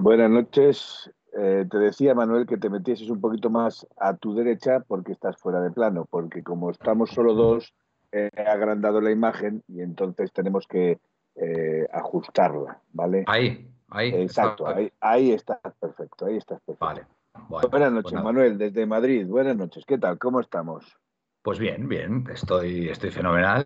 Buenas 0.00 0.30
noches. 0.30 1.10
Eh, 1.36 1.66
te 1.70 1.78
decía, 1.78 2.14
Manuel, 2.14 2.46
que 2.46 2.56
te 2.56 2.70
metieses 2.70 3.10
un 3.10 3.20
poquito 3.20 3.50
más 3.50 3.86
a 3.98 4.16
tu 4.16 4.34
derecha 4.34 4.80
porque 4.86 5.12
estás 5.12 5.36
fuera 5.36 5.60
de 5.60 5.70
plano, 5.70 6.06
porque 6.08 6.42
como 6.42 6.70
estamos 6.70 7.10
solo 7.10 7.34
dos, 7.34 7.74
he 8.12 8.30
agrandado 8.40 9.00
la 9.00 9.10
imagen 9.10 9.62
y 9.68 9.80
entonces 9.80 10.32
tenemos 10.32 10.66
que 10.66 10.98
eh, 11.34 11.86
ajustarla, 11.92 12.80
¿vale? 12.92 13.24
Ahí, 13.26 13.68
ahí. 13.88 14.14
Exacto, 14.14 14.66
ahí, 14.66 14.90
ahí 15.00 15.32
estás 15.32 15.58
perfecto, 15.78 16.26
ahí 16.26 16.36
estás 16.36 16.60
perfecto. 16.60 16.84
Vale. 16.84 17.06
Buenas 17.48 17.70
pues 17.70 17.92
noches, 17.92 18.22
Manuel, 18.22 18.58
desde 18.58 18.86
Madrid. 18.86 19.26
Buenas 19.26 19.56
noches, 19.56 19.84
¿qué 19.86 19.98
tal? 19.98 20.18
¿Cómo 20.18 20.40
estamos? 20.40 20.98
Pues 21.42 21.58
bien, 21.58 21.88
bien, 21.88 22.24
estoy, 22.32 22.88
estoy 22.88 23.10
fenomenal. 23.10 23.64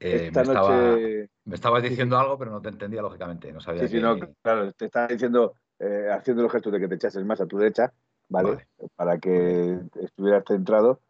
Eh, 0.00 0.30
me, 0.34 0.42
estaba, 0.42 0.96
me, 1.44 1.54
estabas 1.54 1.82
diciendo 1.82 2.18
algo, 2.18 2.36
pero 2.36 2.50
no 2.50 2.60
te 2.60 2.68
entendía, 2.68 3.00
lógicamente. 3.00 3.52
No 3.52 3.60
sabía 3.60 3.82
sí, 3.82 3.96
sí, 3.96 4.02
no, 4.02 4.18
claro, 4.42 4.72
te 4.72 4.86
estaba 4.86 5.06
diciendo 5.06 5.54
eh, 5.82 6.08
haciendo 6.12 6.44
los 6.44 6.52
gestos 6.52 6.72
de 6.72 6.78
que 6.78 6.86
te 6.86 6.94
echases 6.94 7.24
más 7.24 7.40
a 7.40 7.46
tu 7.46 7.58
derecha, 7.58 7.92
¿vale? 8.28 8.68
Para 8.94 9.18
que 9.18 9.80
estuvieras 10.00 10.44
centrado. 10.46 11.00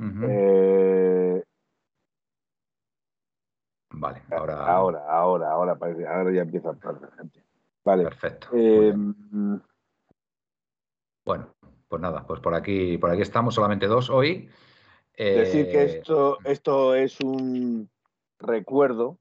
Eh, 0.00 1.44
vale, 3.90 4.22
ahora... 4.32 4.66
Ahora, 4.66 5.04
ahora, 5.08 5.50
ahora, 5.52 5.78
ahora 5.80 6.32
ya 6.32 6.42
empieza 6.42 6.68
a 6.68 6.72
hablar 6.72 7.00
la 7.00 7.16
gente. 7.16 7.44
Vale. 7.84 8.04
Perfecto. 8.04 8.48
Eh, 8.52 8.92
bueno, 11.24 11.54
pues 11.86 12.02
nada, 12.02 12.26
pues 12.26 12.40
por 12.40 12.54
aquí, 12.54 12.98
por 12.98 13.10
aquí 13.10 13.22
estamos, 13.22 13.54
solamente 13.54 13.86
dos 13.86 14.10
hoy. 14.10 14.50
Decir 15.16 15.70
que 15.70 15.84
esto, 15.84 16.38
esto 16.44 16.94
es 16.94 17.20
un 17.20 17.88
recuerdo 18.40 19.18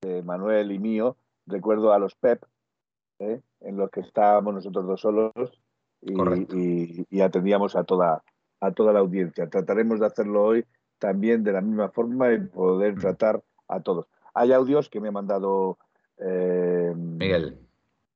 de 0.00 0.22
Manuel 0.22 0.70
y 0.72 0.78
mío, 0.78 1.16
recuerdo 1.46 1.92
a 1.92 1.98
los 1.98 2.14
PEP, 2.14 2.44
¿eh? 3.18 3.40
En 3.64 3.76
los 3.76 3.90
que 3.90 4.00
estábamos 4.00 4.54
nosotros 4.54 4.86
dos 4.86 5.00
solos 5.00 5.32
y, 6.00 7.20
atendíamos 7.20 7.76
a 7.76 7.84
toda, 7.84 8.22
a 8.60 8.72
toda 8.72 8.92
la 8.92 9.00
audiencia. 9.00 9.48
Trataremos 9.48 10.00
de 10.00 10.06
hacerlo 10.06 10.42
hoy 10.44 10.64
también 10.98 11.44
de 11.44 11.52
la 11.52 11.60
misma 11.60 11.88
forma 11.90 12.32
y 12.32 12.40
poder 12.40 12.96
mm. 12.96 13.00
tratar 13.00 13.42
a 13.68 13.80
todos. 13.80 14.06
Hay 14.34 14.52
audios 14.52 14.88
que 14.88 15.00
me 15.00 15.08
ha 15.08 15.12
mandado 15.12 15.78
eh, 16.18 16.92
Miguel. 16.96 17.58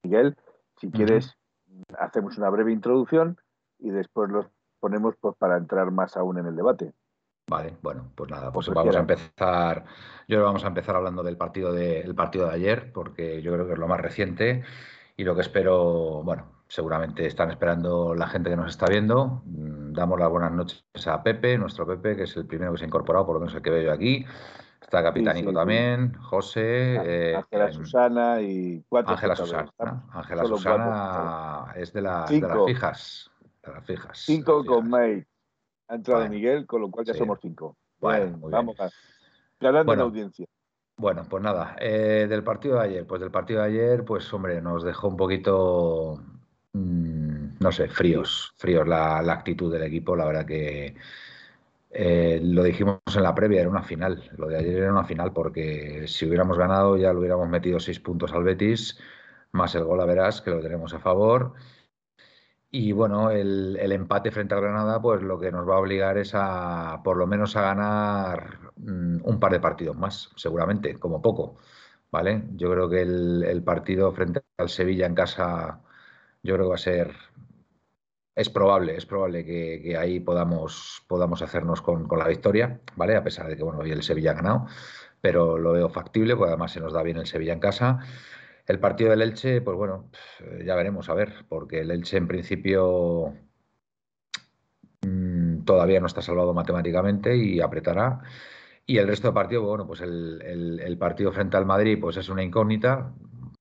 Miguel, 0.03 0.37
si 0.81 0.91
quieres, 0.91 1.37
hacemos 1.99 2.39
una 2.39 2.51
breve 2.51 2.73
introducción 2.73 3.39
y 3.79 3.91
después 3.91 4.31
los 4.31 4.47
ponemos 4.81 5.15
pues, 5.21 5.35
para 5.37 5.57
entrar 5.57 5.91
más 5.91 6.17
aún 6.17 6.39
en 6.39 6.47
el 6.47 6.57
debate. 6.57 6.93
Vale, 7.49 7.77
bueno, 7.81 8.11
pues 8.15 8.31
nada, 8.31 8.53
pues 8.53 8.69
vamos 8.71 8.97
a 8.97 9.01
empezar. 9.01 9.85
Yo 10.27 10.37
creo 10.37 10.41
que 10.41 10.47
vamos 10.47 10.65
a 10.65 10.69
empezar 10.69 10.97
hablando 10.97 11.23
del 11.23 11.37
partido 11.37 11.73
de, 11.73 12.13
partido 12.17 12.49
de 12.49 12.55
ayer, 12.55 12.93
porque 12.93 13.41
yo 13.41 13.53
creo 13.53 13.67
que 13.67 13.75
es 13.75 13.79
lo 13.79 13.87
más 13.87 14.01
reciente 14.01 14.65
y 15.17 15.25
lo 15.25 15.35
que 15.35 15.41
espero, 15.41 16.23
bueno, 16.23 16.57
seguramente 16.69 17.27
están 17.27 17.51
esperando 17.51 18.15
la 18.15 18.27
gente 18.27 18.51
que 18.51 18.57
nos 18.57 18.71
está 18.71 18.87
viendo. 18.87 19.43
Mm, 19.45 19.93
damos 19.93 20.21
las 20.21 20.31
buenas 20.31 20.53
noches 20.53 20.85
a 21.07 21.23
Pepe, 21.23 21.57
nuestro 21.57 21.87
Pepe, 21.87 22.17
que 22.17 22.25
es 22.25 22.37
el 22.37 22.47
primero 22.47 22.73
que 22.73 22.79
se 22.79 22.85
ha 22.85 22.89
incorporado, 22.89 23.27
por 23.27 23.35
lo 23.35 23.41
menos 23.41 23.55
el 23.55 23.63
que 23.63 23.71
veo 23.71 23.83
yo 23.83 23.93
aquí. 23.93 24.25
Está 24.81 25.03
Capitánico 25.03 25.53
también, 25.53 26.15
José. 26.15 26.97
Eh, 27.03 27.35
Ángela 27.35 27.73
Susana 27.73 28.41
y 28.41 28.85
cuatro. 28.89 29.15
Ángela 29.15 29.35
Susana. 29.35 29.73
Ángela 30.13 30.45
Susana 30.45 31.73
es 31.75 31.93
de, 31.93 32.03
las 32.03 32.31
fijas. 32.31 33.31
De 33.65 33.73
las 33.73 33.85
fijas. 33.85 34.19
Cinco 34.19 34.65
con 34.65 34.89
May. 34.89 35.25
Ha 35.89 35.95
entrado 35.97 36.29
Miguel, 36.29 36.67
con 36.67 36.83
lo 36.83 36.91
cual 36.91 37.05
ya 37.05 37.15
somos 37.15 37.39
cinco. 37.41 37.77
Bueno, 37.99 38.39
vamos 38.43 38.79
a. 38.79 38.91
Bueno, 39.83 40.05
audiencia. 40.05 40.47
Bueno, 40.99 41.27
pues 41.29 41.43
nada, 41.43 41.77
eh, 41.79 42.27
del 42.29 42.43
partido 42.43 42.77
de 42.79 42.85
ayer, 42.87 43.07
pues 43.07 43.21
del 43.21 43.31
partido 43.31 43.61
de 43.61 43.67
ayer, 43.67 44.05
pues 44.05 44.33
hombre, 44.33 44.63
nos 44.63 44.83
dejó 44.83 45.09
un 45.09 45.17
poquito, 45.17 46.19
mm, 46.73 47.59
no 47.61 47.73
sé, 47.73 47.89
fríos, 47.89 48.55
fríos 48.57 48.89
la, 48.89 49.19
actitud 49.19 49.71
del 49.71 49.83
equipo, 49.83 50.17
la 50.17 50.25
verdad 50.25 50.47
que 50.47 50.97
eh, 51.91 52.41
lo 52.43 52.63
dijimos 52.63 53.01
en 53.15 53.23
la 53.23 53.35
previa, 53.35 53.61
era 53.61 53.71
una 53.71 53.83
final, 53.83 54.31
lo 54.39 54.49
de 54.49 54.59
ayer 54.59 54.77
era 54.77 54.93
una 54.93 55.05
final 55.05 55.33
porque 55.33 56.07
si 56.09 56.27
hubiéramos 56.27 56.59
ganado 56.59 56.97
ya 56.97 57.13
lo 57.13 57.21
hubiéramos 57.21 57.49
metido 57.49 57.81
seis 57.81 58.01
puntos 58.01 58.33
al 58.33 58.45
Betis, 58.45 58.99
más 59.53 59.75
el 59.75 59.85
gol 59.85 60.01
a 60.01 60.07
verás 60.07 60.41
que 60.43 60.51
lo 60.51 60.61
tenemos 60.61 60.95
a 60.95 60.99
favor 61.01 61.55
y 62.71 62.93
bueno, 62.93 63.31
el, 63.31 63.77
empate 63.93 64.31
frente 64.31 64.55
al 64.55 64.61
Granada, 64.61 65.01
pues 65.01 65.23
lo 65.23 65.39
que 65.39 65.53
nos 65.53 65.69
va 65.69 65.77
a 65.77 65.79
obligar 65.79 66.19
es 66.19 66.33
a, 66.35 67.01
por 67.05 67.17
lo 67.17 67.27
menos, 67.27 67.57
a 67.57 67.63
ganar 67.63 68.73
mm, 68.77 69.19
un 69.25 69.41
par 69.41 69.53
de 69.53 69.61
partidos 69.61 69.97
más, 69.97 70.31
seguramente, 70.37 70.99
como 70.99 71.23
poco. 71.23 71.57
¿Vale? 72.11 72.45
Yo 72.57 72.71
creo 72.71 72.89
que 72.89 73.03
el, 73.03 73.63
partido 73.65 74.13
frente 74.13 74.43
al 74.59 74.69
Sevilla 74.69 75.07
en 75.07 75.15
casa, 75.15 75.83
yo 76.43 76.55
creo 76.55 76.67
que 76.67 76.71
va 76.71 76.75
a 76.77 76.79
ser. 76.79 77.13
Es 78.35 78.51
probable, 78.51 78.97
es 78.97 79.07
probable 79.07 79.45
que, 79.45 79.97
ahí 79.97 80.21
podamos, 80.21 81.03
podamos 81.09 81.41
hacernos 81.43 81.81
con, 81.81 82.07
con, 82.07 82.19
la 82.19 82.29
victoria, 82.29 82.81
¿vale? 82.95 83.17
A 83.17 83.25
pesar 83.25 83.49
de 83.49 83.57
que, 83.57 83.63
bueno, 83.63 83.81
hoy 83.81 83.91
el 83.91 84.03
Sevilla 84.03 84.33
ha 84.33 84.35
ganado, 84.35 84.67
pero 85.21 85.59
lo 85.59 85.73
veo 85.73 85.89
factible, 85.89 86.37
porque 86.37 86.51
además 86.51 86.73
se 86.73 86.81
nos 86.81 86.93
da 86.93 87.03
bien 87.03 87.17
el 87.17 87.27
Sevilla 87.27 87.55
en 87.55 87.61
casa. 87.61 88.01
El 88.67 88.81
partido 88.81 89.11
del 89.11 89.23
Elche, 89.23 89.61
pues 89.61 89.77
bueno, 89.77 90.11
ya 90.65 90.75
veremos, 90.75 91.09
a 91.09 91.15
ver, 91.15 91.45
porque 91.49 91.81
el 91.81 91.91
Elche 91.91 92.17
en 92.17 92.27
principio 92.27 93.33
mm, 95.03 95.63
todavía 95.65 96.01
no 96.01 96.07
está 96.07 96.21
salvado 96.21 96.53
matemáticamente 96.53 97.37
y 97.37 97.61
apretará. 97.61 98.23
Y 98.85 98.99
el 98.99 99.07
resto 99.07 99.29
del 99.29 99.35
partido, 99.35 99.63
bueno, 99.63 99.87
pues 99.87 100.01
el, 100.01 100.97
partido 100.99 101.33
frente 101.33 101.57
al 101.57 101.67
Madrid, 101.67 101.99
pues 102.01 102.17
es 102.17 102.29
una 102.29 102.43
incógnita, 102.43 103.13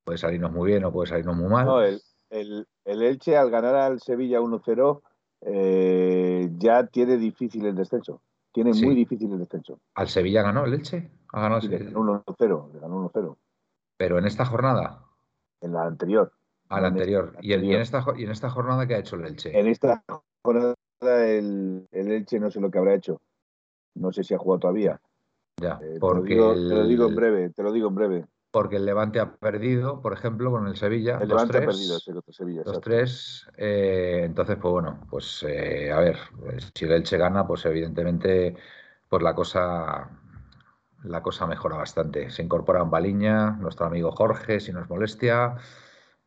puede 0.03 0.17
salirnos 0.17 0.51
muy 0.51 0.71
bien 0.71 0.83
o 0.85 0.91
puede 0.91 1.07
salirnos 1.07 1.35
muy 1.35 1.49
mal. 1.49 1.65
No, 1.65 1.81
el, 1.81 2.67
Elche 2.85 3.37
al 3.37 3.49
ganar 3.51 3.75
al 3.75 3.99
Sevilla 3.99 4.39
1-0 4.39 5.01
eh, 5.41 6.49
ya 6.57 6.87
tiene 6.87 7.17
difícil 7.17 7.65
el 7.65 7.75
descenso. 7.75 8.21
Tiene 8.51 8.71
muy 8.73 8.95
difícil 8.95 9.31
el 9.31 9.39
descenso. 9.39 9.79
¿Al 9.95 10.07
Sevilla 10.07 10.41
ganó 10.41 10.65
el 10.65 10.73
Elche? 10.73 11.11
Ha 11.33 11.41
ganado 11.41 11.61
el 11.61 11.69
Sevilla. 11.69 11.91
1-0, 11.91 12.73
le 12.73 12.79
ganó 12.79 13.09
1-0. 13.11 13.37
Pero 13.97 14.17
en 14.17 14.25
esta 14.25 14.45
jornada. 14.45 15.05
En 15.61 15.73
la 15.73 15.85
anterior. 15.85 16.31
A 16.69 16.81
la 16.81 16.87
anterior. 16.87 17.37
¿Y, 17.41 17.53
en 17.53 17.63
esta, 17.71 18.03
¿Y 18.17 18.23
en 18.23 18.31
esta 18.31 18.49
jornada 18.49 18.87
qué 18.87 18.95
ha 18.95 18.99
hecho 18.99 19.15
el 19.15 19.25
Elche? 19.25 19.57
En 19.57 19.67
esta 19.67 20.03
jornada 20.43 20.75
el, 21.01 21.87
Elche 21.91 22.39
no 22.39 22.51
sé 22.51 22.59
lo 22.59 22.71
que 22.71 22.77
habrá 22.77 22.95
hecho. 22.95 23.21
No 23.95 24.11
sé 24.11 24.23
si 24.23 24.33
ha 24.33 24.37
jugado 24.37 24.59
todavía. 24.59 24.99
Ya, 25.61 25.79
porque 26.01 26.33
eh, 26.33 26.37
te, 26.37 26.75
lo 26.75 26.85
digo, 26.85 27.07
en 27.07 27.15
breve, 27.15 27.49
te 27.51 27.63
lo 27.63 27.71
digo 27.71 27.87
en 27.87 27.95
breve. 27.95 28.25
Porque 28.51 28.75
el 28.75 28.85
Levante 28.85 29.19
ha 29.19 29.35
perdido, 29.35 30.01
por 30.01 30.11
ejemplo, 30.13 30.51
con 30.51 30.67
el 30.67 30.75
Sevilla. 30.75 31.17
El 31.21 31.29
Levante 31.29 31.57
ha 31.57 31.65
perdido, 31.65 31.97
Sevilla. 32.29 32.63
Los 32.65 32.81
tres. 32.81 33.47
Eh, 33.57 34.23
entonces, 34.25 34.57
pues 34.61 34.71
bueno, 34.71 35.07
pues 35.09 35.45
eh, 35.47 35.91
a 35.91 35.99
ver, 35.99 36.17
pues, 36.39 36.71
si 36.73 36.85
el 36.85 36.91
Elche 36.91 37.17
gana, 37.17 37.47
pues 37.47 37.65
evidentemente, 37.65 38.55
pues 39.07 39.23
la 39.23 39.33
cosa 39.33 40.09
la 41.05 41.21
cosa 41.21 41.47
mejora 41.47 41.77
bastante. 41.77 42.29
Se 42.29 42.43
incorpora 42.43 42.83
Baliña, 42.83 43.51
nuestro 43.51 43.85
amigo 43.85 44.11
Jorge, 44.11 44.59
si 44.59 44.71
nos 44.71 44.89
molestia, 44.89 45.55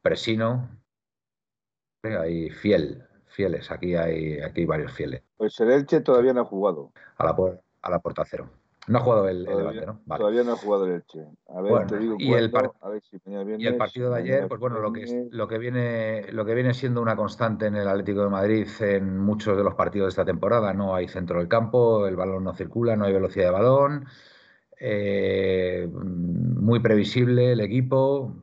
Presino, 0.03 0.69
hay 2.03 2.51
fiel, 2.51 3.05
fieles, 3.27 3.71
aquí 3.71 3.95
hay, 3.95 4.41
aquí 4.41 4.65
varios 4.65 4.93
fieles. 4.93 5.23
Pues 5.37 5.59
el 5.61 5.71
Elche 5.71 6.01
todavía 6.01 6.33
no 6.33 6.43
ha 6.43 6.45
jugado. 6.45 6.93
A 7.17 7.25
la, 7.25 7.37
a 7.83 7.91
la 7.91 7.99
puerta 7.99 8.25
cero. 8.25 8.51
No 8.87 8.99
ha 8.99 9.01
jugado 9.03 9.29
el, 9.29 9.45
todavía, 9.45 9.85
¿no? 9.85 10.01
Todavía 10.17 10.45
no 10.45 10.53
ha 10.53 10.57
jugado 10.57 10.87
el 10.87 10.93
Elche. 10.93 11.27
A 11.49 11.61
ver, 11.61 11.87
te 11.87 11.99
digo 11.99 12.17
y, 12.19 12.33
el 12.33 12.51
y 13.59 13.67
el 13.67 13.77
partido 13.77 14.11
de 14.11 14.21
ayer, 14.21 14.49
pues 14.49 14.59
bueno, 14.59 14.79
lo 14.79 14.93
que, 14.93 15.29
lo, 15.31 15.47
que 15.47 15.59
viene, 15.59 16.33
lo 16.33 16.47
que 16.47 16.55
viene 16.55 16.73
siendo 16.73 17.03
una 17.03 17.15
constante 17.15 17.67
en 17.67 17.77
el 17.77 17.87
Atlético 17.87 18.23
de 18.23 18.31
Madrid 18.31 18.67
en 18.81 19.19
muchos 19.19 19.59
de 19.59 19.65
los 19.65 19.75
partidos 19.75 20.07
de 20.07 20.11
esta 20.11 20.25
temporada, 20.25 20.73
no 20.73 20.95
hay 20.95 21.07
centro 21.07 21.39
del 21.39 21.49
campo, 21.49 22.07
el 22.07 22.17
balón 22.17 22.45
no 22.45 22.55
circula, 22.55 22.97
no 22.97 23.05
hay 23.05 23.13
velocidad 23.13 23.47
de 23.47 23.51
balón, 23.51 24.07
eh, 24.81 25.89
muy 25.93 26.81
previsible 26.81 27.53
el 27.53 27.61
equipo, 27.61 28.35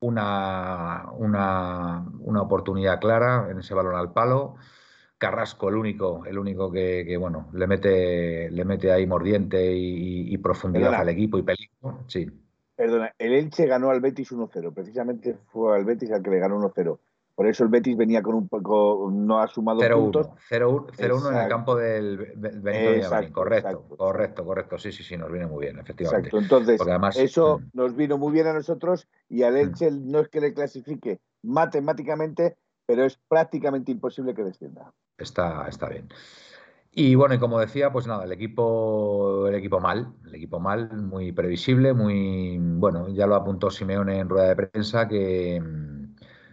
una, 0.00 1.06
una, 1.16 2.06
una, 2.20 2.42
oportunidad 2.42 3.00
clara 3.00 3.48
en 3.50 3.58
ese 3.58 3.74
balón 3.74 3.94
al 3.94 4.12
palo. 4.12 4.56
Carrasco, 5.18 5.68
el 5.68 5.76
único, 5.76 6.24
el 6.26 6.38
único 6.38 6.72
que, 6.72 7.16
bueno, 7.16 7.48
le 7.52 7.66
mete, 7.68 8.50
le 8.50 8.64
mete 8.64 8.90
ahí 8.90 9.06
mordiente 9.06 9.72
y, 9.72 10.36
profundidad 10.38 10.94
al 10.94 11.08
equipo 11.10 11.38
y 11.38 11.42
peligro. 11.42 12.00
Sí. 12.08 12.28
Perdona, 12.74 13.14
el 13.18 13.32
Elche 13.32 13.66
ganó 13.66 13.90
al 13.90 14.00
Betis 14.00 14.32
1-0, 14.32 14.74
precisamente 14.74 15.36
fue 15.52 15.76
al 15.76 15.84
Betis 15.84 16.10
al 16.10 16.22
que 16.22 16.30
le 16.30 16.40
ganó 16.40 16.58
1-0. 16.58 16.98
Por 17.34 17.46
eso 17.46 17.64
el 17.64 17.70
Betis 17.70 17.96
venía 17.96 18.22
con 18.22 18.34
un 18.34 18.48
poco, 18.48 19.10
no 19.10 19.40
ha 19.40 19.48
sumado 19.48 19.80
0 19.80 19.98
puntos. 19.98 20.28
0-1 20.50 21.30
en 21.30 21.36
el 21.38 21.48
campo 21.48 21.76
del 21.76 22.18
Benito 22.36 23.32
Correcto, 23.32 23.86
correcto, 23.96 24.44
correcto. 24.44 24.78
Sí, 24.78 24.92
sí, 24.92 25.02
sí, 25.02 25.16
nos 25.16 25.32
viene 25.32 25.46
muy 25.46 25.64
bien, 25.64 25.78
efectivamente. 25.78 26.28
Exacto. 26.28 26.56
Entonces, 26.56 26.80
eso 27.16 27.58
mm. 27.58 27.70
nos 27.72 27.96
vino 27.96 28.18
muy 28.18 28.32
bien 28.32 28.46
a 28.48 28.52
nosotros 28.52 29.08
y 29.28 29.44
al 29.44 29.54
mm. 29.54 29.56
Elche 29.56 29.90
no 29.90 30.20
es 30.20 30.28
que 30.28 30.40
le 30.40 30.52
clasifique 30.52 31.20
matemáticamente, 31.42 32.56
pero 32.86 33.04
es 33.04 33.18
prácticamente 33.28 33.92
imposible 33.92 34.34
que 34.34 34.44
descienda. 34.44 34.92
Está, 35.16 35.66
está 35.68 35.88
bien. 35.88 36.08
Y 36.94 37.14
bueno, 37.14 37.34
y 37.34 37.38
como 37.38 37.58
decía, 37.58 37.90
pues 37.90 38.06
nada, 38.06 38.24
el 38.24 38.32
equipo, 38.32 39.48
el 39.48 39.54
equipo 39.54 39.80
mal, 39.80 40.12
el 40.26 40.34
equipo 40.34 40.60
mal, 40.60 40.90
muy 41.02 41.32
previsible, 41.32 41.94
muy 41.94 42.58
bueno, 42.60 43.08
ya 43.08 43.26
lo 43.26 43.34
apuntó 43.34 43.70
Simeone 43.70 44.18
en 44.18 44.28
rueda 44.28 44.48
de 44.48 44.56
prensa 44.56 45.08
que 45.08 45.58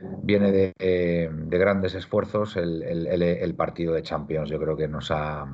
viene 0.01 0.51
de, 0.51 1.29
grandes 1.47 1.95
esfuerzos 1.95 2.55
el, 2.57 3.55
partido 3.55 3.93
de 3.93 4.03
Champions. 4.03 4.49
Yo 4.49 4.59
creo 4.59 4.75
que 4.75 4.87
nos 4.87 5.11
ha, 5.11 5.45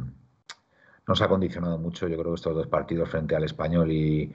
nos 1.08 1.22
ha 1.22 1.28
condicionado 1.28 1.78
mucho. 1.78 2.08
Yo 2.08 2.18
creo 2.18 2.32
que 2.32 2.36
estos 2.36 2.56
dos 2.56 2.68
partidos 2.68 3.10
frente 3.10 3.36
al 3.36 3.44
español 3.44 3.92
y, 3.92 4.34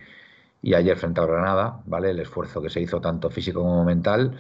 ayer 0.75 0.97
frente 0.97 1.21
al 1.21 1.27
Granada, 1.27 1.81
¿vale? 1.87 2.11
El 2.11 2.21
esfuerzo 2.21 2.61
que 2.61 2.71
se 2.71 2.81
hizo 2.81 3.01
tanto 3.01 3.31
físico 3.31 3.63
como 3.63 3.85
mental. 3.85 4.37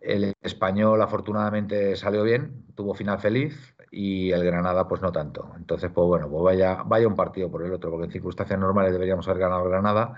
El 0.00 0.34
español 0.42 1.02
afortunadamente 1.02 1.94
salió 1.96 2.22
bien, 2.22 2.64
tuvo 2.74 2.94
final 2.94 3.18
feliz 3.18 3.74
y 3.90 4.30
el 4.32 4.44
Granada 4.44 4.88
pues 4.88 5.02
no 5.02 5.12
tanto. 5.12 5.52
Entonces, 5.56 5.90
pues 5.92 6.06
bueno, 6.06 6.28
pues 6.30 6.42
vaya, 6.42 6.82
vaya 6.84 7.06
un 7.06 7.16
partido 7.16 7.50
por 7.50 7.64
el 7.64 7.72
otro, 7.72 7.90
porque 7.90 8.06
en 8.06 8.12
circunstancias 8.12 8.58
normales 8.58 8.92
deberíamos 8.92 9.28
haber 9.28 9.40
ganado 9.40 9.64
Granada 9.64 10.14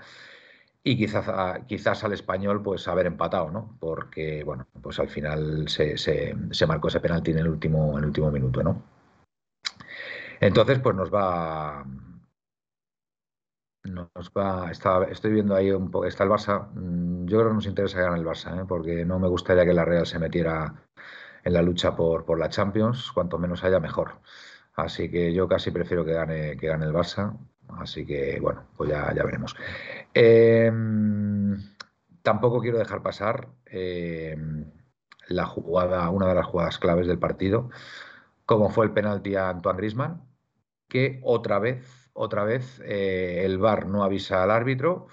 y 0.83 0.97
quizás, 0.97 1.25
quizás 1.67 2.03
al 2.03 2.13
español 2.13 2.61
pues 2.61 2.87
haber 2.87 3.07
empatado, 3.07 3.49
¿no? 3.51 3.77
Porque, 3.79 4.43
bueno, 4.43 4.67
pues 4.81 4.99
al 4.99 5.09
final 5.09 5.67
se, 5.69 5.97
se, 5.97 6.35
se 6.51 6.67
marcó 6.67 6.89
ese 6.89 6.99
penalti 6.99 7.31
en 7.31 7.39
el 7.39 7.47
último, 7.47 7.93
en 7.93 7.99
el 7.99 8.05
último 8.05 8.31
minuto, 8.31 8.61
¿no? 8.63 8.83
Entonces, 10.41 10.79
pues 10.79 10.95
nos 10.95 11.13
va, 11.13 11.85
nos 13.85 14.31
va, 14.37 14.71
está, 14.71 15.03
estoy 15.05 15.31
viendo 15.31 15.55
ahí 15.55 15.71
un 15.71 15.89
poco, 15.89 16.05
está 16.05 16.25
el 16.25 16.29
Barça. 16.29 16.67
Mm, 16.73 17.25
yo 17.27 17.37
creo 17.37 17.49
que 17.49 17.55
nos 17.55 17.65
interesa 17.65 18.01
ganar 18.01 18.19
el 18.19 18.25
Barça, 18.25 18.61
¿eh? 18.61 18.65
porque 18.67 19.05
no 19.05 19.19
me 19.19 19.27
gustaría 19.29 19.65
que 19.65 19.73
la 19.73 19.85
Real 19.85 20.05
se 20.05 20.19
metiera 20.19 20.73
en 21.43 21.53
la 21.53 21.61
lucha 21.61 21.95
por, 21.95 22.25
por 22.25 22.39
la 22.39 22.49
Champions, 22.49 23.11
cuanto 23.13 23.37
menos 23.37 23.63
haya 23.63 23.79
mejor. 23.79 24.19
Así 24.75 25.09
que 25.09 25.33
yo 25.33 25.47
casi 25.47 25.71
prefiero 25.71 26.05
que 26.05 26.13
gane, 26.13 26.57
que 26.57 26.67
gane 26.67 26.85
el 26.85 26.93
Barça. 26.93 27.37
Así 27.79 28.05
que 28.05 28.39
bueno, 28.39 28.65
pues 28.77 28.89
ya, 28.89 29.13
ya 29.13 29.23
veremos. 29.23 29.55
Em, 30.13 31.57
tampoco 32.21 32.61
quiero 32.61 32.77
dejar 32.77 33.01
pasar 33.03 33.49
em, 33.65 34.65
la 35.27 35.45
jugada, 35.45 36.09
una 36.09 36.27
de 36.27 36.35
las 36.35 36.45
jugadas 36.45 36.77
claves 36.79 37.07
del 37.07 37.19
partido, 37.19 37.69
como 38.45 38.69
fue 38.69 38.85
el 38.85 38.91
penalti 38.91 39.35
a 39.35 39.49
Antoine 39.49 39.77
Grisman, 39.77 40.21
que 40.87 41.19
otra 41.23 41.59
vez 41.59 42.03
otra 42.13 42.43
vez 42.43 42.79
eh, 42.85 43.41
el 43.43 43.57
VAR 43.57 43.87
no 43.87 44.03
avisa 44.03 44.43
al 44.43 44.51
árbitro. 44.51 45.07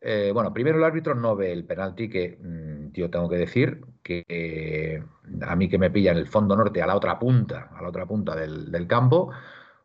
Eh, 0.00 0.32
bueno, 0.34 0.52
primero 0.52 0.78
el 0.78 0.84
árbitro 0.84 1.14
no 1.14 1.34
ve 1.34 1.52
el 1.52 1.64
penalti 1.64 2.10
que 2.10 2.38
mm, 2.40 2.92
yo 2.92 3.08
tengo 3.10 3.28
que 3.28 3.36
decir 3.36 3.80
que 4.02 5.02
a 5.40 5.56
mí 5.56 5.68
que 5.68 5.78
me 5.78 5.90
pilla 5.90 6.12
en 6.12 6.18
el 6.18 6.26
fondo 6.26 6.56
norte, 6.56 6.82
a 6.82 6.86
la 6.86 6.96
otra 6.96 7.18
punta, 7.18 7.70
a 7.74 7.80
la 7.80 7.88
otra 7.88 8.04
punta 8.04 8.36
del, 8.36 8.86
campo, 8.86 9.30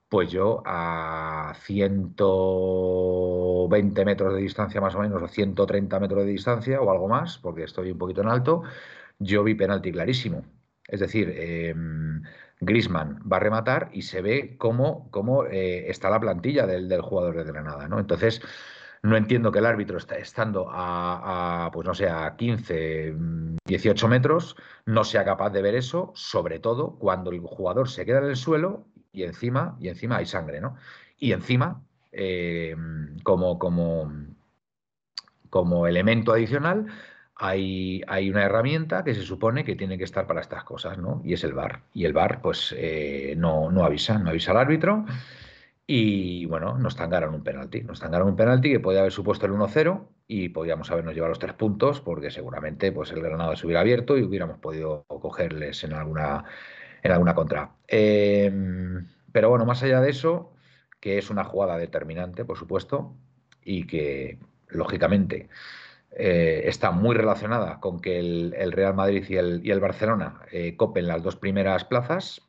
pues 0.10 0.32
yo 0.32 0.64
a 0.66 1.54
120 1.62 4.06
metros 4.06 4.34
de 4.34 4.42
distancia 4.42 4.82
más 4.82 4.96
o 4.96 5.00
menos, 5.00 5.22
o 5.22 5.28
130 5.28 6.00
metros 6.00 6.26
de 6.26 6.32
distancia 6.32 6.82
o 6.82 6.92
algo 6.92 7.08
más, 7.08 7.38
porque 7.38 7.64
estoy 7.64 7.92
un 7.92 7.98
poquito 8.00 8.22
en 8.22 8.30
alto, 8.30 8.64
yo 9.20 9.44
vi 9.44 9.56
penalti 9.56 9.92
clarísimo. 9.92 10.46
Es 10.88 11.00
decir, 11.02 11.30
em, 11.38 12.24
Grisman 12.60 13.20
va 13.32 13.38
a 13.38 13.40
rematar 13.40 13.90
y 13.94 14.02
se 14.04 14.22
ve 14.22 14.56
cómo, 14.58 15.10
cómo 15.12 15.46
eh, 15.46 15.90
está 15.90 16.10
la 16.10 16.20
plantilla 16.20 16.66
del, 16.66 17.02
jugador 17.02 17.38
de 17.38 17.44
Granada, 17.44 17.88
¿no? 17.88 18.00
Entonces, 18.00 18.42
no 19.04 19.16
entiendo 19.16 19.52
que 19.52 19.60
el 19.60 19.66
árbitro 19.66 19.98
está 19.98 20.18
estando 20.18 20.68
a, 20.70 21.70
pues 21.74 21.88
no 21.88 21.94
sé, 21.94 22.10
a 22.10 22.36
15, 22.36 23.14
18 23.66 24.08
metros, 24.08 24.56
no 24.86 25.04
sea 25.04 25.24
capaz 25.24 25.52
de 25.52 25.62
ver 25.62 25.76
eso, 25.76 26.12
sobre 26.16 26.60
todo 26.60 26.98
cuando 26.98 27.32
el 27.32 27.40
jugador 27.42 27.90
se 27.90 28.06
queda 28.06 28.20
en 28.20 28.26
el 28.26 28.36
suelo 28.36 28.88
y 29.12 29.24
encima, 29.24 29.78
y 29.80 29.90
encima 29.90 30.18
hay 30.18 30.26
sangre, 30.26 30.62
¿no? 30.62 30.76
Y 31.18 31.34
encima, 31.34 31.82
eh, 32.12 32.76
como, 33.24 33.60
como, 33.60 34.12
como 35.50 35.88
elemento 35.88 36.34
adicional, 36.34 36.88
hay, 37.40 38.30
una 38.30 38.44
herramienta 38.44 39.04
que 39.04 39.16
se 39.16 39.22
supone 39.22 39.64
que 39.64 39.76
tiene 39.76 39.98
que 39.98 40.04
estar 40.04 40.28
para 40.28 40.42
estas 40.42 40.64
cosas, 40.66 40.98
¿no? 40.98 41.22
Y 41.24 41.34
es 41.34 41.44
el 41.46 41.54
VAR. 41.54 41.84
Y 41.94 42.06
el 42.06 42.14
VAR, 42.14 42.42
pues, 42.42 42.76
eh, 42.78 43.34
no, 43.38 43.72
no, 43.72 43.86
avisa, 43.86 44.20
no 44.20 44.30
avisa 44.30 44.52
al 44.52 44.58
árbitro. 44.58 45.06
Y 45.88 46.46
bueno, 46.46 46.78
nos 46.78 46.96
tangaron 46.98 47.34
un 47.34 47.44
penalti. 47.44 47.82
Nos 47.82 48.00
tangaron 48.00 48.28
un 48.28 48.36
penalti 48.36 48.70
que 48.70 48.80
podía 48.82 49.00
haber 49.00 49.14
supuesto 49.14 49.46
el 49.46 49.54
1-0 49.54 50.06
y 50.28 50.50
podíamos 50.50 50.92
habernos 50.92 51.16
llevado 51.16 51.30
los 51.30 51.40
tres 51.40 51.54
puntos 51.54 52.02
porque 52.02 52.30
seguramente 52.30 52.92
pues, 52.92 53.12
el 53.12 53.22
Granada 53.22 53.56
se 53.56 53.66
hubiera 53.66 53.82
abierto 53.82 54.18
y 54.18 54.24
hubiéramos 54.24 54.60
podido 54.60 55.06
cogerles 55.08 55.84
en 55.86 55.94
alguna, 55.94 56.44
en 57.04 57.12
alguna 57.12 57.36
contra. 57.36 57.72
Em, 57.88 59.08
pero 59.32 59.50
bueno, 59.50 59.66
más 59.66 59.84
allá 59.84 60.02
de 60.02 60.10
eso, 60.10 60.54
que 61.00 61.18
es 61.18 61.30
una 61.30 61.44
jugada 61.44 61.78
determinante, 61.78 62.46
por 62.46 62.58
supuesto, 62.58 63.16
y 63.64 63.88
que 63.88 64.40
lógicamente 64.70 65.50
eh, 66.12 66.64
está 66.66 66.92
muy 66.92 67.16
relacionada 67.16 67.80
con 67.80 68.00
que 68.02 68.20
el, 68.20 68.72
Real 68.72 68.96
Madrid 68.96 69.26
y 69.30 69.36
el, 69.36 69.62
y 69.64 69.72
el 69.72 69.80
Barcelona 69.80 70.42
eh, 70.52 70.76
copen 70.76 71.08
las 71.08 71.24
dos 71.24 71.36
primeras 71.36 71.86
plazas, 71.86 72.42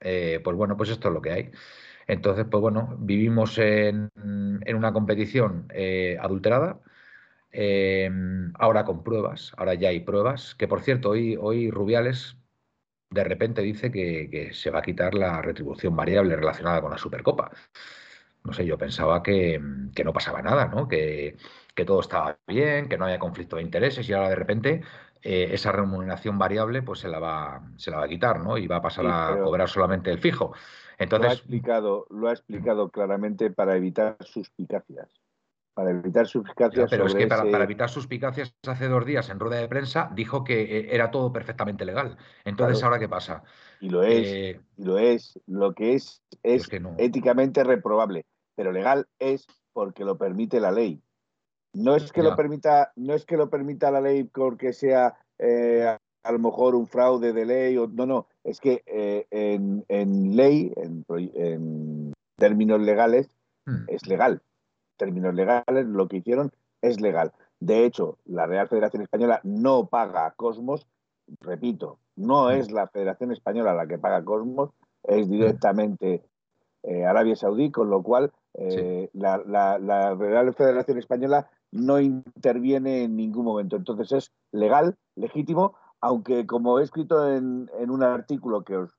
eh, 0.00 0.40
pues 0.44 0.56
bueno, 0.56 0.76
pues 0.76 0.90
esto 0.90 1.08
es 1.08 1.14
lo 1.14 1.22
que 1.22 1.32
hay. 1.32 1.50
Entonces, 2.06 2.46
pues 2.50 2.60
bueno, 2.62 2.96
vivimos 3.00 3.58
en, 3.58 4.10
una 4.74 4.92
competición 4.92 5.68
adulterada, 6.20 6.80
ahora 8.54 8.84
con 8.84 9.02
pruebas, 9.04 9.52
ahora 9.56 9.74
ya 9.74 9.90
hay 9.90 10.00
pruebas, 10.00 10.54
que 10.54 10.68
por 10.68 10.80
cierto, 10.80 11.10
hoy, 11.10 11.36
hoy 11.38 11.70
Rubiales 11.70 12.38
de 13.10 13.24
repente 13.24 13.62
dice 13.62 13.90
que, 13.90 14.50
se 14.52 14.70
va 14.70 14.80
a 14.80 14.82
quitar 14.82 15.14
la 15.14 15.40
retribución 15.42 15.96
variable 15.96 16.36
relacionada 16.36 16.80
con 16.80 16.90
la 16.90 16.98
Supercopa. 16.98 17.50
No 18.44 18.52
sé, 18.52 18.64
yo 18.64 18.78
pensaba 18.78 19.22
que, 19.22 19.60
que 19.94 20.04
no 20.04 20.12
pasaba 20.12 20.42
nada, 20.42 20.66
¿no? 20.68 20.88
Que, 20.88 21.36
que 21.74 21.84
todo 21.84 22.00
estaba 22.00 22.38
bien, 22.46 22.88
que 22.88 22.98
no 22.98 23.04
había 23.04 23.18
conflicto 23.18 23.56
de 23.56 23.62
intereses 23.62 24.08
y 24.08 24.12
ahora 24.12 24.30
de 24.30 24.36
repente 24.36 24.82
eh, 25.22 25.48
esa 25.52 25.72
remuneración 25.72 26.38
variable 26.38 26.82
pues 26.82 27.00
se 27.00 27.08
la 27.08 27.18
va, 27.18 27.60
se 27.76 27.90
la 27.90 27.98
va 27.98 28.04
a 28.04 28.08
quitar, 28.08 28.40
¿no? 28.40 28.56
Y 28.56 28.66
va 28.66 28.76
a 28.76 28.82
pasar 28.82 29.06
a 29.06 29.38
cobrar 29.42 29.68
solamente 29.68 30.10
el 30.10 30.18
fijo. 30.18 30.52
Entonces, 30.98 31.26
lo 31.26 31.30
ha 31.30 31.34
explicado, 31.34 32.06
lo 32.10 32.28
ha 32.28 32.32
explicado 32.32 32.88
claramente 32.90 33.50
para 33.50 33.76
evitar 33.76 34.16
suspicacias. 34.20 35.08
Para 35.78 35.90
evitar 35.90 36.26
suspicacias. 36.26 36.90
pero 36.90 37.06
es 37.06 37.14
que 37.14 37.28
para, 37.28 37.62
evitar 37.62 37.88
suspicacias, 37.88 38.52
hace 38.66 38.88
dos 38.88 39.06
días 39.06 39.30
en 39.30 39.38
rueda 39.38 39.60
de 39.60 39.68
prensa 39.68 40.10
dijo 40.12 40.42
que 40.42 40.62
eh, 40.62 40.88
era 40.90 41.12
todo 41.12 41.32
perfectamente 41.32 41.84
legal. 41.84 42.16
Entonces, 42.44 42.82
¿ahora 42.82 42.98
qué 42.98 43.08
pasa? 43.08 43.44
Y 43.78 43.88
lo 43.88 44.02
es, 44.02 44.26
eh, 44.26 44.60
y 44.76 44.84
lo 44.84 44.98
es. 44.98 45.38
Lo 45.46 45.74
que 45.74 45.94
es 45.94 46.20
es 46.42 46.68
éticamente 46.96 47.62
reprobable, 47.62 48.26
pero 48.56 48.72
legal 48.72 49.06
es 49.20 49.46
porque 49.72 50.04
lo 50.04 50.18
permite 50.18 50.58
la 50.58 50.72
ley. 50.72 51.00
No 51.74 51.94
es 51.94 52.10
que 52.10 52.24
lo 52.24 52.34
permita, 52.34 52.90
no 52.96 53.14
es 53.14 53.24
que 53.24 53.36
lo 53.36 53.48
permita 53.48 53.92
la 53.92 54.00
ley 54.00 54.24
porque 54.24 54.72
sea 54.72 55.14
eh, 55.38 55.96
a 56.24 56.32
lo 56.32 56.40
mejor 56.40 56.74
un 56.74 56.88
fraude 56.88 57.32
de 57.32 57.46
ley 57.46 57.76
o 57.76 57.86
no, 57.86 58.04
no, 58.04 58.26
es 58.42 58.58
que 58.58 58.82
eh, 58.84 59.28
en, 59.30 60.34
ley, 60.34 60.72
en, 60.74 62.12
términos 62.36 62.80
legales, 62.80 63.28
hmm. 63.64 63.84
es 63.86 64.08
legal. 64.08 64.42
Términos 64.98 65.34
legales, 65.34 65.86
lo 65.86 66.08
que 66.08 66.18
hicieron 66.18 66.52
es 66.82 67.00
legal. 67.00 67.32
De 67.60 67.86
hecho, 67.86 68.18
la 68.26 68.46
Real 68.46 68.68
Federación 68.68 69.02
Española 69.02 69.40
no 69.44 69.86
paga 69.86 70.26
a 70.26 70.32
Cosmos, 70.32 70.86
repito, 71.40 71.98
no 72.16 72.50
es 72.50 72.70
la 72.70 72.88
Federación 72.88 73.32
Española 73.32 73.72
la 73.72 73.86
que 73.86 73.98
paga 73.98 74.18
a 74.18 74.24
Cosmos, 74.24 74.70
es 75.04 75.28
directamente 75.30 76.22
eh, 76.82 77.04
Arabia 77.06 77.36
Saudí, 77.36 77.70
con 77.70 77.88
lo 77.88 78.02
cual 78.02 78.32
la, 79.12 79.38
la 79.46 80.14
Real 80.16 80.52
Federación 80.52 80.98
Española 80.98 81.48
no 81.70 82.00
interviene 82.00 83.04
en 83.04 83.16
ningún 83.16 83.44
momento. 83.44 83.76
Entonces 83.76 84.12
es 84.12 84.32
legal, 84.52 84.96
legítimo, 85.16 85.74
aunque 86.00 86.46
como 86.46 86.78
he 86.78 86.84
escrito 86.84 87.30
en, 87.30 87.68
un 87.88 88.02
artículo 88.02 88.62
que 88.62 88.76
os, 88.76 88.90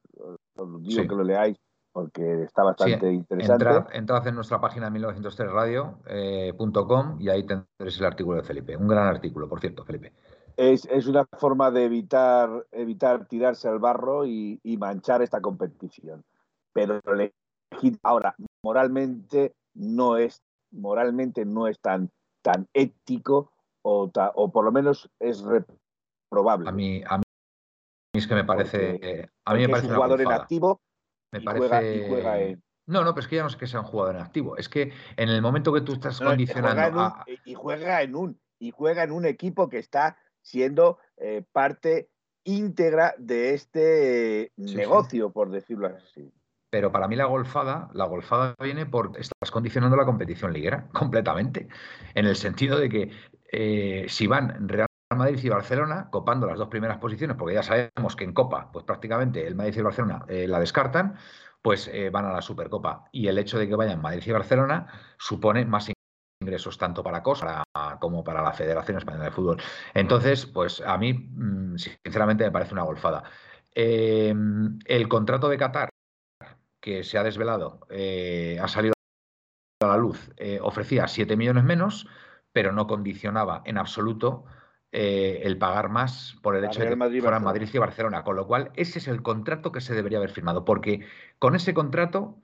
digo 0.81 1.03
que 1.07 1.15
lo 1.15 1.23
leáis 1.23 1.57
porque 1.99 2.43
está 2.43 2.63
bastante 2.63 3.11
interesante. 3.11 3.65
Entrad, 3.91 4.27
en 4.27 4.35
nuestra 4.35 4.61
página 4.61 4.89
1903radio.com 4.89 5.97
eh, 6.07 6.53
y 7.19 7.29
ahí 7.29 7.43
tendréis 7.43 7.99
el 7.99 8.05
artículo 8.05 8.37
de 8.37 8.43
Felipe. 8.43 8.77
Un 8.77 8.87
gran 8.87 9.07
artículo, 9.07 9.49
por 9.49 9.59
cierto, 9.59 9.83
Felipe. 9.83 10.13
Es, 10.55 10.85
una 11.07 11.25
forma 11.37 11.71
de 11.71 11.83
evitar, 11.85 12.65
evitar 12.71 13.27
tirarse 13.27 13.67
al 13.67 13.79
barro 13.79 14.25
y, 14.25 14.61
manchar 14.79 15.21
esta 15.21 15.41
competición. 15.41 16.23
Pero 16.71 17.01
ahora, 18.03 18.33
moralmente 18.63 19.55
no 19.73 20.15
es, 20.15 20.41
moralmente 20.71 21.43
no 21.43 21.67
es 21.67 21.81
tan 21.81 22.09
tan 22.41 22.65
ético 22.73 23.51
o, 23.81 24.09
o 24.35 24.51
por 24.51 24.63
lo 24.63 24.71
menos 24.71 25.09
es 25.19 25.41
reprobable. 25.41 26.69
A 26.69 26.71
mí, 26.71 27.03
a 27.05 27.17
mí 27.17 27.23
es 28.13 28.25
que 28.25 28.35
me 28.35 28.45
parece. 28.45 29.29
a 29.45 29.53
mí 29.53 29.61
me 29.61 29.69
parece 29.69 29.89
un 29.89 29.95
jugador 29.95 30.21
en 30.21 30.31
activo 30.31 30.79
me 31.31 31.41
parece... 31.41 32.57
No, 32.85 33.03
no, 33.03 33.13
pero 33.13 33.21
es 33.21 33.27
que 33.27 33.35
ya 33.35 33.43
no 33.43 33.49
es 33.49 33.55
que 33.55 33.67
sea 33.67 33.81
un 33.81 33.85
jugador 33.85 34.15
en 34.15 34.21
activo. 34.21 34.57
Es 34.57 34.67
que 34.67 34.91
en 35.15 35.29
el 35.29 35.43
momento 35.43 35.71
que 35.71 35.81
tú 35.81 35.93
estás 35.93 36.19
condicionando. 36.19 37.13
Y 37.45 37.53
juega 37.53 38.01
en 38.01 38.15
un 38.15 38.39
y 38.59 38.71
juega 38.71 39.03
en 39.03 39.11
un 39.11 39.25
equipo 39.25 39.69
que 39.69 39.77
está 39.77 40.17
siendo 40.41 40.97
eh, 41.17 41.43
parte 41.51 42.09
íntegra 42.43 43.15
de 43.17 43.53
este 43.53 44.51
negocio, 44.57 45.31
por 45.31 45.49
decirlo 45.49 45.87
así. 45.87 46.31
Pero 46.69 46.91
para 46.91 47.07
mí 47.07 47.15
la 47.15 47.25
golfada, 47.25 47.89
la 47.93 48.05
golfada 48.05 48.55
viene 48.61 48.85
por 48.85 49.11
estás 49.17 49.49
condicionando 49.51 49.95
la 49.95 50.05
competición 50.05 50.53
liguera 50.53 50.87
completamente, 50.93 51.67
en 52.13 52.25
el 52.25 52.35
sentido 52.35 52.77
de 52.77 52.89
que 52.89 53.11
eh, 53.51 54.05
si 54.07 54.27
van 54.27 54.67
Real 54.67 54.88
Madrid 55.19 55.39
y 55.43 55.49
Barcelona, 55.49 56.09
copando 56.09 56.47
las 56.47 56.57
dos 56.57 56.69
primeras 56.69 56.97
posiciones, 56.97 57.37
porque 57.37 57.55
ya 57.55 57.63
sabemos 57.63 58.15
que 58.15 58.23
en 58.23 58.33
Copa, 58.33 58.71
pues 58.71 58.85
prácticamente 58.85 59.45
el 59.45 59.55
Madrid 59.55 59.77
y 59.77 59.81
Barcelona 59.81 60.25
eh, 60.27 60.47
la 60.47 60.59
descartan, 60.59 61.15
pues 61.61 61.87
eh, 61.89 62.09
van 62.09 62.25
a 62.25 62.31
la 62.31 62.41
Supercopa. 62.41 63.05
Y 63.11 63.27
el 63.27 63.37
hecho 63.37 63.59
de 63.59 63.67
que 63.67 63.75
vayan 63.75 64.01
Madrid 64.01 64.23
y 64.25 64.31
Barcelona 64.31 64.87
supone 65.17 65.65
más 65.65 65.91
ingresos 66.41 66.77
tanto 66.77 67.03
para 67.03 67.21
COSA 67.21 67.63
como 67.99 68.23
para 68.23 68.41
la 68.41 68.53
Federación 68.53 68.97
Española 68.97 69.25
de 69.25 69.31
Fútbol. 69.31 69.61
Entonces, 69.93 70.45
pues 70.45 70.81
a 70.81 70.97
mí, 70.97 71.13
mm, 71.13 71.75
sinceramente, 71.77 72.45
me 72.45 72.51
parece 72.51 72.73
una 72.73 72.83
golfada. 72.83 73.23
Em, 73.75 74.79
el 74.85 75.07
contrato 75.09 75.49
de 75.49 75.57
Qatar, 75.57 75.89
que 76.81 77.03
se 77.03 77.17
ha 77.17 77.23
desvelado, 77.23 77.81
eh, 77.89 78.57
ha 78.61 78.67
salido 78.67 78.93
a 79.81 79.87
la 79.87 79.97
luz, 79.97 80.31
ofrecía 80.61 81.07
7 81.07 81.35
millones 81.37 81.63
menos, 81.63 82.07
pero 82.53 82.71
no 82.71 82.87
condicionaba 82.87 83.61
en 83.65 83.77
absoluto 83.77 84.45
eh, 84.91 85.41
el 85.43 85.57
pagar 85.57 85.89
más 85.89 86.35
por 86.41 86.55
el 86.55 86.65
hecho 86.65 86.79
de 86.79 86.89
que 86.89 86.95
Madrid, 86.95 87.21
fueran 87.21 87.43
Madrid 87.43 87.69
y 87.71 87.77
Barcelona. 87.77 88.23
Con 88.23 88.35
lo 88.35 88.47
cual, 88.47 88.71
ese 88.75 88.99
es 88.99 89.07
el 89.07 89.21
contrato 89.21 89.71
que 89.71 89.81
se 89.81 89.93
debería 89.93 90.17
haber 90.17 90.31
firmado, 90.31 90.65
porque 90.65 91.05
con 91.37 91.55
ese 91.55 91.73
contrato 91.73 92.41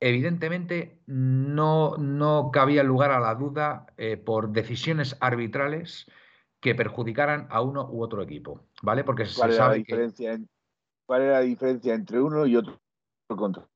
evidentemente 0.00 1.02
no, 1.06 1.96
no 1.98 2.50
cabía 2.50 2.82
lugar 2.82 3.10
a 3.10 3.20
la 3.20 3.34
duda 3.34 3.86
eh, 3.98 4.16
por 4.16 4.50
decisiones 4.50 5.16
arbitrales 5.20 6.10
que 6.60 6.74
perjudicaran 6.74 7.46
a 7.50 7.60
uno 7.60 7.88
u 7.90 8.02
otro 8.02 8.22
equipo, 8.22 8.66
¿vale? 8.82 9.04
Porque 9.04 9.24
¿Cuál, 9.36 9.50
se 9.50 9.56
sabe 9.56 9.70
la 9.70 9.78
diferencia 9.78 10.38
¿Cuál 11.06 11.22
era 11.22 11.32
la 11.32 11.40
diferencia 11.40 11.92
entre 11.92 12.20
uno 12.20 12.46
y 12.46 12.56
otro 12.56 12.80
contrato? 13.26 13.68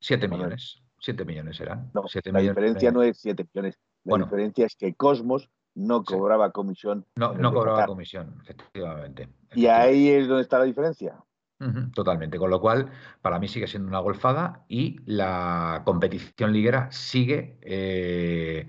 Siete 0.00 0.28
millones. 0.28 0.80
Siete 1.00 1.24
millones 1.24 1.60
eran. 1.60 1.90
No, 1.92 2.04
la 2.24 2.40
diferencia 2.40 2.90
no 2.92 3.02
es 3.02 3.18
siete 3.18 3.44
millones. 3.52 3.78
La 4.04 4.18
diferencia 4.18 4.66
es 4.66 4.76
que 4.76 4.94
Cosmos 4.94 5.50
no 5.76 6.02
cobraba 6.02 6.50
comisión. 6.50 7.06
No, 7.14 7.32
no 7.34 7.52
cobraba 7.52 7.86
comisión, 7.86 8.34
efectivamente, 8.42 9.28
Y 9.54 9.66
ahí 9.66 10.08
es 10.08 10.26
donde 10.26 10.42
está 10.42 10.58
la 10.58 10.64
diferencia 10.64 11.16
totalmente. 11.94 12.38
Con 12.38 12.50
lo 12.50 12.60
cual, 12.60 12.90
para 13.22 13.38
mí 13.38 13.48
sigue 13.48 13.66
siendo 13.66 13.88
una 13.88 14.00
golfada 14.00 14.64
y 14.68 15.00
la 15.06 15.82
competición 15.84 16.52
liguera 16.52 16.90
sigue, 16.90 17.58
eh, 17.62 18.68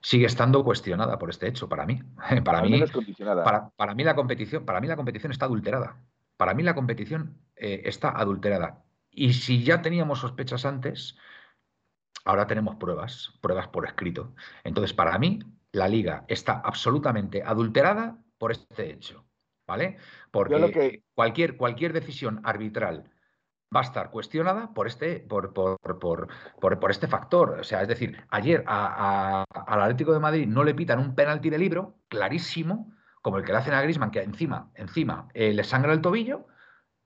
sigue 0.00 0.26
estando 0.26 0.64
cuestionada 0.64 1.18
por 1.18 1.30
este 1.30 1.48
hecho. 1.48 1.68
Para 1.68 1.86
mí, 1.86 2.00
para 2.44 2.62
mí, 2.62 2.82
para, 3.76 3.94
mí 3.94 4.04
la 4.04 4.14
competición, 4.14 4.64
para 4.64 4.80
mí 4.80 4.86
la 4.86 4.96
competición 4.96 5.32
está 5.32 5.46
adulterada. 5.46 5.96
Para 6.36 6.54
mí 6.54 6.62
la 6.62 6.74
competición 6.74 7.36
eh, 7.56 7.82
está 7.84 8.10
adulterada. 8.10 8.84
Y 9.10 9.32
si 9.32 9.64
ya 9.64 9.82
teníamos 9.82 10.20
sospechas 10.20 10.64
antes, 10.64 11.16
ahora 12.24 12.46
tenemos 12.46 12.76
pruebas, 12.76 13.32
pruebas 13.40 13.68
por 13.68 13.86
escrito. 13.86 14.34
Entonces, 14.62 14.94
para 14.94 15.18
mí, 15.18 15.40
la 15.72 15.88
liga 15.88 16.24
está 16.28 16.60
absolutamente 16.64 17.42
adulterada 17.42 18.18
por 18.38 18.52
este 18.52 18.90
hecho. 18.90 19.30
¿vale? 19.70 19.98
Porque 20.32 21.04
cualquier, 21.14 21.56
cualquier 21.56 21.92
decisión 21.92 22.40
arbitral 22.42 23.04
va 23.74 23.80
a 23.80 23.84
estar 23.84 24.10
cuestionada 24.10 24.74
por 24.74 24.88
este, 24.88 25.20
por, 25.20 25.52
por, 25.52 25.78
por, 26.00 26.28
por 26.58 26.90
este 26.90 27.06
factor. 27.06 27.60
O 27.60 27.62
sea, 27.62 27.80
es 27.82 27.86
decir, 27.86 28.20
ayer 28.30 28.64
al 28.66 29.44
Atlético 29.80 30.12
de 30.12 30.18
Madrid 30.18 30.48
no 30.48 30.64
le 30.64 30.74
pitan 30.74 30.98
un 30.98 31.14
penalti 31.14 31.50
de 31.50 31.58
libro 31.58 32.00
clarísimo, 32.08 32.92
como 33.22 33.38
el 33.38 33.44
que 33.44 33.52
le 33.52 33.58
hacen 33.58 33.74
a 33.74 33.82
Grisman, 33.82 34.10
que 34.10 34.22
encima, 34.22 34.72
encima 34.74 35.28
eh, 35.34 35.52
le 35.52 35.62
sangra 35.62 35.92
el 35.92 36.00
tobillo, 36.00 36.48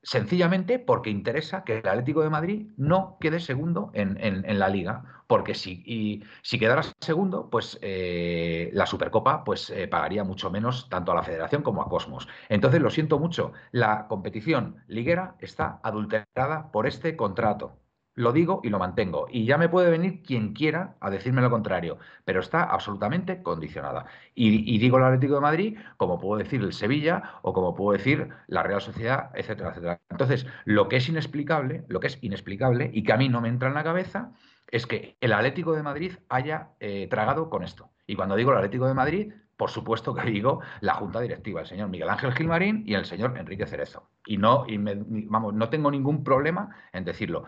sencillamente 0.05 0.79
porque 0.79 1.11
interesa 1.11 1.65
que 1.65 1.79
el 1.79 1.89
Atlético 1.89 2.23
de 2.23 2.31
Madrid 2.31 2.69
no 2.77 3.17
quede 3.21 3.41
segundo 3.41 3.91
en, 3.95 4.59
la 4.59 4.69
liga, 4.69 5.25
porque 5.27 5.55
si, 5.55 5.83
y, 5.87 6.23
si 6.43 6.59
quedara 6.59 6.83
segundo, 7.01 7.49
pues 7.51 7.79
eh, 7.83 8.71
la 8.73 8.87
Supercopa 8.87 9.43
pues, 9.43 9.71
eh, 9.71 9.89
pagaría 9.89 10.23
mucho 10.23 10.51
menos 10.51 10.89
tanto 10.89 11.13
a 11.13 11.15
la 11.15 11.23
Federación 11.23 11.63
como 11.63 11.83
a 11.83 11.89
Cosmos. 11.89 12.29
Entonces, 12.49 12.81
lo 12.81 12.91
siento 12.91 13.19
mucho, 13.19 13.53
la 13.73 14.07
competición 14.07 14.85
liguera 14.87 15.37
está 15.41 15.81
adulterada 15.83 16.71
por 16.71 16.87
este 16.87 17.17
contrato. 17.17 17.84
Lo 18.15 18.33
digo 18.33 18.61
y 18.63 18.69
lo 18.69 18.79
mantengo. 18.79 19.27
Y 19.31 19.45
ya 19.45 19.59
me 19.59 19.69
puede 19.69 19.91
venir 19.91 20.23
quien 20.23 20.53
quiera 20.53 20.95
a 21.01 21.11
decirme 21.11 21.43
lo 21.43 21.51
contrario, 21.51 21.99
pero 22.25 22.41
está 22.41 22.63
absolutamente 22.63 23.43
condicionada. 23.43 24.07
Y, 24.35 24.79
digo 24.79 24.99
el 24.99 25.05
Atlético 25.05 25.35
de 25.35 25.41
Madrid, 25.41 25.79
como 25.97 26.19
puedo 26.21 26.39
decir 26.39 26.61
el 26.61 26.73
Sevilla 26.73 27.41
o 27.43 27.53
como 27.53 27.75
puedo 27.75 27.97
decir 27.97 28.29
la 28.47 28.63
Real 28.63 28.81
Sociedad, 28.81 29.31
etcétera, 29.35 29.71
etcétera. 29.71 30.01
Entonces, 30.11 30.47
lo 30.65 30.89
que 30.89 30.97
es 30.97 31.09
inexplicable, 31.09 31.85
lo 31.89 32.01
que 32.01 32.07
es 32.07 32.19
inexplicable 32.23 32.91
y 32.93 33.03
que 33.03 33.13
a 33.13 33.17
mí 33.17 33.29
no 33.29 33.41
me 33.41 33.49
entra 33.49 33.69
en 33.69 33.75
la 33.75 33.85
cabeza, 33.85 34.33
es 34.71 34.87
que 34.87 35.17
el 35.21 35.33
Atlético 35.33 35.73
de 35.75 35.83
Madrid 35.83 36.13
haya 36.29 36.71
eh, 36.81 37.09
tragado 37.11 37.51
con 37.51 37.65
esto. 37.65 37.91
Y 38.07 38.17
cuando 38.17 38.37
digo 38.37 38.53
el 38.53 38.59
Atlético 38.59 38.87
de 38.87 38.95
Madrid, 38.95 39.33
por 39.57 39.71
supuesto 39.71 40.15
que 40.15 40.31
digo 40.31 40.61
la 40.81 40.95
junta 40.95 41.21
directiva, 41.21 41.61
el 41.61 41.67
señor 41.67 41.89
Miguel 41.89 42.11
Ángel 42.11 42.33
Gilmarín 42.33 42.85
y 42.87 42.95
el 42.95 43.05
señor 43.05 43.37
Enrique 43.39 43.67
Cerezo. 43.67 44.09
Y 44.27 44.39
no, 44.39 44.65
y 44.67 44.79
vamos, 44.79 45.55
no 45.55 45.69
tengo 45.69 45.91
ningún 45.91 46.25
problema 46.25 46.75
en 46.93 47.05
decirlo. 47.05 47.45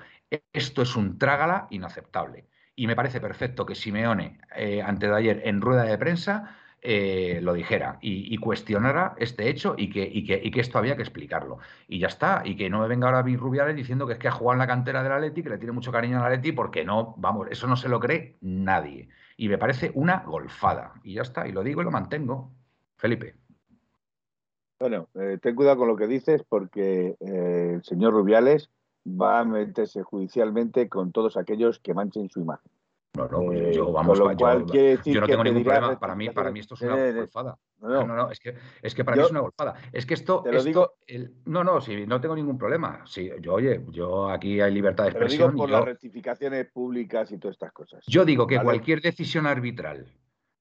Esto 0.52 0.82
es 0.82 0.96
un 0.96 1.18
trágala 1.18 1.68
inaceptable. 1.70 2.46
Y 2.74 2.86
me 2.86 2.96
parece 2.96 3.20
perfecto 3.20 3.64
que 3.64 3.74
Simeone, 3.74 4.38
eh, 4.54 4.82
antes 4.82 5.08
de 5.08 5.16
ayer 5.16 5.42
en 5.44 5.60
rueda 5.60 5.84
de 5.84 5.96
prensa, 5.96 6.56
eh, 6.82 7.40
lo 7.42 7.54
dijera 7.54 7.98
y, 8.02 8.36
cuestionara 8.36 9.14
este 9.18 9.48
hecho 9.48 9.74
y 9.76 9.90
que, 9.90 10.04
y, 10.04 10.24
que, 10.24 10.40
y 10.42 10.50
que, 10.50 10.60
esto 10.60 10.78
había 10.78 10.96
que 10.96 11.02
explicarlo. 11.02 11.58
Y 11.88 11.98
ya 11.98 12.08
está. 12.08 12.42
Y 12.44 12.56
que 12.56 12.68
no 12.68 12.80
me 12.80 12.88
venga 12.88 13.06
ahora 13.06 13.22
Rubiales 13.22 13.74
diciendo 13.76 14.06
que 14.06 14.12
es 14.14 14.18
que 14.18 14.28
ha 14.28 14.32
jugado 14.32 14.54
en 14.54 14.58
la 14.58 14.66
cantera 14.66 15.02
del 15.02 15.12
Atleti, 15.12 15.42
que 15.42 15.48
le 15.48 15.58
tiene 15.58 15.72
mucho 15.72 15.90
cariño 15.90 16.18
al 16.18 16.26
Atleti, 16.26 16.52
porque 16.52 16.84
no, 16.84 17.14
vamos, 17.16 17.48
eso 17.50 17.66
no 17.66 17.76
se 17.76 17.88
lo 17.88 17.98
cree 17.98 18.36
nadie 18.42 19.08
y 19.36 19.48
me 19.48 19.58
parece 19.58 19.90
una 19.94 20.20
golfada. 20.20 20.94
Y 21.04 21.14
ya 21.14 21.22
está, 21.22 21.46
y 21.46 21.52
lo 21.52 21.62
digo 21.62 21.82
y 21.82 21.84
lo 21.84 21.90
mantengo. 21.90 22.54
Felipe. 22.96 23.45
Bueno, 24.78 25.08
eh, 25.14 25.38
ten 25.40 25.54
cuidado 25.54 25.78
con 25.78 25.88
lo 25.88 25.96
que 25.96 26.06
dices 26.06 26.42
porque 26.48 27.16
eh, 27.20 27.72
el 27.74 27.84
señor 27.84 28.12
Rubiales 28.12 28.70
va 29.06 29.40
a 29.40 29.44
meterse 29.44 30.02
judicialmente 30.02 30.88
con 30.88 31.12
todos 31.12 31.36
aquellos 31.36 31.78
que 31.78 31.94
manchen 31.94 32.28
su 32.28 32.40
imagen. 32.40 32.70
No, 33.16 33.26
no, 33.28 33.46
pues 33.46 33.74
yo, 33.74 33.90
vamos, 33.92 34.18
yo, 34.18 34.26
yo, 34.36 35.20
no 35.20 35.26
tengo 35.26 35.42
ningún 35.42 35.64
problema. 35.64 35.98
Para 35.98 36.14
mí, 36.14 36.28
para 36.28 36.50
mí 36.50 36.60
esto 36.60 36.74
es 36.74 36.82
una 36.82 37.12
golfada. 37.12 37.56
No, 37.80 38.06
no, 38.06 38.14
no, 38.14 38.30
es, 38.30 38.38
que, 38.38 38.54
es 38.82 38.94
que 38.94 39.04
para 39.04 39.16
mí 39.16 39.22
es 39.22 39.30
una 39.30 39.40
golfada. 39.40 39.74
Es 39.90 40.04
que 40.04 40.12
esto. 40.12 40.42
Te 40.42 40.52
lo 40.52 40.62
digo. 40.62 40.96
no, 41.46 41.64
no, 41.64 41.80
sí, 41.80 42.06
no 42.06 42.20
tengo 42.20 42.36
ningún 42.36 42.58
problema. 42.58 43.02
Sí, 43.06 43.30
yo, 43.40 43.54
oye, 43.54 43.86
yo 43.90 44.28
aquí 44.28 44.60
hay 44.60 44.70
libertad 44.70 45.04
de 45.04 45.10
expresión. 45.10 45.48
Te 45.48 45.54
digo 45.54 45.62
por 45.62 45.70
las 45.70 45.84
rectificaciones 45.86 46.66
públicas 46.66 47.32
y 47.32 47.38
todas 47.38 47.54
estas 47.54 47.72
cosas. 47.72 48.04
Yo 48.06 48.26
digo 48.26 48.46
que 48.46 48.60
cualquier 48.60 49.00
decisión 49.00 49.46
arbitral 49.46 50.06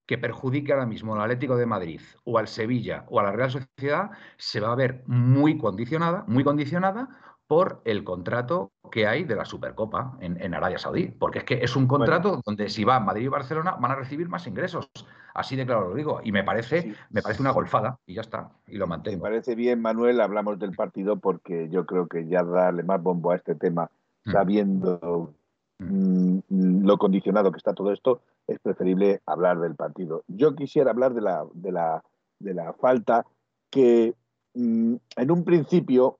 que 0.06 0.18
perjudique 0.18 0.72
ahora 0.72 0.86
mismo 0.86 1.14
al 1.14 1.22
Atlético 1.22 1.56
de 1.56 1.66
Madrid 1.66 2.00
o 2.24 2.38
al 2.38 2.48
Sevilla 2.48 3.04
o 3.08 3.20
a 3.20 3.24
la 3.24 3.32
Real 3.32 3.50
Sociedad 3.50 4.10
se 4.36 4.60
va 4.60 4.72
a 4.72 4.76
ver 4.76 5.02
muy 5.06 5.58
condicionada, 5.58 6.24
muy 6.28 6.44
condicionada 6.44 7.08
por 7.46 7.80
el 7.84 8.02
contrato 8.02 8.72
que 8.90 9.06
hay 9.06 9.24
de 9.24 9.36
la 9.36 9.44
Supercopa 9.44 10.16
en, 10.20 10.54
Arabia 10.54 10.78
Saudí. 10.78 11.08
Porque 11.08 11.38
es 11.38 11.44
que 11.44 11.54
es 11.62 11.76
un 11.76 11.86
contrato 11.86 12.40
donde 12.44 12.68
si 12.68 12.84
va 12.84 12.98
Madrid 12.98 13.24
y 13.24 13.28
Barcelona 13.28 13.76
van 13.80 13.92
a 13.92 13.94
recibir 13.94 14.28
más 14.28 14.46
ingresos. 14.46 14.90
Así 15.34 15.54
de 15.54 15.66
claro 15.66 15.90
lo 15.90 15.94
digo. 15.94 16.20
Y 16.24 16.32
me 16.32 16.42
parece, 16.42 16.94
me 17.10 17.22
parece 17.22 17.42
una 17.42 17.52
golfada 17.52 17.98
y 18.06 18.14
ya 18.14 18.22
está. 18.22 18.50
Y 18.66 18.78
lo 18.78 18.86
mantengo. 18.86 19.18
Me 19.18 19.30
parece 19.30 19.54
bien, 19.54 19.80
Manuel, 19.80 20.20
hablamos 20.20 20.58
del 20.58 20.72
partido 20.72 21.16
porque 21.16 21.68
yo 21.68 21.86
creo 21.86 22.08
que 22.08 22.26
ya 22.26 22.42
darle 22.42 22.82
más 22.82 23.00
bombo 23.02 23.30
a 23.30 23.36
este 23.36 23.54
tema, 23.54 23.90
mm. 24.24 24.32
sabiendo 24.32 25.30
mm. 25.32 25.45
Mm, 25.78 26.38
lo 26.86 26.98
condicionado 26.98 27.52
que 27.52 27.58
está 27.58 27.74
todo 27.74 27.92
esto, 27.92 28.20
es 28.46 28.58
preferible 28.60 29.20
hablar 29.26 29.58
del 29.60 29.74
partido. 29.74 30.24
Yo 30.28 30.54
quisiera 30.54 30.90
hablar 30.90 31.14
de 31.14 31.20
la, 31.20 31.46
de 31.52 31.72
la, 31.72 32.04
de 32.38 32.54
la 32.54 32.72
falta 32.74 33.26
que 33.70 34.14
en 34.54 35.30
un 35.30 35.44
principio 35.44 36.18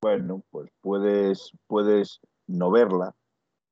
bueno, 0.00 0.42
pues 0.50 0.70
puedes, 0.80 1.52
puedes 1.66 2.20
no 2.46 2.70
verla, 2.70 3.14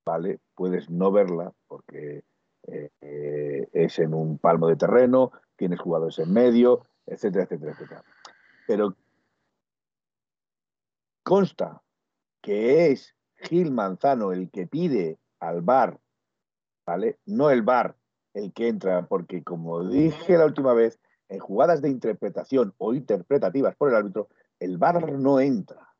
¿vale? 0.05 0.41
Puedes 0.55 0.91
no 0.91 1.13
verla 1.13 1.53
porque 1.69 2.25
eh, 2.67 3.69
es 3.73 3.99
en 3.99 4.15
un 4.15 4.39
palmo 4.39 4.67
de 4.67 4.77
terreno, 4.77 5.31
tienes 5.57 5.81
jugadores 5.81 6.19
en 6.19 6.33
medio, 6.33 6.87
etcétera, 7.07 7.45
etcétera, 7.45 7.73
etcétera. 7.73 8.05
Pero 8.67 8.97
consta 11.23 11.83
que 12.43 12.91
es 12.91 13.15
Gil 13.45 13.71
Manzano 13.71 14.33
el 14.33 14.51
que 14.51 14.67
pide 14.67 15.19
al 15.41 15.63
bar, 15.63 16.01
¿vale? 16.87 17.19
No 17.27 17.51
el 17.51 17.63
bar 17.63 17.97
el 18.35 18.53
que 18.53 18.69
entra, 18.69 19.07
porque 19.07 19.45
como 19.45 19.87
dije 19.89 20.37
la 20.37 20.47
última 20.47 20.75
vez, 20.75 20.99
en 21.29 21.39
jugadas 21.39 21.81
de 21.83 21.89
interpretación 21.89 22.75
o 22.79 22.95
interpretativas 22.95 23.77
por 23.77 23.91
el 23.91 23.97
árbitro, 23.97 24.29
el 24.59 24.79
bar 24.79 25.13
no 25.13 25.41
entra. 25.41 25.95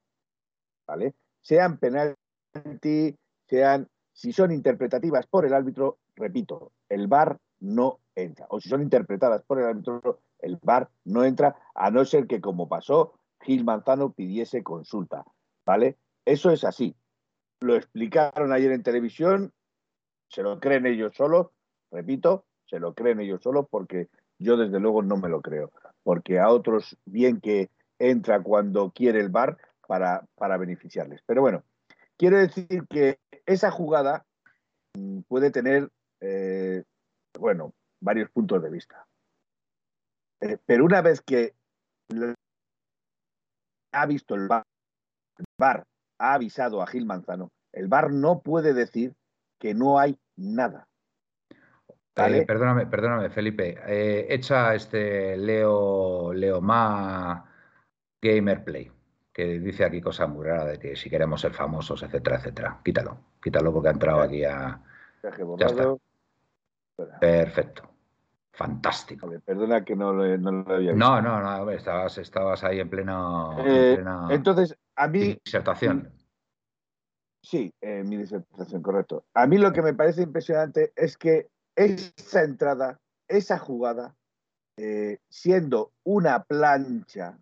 ¿vale? 0.87 1.15
Sean 1.41 1.79
penalti, 1.79 3.17
sean, 3.47 3.89
si 4.13 4.33
son 4.33 4.53
interpretativas 4.53 5.27
por 5.27 5.45
el 5.45 5.55
árbitro, 5.55 5.99
repito, 6.17 6.73
el 6.89 7.07
VAR 7.07 7.39
no 7.61 8.01
entra. 8.15 8.47
O 8.51 8.61
si 8.61 8.69
son 8.69 8.83
interpretadas 8.83 9.43
por 9.43 9.59
el 9.59 9.67
árbitro, 9.67 10.21
el 10.39 10.59
VAR 10.63 10.91
no 11.05 11.25
entra, 11.25 11.57
a 11.75 11.91
no 11.91 12.05
ser 12.05 12.27
que, 12.27 12.41
como 12.41 12.69
pasó, 12.69 13.19
Gil 13.41 13.65
Manzano 13.65 14.13
pidiese 14.13 14.63
consulta, 14.63 15.25
¿vale? 15.67 15.99
Eso 16.25 16.51
es 16.51 16.65
así. 16.65 16.97
Lo 17.65 17.77
explicaron 17.77 18.53
ayer 18.53 18.73
en 18.73 18.83
televisión, 18.83 19.51
se 20.29 20.43
lo 20.43 20.61
creen 20.61 20.85
ellos 20.85 21.15
solos, 21.17 21.47
repito, 21.91 22.45
se 22.67 22.79
lo 22.79 22.93
creen 22.93 23.21
ellos 23.21 23.43
solos 23.43 23.67
porque 23.71 24.11
yo 24.39 24.59
desde 24.59 24.81
luego 24.81 25.03
no 25.03 25.17
me 25.17 25.31
lo 25.31 25.41
creo. 25.41 25.73
porque 26.03 26.39
a 26.39 26.51
otros 26.51 26.99
bien 27.07 27.41
que 27.41 27.71
entra 27.99 28.43
cuando 28.43 28.91
quiere 28.91 29.21
el 29.21 29.31
bar 29.31 29.57
para, 29.89 30.27
para 30.35 30.59
beneficiarles. 30.59 31.23
Pero 31.25 31.41
bueno, 31.41 31.65
quiero 32.19 32.37
decir 32.37 32.85
que 32.91 33.19
esa 33.47 33.71
jugada 33.71 34.27
mm, 34.99 35.21
puede 35.21 35.51
tener, 35.51 35.89
eh, 36.21 36.85
bueno, 37.39 37.73
varios 37.99 38.31
puntos 38.31 38.63
de 38.63 38.69
vista. 38.69 39.07
Eh, 40.43 40.59
pero 40.67 40.85
una 40.85 41.01
vez 41.01 41.23
que 41.23 41.55
ha 43.93 44.05
visto 44.05 44.35
el 44.35 44.49
bar, 44.49 44.65
el 45.39 45.47
bar 45.59 45.87
ha 46.19 46.35
avisado 46.35 46.83
a 46.83 46.87
Gil 46.87 47.07
Manzano, 47.07 47.51
el 47.75 47.89
bar 47.89 48.11
no 48.11 48.41
puede 48.41 48.73
decir 48.73 49.15
que 49.59 49.75
no 49.75 49.99
hay 49.99 50.19
nada. 50.37 50.89
Eh, 52.17 52.45
perdóname, 52.47 52.87
perdóname, 52.87 53.31
Felipe. 53.31 53.77
Eh, 53.87 54.27
echa 54.31 54.75
este 54.75 55.37
Leo, 55.37 56.33
Leo 56.33 56.61
Ma 56.61 57.45
Gamer 58.23 58.63
Play, 58.63 58.91
que 59.33 59.59
dice 59.59 59.85
aquí 59.85 60.01
cosas 60.01 60.29
muy 60.29 60.47
raras 60.47 60.69
de 60.69 60.79
que 60.79 60.95
si 60.95 61.11
queremos 61.11 61.41
ser 61.41 61.53
famosos, 61.53 62.03
etcétera, 62.05 62.37
etcétera. 62.37 62.81
Quítalo, 62.85 63.19
quítalo 63.43 63.73
porque 63.73 63.89
ha 63.89 63.93
entrado 63.93 64.21
aquí 64.21 64.45
a. 64.45 64.81
Ya 65.59 65.67
está. 65.67 65.97
Perfecto. 67.19 67.91
Fantástico. 68.53 69.29
perdona 69.45 69.85
que 69.85 69.97
no 69.97 70.13
lo, 70.13 70.23
había 70.23 70.93
visto. 70.93 70.95
No, 70.95 71.21
no, 71.21 71.41
no, 71.41 71.69
estabas, 71.73 72.19
estabas 72.19 72.63
ahí 72.63 72.79
en 72.79 72.89
plena, 72.89 73.49
eh, 73.65 73.99
entonces, 74.31 74.79
a 74.95 75.09
mí. 75.09 75.41
Disertación. 75.45 76.13
Sí, 77.45 77.75
en 77.83 78.09
mi 78.09 78.17
disertación, 78.17 78.81
correcto. 78.81 79.27
A 79.35 79.47
mí 79.47 79.59
lo 79.59 79.71
que 79.73 79.83
me 79.83 79.93
parece 79.93 80.23
impresionante 80.23 80.95
es 80.97 81.19
que 81.19 81.49
esa 81.77 82.43
entrada, 82.43 82.99
esa 83.29 83.59
jugada, 83.59 84.17
eh, 84.79 85.19
siendo 85.29 85.93
una 86.05 86.45
plancha, 86.45 87.39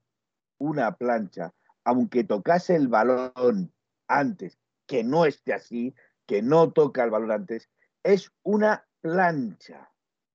una 0.58 0.96
plancha, 0.96 1.52
aunque 1.84 2.24
tocase 2.24 2.74
el 2.74 2.88
balón 2.88 3.72
antes, 4.08 4.58
que 4.88 5.04
no 5.04 5.24
esté 5.24 5.54
así, 5.54 5.94
que 6.26 6.42
no 6.42 6.72
toca 6.72 7.04
el 7.04 7.10
balón 7.10 7.30
antes, 7.30 7.70
es 8.02 8.32
una 8.42 8.84
plancha. 9.02 9.88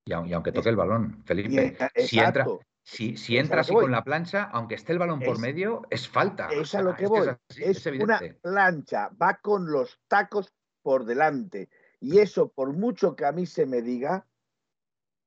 Y, 0.06 0.14
aunque 0.14 0.54
toque 0.54 0.70
el 0.70 0.78
balón, 0.78 1.24
Felipe, 1.26 1.76
si, 1.98 2.20
entra, 2.20 2.46
si, 2.88 3.38
entra 3.38 3.62
así 3.62 3.74
con 3.74 3.92
la 3.92 4.04
plancha, 4.06 4.44
aunque 4.54 4.76
esté 4.76 4.94
el 4.94 5.00
balón 5.00 5.20
por 5.20 5.40
medio, 5.40 5.82
es 5.90 6.08
falta. 6.08 6.48
Es 6.48 6.74
a 6.74 6.82
lo 6.82 6.96
que 6.96 7.06
voy. 7.06 7.28
Es, 7.50 7.86
es 7.86 8.00
una 8.00 8.22
plancha, 8.42 9.10
va 9.22 9.40
con 9.42 9.70
los 9.70 10.00
tacos 10.08 10.54
por 10.82 11.04
delante. 11.04 11.70
Y 12.00 12.20
eso, 12.20 12.48
por 12.48 12.72
mucho 12.72 13.14
que 13.18 13.26
a 13.26 13.34
mí 13.34 13.46
se 13.46 13.66
me 13.66 13.82
diga, 13.82 14.26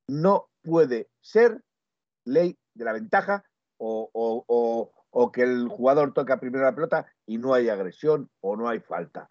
no 0.08 0.48
puede 0.62 1.10
ser 1.20 1.62
ley 2.24 2.58
de 2.72 2.84
la 2.86 2.94
ventaja 2.94 3.44
o, 3.76 5.30
que 5.30 5.42
el 5.42 5.68
jugador 5.68 6.14
toca 6.14 6.40
primero 6.40 6.64
la 6.64 6.74
pelota 6.74 7.12
y 7.26 7.36
no 7.36 7.52
hay 7.52 7.68
agresión 7.68 8.30
o 8.40 8.56
no 8.56 8.70
hay 8.70 8.80
falta. 8.80 9.28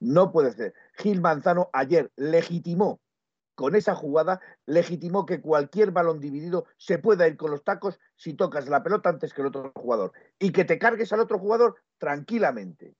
No 0.00 0.32
puede 0.32 0.50
ser. 0.52 0.74
Gil 0.94 1.20
Manzano 1.20 1.70
ayer 1.72 2.10
legitimó 2.16 3.00
con 3.54 3.76
esa 3.76 3.94
jugada, 3.94 4.40
legitimó 4.66 5.26
que 5.26 5.40
cualquier 5.40 5.90
balón 5.90 6.20
dividido 6.20 6.66
se 6.76 6.98
pueda 6.98 7.28
ir 7.28 7.36
con 7.36 7.50
los 7.50 7.64
tacos 7.64 8.00
si 8.16 8.34
tocas 8.34 8.68
la 8.68 8.82
pelota 8.82 9.10
antes 9.10 9.34
que 9.34 9.42
el 9.42 9.48
otro 9.48 9.72
jugador. 9.74 10.12
Y 10.38 10.52
que 10.52 10.64
te 10.64 10.78
cargues 10.78 11.12
al 11.12 11.20
otro 11.20 11.38
jugador 11.38 11.76
tranquilamente. 11.98 12.96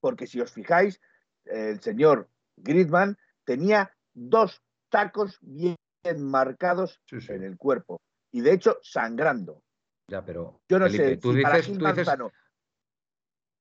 Porque 0.00 0.26
si 0.26 0.40
os 0.40 0.52
fijáis, 0.52 1.00
el 1.44 1.80
señor 1.80 2.28
Griezmann 2.56 3.18
tenía 3.44 3.94
dos 4.12 4.62
tacos 4.88 5.38
bien 5.42 5.76
marcados 6.18 7.00
en 7.10 7.42
el 7.42 7.56
cuerpo. 7.56 8.00
Y 8.32 8.40
de 8.40 8.52
hecho 8.52 8.78
sangrando. 8.82 9.62
Ya, 10.08 10.24
pero 10.24 10.60
yo 10.68 10.78
no 10.78 10.88
sé 10.88 11.20
si 11.20 11.42
para 11.42 11.62
Gil 11.62 11.80
Manzano, 11.80 12.32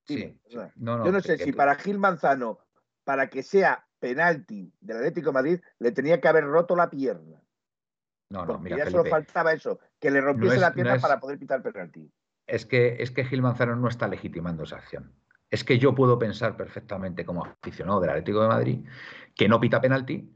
yo 0.08 1.12
no 1.12 1.22
sé 1.22 1.38
si 1.38 1.52
para 1.52 1.76
Gil 1.76 2.00
Manzano, 2.00 2.60
para 3.04 3.30
que 3.30 3.44
sea 3.44 3.88
penalti 4.00 4.74
del 4.80 4.98
Atlético 4.98 5.30
de 5.30 5.34
Madrid, 5.34 5.62
le 5.80 5.92
tenía 5.92 6.20
que 6.20 6.28
haber 6.28 6.46
roto 6.46 6.76
la 6.76 6.90
pierna. 6.90 7.42
No, 8.30 8.46
no, 8.46 8.60
mira, 8.60 8.78
ya 8.78 8.90
solo 8.90 9.06
faltaba 9.06 9.54
eso, 9.54 9.80
que 10.00 10.12
le 10.12 10.22
rompiese 10.22 10.58
la 10.58 10.74
pierna 10.74 11.00
para 11.00 11.20
poder 11.20 11.40
pitar 11.40 11.62
penalti. 11.62 12.12
Es 12.46 12.66
que, 12.66 12.98
es 13.00 13.12
que 13.12 13.26
Gil 13.26 13.42
Manzano 13.42 13.76
no 13.76 13.88
está 13.88 14.08
legitimando 14.08 14.64
esa 14.64 14.78
acción 14.78 15.14
es 15.50 15.64
que 15.64 15.80
yo 15.80 15.96
puedo 15.96 16.20
pensar 16.20 16.56
perfectamente 16.56 17.26
como 17.26 17.46
aficionado 17.46 18.00
del 18.00 18.12
Atlético 18.12 18.42
de 18.42 18.48
Madrid 18.48 18.80
que 19.36 19.48
no 19.48 19.60
pita 19.60 19.82
penalti 19.82 20.32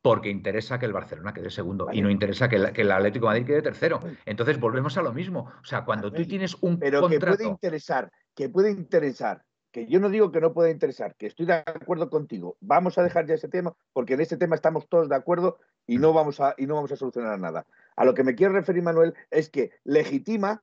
porque 0.00 0.30
interesa 0.30 0.78
que 0.78 0.86
el 0.86 0.92
Barcelona 0.92 1.32
quede 1.32 1.50
segundo 1.50 1.88
y 1.92 2.02
no 2.02 2.10
interesa 2.10 2.48
que, 2.48 2.56
el 2.56 2.90
Atlético 2.90 3.26
de 3.26 3.30
Madrid 3.30 3.46
quede 3.46 3.62
tercero. 3.62 4.00
Entonces 4.26 4.58
volvemos 4.58 4.96
a 4.98 5.02
lo 5.02 5.12
mismo. 5.12 5.52
O 5.60 5.64
sea, 5.64 5.84
cuando 5.84 6.12
tú 6.12 6.26
tienes 6.26 6.56
un 6.60 6.76
Pero 6.78 7.08
que 7.08 7.20
puede 7.20 7.46
interesar, 7.46 8.10
que 8.34 8.48
puede 8.48 8.72
interesar, 8.72 9.44
que 9.72 9.86
yo 9.86 9.98
no 9.98 10.10
digo 10.10 10.30
que 10.30 10.40
no 10.40 10.52
pueda 10.52 10.70
interesar, 10.70 11.16
que 11.16 11.26
estoy 11.26 11.46
de 11.46 11.54
acuerdo 11.54 12.10
contigo. 12.10 12.56
Vamos 12.60 12.98
a 12.98 13.02
dejar 13.02 13.26
ya 13.26 13.34
ese 13.34 13.48
tema 13.48 13.74
porque 13.92 14.14
en 14.14 14.20
ese 14.20 14.36
tema 14.36 14.54
estamos 14.54 14.86
todos 14.88 15.08
de 15.08 15.16
acuerdo 15.16 15.58
y 15.86 15.96
no 15.96 16.12
vamos 16.12 16.40
a, 16.40 16.54
y 16.58 16.66
no 16.66 16.74
vamos 16.74 16.92
a 16.92 16.96
solucionar 16.96 17.38
nada. 17.40 17.66
A 17.96 18.04
lo 18.04 18.14
que 18.14 18.22
me 18.22 18.34
quiero 18.34 18.52
referir, 18.52 18.82
Manuel, 18.82 19.14
es 19.30 19.48
que 19.48 19.72
legitima 19.84 20.62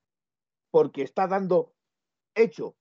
porque 0.72 1.02
está 1.02 1.28
dando 1.28 1.74
hecho 2.36 2.76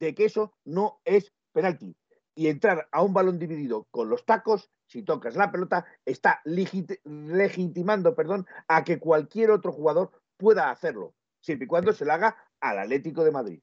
de 0.00 0.14
que 0.14 0.24
eso 0.24 0.54
no 0.64 1.00
es 1.04 1.32
penalti. 1.52 1.94
Y 2.34 2.48
entrar 2.48 2.88
a 2.90 3.02
un 3.02 3.14
balón 3.14 3.38
dividido 3.38 3.86
con 3.92 4.08
los 4.08 4.24
tacos, 4.24 4.70
si 4.86 5.02
tocas 5.02 5.36
la 5.36 5.52
pelota, 5.52 5.86
está 6.04 6.40
legitimando 6.44 8.14
perdón, 8.16 8.46
a 8.66 8.82
que 8.82 8.98
cualquier 8.98 9.52
otro 9.52 9.70
jugador 9.70 10.10
pueda 10.36 10.70
hacerlo, 10.70 11.14
siempre 11.40 11.66
y 11.66 11.68
cuando 11.68 11.92
se 11.92 12.04
lo 12.04 12.12
haga 12.12 12.36
al 12.60 12.78
Atlético 12.80 13.22
de 13.22 13.30
Madrid. 13.30 13.60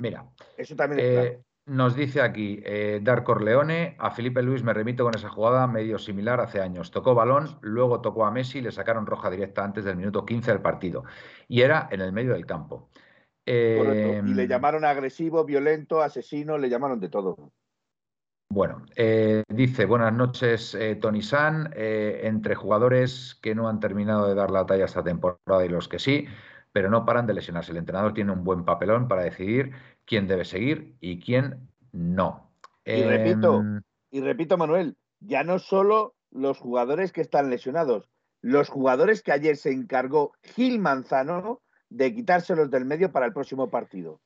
Mira, 0.00 0.24
eso 0.56 0.76
también 0.76 1.00
eh, 1.02 1.42
Nos 1.66 1.96
dice 1.96 2.20
aquí 2.20 2.62
eh, 2.64 3.00
Dar 3.02 3.24
Corleone, 3.24 3.96
a 3.98 4.10
Felipe 4.10 4.42
Luis 4.42 4.62
me 4.62 4.72
remito 4.72 5.04
con 5.04 5.14
esa 5.14 5.28
jugada 5.28 5.66
medio 5.66 5.98
similar 5.98 6.40
hace 6.40 6.60
años. 6.60 6.90
Tocó 6.90 7.14
balón, 7.14 7.58
luego 7.60 8.00
tocó 8.00 8.24
a 8.24 8.30
Messi 8.30 8.58
y 8.58 8.62
le 8.62 8.72
sacaron 8.72 9.06
roja 9.06 9.30
directa 9.30 9.64
antes 9.64 9.84
del 9.84 9.96
minuto 9.96 10.24
15 10.24 10.52
del 10.52 10.60
partido. 10.60 11.04
Y 11.48 11.62
era 11.62 11.88
en 11.90 12.00
el 12.00 12.12
medio 12.12 12.32
del 12.32 12.46
campo. 12.46 12.88
Y 13.44 13.50
le 13.52 14.16
em, 14.18 14.36
llamaron 14.46 14.84
agresivo, 14.84 15.44
violento, 15.44 16.02
asesino, 16.02 16.58
le 16.58 16.68
llamaron 16.68 17.00
de 17.00 17.08
todo. 17.08 17.52
Bueno, 18.50 18.86
eh, 18.96 19.42
dice, 19.48 19.84
buenas 19.84 20.12
noches, 20.12 20.74
eh, 20.74 20.96
Tony 20.96 21.20
San. 21.20 21.70
Eh, 21.76 22.20
entre 22.24 22.54
jugadores 22.54 23.38
que 23.42 23.54
no 23.54 23.68
han 23.68 23.78
terminado 23.78 24.26
de 24.26 24.34
dar 24.34 24.50
la 24.50 24.64
talla 24.64 24.86
esta 24.86 25.04
temporada 25.04 25.64
y 25.64 25.68
los 25.68 25.86
que 25.86 25.98
sí, 25.98 26.26
pero 26.72 26.90
no 26.90 27.04
paran 27.04 27.26
de 27.26 27.34
lesionarse. 27.34 27.72
El 27.72 27.78
entrenador 27.78 28.14
tiene 28.14 28.32
un 28.32 28.44
buen 28.44 28.64
papelón 28.64 29.08
para 29.08 29.22
decidir 29.22 29.72
quién 30.04 30.26
debe 30.26 30.44
seguir 30.44 30.96
y 31.00 31.20
quién 31.20 31.68
no. 31.92 32.50
Y 32.84 33.02
repito, 33.02 33.60
em, 33.60 33.82
y 34.10 34.20
repito, 34.20 34.56
Manuel, 34.56 34.96
ya 35.20 35.44
no 35.44 35.58
solo 35.58 36.14
los 36.30 36.58
jugadores 36.58 37.12
que 37.12 37.20
están 37.20 37.50
lesionados, 37.50 38.08
los 38.40 38.68
jugadores 38.68 39.22
que 39.22 39.32
ayer 39.32 39.56
se 39.56 39.72
encargó 39.72 40.32
Gil 40.42 40.78
Manzano 40.78 41.62
de 41.90 42.14
quitárselos 42.14 42.70
del 42.70 42.84
medio 42.84 43.10
para 43.12 43.26
el 43.26 43.32
próximo 43.32 43.70
partido. 43.70 44.20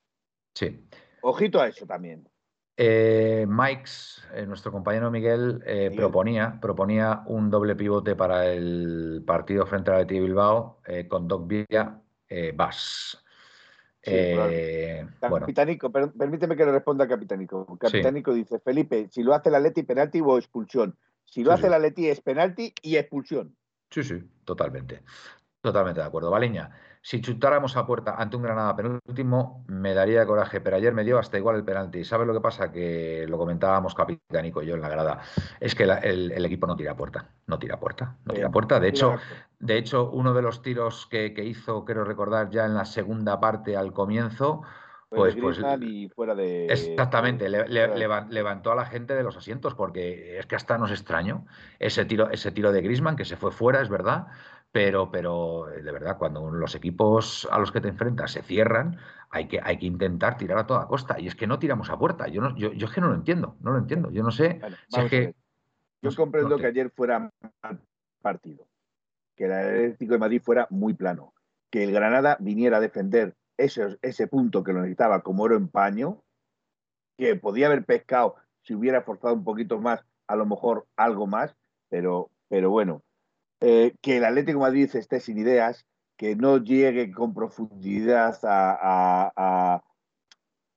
Sí. 0.55 0.87
Ojito 1.23 1.61
a 1.61 1.69
eso 1.69 1.87
también. 1.87 2.29
Eh, 2.77 3.47
Mikes, 3.49 4.23
eh, 4.35 4.47
nuestro 4.47 4.73
compañero 4.73 5.11
Miguel, 5.11 5.63
eh, 5.67 5.93
proponía, 5.95 6.59
proponía 6.61 7.23
un 7.27 7.51
doble 7.51 7.77
pivote 7.77 8.17
para 8.17 8.47
el 8.47 9.23
partido 9.27 9.67
frente 9.67 9.91
a 9.91 9.99
la 9.99 10.05
de 10.05 10.21
Bilbao 10.21 10.81
con 11.09 11.29
Doc 11.29 11.47
Villa, 11.47 12.02
Bass. 12.55 13.19
Capitánico, 15.21 15.93
permíteme 15.93 16.57
que 16.57 16.65
le 16.65 16.73
responda 16.73 17.05
a 17.05 17.09
Capitánico. 17.09 17.79
Capitánico 17.79 18.35
dice, 18.35 18.59
Felipe, 18.59 19.09
si 19.11 19.23
lo 19.23 19.33
hace 19.35 19.51
la 19.51 19.61
Leti, 19.61 19.85
penalti 19.85 20.21
o 20.21 20.37
expulsión. 20.39 20.99
Si 21.25 21.45
lo 21.45 21.53
hace 21.53 21.71
la 21.71 21.79
Leti 21.79 22.09
es 22.09 22.21
penalti 22.21 22.75
y 22.83 22.97
expulsión. 22.97 23.57
Sí, 23.91 24.03
sí, 24.03 24.19
totalmente. 24.45 25.03
Totalmente 25.61 26.01
de 26.01 26.07
acuerdo. 26.07 26.31
Valeña, 26.31 26.71
si 27.05 27.21
chutáramos 27.21 27.77
a 27.77 27.85
puerta 27.85 28.15
ante 28.17 28.37
un 28.37 28.45
Granada 28.45 28.77
penúltimo, 28.77 29.65
me 29.67 29.93
daría 29.93 30.25
coraje, 30.25 30.61
pero 30.61 30.77
ayer 30.77 30.95
me 30.95 31.03
dio 31.03 31.19
hasta 31.19 31.37
igual 31.37 31.57
el 31.57 31.65
penalti. 31.65 32.05
¿Sabes 32.05 32.29
lo 32.29 32.33
que 32.33 32.41
pasa? 32.41 32.71
Que 32.71 33.27
lo 33.29 33.39
comentábamos 33.39 33.93
Capitánico 33.97 34.63
y 34.63 34.67
yo 34.67 34.77
en 34.77 34.83
la 34.83 34.89
grada. 34.89 35.21
Es 35.59 35.75
que 35.75 35.83
el, 35.83 36.45
equipo 36.45 36.69
no 36.69 36.77
tira 36.77 36.93
a 36.93 36.97
puerta. 36.97 37.27
No 37.49 37.59
tira 37.59 37.75
a 37.75 37.81
puerta. 37.81 38.15
No 38.25 38.35
tira 38.35 38.47
a 38.47 38.51
puerta. 38.53 38.79
De 38.79 38.89
hecho, 38.89 39.17
de 39.59 39.79
hecho, 39.79 40.11
uno 40.11 40.33
de 40.33 40.43
los 40.43 40.63
tiros 40.63 41.09
que, 41.09 41.35
hizo, 41.45 41.85
quiero 41.85 42.05
recordar, 42.05 42.51
ya 42.51 42.67
en 42.67 42.75
la 42.75 42.85
segunda 42.85 43.41
parte 43.41 43.77
al 43.77 43.93
comienzo. 43.93 44.63
Pues, 45.09 45.37
pues 45.37 45.59
fuera 46.15 46.35
de, 46.35 46.67
exactamente, 46.67 47.47
levantó 47.51 48.73
a 48.73 48.75
la 48.75 48.87
gente 48.87 49.15
de 49.15 49.23
los 49.23 49.37
asientos 49.37 49.75
porque 49.75 50.39
es 50.39 50.47
que 50.47 50.57
hasta 50.57 50.79
nos 50.79 50.91
extraño 50.91 51.45
ese 51.79 52.07
tiro, 52.07 52.31
ese 52.31 52.51
tiro 52.51 52.73
de 52.73 52.81
Grisman 52.81 53.17
que 53.17 53.27
se 53.27 53.37
fue 53.37 53.53
fuera, 53.53 53.83
es 53.83 53.91
verdad, 53.91 54.29
pero, 54.73 55.11
pero 55.11 55.71
eh, 55.71 55.83
de 55.83 55.93
verdad, 55.93 56.17
cuando 56.19 56.51
los 56.51 56.75
equipos 56.75 57.47
a 57.51 57.59
los 57.59 57.71
que 57.71 57.83
te 57.83 57.89
enfrentas 57.89 58.33
se 58.33 58.43
cierran, 58.43 58.97
hay 59.31 59.47
que, 59.47 59.61
hay 59.63 59.79
que 59.79 59.87
intentar 59.87 60.39
tirar 60.39 60.59
a 60.59 60.67
toda 60.67 60.89
costa. 60.89 61.21
Y 61.21 61.27
es 61.27 61.35
que 61.35 61.47
no 61.47 61.59
tiramos 61.59 61.91
a 61.91 61.99
puerta. 61.99 62.27
Yo, 62.29 62.41
no, 62.41 62.57
yo, 62.57 62.73
yo 62.73 62.87
es 62.87 62.93
que 62.93 63.03
no 63.03 63.09
lo 63.09 63.15
entiendo, 63.15 63.57
no 63.61 63.73
lo 63.73 63.79
entiendo. 63.79 64.11
Yo 64.11 64.23
no 64.23 64.31
sé. 64.31 64.61
yo 66.01 66.11
comprendo 66.17 66.57
que 66.57 66.67
ayer 66.67 66.91
fuera 66.91 67.31
partido. 68.23 68.67
que 69.37 69.45
el 69.45 69.53
Atlético 69.53 70.15
de 70.15 70.19
Madrid 70.19 70.43
fuera 70.43 70.67
muy 70.71 70.95
plano, 70.95 71.35
que 71.71 71.85
el 71.85 71.93
Granada 71.93 72.39
viniera 72.41 72.79
a 72.79 72.81
defender 72.81 73.35
ese, 73.59 73.99
ese 74.01 74.27
punto 74.27 74.65
que 74.65 74.73
lo 74.73 74.81
necesitaba 74.81 75.23
como 75.23 75.43
oro 75.43 75.57
en 75.57 75.69
paño, 75.69 76.23
que 77.19 77.37
podía 77.37 77.67
haber 77.67 77.85
pescado 77.85 78.37
si 78.63 78.75
hubiera 78.75 79.03
forzado 79.03 79.35
un 79.35 79.45
poquito 79.45 79.79
más, 79.81 80.05
a 80.27 80.37
lo 80.37 80.47
mejor 80.47 80.87
algo 80.97 81.27
más, 81.27 81.55
pero, 81.89 82.31
pero 82.49 82.71
bueno, 82.71 83.03
eh, 83.65 83.95
que 84.01 84.17
el 84.17 84.25
Atlético 84.25 84.59
Madrid 84.59 84.91
esté 84.93 85.21
sin 85.21 85.39
ideas, 85.39 85.87
que 86.17 86.35
no 86.35 86.59
llegue 86.59 87.13
con 87.13 87.33
profundidad 87.33 88.37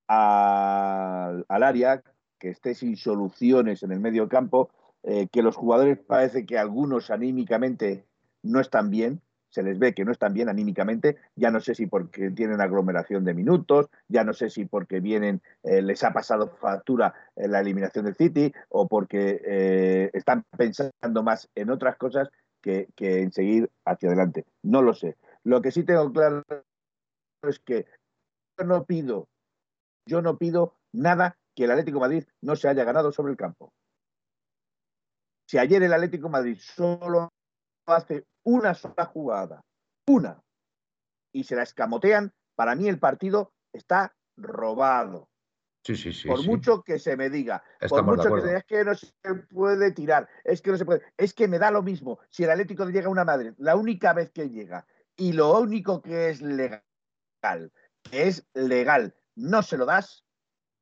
al 0.08 1.64
área, 1.64 2.04
que 2.38 2.50
esté 2.50 2.76
sin 2.76 2.96
soluciones 2.96 3.82
en 3.82 3.92
el 3.92 4.00
medio 4.00 4.30
campo, 4.30 4.70
eh, 5.02 5.28
que 5.32 5.42
los 5.42 5.56
jugadores 5.56 5.98
parece 5.98 6.46
que 6.46 6.60
algunos 6.60 7.10
anímicamente 7.10 8.06
no 8.44 8.60
están 8.60 8.92
bien, 8.92 9.20
se 9.50 9.64
les 9.64 9.80
ve 9.80 9.96
que 9.96 10.06
no 10.06 10.12
están 10.12 10.36
bien 10.36 10.50
anímicamente, 10.50 11.18
ya 11.36 11.50
no 11.50 11.62
sé 11.62 11.74
si 11.74 11.88
porque 11.88 12.30
tienen 12.30 12.62
aglomeración 12.62 13.26
de 13.26 13.34
minutos, 13.34 13.88
ya 14.08 14.24
no 14.24 14.34
sé 14.34 14.52
si 14.52 14.66
porque 14.66 15.00
vienen, 15.00 15.42
eh, 15.64 15.82
les 15.82 16.04
ha 16.04 16.14
pasado 16.14 16.56
factura 16.62 17.16
en 17.36 17.52
la 17.52 17.62
eliminación 17.62 18.06
del 18.06 18.16
City 18.16 18.54
o 18.70 18.88
porque 18.88 20.12
están 20.14 20.44
pensando 20.56 21.24
más 21.24 21.50
en 21.56 21.72
otras 21.72 21.96
cosas 21.96 22.30
que, 22.66 23.22
en 23.22 23.32
seguir 23.32 23.70
hacia 23.86 24.10
adelante. 24.10 24.46
No 24.64 24.82
lo 24.82 24.94
sé. 24.94 25.18
Lo 25.44 25.62
que 25.62 25.72
sí 25.72 25.84
tengo 25.84 26.12
claro 26.12 26.44
es 27.44 27.60
que 27.60 27.86
yo 28.58 28.66
no 28.66 28.86
pido, 28.86 29.28
yo 30.08 30.22
no 30.22 30.38
pido 30.38 30.76
nada 30.92 31.38
que 31.56 31.66
el 31.66 31.72
Atlético 31.72 32.00
Madrid 32.00 32.26
no 32.42 32.56
se 32.56 32.68
haya 32.68 32.84
ganado 32.84 33.12
sobre 33.12 33.32
el 33.32 33.38
campo. 33.38 33.72
Si 35.48 35.60
ayer 35.60 35.84
el 35.84 35.94
Atlético 35.94 36.28
Madrid 36.28 36.58
solo 36.60 37.30
hace 37.86 38.26
una 38.44 38.74
sola 38.74 39.06
jugada, 39.06 39.62
una, 40.08 40.42
y 41.32 41.44
se 41.44 41.56
la 41.56 41.64
escamotean, 41.64 42.34
para 42.56 42.76
mí 42.76 42.88
el 42.88 42.98
partido 42.98 43.54
está 43.74 44.16
robado. 44.36 45.28
Sí, 45.86 45.96
sí, 45.96 46.12
sí. 46.12 46.28
Por 46.28 46.44
mucho 46.48 46.82
que 46.82 46.98
se 46.98 47.16
me 47.16 47.30
diga, 47.30 47.64
por 47.88 48.04
mucho 48.04 48.34
que 48.34 48.42
se 48.42 48.58
es 48.58 48.64
que 48.64 48.84
no 48.84 48.96
se 48.96 49.14
puede 49.52 49.92
tirar, 49.92 50.28
es 50.44 50.60
que 50.60 50.72
no 50.72 50.78
se 50.78 50.86
puede, 50.86 51.04
es 51.16 51.36
que 51.36 51.48
me 51.48 51.60
da 51.60 51.70
lo 51.70 51.84
mismo. 51.84 52.18
Si 52.32 52.44
el 52.44 52.50
Atlético 52.50 52.90
llega 52.90 53.06
a 53.06 53.12
una 53.12 53.24
Madrid, 53.24 53.54
la 53.60 53.76
única 53.76 54.12
vez 54.12 54.32
que 54.32 54.50
llega 54.50 54.88
y 55.16 55.34
lo 55.34 55.60
único 55.60 56.02
que 56.02 56.30
es 56.30 56.42
legal, 56.42 56.82
que 58.02 58.28
es 58.28 58.48
legal, 58.56 59.14
no 59.36 59.62
se 59.62 59.78
lo 59.78 59.86
das, 59.86 60.26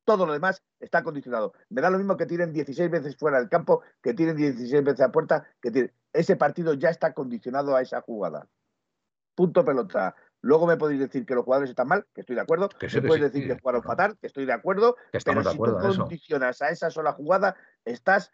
todo 0.05 0.25
lo 0.25 0.31
demás 0.31 0.63
está 0.79 1.03
condicionado. 1.03 1.51
Me 1.67 1.81
da 1.81 1.89
lo 1.89 1.97
mismo 1.97 2.15
que 2.15 2.25
tiren 2.25 2.53
16 2.53 2.89
veces 2.89 3.17
fuera 3.17 3.39
del 3.39 3.49
campo, 3.49 3.81
que 4.01 4.13
tiren 4.13 4.37
16 4.37 4.85
veces 4.85 5.01
a 5.01 5.11
puerta, 5.11 5.45
que 5.61 5.91
ese 6.13 6.37
partido 6.37 6.75
ya 6.75 6.89
está 6.89 7.13
condicionado 7.13 7.75
a 7.75 7.81
esa 7.81 7.99
jugada. 7.99 8.47
Punto 9.35 9.65
pelota. 9.65 10.15
Luego 10.43 10.67
me 10.67 10.75
podéis 10.75 10.99
decir 10.99 11.25
que 11.25 11.35
los 11.35 11.45
jugadores 11.45 11.69
están 11.69 11.87
mal, 11.87 12.05
que 12.13 12.19
estoy 12.19 12.35
de 12.35 12.41
acuerdo. 12.41 12.67
Que 12.67 12.87
me 12.87 13.01
podéis 13.07 13.31
decir 13.31 13.47
que 13.47 13.57
jugaron 13.59 13.81
fatal, 13.81 14.17
que 14.19 14.27
estoy 14.27 14.45
de 14.45 14.51
acuerdo. 14.51 14.97
pero 15.11 15.43
si 15.43 15.57
tú 15.57 15.97
condicionas 15.97 16.61
a 16.61 16.69
esa 16.69 16.91
sola 16.91 17.13
jugada, 17.13 17.55
estás 17.85 18.29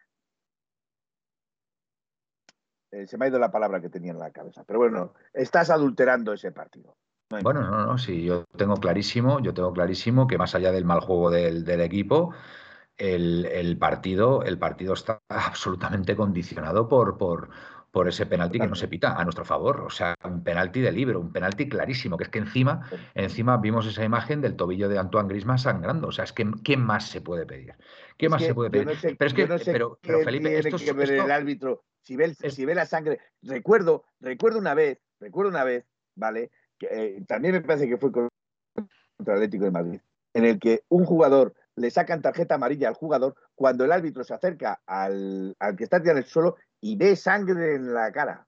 eh, 2.91 3.05
se 3.05 3.17
me 3.17 3.25
ha 3.25 3.27
ido 3.27 3.37
la 3.37 3.51
palabra 3.51 3.79
que 3.79 3.89
tenía 3.89 4.11
en 4.11 4.17
la 4.17 4.31
cabeza. 4.31 4.63
Pero 4.65 4.79
bueno, 4.79 5.13
estás 5.33 5.69
adulterando 5.69 6.33
ese 6.33 6.51
partido. 6.51 6.97
bueno, 7.29 7.61
no, 7.61 7.85
no, 7.85 7.97
sí, 7.99 8.23
yo 8.23 8.45
tengo 8.57 8.77
clarísimo, 8.77 9.39
yo 9.39 9.53
tengo 9.53 9.71
clarísimo 9.71 10.25
que 10.25 10.39
más 10.39 10.55
allá 10.55 10.71
del 10.71 10.85
mal 10.85 11.01
juego 11.01 11.29
del, 11.29 11.67
equipo, 11.79 12.33
el, 12.97 13.77
partido, 13.79 14.41
el 14.41 14.57
partido 14.57 14.93
está 14.93 15.21
absolutamente 15.29 16.15
condicionado 16.15 16.87
por, 16.87 17.19
por, 17.19 17.49
por 17.91 18.07
ese 18.07 18.25
penalti 18.25 18.59
que 18.59 18.67
no 18.67 18.75
se 18.75 18.87
pita 18.87 19.15
a 19.15 19.23
nuestro 19.23 19.45
favor. 19.45 19.81
O 19.81 19.89
sea, 19.89 20.15
un 20.23 20.43
penalti 20.43 20.81
de 20.81 20.91
libro, 20.91 21.19
un 21.19 21.31
penalti 21.31 21.67
clarísimo, 21.67 22.17
que 22.17 22.25
es 22.25 22.29
que 22.29 22.39
encima, 22.39 22.89
encima 23.15 23.57
vimos 23.57 23.85
esa 23.87 24.03
imagen 24.03 24.41
del 24.41 24.55
tobillo 24.55 24.89
de 24.89 24.99
Antoine 24.99 25.29
Griezmann 25.29 25.59
sangrando. 25.59 26.07
O 26.07 26.11
sea, 26.11 26.23
es 26.23 26.33
que 26.33 26.49
¿qué 26.63 26.77
más 26.77 27.07
se 27.07 27.21
puede 27.21 27.45
pedir? 27.45 27.75
¿Qué 28.17 28.29
más 28.29 28.43
se 28.43 28.53
puede 28.53 28.69
pedir? 28.69 28.87
pero 29.17 29.27
es 29.27 29.33
que, 29.33 29.47
pero, 29.71 29.97
Felipe, 30.01 30.57
esto, 30.57 30.77
que 30.77 30.93
ver 30.93 31.11
el 31.11 31.31
árbitro 31.31 31.83
si 32.01 32.15
ve, 32.15 32.33
si 32.33 32.65
ve 32.65 32.75
la 32.75 32.85
sangre. 32.85 33.19
Recuerdo, 33.41 34.03
recuerdo 34.19 34.59
una 34.59 34.73
vez, 34.73 34.99
recuerdo 35.19 35.51
una 35.51 35.63
vez, 35.63 35.85
¿vale? 36.15 36.51
Que, 36.77 36.87
eh, 36.91 37.25
también 37.27 37.53
me 37.53 37.61
parece 37.61 37.87
que 37.87 37.97
fue 37.97 38.11
contra 38.11 38.29
el 39.19 39.31
Atlético 39.31 39.65
de 39.65 39.71
Madrid, 39.71 40.01
en 40.33 40.45
el 40.45 40.59
que 40.59 40.83
un 40.89 41.05
jugador 41.05 41.53
le 41.75 41.91
sacan 41.91 42.21
tarjeta 42.21 42.55
amarilla 42.55 42.89
al 42.89 42.93
jugador 42.93 43.35
cuando 43.55 43.85
el 43.85 43.91
árbitro 43.91 44.23
se 44.23 44.33
acerca 44.33 44.81
al, 44.85 45.55
al 45.59 45.75
que 45.75 45.83
está 45.83 45.99
tirado 45.99 46.17
en 46.17 46.23
el 46.23 46.29
suelo 46.29 46.57
y 46.81 46.95
ve 46.95 47.15
sangre 47.15 47.75
en 47.75 47.93
la 47.93 48.11
cara. 48.11 48.47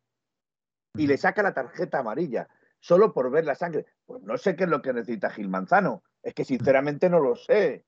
Y 0.95 1.07
le 1.07 1.17
saca 1.17 1.43
la 1.43 1.53
tarjeta 1.53 1.99
amarilla, 1.99 2.47
solo 2.79 3.13
por 3.13 3.31
ver 3.31 3.45
la 3.45 3.55
sangre. 3.55 3.85
Pues 4.05 4.21
no 4.23 4.37
sé 4.37 4.55
qué 4.55 4.65
es 4.65 4.69
lo 4.69 4.81
que 4.81 4.93
necesita 4.93 5.29
Gil 5.29 5.49
Manzano. 5.49 6.03
Es 6.21 6.33
que 6.33 6.45
sinceramente 6.45 7.09
no 7.09 7.19
lo 7.19 7.35
sé. 7.35 7.85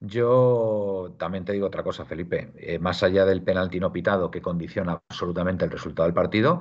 Yo 0.00 1.14
también 1.18 1.44
te 1.44 1.52
digo 1.52 1.66
otra 1.66 1.82
cosa, 1.82 2.04
Felipe. 2.04 2.52
Eh, 2.56 2.78
más 2.78 3.02
allá 3.02 3.24
del 3.24 3.42
penalti 3.42 3.80
no 3.80 3.92
pitado 3.92 4.30
que 4.30 4.42
condiciona 4.42 5.00
absolutamente 5.08 5.64
el 5.64 5.70
resultado 5.70 6.06
del 6.06 6.14
partido, 6.14 6.60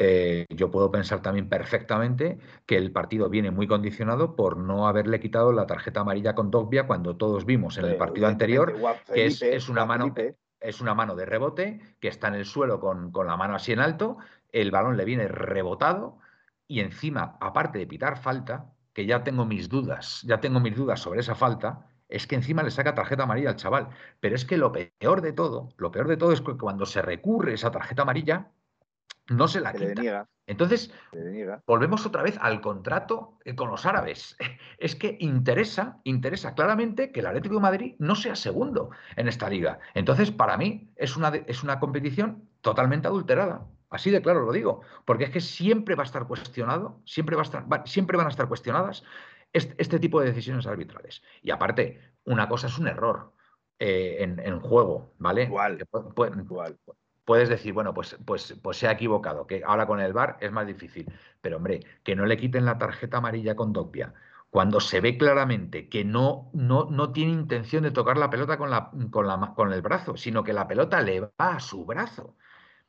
eh, 0.00 0.46
yo 0.50 0.70
puedo 0.70 0.92
pensar 0.92 1.22
también 1.22 1.48
perfectamente 1.48 2.38
que 2.66 2.76
el 2.76 2.92
partido 2.92 3.28
viene 3.28 3.50
muy 3.50 3.66
condicionado 3.66 4.36
por 4.36 4.56
no 4.56 4.86
haberle 4.86 5.18
quitado 5.18 5.52
la 5.52 5.66
tarjeta 5.66 6.00
amarilla 6.00 6.36
con 6.36 6.52
Dogbia 6.52 6.86
cuando 6.86 7.16
todos 7.16 7.44
vimos 7.44 7.78
en 7.78 7.86
el 7.86 7.96
partido 7.96 8.28
anterior 8.28 8.76
que 9.12 9.26
es, 9.26 9.68
una 9.68 9.84
mano, 9.86 10.14
es 10.60 10.80
una 10.80 10.94
mano 10.94 11.14
de 11.14 11.26
rebote 11.26 11.80
que 12.00 12.08
está 12.08 12.28
en 12.28 12.34
el 12.34 12.44
suelo 12.44 12.80
con, 12.80 13.12
con 13.12 13.26
la 13.26 13.36
mano 13.36 13.54
así 13.54 13.72
en 13.72 13.80
alto, 13.80 14.18
el 14.52 14.70
balón 14.70 14.96
le 14.96 15.04
viene 15.04 15.28
rebotado 15.28 16.18
y 16.66 16.80
encima, 16.80 17.36
aparte 17.40 17.78
de 17.78 17.86
pitar 17.86 18.18
falta, 18.18 18.72
que 18.92 19.06
ya 19.06 19.22
tengo 19.24 19.44
mis 19.46 19.68
dudas, 19.68 20.22
ya 20.26 20.40
tengo 20.40 20.60
mis 20.60 20.76
dudas 20.76 21.00
sobre 21.00 21.20
esa 21.20 21.34
falta, 21.34 21.86
es 22.08 22.26
que 22.26 22.34
encima 22.34 22.62
le 22.62 22.70
saca 22.70 22.94
tarjeta 22.94 23.24
amarilla 23.24 23.50
al 23.50 23.56
chaval. 23.56 23.88
Pero 24.20 24.34
es 24.34 24.44
que 24.44 24.56
lo 24.56 24.72
peor 24.72 25.20
de 25.20 25.32
todo, 25.32 25.68
lo 25.76 25.90
peor 25.90 26.08
de 26.08 26.16
todo 26.16 26.32
es 26.32 26.40
que 26.40 26.56
cuando 26.56 26.86
se 26.86 27.02
recurre 27.02 27.54
esa 27.54 27.70
tarjeta 27.70 28.02
amarilla, 28.02 28.50
no 29.28 29.48
se 29.48 29.60
la 29.60 29.72
quita. 29.72 30.28
Entonces, 30.46 30.92
volvemos 31.66 32.06
otra 32.06 32.22
vez 32.22 32.38
al 32.40 32.62
contrato 32.62 33.38
eh, 33.44 33.54
con 33.54 33.70
los 33.70 33.84
árabes. 33.86 34.36
Es 34.78 34.94
que 34.94 35.16
interesa, 35.20 36.00
interesa 36.04 36.54
claramente 36.54 37.10
que 37.10 37.20
el 37.20 37.26
Atlético 37.26 37.56
de 37.56 37.60
Madrid 37.60 37.94
no 37.98 38.14
sea 38.14 38.36
segundo 38.36 38.90
en 39.16 39.28
esta 39.28 39.50
liga. 39.50 39.80
Entonces, 39.94 40.30
para 40.30 40.56
mí, 40.56 40.92
es 40.96 41.16
una, 41.16 41.28
es 41.28 41.62
una 41.62 41.80
competición 41.80 42.48
totalmente 42.60 43.08
adulterada. 43.08 43.66
Así 43.90 44.10
de 44.10 44.22
claro 44.22 44.44
lo 44.44 44.52
digo, 44.52 44.82
porque 45.04 45.24
es 45.24 45.30
que 45.30 45.40
siempre 45.40 45.94
va 45.94 46.02
a 46.02 46.06
estar 46.06 46.26
cuestionado, 46.26 47.00
siempre, 47.04 47.36
va 47.36 47.42
a 47.42 47.44
estar, 47.44 47.64
siempre 47.86 48.16
van 48.16 48.26
a 48.26 48.30
estar 48.30 48.46
cuestionadas 48.46 49.02
este, 49.52 49.98
tipo 49.98 50.20
de 50.20 50.28
decisiones 50.28 50.66
arbitrales. 50.66 51.22
Y 51.42 51.50
aparte, 51.50 52.00
una 52.24 52.48
cosa 52.48 52.66
es 52.66 52.78
un 52.78 52.88
error 52.88 53.32
eh, 53.78 54.18
en, 54.20 54.60
juego, 54.60 55.14
¿vale? 55.18 55.44
Igual, 55.44 55.86
Puedes 57.28 57.50
decir, 57.50 57.74
bueno, 57.74 57.92
pues, 57.92 58.16
pues, 58.24 58.58
pues 58.62 58.78
se 58.78 58.88
ha 58.88 58.92
equivocado, 58.92 59.46
que 59.46 59.62
ahora 59.62 59.86
con 59.86 60.00
el 60.00 60.14
VAR 60.14 60.38
es 60.40 60.50
más 60.50 60.66
difícil. 60.66 61.12
Pero 61.42 61.58
hombre, 61.58 61.80
que 62.02 62.16
no 62.16 62.24
le 62.24 62.38
quiten 62.38 62.64
la 62.64 62.78
tarjeta 62.78 63.18
amarilla 63.18 63.54
con 63.54 63.74
Dogbia, 63.74 64.14
cuando 64.48 64.80
se 64.80 65.02
ve 65.02 65.18
claramente 65.18 65.90
que 65.90 66.06
no, 66.06 66.48
no, 66.54 66.88
no 66.90 67.12
tiene 67.12 67.32
intención 67.32 67.82
de 67.82 67.90
tocar 67.90 68.16
la 68.16 68.30
pelota 68.30 68.56
con, 68.56 68.70
la, 68.70 68.90
con, 69.10 69.26
la, 69.26 69.52
con 69.54 69.74
el 69.74 69.82
brazo, 69.82 70.16
sino 70.16 70.42
que 70.42 70.54
la 70.54 70.66
pelota 70.66 71.02
le 71.02 71.20
va 71.20 71.28
a 71.36 71.60
su 71.60 71.84
brazo 71.84 72.34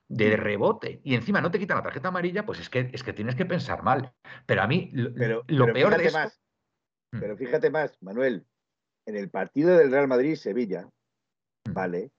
de 0.08 0.38
rebote 0.38 1.02
y 1.04 1.16
encima 1.16 1.42
no 1.42 1.52
te 1.52 1.60
quitan 1.60 1.76
la 1.76 1.84
tarjeta 1.84 2.08
amarilla, 2.08 2.46
pues 2.46 2.62
es 2.62 2.70
que, 2.70 2.90
es 2.94 3.04
que 3.04 3.12
tienes 3.12 3.36
que 3.36 3.46
pensar 3.46 3.84
mal. 3.84 4.14
Pero 4.46 4.62
a 4.62 4.68
mí 4.68 4.90
lo, 4.94 5.44
peor 5.74 5.98
de 5.98 6.06
eso... 6.06 6.18
Mm. 7.12 7.20
Pero 7.20 7.36
fíjate 7.36 7.70
más, 7.70 8.02
Manuel, 8.02 8.48
en 9.06 9.18
el 9.18 9.30
partido 9.30 9.78
del 9.78 9.92
Real 9.92 10.08
Madrid-Sevilla, 10.08 10.88
mm. 11.68 11.74
¿vale? 11.74 12.14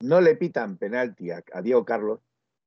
No 0.00 0.20
le 0.20 0.36
pitan 0.36 0.78
penalti 0.78 1.30
a, 1.30 1.42
Diego 1.62 1.84
Carlos 1.84 2.20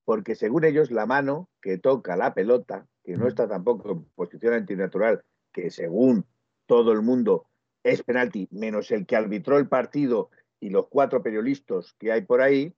porque 0.06 0.36
según 0.36 0.66
ellos 0.66 0.92
la 0.92 1.06
mano 1.06 1.50
que 1.62 1.78
toca 1.78 2.16
la 2.16 2.34
pelota, 2.34 2.88
que 3.04 3.18
no 3.18 3.28
está 3.28 3.48
tampoco 3.48 3.92
en 3.92 4.04
posición 4.16 4.54
antinatural, 4.54 5.24
que 5.52 5.72
según 5.72 6.26
todo 6.66 6.92
el 6.92 7.02
mundo 7.02 7.48
es 7.84 8.04
penalti, 8.04 8.48
menos 8.52 8.92
el 8.92 9.06
que 9.06 9.16
arbitró 9.16 9.58
el 9.58 9.68
partido 9.68 10.30
y 10.60 10.70
los 10.70 10.88
cuatro 10.88 11.24
periodistas 11.24 11.94
que 12.00 12.12
hay 12.12 12.22
por 12.22 12.42
ahí, 12.42 12.74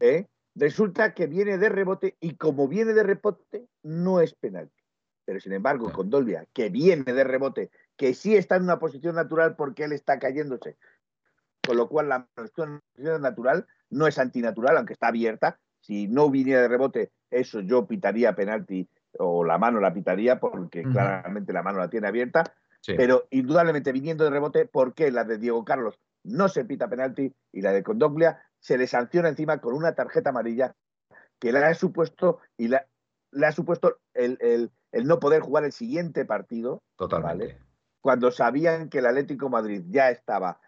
¿eh? 0.00 0.26
resulta 0.54 1.14
que 1.14 1.26
viene 1.26 1.58
de 1.58 1.68
rebote 1.68 2.16
y 2.20 2.36
como 2.36 2.68
viene 2.68 2.92
de 2.92 3.02
rebote 3.02 3.68
no 3.82 4.20
es 4.20 4.34
penalti. 4.34 4.82
Pero 5.24 5.40
sin 5.40 5.52
embargo, 5.52 5.92
con 5.92 6.10
Dolbia, 6.10 6.46
que 6.52 6.68
viene 6.68 7.12
de 7.12 7.24
rebote, 7.24 7.70
que 7.96 8.14
sí 8.14 8.34
está 8.34 8.56
en 8.56 8.64
una 8.64 8.78
posición 8.78 9.14
natural 9.14 9.54
porque 9.56 9.84
él 9.84 9.92
está 9.92 10.18
cayéndose, 10.18 10.76
con 11.66 11.76
lo 11.76 11.88
cual 11.88 12.08
la 12.08 12.26
posición 12.34 12.82
natural 12.96 13.66
no 13.90 14.06
es 14.06 14.18
antinatural, 14.18 14.76
aunque 14.76 14.94
está 14.94 15.08
abierta. 15.08 15.58
Si 15.80 16.08
no 16.08 16.30
viniera 16.30 16.62
de 16.62 16.68
rebote, 16.68 17.10
eso 17.30 17.60
yo 17.60 17.86
pitaría 17.86 18.34
penalti 18.34 18.88
o 19.18 19.44
la 19.44 19.58
mano 19.58 19.80
la 19.80 19.92
pitaría 19.92 20.40
porque 20.40 20.82
claramente 20.82 21.52
la 21.52 21.62
mano 21.62 21.78
la 21.78 21.90
tiene 21.90 22.08
abierta. 22.08 22.54
Pero 22.84 23.26
indudablemente 23.30 23.92
viniendo 23.92 24.24
de 24.24 24.30
rebote, 24.30 24.66
¿por 24.66 24.94
qué 24.94 25.10
la 25.12 25.24
de 25.24 25.38
Diego 25.38 25.64
Carlos 25.64 25.98
no 26.24 26.48
se 26.48 26.64
pita 26.64 26.88
penalti 26.88 27.34
y 27.52 27.62
la 27.62 27.72
de 27.72 27.82
Condoglia 27.82 28.42
se 28.58 28.78
le 28.78 28.86
sanciona 28.86 29.28
encima 29.28 29.58
con 29.58 29.74
una 29.74 29.94
tarjeta 29.94 30.30
amarilla 30.30 30.74
que 31.38 31.52
le 31.52 31.58
ha 31.58 31.74
supuesto 31.74 32.38
y 32.56 32.68
le, 32.68 32.80
ha 33.44 33.52
supuesto 33.52 33.98
el, 34.14 34.70
no 34.92 35.18
poder 35.18 35.42
jugar 35.42 35.64
el 35.64 35.72
siguiente 35.72 36.24
partido. 36.24 36.82
Totalmente. 36.96 37.58
Cuando 38.00 38.30
sabían 38.30 38.88
que 38.88 38.98
el 38.98 39.06
Atlético 39.06 39.48
Madrid 39.48 39.82
ya 39.88 40.10
estaba 40.10 40.60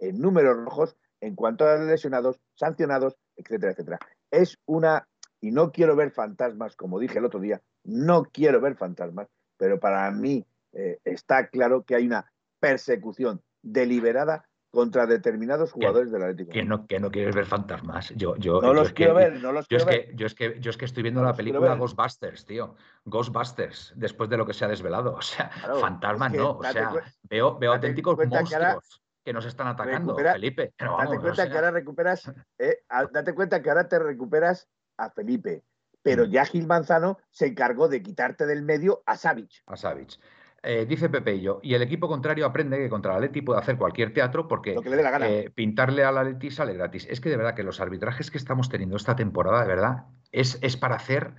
en 0.00 0.20
números 0.20 0.56
rojos 0.56 0.96
en 1.20 1.34
cuanto 1.34 1.66
a 1.66 1.76
lesionados, 1.76 2.40
sancionados, 2.54 3.16
etcétera, 3.36 3.72
etcétera. 3.72 3.98
Es 4.30 4.58
una, 4.66 5.06
y 5.40 5.50
no 5.52 5.70
quiero 5.70 5.94
ver 5.94 6.10
fantasmas, 6.10 6.76
como 6.76 6.98
dije 6.98 7.18
el 7.18 7.26
otro 7.26 7.40
día, 7.40 7.60
no 7.84 8.24
quiero 8.24 8.60
ver 8.60 8.76
fantasmas, 8.76 9.28
pero 9.56 9.78
para 9.78 10.10
mí 10.10 10.44
eh, 10.72 10.98
está 11.04 11.48
claro 11.48 11.84
que 11.84 11.94
hay 11.94 12.06
una 12.06 12.32
persecución 12.58 13.42
deliberada 13.62 14.46
contra 14.70 15.06
determinados 15.06 15.72
jugadores 15.72 16.12
del 16.12 16.22
Atlético. 16.22 16.52
Que 16.52 16.62
no, 16.62 16.86
que 16.86 17.00
no 17.00 17.10
quieres 17.10 17.34
ver 17.34 17.44
fantasmas. 17.44 18.10
Yo, 18.10 18.36
yo, 18.36 18.62
no 18.62 18.72
los 18.72 18.92
quiero 18.92 19.14
ver, 19.14 19.42
no 19.42 19.50
los 19.52 19.66
yo 19.66 19.78
quiero 19.78 19.90
es 19.90 20.06
Que, 20.06 20.14
yo, 20.14 20.26
es 20.26 20.34
que, 20.34 20.60
yo 20.60 20.70
es 20.70 20.76
que 20.76 20.84
estoy 20.84 21.02
viendo 21.02 21.22
la 21.22 21.34
película 21.34 21.74
Ghostbusters, 21.74 22.46
tío. 22.46 22.76
Ghostbusters, 23.04 23.92
después 23.96 24.30
de 24.30 24.36
lo 24.36 24.46
que 24.46 24.54
se 24.54 24.64
ha 24.64 24.68
desvelado. 24.68 25.14
O 25.14 25.22
sea, 25.22 25.50
fantasmas 25.80 26.32
no. 26.32 26.52
O 26.52 26.62
sea, 26.62 26.92
veo, 27.28 27.58
veo 27.58 27.72
auténticos 27.72 28.16
monstruos 28.16 29.02
que, 29.24 29.32
nos 29.32 29.44
están 29.44 29.66
atacando, 29.66 30.16
Felipe. 30.16 30.72
date 30.78 31.18
cuenta 31.18 31.48
que 31.48 31.54
ahora 31.56 31.70
recuperas, 31.70 32.32
eh, 32.58 32.78
date 33.12 33.34
cuenta 33.34 33.62
que 33.62 33.68
ahora 33.68 33.88
te 33.88 33.98
recuperas 33.98 34.68
a 34.96 35.10
Felipe. 35.10 35.62
Pero 36.02 36.26
mm. 36.26 36.30
ya 36.30 36.44
Gil 36.44 36.66
Manzano 36.66 37.18
se 37.30 37.46
encargó 37.46 37.88
de 37.88 38.02
quitarte 38.02 38.46
del 38.46 38.62
medio 38.62 39.02
a 39.06 39.16
Savic. 39.16 39.50
A 39.66 39.76
Savic. 39.76 40.18
Eh, 40.62 40.84
dice 40.86 41.08
Pepe 41.08 41.36
y 41.36 41.40
yo, 41.40 41.58
y 41.62 41.72
el 41.72 41.80
equipo 41.80 42.06
contrario 42.06 42.44
aprende 42.44 42.76
que 42.76 42.90
contra 42.90 43.12
el 43.12 43.16
Atleti 43.16 43.40
puede 43.40 43.60
hacer 43.60 43.78
cualquier 43.78 44.12
teatro 44.12 44.46
porque 44.46 44.76
eh, 44.76 45.50
pintarle 45.54 46.04
al 46.04 46.18
Atleti 46.18 46.50
sale 46.50 46.74
gratis. 46.74 47.06
Es 47.08 47.20
que 47.20 47.30
de 47.30 47.38
verdad 47.38 47.54
que 47.54 47.62
los 47.62 47.80
arbitrajes 47.80 48.30
que 48.30 48.36
estamos 48.36 48.68
teniendo 48.68 48.96
esta 48.96 49.16
temporada, 49.16 49.62
de 49.62 49.68
verdad, 49.68 50.04
es, 50.32 50.58
es 50.60 50.76
para 50.76 50.96
hacer 50.96 51.34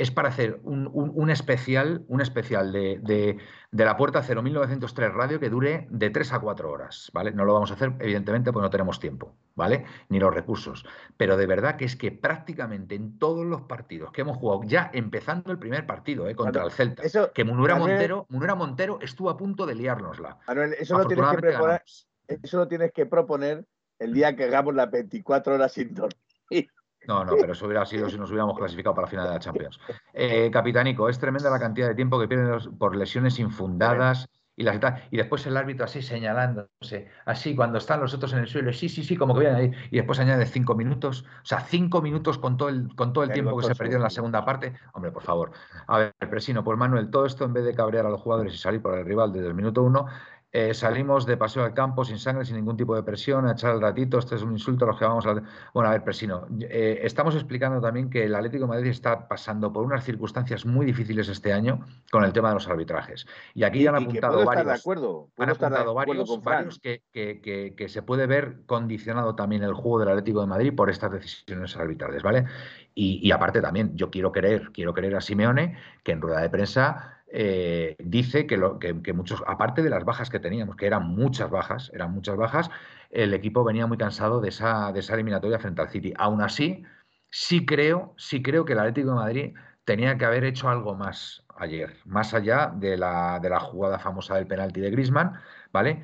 es 0.00 0.10
para 0.10 0.30
hacer 0.30 0.60
un, 0.62 1.28
especial, 1.28 2.06
un 2.08 2.22
especial 2.22 2.72
de, 2.72 3.36
la 3.70 3.96
Puerta 3.98 4.22
01903 4.22 5.12
Radio 5.12 5.38
que 5.38 5.50
dure 5.50 5.86
de 5.90 6.08
3 6.08 6.32
a 6.32 6.40
4 6.40 6.70
horas, 6.72 7.10
¿vale? 7.12 7.32
No 7.32 7.44
lo 7.44 7.52
vamos 7.52 7.70
a 7.70 7.74
hacer, 7.74 7.92
evidentemente, 7.98 8.50
porque 8.50 8.64
no 8.64 8.70
tenemos 8.70 8.98
tiempo, 8.98 9.34
¿vale? 9.54 9.84
Ni 10.08 10.18
los 10.18 10.32
recursos. 10.32 10.86
Pero 11.18 11.36
de 11.36 11.44
verdad 11.44 11.76
que 11.76 11.84
es 11.84 11.96
que 11.96 12.12
prácticamente 12.12 12.94
en 12.94 13.18
todos 13.18 13.44
los 13.44 13.60
partidos 13.62 14.10
que 14.10 14.22
hemos 14.22 14.38
jugado, 14.38 14.62
ya 14.64 14.90
empezando 14.94 15.52
el 15.52 15.58
primer 15.58 15.86
partido 15.86 16.30
¿eh? 16.30 16.34
contra 16.34 16.64
el 16.64 16.70
Celta, 16.70 17.02
que 17.34 17.44
Munura 17.44 17.76
Montero, 17.76 18.26
Montero 18.30 18.98
estuvo 19.02 19.28
a 19.28 19.36
punto 19.36 19.66
de 19.66 19.74
liárnosla. 19.74 20.38
eso 20.78 20.96
lo, 20.96 21.06
tienes 21.06 21.26
que 21.28 22.36
eso 22.42 22.56
lo 22.56 22.68
tienes 22.68 22.90
que 22.92 23.04
proponer 23.04 23.66
el 23.98 24.14
día 24.14 24.34
que 24.34 24.44
hagamos 24.44 24.74
las 24.74 24.90
24 24.90 25.56
horas 25.56 25.72
sin 25.72 25.92
dormir. 25.92 26.70
No, 27.06 27.24
no, 27.24 27.32
pero 27.40 27.52
eso 27.52 27.66
hubiera 27.66 27.84
sido 27.86 28.08
si 28.08 28.18
nos 28.18 28.30
hubiéramos 28.30 28.56
clasificado 28.56 28.94
para 28.94 29.06
la 29.06 29.10
final 29.10 29.26
de 29.26 29.32
la 29.32 29.38
Champions. 29.38 29.80
Eh, 30.12 30.50
Capitánico, 30.50 31.08
es 31.08 31.18
tremenda 31.18 31.50
la 31.50 31.58
cantidad 31.58 31.88
de 31.88 31.94
tiempo 31.94 32.20
que 32.20 32.28
pierden 32.28 32.78
por 32.78 32.94
lesiones 32.94 33.38
infundadas 33.38 34.28
y 34.60 34.62
las 34.62 34.78
y 35.10 35.16
después 35.16 35.46
el 35.46 35.56
árbitro 35.56 35.86
así 35.86 36.02
señalándose, 36.02 37.08
así 37.24 37.56
cuando 37.56 37.78
están 37.78 37.98
los 37.98 38.12
otros 38.12 38.34
en 38.34 38.40
el 38.40 38.46
suelo, 38.46 38.72
sí, 38.74 38.90
sí, 38.90 39.02
sí, 39.02 39.16
como 39.16 39.32
que 39.32 39.40
vienen 39.40 39.58
ahí, 39.58 39.70
y 39.90 39.96
después 39.96 40.20
añade 40.20 40.44
cinco 40.44 40.74
minutos, 40.74 41.24
o 41.42 41.46
sea, 41.46 41.60
cinco 41.60 42.02
minutos 42.02 42.36
con 42.36 42.58
todo 42.58 42.68
el, 42.68 42.94
con 42.94 43.14
todo 43.14 43.24
el 43.24 43.32
tiempo 43.32 43.56
que 43.56 43.66
se 43.66 43.74
perdió 43.74 43.96
en 43.96 44.02
la 44.02 44.10
segunda 44.10 44.44
parte. 44.44 44.74
Hombre, 44.92 45.12
por 45.12 45.22
favor. 45.22 45.52
A 45.86 45.98
ver, 45.98 46.14
Presino, 46.28 46.62
pues 46.62 46.76
Manuel, 46.76 47.10
todo 47.10 47.24
esto 47.24 47.46
en 47.46 47.54
vez 47.54 47.64
de 47.64 47.74
cabrear 47.74 48.04
a 48.04 48.10
los 48.10 48.20
jugadores 48.20 48.52
y 48.52 48.58
salir 48.58 48.82
por 48.82 48.98
el 48.98 49.06
rival 49.06 49.32
desde 49.32 49.48
el 49.48 49.54
minuto 49.54 49.82
uno, 49.82 50.06
eh, 50.52 50.74
salimos 50.74 51.26
de 51.26 51.36
paseo 51.36 51.62
al 51.62 51.74
campo 51.74 52.04
sin 52.04 52.18
sangre, 52.18 52.44
sin 52.44 52.56
ningún 52.56 52.76
tipo 52.76 52.96
de 52.96 53.04
presión, 53.04 53.46
a 53.46 53.52
echar 53.52 53.72
el 53.72 53.80
ratito. 53.80 54.18
Este 54.18 54.34
es 54.34 54.42
un 54.42 54.50
insulto 54.50 54.84
a 54.84 54.88
los 54.88 54.98
que 54.98 55.04
vamos 55.04 55.24
a. 55.24 55.34
Bueno, 55.72 55.88
a 55.88 55.92
ver, 55.92 56.02
Presino, 56.02 56.48
eh, 56.60 57.00
estamos 57.04 57.36
explicando 57.36 57.80
también 57.80 58.10
que 58.10 58.24
el 58.24 58.34
Atlético 58.34 58.64
de 58.64 58.68
Madrid 58.68 58.90
está 58.90 59.28
pasando 59.28 59.72
por 59.72 59.84
unas 59.84 60.04
circunstancias 60.04 60.66
muy 60.66 60.86
difíciles 60.86 61.28
este 61.28 61.52
año 61.52 61.86
con 62.10 62.24
el 62.24 62.32
tema 62.32 62.48
de 62.48 62.54
los 62.54 62.66
arbitrajes. 62.66 63.26
Y 63.54 63.62
aquí 63.62 63.84
ya 63.84 63.90
han 63.90 64.02
apuntado 64.02 64.44
varios. 64.44 64.66
de 64.66 64.72
acuerdo, 64.72 65.28
han 65.38 65.50
apuntado 65.50 65.94
varios, 65.94 66.42
varios 66.42 66.80
que, 66.80 67.02
que, 67.12 67.88
se 67.88 68.02
puede 68.02 68.26
ver 68.26 68.62
condicionado 68.66 69.36
también 69.36 69.62
el 69.62 69.74
juego 69.74 70.00
del 70.00 70.08
Atlético 70.08 70.40
de 70.40 70.48
Madrid 70.48 70.74
por 70.74 70.90
estas 70.90 71.12
decisiones 71.12 71.76
arbitrales, 71.76 72.24
¿vale? 72.24 72.46
Y, 72.92 73.20
y 73.22 73.30
aparte 73.30 73.60
también, 73.60 73.96
yo 73.96 74.10
quiero 74.10 74.32
querer, 74.32 74.72
quiero 74.72 74.92
querer 74.94 75.14
a 75.14 75.20
Simeone 75.20 75.76
que 76.02 76.10
en 76.10 76.20
rueda 76.20 76.40
de 76.40 76.50
prensa 76.50 77.19
eh, 77.32 77.94
dice 77.98 78.46
que, 78.46 78.56
lo, 78.56 78.78
que, 78.78 79.12
muchos, 79.12 79.42
aparte 79.46 79.82
de 79.82 79.90
las 79.90 80.04
bajas 80.04 80.30
que 80.30 80.40
teníamos, 80.40 80.76
que 80.76 80.86
eran 80.86 81.06
muchas 81.06 81.48
bajas, 81.48 81.90
eran 81.94 82.12
muchas 82.12 82.36
bajas, 82.36 82.70
el 83.10 83.34
equipo 83.34 83.62
venía 83.62 83.86
muy 83.86 83.98
cansado 83.98 84.40
de 84.40 84.48
esa, 84.48 84.92
de 84.92 85.00
esa 85.00 85.14
eliminatoria 85.14 85.58
frente 85.58 85.80
al 85.80 85.90
City. 85.90 86.12
Aún 86.16 86.42
así, 86.42 86.82
sí 87.30 87.64
creo, 87.64 88.14
sí 88.16 88.42
creo 88.42 88.64
que 88.64 88.72
el 88.72 88.80
Atlético 88.80 89.10
de 89.10 89.14
Madrid 89.14 89.54
tenía 89.84 90.18
que 90.18 90.24
haber 90.24 90.44
hecho 90.44 90.68
algo 90.68 90.94
más 90.94 91.44
ayer, 91.56 91.96
más 92.04 92.34
allá 92.34 92.72
de 92.74 92.96
la, 92.96 93.38
de 93.40 93.50
la 93.50 93.60
jugada 93.60 93.98
famosa 93.98 94.34
del 94.34 94.46
penalti 94.46 94.80
de 94.80 94.90
Grisman, 94.90 95.34
¿vale? 95.72 96.02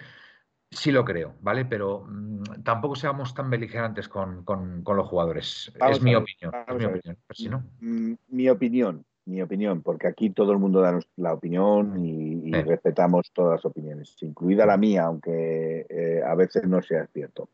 Sí 0.71 0.93
lo 0.93 1.05
creo, 1.05 1.35
¿vale? 1.41 1.65
Pero 1.65 2.05
mm, 2.09 2.63
tampoco 2.63 2.95
seamos 2.95 3.35
tan 3.35 3.51
beligerantes 3.51 4.09
con, 4.09 4.45
los 4.85 5.09
jugadores. 5.09 5.73
es 5.91 6.03
mi 6.03 6.15
opinión. 6.15 6.53
Es 6.69 6.77
mi 6.77 6.85
opinión. 6.85 7.71
Mm, 7.81 8.15
mi 8.29 8.49
opinión 8.49 9.05
mi 9.27 9.43
opinión, 9.43 9.83
porque 9.83 10.07
aquí 10.07 10.31
todo 10.31 10.53
el 10.53 10.59
mundo 10.59 10.81
da 10.81 10.99
la 11.17 11.35
opinión 11.35 11.99
y, 11.99 12.53
respetamos 12.53 13.33
todas 13.33 13.59
las 13.59 13.65
opiniones, 13.65 14.17
incluida 14.23 14.65
la 14.65 14.77
mía, 14.77 15.05
aunque 15.05 15.85
eh, 15.89 16.23
a 16.25 16.35
veces 16.35 16.67
no 16.67 16.81
sea 16.81 17.07
cierto. 17.09 17.49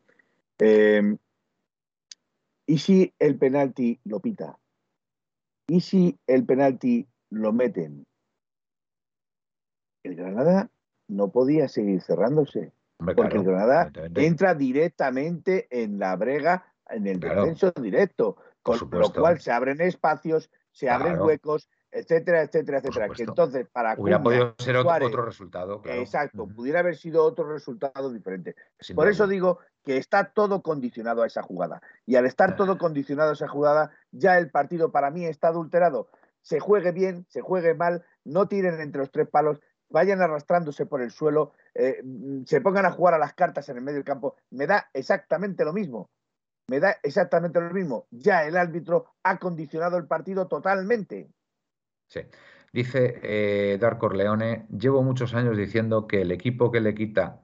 Em, 0.59 1.17
¿Y 2.65 2.77
si 2.77 3.13
el 3.19 3.37
penalti 3.37 3.99
lo 4.05 4.19
pita? 4.19 4.57
¿Y 5.67 5.81
si 5.81 6.17
el 6.27 6.45
penalti 6.45 7.07
lo 7.29 7.51
meten? 7.51 8.05
El 10.03 10.15
Granada 10.15 10.69
no 11.07 11.31
podía 11.31 11.67
seguir 11.67 12.01
cerrándose, 12.01 12.71
porque 12.97 13.37
el 13.37 13.43
Granada 13.43 13.91
entra 14.15 14.53
directamente 14.53 15.67
en 15.69 15.99
la 15.99 16.15
brega, 16.15 16.65
en 16.89 17.07
el 17.07 17.19
descenso 17.19 17.71
directo, 17.71 18.37
con 18.61 18.79
lo 18.91 19.11
cual 19.11 19.39
se 19.41 19.51
abren 19.51 19.81
espacios 19.81 20.49
se 20.73 20.89
abren 20.89 21.21
huecos, 21.21 21.69
etcétera, 21.91 22.41
etcétera, 22.41 22.79
etcétera. 22.79 23.09
Que 23.09 23.23
entonces, 23.23 23.67
para 23.71 23.95
Hubiera 23.97 24.21
podido 24.21 24.55
ser 24.57 24.75
otro, 24.75 25.23
resultado. 25.23 25.81
Exacto, 25.85 26.47
pudiera 26.47 26.79
haber 26.79 26.97
sido 26.97 27.23
otro 27.23 27.47
resultado 27.47 28.11
diferente. 28.11 28.55
Por 28.95 29.07
eso 29.07 29.27
digo 29.27 29.59
que 29.83 29.97
está 29.97 30.31
todo 30.33 30.61
condicionado 30.61 31.21
a 31.21 31.27
esa 31.27 31.43
jugada. 31.43 31.81
Y 32.05 32.15
al 32.15 32.25
estar 32.25 32.55
todo 32.55 32.77
condicionado 32.77 33.29
a 33.29 33.33
esa 33.33 33.47
jugada, 33.47 33.91
ya 34.11 34.37
el 34.37 34.49
partido 34.49 34.91
para 34.91 35.11
mí 35.11 35.25
está 35.25 35.49
adulterado. 35.49 36.09
Se 36.41 36.59
juegue 36.59 36.91
bien, 36.91 37.25
se 37.29 37.41
juegue 37.41 37.75
mal, 37.75 38.03
no 38.25 38.47
tiren 38.47 38.81
entre 38.81 38.99
los 38.99 39.11
tres 39.11 39.29
palos, 39.29 39.61
vayan 39.89 40.21
arrastrándose 40.21 40.85
por 40.85 41.01
el 41.01 41.11
suelo, 41.11 41.53
eh, 41.75 42.01
mm, 42.03 42.43
se 42.45 42.59
pongan 42.59 42.85
a 42.85 42.91
jugar 42.91 43.13
a 43.13 43.19
las 43.19 43.33
cartas 43.33 43.69
en 43.69 43.77
el 43.77 43.83
medio 43.83 43.97
del 43.97 44.05
campo. 44.05 44.35
Me 44.49 44.65
da 44.65 44.89
exactamente 44.93 45.63
lo 45.63 45.71
mismo 45.71 46.09
me 46.67 46.79
da 46.79 46.97
exactamente 47.03 47.59
lo 47.59 47.71
mismo. 47.71 48.07
Ya 48.11 48.45
el 48.45 48.57
árbitro 48.57 49.15
ha 49.23 49.37
condicionado 49.37 49.97
el 49.97 50.07
partido 50.07 50.47
totalmente. 50.47 51.29
Sí. 52.07 52.21
Dice 52.71 53.19
eh, 53.21 53.77
Dar 53.79 53.99
Corleone, 53.99 54.65
llevo 54.75 55.03
muchos 55.03 55.35
años 55.35 55.55
diciendo 55.55 56.07
que 56.07 56.21
el 56.21 56.31
equipo 56.31 56.71
que 56.71 56.81
le 56.81 56.95
quita 56.95 57.43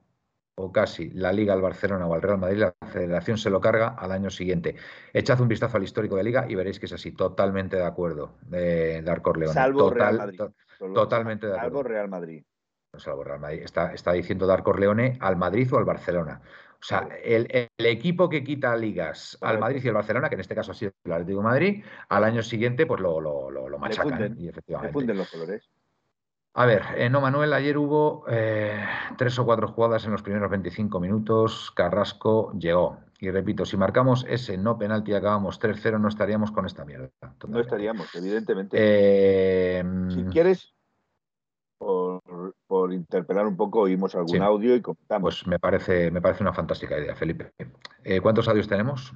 o 0.56 0.72
casi 0.72 1.10
la 1.10 1.32
Liga 1.32 1.54
al 1.54 1.62
Barcelona 1.62 2.06
o 2.06 2.14
al 2.14 2.20
Real 2.20 2.38
Madrid, 2.38 2.58
la 2.58 2.74
federación 2.90 3.38
se 3.38 3.48
lo 3.48 3.60
carga 3.60 3.94
al 3.96 4.12
año 4.12 4.28
siguiente. 4.28 4.74
Echad 5.12 5.40
un 5.40 5.48
vistazo 5.48 5.76
al 5.76 5.84
histórico 5.84 6.16
de 6.16 6.24
Liga 6.24 6.46
y 6.48 6.54
veréis 6.54 6.78
que 6.80 6.86
es 6.86 6.92
así. 6.92 7.12
Totalmente 7.12 7.76
de 7.76 7.84
acuerdo, 7.84 8.34
de 8.42 9.00
Dar 9.02 9.22
Corleone. 9.22 9.54
Salvo 9.54 9.90
Real 9.90 10.18
Madrid. 10.18 10.40
totalmente 10.92 11.46
de 11.46 11.52
acuerdo. 11.52 11.78
Salvo 11.78 11.82
Real 11.84 12.08
Madrid. 12.08 12.44
salvo 12.98 13.24
Real 13.24 13.40
Madrid. 13.40 13.62
Está, 13.62 13.94
está 13.94 14.12
diciendo 14.12 14.46
Dar 14.46 14.62
Corleone 14.62 15.16
al 15.20 15.36
Madrid 15.36 15.72
o 15.72 15.78
al 15.78 15.84
Barcelona. 15.84 16.42
O 16.80 16.82
sea, 16.82 17.08
el, 17.22 17.46
equipo 17.76 18.28
que 18.28 18.42
quita 18.42 18.74
ligas 18.74 19.36
al 19.42 19.58
Madrid 19.58 19.82
y 19.84 19.88
al 19.88 19.94
Barcelona, 19.94 20.28
que 20.30 20.36
en 20.36 20.40
este 20.40 20.54
caso 20.54 20.72
ha 20.72 20.74
sido 20.74 20.92
el 21.04 21.12
Atlético 21.12 21.38
de 21.40 21.44
Madrid, 21.44 21.84
al 22.08 22.24
año 22.24 22.42
siguiente 22.42 22.86
pues 22.86 23.00
lo, 23.00 23.20
lo, 23.20 23.50
lo, 23.50 23.78
machacan. 23.78 24.34
y 24.38 24.48
efectivamente. 24.48 25.14
los 25.14 25.30
colores. 25.30 25.70
A 26.54 26.66
ver, 26.66 26.82
eh, 26.96 27.08
no, 27.08 27.20
Manuel, 27.20 27.52
ayer 27.52 27.78
hubo 27.78 28.24
eh, 28.28 28.84
tres 29.16 29.38
o 29.38 29.44
cuatro 29.44 29.68
jugadas 29.68 30.04
en 30.06 30.12
los 30.12 30.22
primeros 30.22 30.50
25 30.50 30.98
minutos. 30.98 31.70
Carrasco 31.70 32.52
llegó. 32.58 32.98
Y 33.20 33.30
repito, 33.30 33.64
si 33.64 33.76
marcamos 33.76 34.24
ese 34.28 34.56
no 34.56 34.78
penalti 34.78 35.12
y 35.12 35.14
acabamos 35.14 35.60
3-0, 35.60 36.00
no 36.00 36.08
estaríamos 36.08 36.50
con 36.50 36.64
esta 36.64 36.84
mierda. 36.86 37.10
No 37.46 37.60
estaríamos, 37.60 38.12
evidentemente. 38.14 38.76
Eh, 38.80 39.84
si 40.08 40.24
quieres, 40.24 40.74
por, 41.80 42.92
interpelar 42.92 43.46
un 43.46 43.56
poco, 43.56 43.80
oímos 43.80 44.14
algún 44.14 44.42
audio 44.42 44.74
y 44.74 44.82
comentamos. 44.82 45.22
Pues 45.22 45.46
me 45.46 45.58
parece, 45.58 46.10
me 46.10 46.20
parece 46.20 46.42
una 46.42 46.52
fantástica 46.52 46.98
idea, 46.98 47.16
Felipe. 47.16 47.52
Eh, 48.04 48.20
¿Cuántos 48.20 48.48
audios 48.48 48.68
tenemos? 48.68 49.12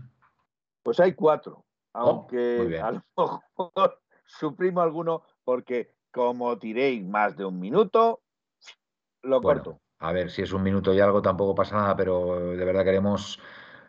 Pues 0.82 0.98
hay 1.00 1.12
cuatro, 1.14 1.64
oh, 1.92 1.98
aunque 1.98 2.80
a 2.82 2.92
lo 2.92 3.02
mejor 3.16 4.00
suprimo 4.24 4.80
alguno 4.80 5.22
porque 5.44 5.94
como 6.10 6.58
tiréis 6.58 7.04
más 7.04 7.36
de 7.36 7.44
un 7.44 7.58
minuto, 7.58 8.22
lo 9.22 9.40
corto. 9.42 9.80
A 9.98 10.12
ver, 10.12 10.30
si 10.30 10.42
es 10.42 10.52
un 10.52 10.62
minuto 10.62 10.92
y 10.92 11.00
algo 11.00 11.22
tampoco 11.22 11.54
pasa 11.54 11.76
nada, 11.76 11.96
pero 11.96 12.56
de 12.56 12.64
verdad 12.64 12.84
queremos 12.84 13.38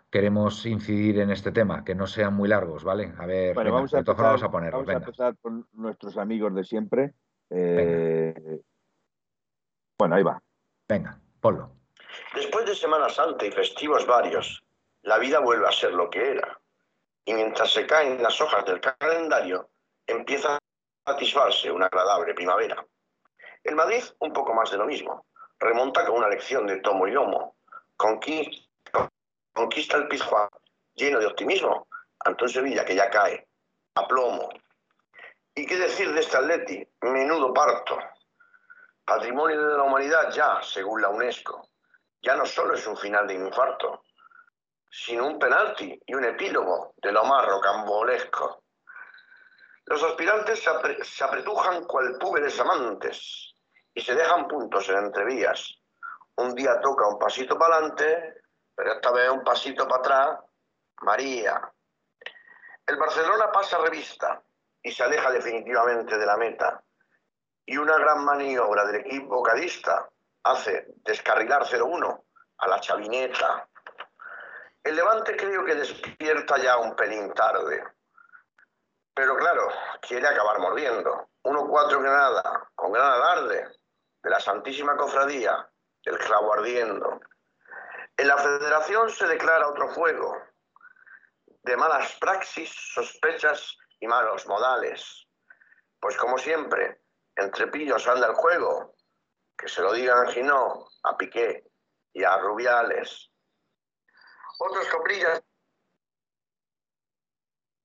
queremos 0.09 0.65
incidir 0.65 1.19
en 1.19 1.29
este 1.29 1.51
tema, 1.51 1.83
que 1.83 1.93
no 1.93 2.07
sean 2.07 2.33
muy 2.33 2.47
largos, 2.47 2.85
¿vale? 2.85 3.13
A 3.17 3.25
ver, 3.25 3.53
vamos, 3.53 3.93
a 3.93 3.99
empezar, 3.99 4.25
vamos 4.25 4.43
a 4.43 4.51
ponerlos. 4.51 4.85
Vamos 4.85 5.03
a 5.03 5.05
empezar 5.05 5.37
con 5.41 5.67
nuestros 5.73 6.17
amigos 6.17 6.55
de 6.55 6.63
siempre. 6.63 7.13
Eh, 7.49 8.61
bueno, 9.97 10.15
ahí 10.15 10.23
va. 10.23 10.41
Venga, 10.87 11.19
ponlo. 11.39 11.71
Después 12.33 12.65
de 12.65 12.75
Semana 12.75 13.09
Santa 13.09 13.45
y 13.45 13.51
festivos 13.51 14.05
varios, 14.05 14.63
la 15.01 15.17
vida 15.17 15.39
vuelve 15.39 15.67
a 15.67 15.71
ser 15.71 15.93
lo 15.93 16.09
que 16.09 16.31
era. 16.31 16.59
Y 17.25 17.33
mientras 17.33 17.71
se 17.71 17.87
caen 17.87 18.21
las 18.21 18.39
hojas 18.39 18.65
del 18.65 18.79
calendario, 18.81 19.69
empieza 20.05 20.55
a 20.55 20.59
satisfarse 21.11 21.71
una 21.71 21.87
agradable 21.87 22.33
primavera. 22.33 22.85
El 23.63 23.75
Madrid, 23.75 24.03
un 24.19 24.31
poco 24.31 24.53
más 24.53 24.71
de 24.71 24.77
lo 24.77 24.85
mismo. 24.85 25.25
Remonta 25.59 26.05
con 26.05 26.17
una 26.17 26.29
lección 26.29 26.67
de 26.67 26.77
tomo 26.77 27.07
y 27.07 27.11
lomo. 27.11 27.55
Conquista, 27.97 29.09
conquista 29.53 29.97
el 29.97 30.07
Pizjuán 30.07 30.49
lleno 30.95 31.19
de 31.19 31.27
optimismo 31.27 31.87
ante 32.19 32.43
un 32.43 32.49
Sevilla 32.49 32.85
que 32.85 32.95
ya 32.95 33.09
cae 33.09 33.47
a 33.95 34.07
plomo. 34.07 34.49
¿Y 35.57 35.65
qué 35.65 35.77
decir 35.77 36.11
de 36.13 36.19
este 36.19 36.35
Atleti? 36.35 36.85
Menudo 37.03 37.53
parto. 37.53 37.97
Patrimonio 39.05 39.65
de 39.65 39.77
la 39.77 39.83
humanidad 39.83 40.29
ya, 40.29 40.61
según 40.61 41.01
la 41.01 41.07
UNESCO. 41.07 41.69
Ya 42.21 42.35
no 42.35 42.45
solo 42.45 42.73
es 42.73 42.85
un 42.85 42.97
final 42.97 43.25
de 43.25 43.35
infarto, 43.35 44.03
sino 44.91 45.25
un 45.25 45.39
penalti 45.39 45.97
y 46.05 46.13
un 46.13 46.25
epílogo 46.25 46.93
de 46.97 47.09
lo 47.13 47.23
más 47.23 47.45
rocambolesco. 47.45 48.63
Los 49.85 50.03
aspirantes 50.03 50.61
se, 50.61 51.23
apretujan 51.23 51.85
cual 51.85 52.17
púberes 52.17 52.59
amantes 52.59 53.55
y 53.93 54.01
se 54.01 54.13
dejan 54.13 54.49
puntos 54.49 54.89
en 54.89 54.97
entrevías. 54.97 55.73
Un 56.35 56.53
día 56.53 56.81
toca 56.81 57.07
un 57.07 57.17
pasito 57.17 57.57
para 57.57 57.77
adelante, 57.77 58.41
pero 58.75 58.91
esta 58.91 59.11
vez 59.11 59.29
un 59.29 59.43
pasito 59.43 59.87
para 59.87 60.01
atrás. 60.01 60.39
María. 61.03 61.61
El 62.85 62.97
Barcelona 62.97 63.49
pasa 63.53 63.77
revista 63.77 64.44
y 64.85 64.91
se 64.91 65.03
aleja 65.03 65.31
definitivamente 65.31 66.15
de 66.15 66.25
la 66.27 66.37
meta. 66.37 66.83
Y 67.65 67.75
una 67.75 67.97
gran 67.97 68.23
maniobra 68.23 68.85
del 68.85 68.97
equipo 68.97 69.41
cadista 69.41 70.07
hace 70.43 70.85
descarrilar 70.97 71.63
0-1 71.63 72.23
a 72.59 72.67
la 72.67 72.79
chavineta. 72.79 73.67
El 74.83 74.95
Levante 74.95 75.35
creo 75.35 75.65
que 75.65 75.73
despierta 75.73 76.59
ya 76.59 76.77
un 76.77 76.95
pelín 76.95 77.33
tarde. 77.33 77.83
Pero 79.15 79.35
claro, 79.37 79.69
quiere 80.07 80.27
acabar 80.27 80.59
mordiendo. 80.59 81.29
1-4 81.43 81.99
Granada, 81.99 82.69
con 82.75 82.91
Granada 82.91 83.15
alarde 83.15 83.67
de 84.21 84.29
la 84.29 84.39
Santísima 84.39 84.95
Cofradía, 84.95 85.67
el 86.03 86.17
clavo 86.19 86.53
ardiendo. 86.53 87.21
En 88.17 88.27
la 88.27 88.37
federación 88.37 89.09
se 89.09 89.25
declara 89.25 89.67
otro 89.67 89.89
fuego 89.89 90.43
de 91.63 91.75
malas 91.75 92.15
praxis, 92.19 92.71
sospechas 92.93 93.79
y 94.05 94.07
malos 94.07 94.45
modales. 94.47 95.27
Pues 95.99 96.15
como 96.17 96.37
siempre, 96.37 97.01
entre 97.35 97.67
pillos 97.67 98.07
anda 98.07 98.27
el 98.27 98.35
juego, 98.35 98.95
que 99.57 99.67
se 99.67 99.81
lo 99.81 99.93
digan 99.93 100.27
Ginó, 100.27 100.87
a 101.03 101.17
Piqué 101.17 101.63
y 102.13 102.23
a 102.23 102.37
Rubiales. 102.37 103.31
Otras 104.59 104.87
coplillas. 104.87 105.43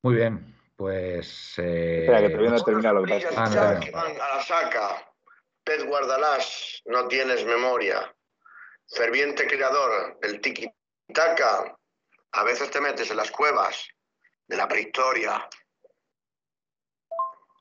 Muy 0.02 0.14
bien, 0.16 0.56
pues. 0.76 1.58
Eh... 1.58 2.02
Espera, 2.02 2.20
que 2.20 2.28
todavía 2.28 2.50
no 2.50 2.64
termina 2.64 2.92
lo 2.92 3.04
que 3.04 3.26
pasa. 3.34 3.80
Ah, 3.94 4.04
a 4.04 4.36
la 4.36 4.42
saca. 4.42 5.06
Pez 5.64 5.84
Guardalás, 5.84 6.82
no 6.86 7.08
tienes 7.08 7.44
memoria. 7.44 8.14
Ferviente 8.88 9.46
creador 9.46 10.18
del 10.20 10.40
tiki-taka, 10.40 11.76
a 12.32 12.44
veces 12.44 12.70
te 12.70 12.80
metes 12.80 13.10
en 13.10 13.18
las 13.18 13.30
cuevas 13.30 13.88
de 14.48 14.56
la 14.56 14.66
prehistoria. 14.66 15.48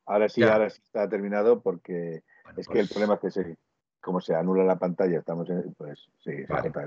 Ahora 0.10 0.28
sí, 0.28 0.42
ahora 0.42 0.72
sí 0.72 0.82
está 0.84 1.08
terminado 1.08 1.62
porque 1.62 2.24
es 2.58 2.68
que 2.68 2.80
el 2.80 2.88
pues 2.88 2.90
problema 2.90 3.14
es 3.14 3.20
que 3.20 3.30
se, 3.30 3.58
como 4.02 4.20
se 4.22 4.34
anula 4.34 4.64
la 4.64 4.80
pantalla, 4.80 5.20
estamos 5.20 5.48
en, 5.52 5.72
pues 5.76 6.10
sí. 6.18 6.32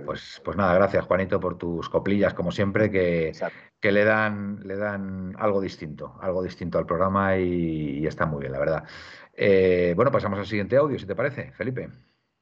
pues, 0.04 0.42
pues 0.44 0.56
nada, 0.56 0.74
gracias 0.74 1.04
Juanito 1.04 1.38
por 1.38 1.56
tus 1.56 1.88
coplillas, 1.88 2.34
como 2.34 2.50
siempre, 2.50 2.90
que, 2.90 3.30
que 3.78 3.92
le 3.92 4.04
dan, 4.04 4.58
le 4.64 4.76
dan 4.76 5.36
algo 5.38 5.60
distinto, 5.60 6.18
algo 6.20 6.42
distinto 6.42 6.78
al 6.78 6.86
programa 6.86 7.36
y, 7.36 8.04
está 8.04 8.26
muy 8.26 8.40
bien, 8.40 8.52
la 8.52 8.58
verdad. 8.58 8.84
Eh, 9.34 9.92
bueno, 9.94 10.10
pasamos 10.10 10.40
al 10.40 10.46
siguiente 10.46 10.76
audio, 10.76 10.98
si 10.98 11.06
te 11.06 11.14
parece, 11.14 11.52
Felipe. 11.52 11.90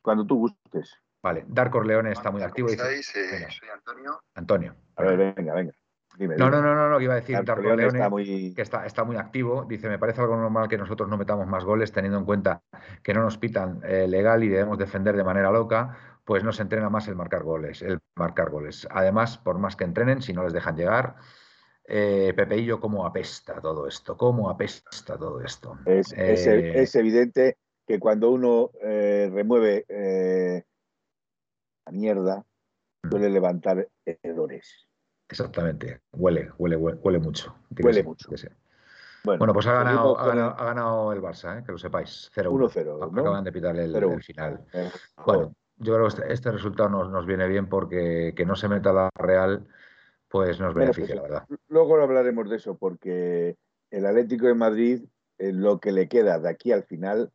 Cuando 0.00 0.24
tú 0.24 0.38
gustes. 0.38 0.98
Vale, 1.22 1.44
Darko 1.46 1.82
Leone 1.82 2.12
está 2.12 2.30
muy 2.30 2.42
activo. 2.42 2.70
Dice, 2.70 3.50
soy 3.50 3.68
Antonio. 3.68 4.22
Antonio. 4.32 4.74
A 4.96 5.02
ver, 5.02 5.34
venga, 5.34 5.52
venga. 5.52 5.72
No, 6.18 6.50
no, 6.50 6.60
no, 6.60 6.74
no, 6.74 6.90
no, 6.90 7.00
iba 7.00 7.14
a 7.14 7.16
decir 7.16 7.42
Darko 7.44 7.74
Leone, 7.74 8.54
que 8.54 8.62
está, 8.62 8.84
está 8.84 9.04
muy 9.04 9.16
activo. 9.16 9.64
Dice, 9.64 9.88
me 9.88 9.98
parece 9.98 10.20
algo 10.20 10.36
normal 10.36 10.68
que 10.68 10.76
nosotros 10.76 11.08
no 11.08 11.16
metamos 11.16 11.46
más 11.46 11.64
goles, 11.64 11.92
teniendo 11.92 12.18
en 12.18 12.24
cuenta 12.24 12.62
que 13.02 13.14
no 13.14 13.22
nos 13.22 13.38
pitan 13.38 13.80
eh, 13.84 14.06
legal 14.08 14.42
y 14.42 14.48
debemos 14.48 14.76
defender 14.76 15.16
de 15.16 15.24
manera 15.24 15.50
loca, 15.50 15.96
pues 16.24 16.42
no 16.44 16.52
se 16.52 16.62
entrena 16.62 16.90
más 16.90 17.08
el 17.08 17.16
marcar 17.16 17.42
goles, 17.42 17.80
el 17.82 18.00
marcar 18.16 18.50
goles. 18.50 18.86
Además, 18.90 19.38
por 19.38 19.58
más 19.58 19.76
que 19.76 19.84
entrenen, 19.84 20.20
si 20.20 20.32
no 20.32 20.42
les 20.42 20.52
dejan 20.52 20.76
llegar, 20.76 21.16
eh, 21.84 22.34
Pepeillo, 22.36 22.80
cómo 22.80 23.06
apesta 23.06 23.60
todo 23.60 23.86
esto, 23.86 24.16
cómo 24.16 24.50
apesta 24.50 25.16
todo 25.16 25.40
esto. 25.40 25.78
Es, 25.86 26.12
es, 26.12 26.46
eh, 26.46 26.98
evidente 26.98 27.56
que 27.86 27.98
cuando 27.98 28.30
uno 28.30 28.70
remueve 28.82 29.86
mierda 31.90 32.44
suele 33.08 33.30
levantar 33.30 33.88
hedores. 34.04 34.89
Exactamente, 35.30 36.00
huele, 36.12 36.50
huele, 36.58 36.76
huele, 36.76 37.18
mucho. 37.20 37.54
Huele 37.80 38.02
mucho. 38.02 38.28
Bueno, 39.22 39.52
pues 39.52 39.66
ha 39.66 39.74
ganado, 39.74 40.18
ha 40.18 40.64
ganado, 40.64 41.12
el 41.12 41.20
Barça, 41.20 41.58
¿eh? 41.58 41.62
que 41.64 41.72
lo 41.72 41.78
sepáis. 41.78 42.30
0-1. 42.34 42.72
1-0. 42.72 43.20
Acaban 43.20 43.44
de 43.44 43.52
pitar 43.52 43.76
el, 43.76 44.22
final. 44.22 44.64
Eh, 44.72 44.90
bueno, 45.24 45.54
yo 45.76 45.94
creo 45.94 46.08
que 46.08 46.14
este, 46.14 46.32
este, 46.32 46.50
resultado 46.50 46.88
nos, 46.88 47.10
nos, 47.10 47.26
viene 47.26 47.46
bien 47.46 47.68
porque 47.68 48.32
que 48.34 48.46
no 48.46 48.56
se 48.56 48.68
meta 48.68 48.92
la 48.92 49.10
Real, 49.14 49.66
pues 50.28 50.58
nos 50.58 50.74
beneficia, 50.74 51.14
pues, 51.14 51.16
la 51.16 51.22
verdad. 51.22 51.58
Luego 51.68 52.00
hablaremos 52.00 52.48
de 52.48 52.56
eso, 52.56 52.76
porque 52.76 53.56
el 53.90 54.06
Atlético 54.06 54.46
de 54.46 54.54
Madrid, 54.54 55.04
lo 55.38 55.78
que 55.78 55.92
le 55.92 56.08
queda 56.08 56.38
de 56.38 56.48
aquí 56.48 56.72
al 56.72 56.84
final, 56.84 57.30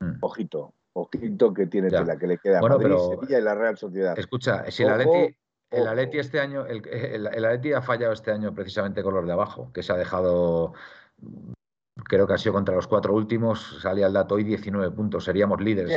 mm. 0.00 0.18
ojito, 0.20 0.74
ojito 0.92 1.54
que 1.54 1.66
tiene 1.66 1.90
la 1.90 2.16
que 2.16 2.26
le 2.26 2.38
queda 2.38 2.60
bueno, 2.60 2.78
Madrid, 2.78 2.96
Sevilla 3.10 3.38
y 3.38 3.42
la 3.42 3.54
Real 3.54 3.76
Sociedad. 3.76 4.18
Escucha, 4.18 4.70
si 4.70 4.82
el 4.82 4.90
Atleti, 4.90 5.36
el 5.70 5.86
Atleti 5.86 6.18
este 6.18 6.40
año, 6.40 6.66
el, 6.66 6.82
el, 6.86 7.74
ha 7.74 7.82
fallado 7.82 8.12
este 8.12 8.32
año 8.32 8.52
precisamente 8.54 9.02
con 9.02 9.14
los 9.14 9.24
de 9.24 9.32
abajo, 9.32 9.70
que 9.72 9.82
se 9.82 9.92
ha 9.92 9.96
dejado, 9.96 10.74
creo 12.04 12.26
que 12.26 12.34
ha 12.34 12.38
sido 12.38 12.54
contra 12.54 12.74
los 12.74 12.88
cuatro 12.88 13.14
últimos, 13.14 13.78
salía 13.80 14.08
el 14.08 14.12
dato 14.12 14.34
hoy 14.34 14.44
19 14.44 14.90
puntos, 14.90 15.24
seríamos 15.24 15.60
líderes 15.60 15.92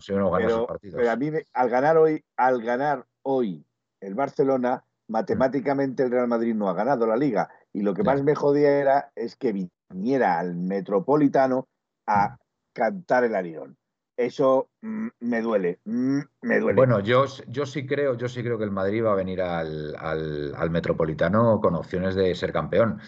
si 0.00 0.12
no 0.14 0.30
ganamos 0.30 0.66
partidos. 0.66 0.96
Pero 0.96 1.10
a 1.10 1.16
mí, 1.16 1.30
al 1.52 1.68
ganar 1.68 1.98
hoy, 1.98 2.24
al 2.36 2.62
ganar 2.62 3.06
hoy 3.22 3.64
el 4.00 4.14
Barcelona, 4.14 4.84
matemáticamente 5.08 6.02
el 6.02 6.10
Real 6.10 6.28
Madrid 6.28 6.54
no 6.54 6.68
ha 6.70 6.74
ganado 6.74 7.06
la 7.06 7.16
liga. 7.16 7.50
Y 7.72 7.82
lo 7.82 7.94
que 7.94 8.02
más 8.02 8.22
me 8.22 8.34
jodía 8.34 8.78
era 8.78 9.12
es 9.14 9.36
que 9.36 9.68
viniera 9.90 10.38
al 10.38 10.56
Metropolitano 10.56 11.68
a 12.06 12.38
cantar 12.72 13.24
el 13.24 13.34
arirón 13.34 13.76
eso 14.20 14.68
mm, 14.82 15.08
me 15.20 15.40
duele, 15.40 15.80
mm, 15.84 16.20
me 16.42 16.60
duele. 16.60 16.76
Bueno, 16.76 17.00
yo, 17.00 17.24
yo 17.48 17.66
sí 17.66 17.86
creo, 17.86 18.14
yo 18.14 18.28
sí 18.28 18.42
creo 18.42 18.58
que 18.58 18.64
el 18.64 18.70
Madrid 18.70 19.04
va 19.04 19.12
a 19.12 19.16
venir 19.16 19.40
al, 19.40 19.96
al, 19.96 20.70
Metropolitano 20.70 21.60
con 21.60 21.74
opciones 21.74 22.14
de 22.14 22.34
ser 22.34 22.52
campeón. 22.52 22.98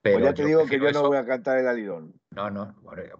Pues 0.00 0.14
pero 0.14 0.20
ya 0.20 0.34
te 0.34 0.44
digo 0.44 0.64
que 0.66 0.78
yo 0.78 0.92
no 0.92 1.08
voy 1.08 1.16
a 1.16 1.26
cantar 1.26 1.58
el 1.58 1.66
alidón. 1.66 2.14
No, 2.30 2.50
no, 2.50 2.74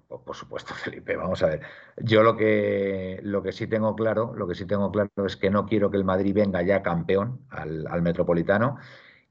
por 0.07 0.36
supuesto, 0.36 0.74
Felipe, 0.74 1.16
vamos 1.16 1.43
a 1.43 1.47
ver. 1.47 1.62
Yo 1.97 2.22
lo 2.22 2.36
que, 2.36 3.20
lo 3.22 3.43
que 3.43 3.53
sí 3.53 3.66
tengo 3.66 3.95
claro, 3.95 4.32
lo 4.34 4.47
que 4.47 4.55
sí 4.55 4.66
tengo 4.66 4.91
claro 4.91 5.11
es 5.26 5.36
que 5.36 5.51
no 5.51 5.66
quiero 5.66 5.91
que 5.91 5.97
el 5.97 6.05
Madrid 6.05 6.34
venga 6.34 6.62
ya 6.62 6.82
campeón 6.82 7.47
al, 7.51 7.86
al 7.86 8.03
Metropolitano 8.03 8.78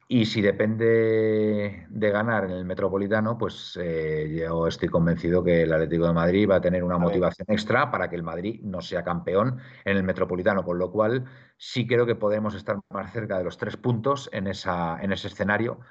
y 0.10 0.26
si 0.26 0.42
depende 0.42 1.86
de 1.90 2.12
ganar 2.12 2.46
en 2.46 2.52
el 2.52 2.64
Metropolitano, 2.64 3.38
pues 3.38 3.78
eh, 3.82 4.38
yo 4.40 4.66
estoy 4.66 4.88
convencido 4.88 5.44
que 5.44 5.64
el 5.64 5.74
Atlético 5.74 6.08
de 6.08 6.14
Madrid 6.14 6.50
va 6.50 6.56
a 6.56 6.62
tener 6.62 6.82
una 6.82 6.98
motivación 6.98 7.46
extra 7.50 7.92
para 7.92 8.10
que 8.10 8.16
el 8.16 8.24
Madrid 8.24 8.62
no 8.64 8.82
sea 8.82 9.04
campeón 9.04 9.60
en 9.84 9.98
el 9.98 10.04
Metropolitano, 10.04 10.64
con 10.64 10.80
lo 10.80 10.92
cual 10.92 11.26
sí 11.58 11.86
creo 11.86 12.06
que 12.06 12.16
podemos 12.16 12.56
estar 12.56 12.80
más 12.90 13.12
cerca 13.12 13.38
de 13.38 13.44
los 13.44 13.58
tres 13.58 13.76
puntos 13.76 14.30
en, 14.32 14.48
esa, 14.48 14.98
en 15.02 15.12
ese 15.12 15.28
escenario. 15.28 15.82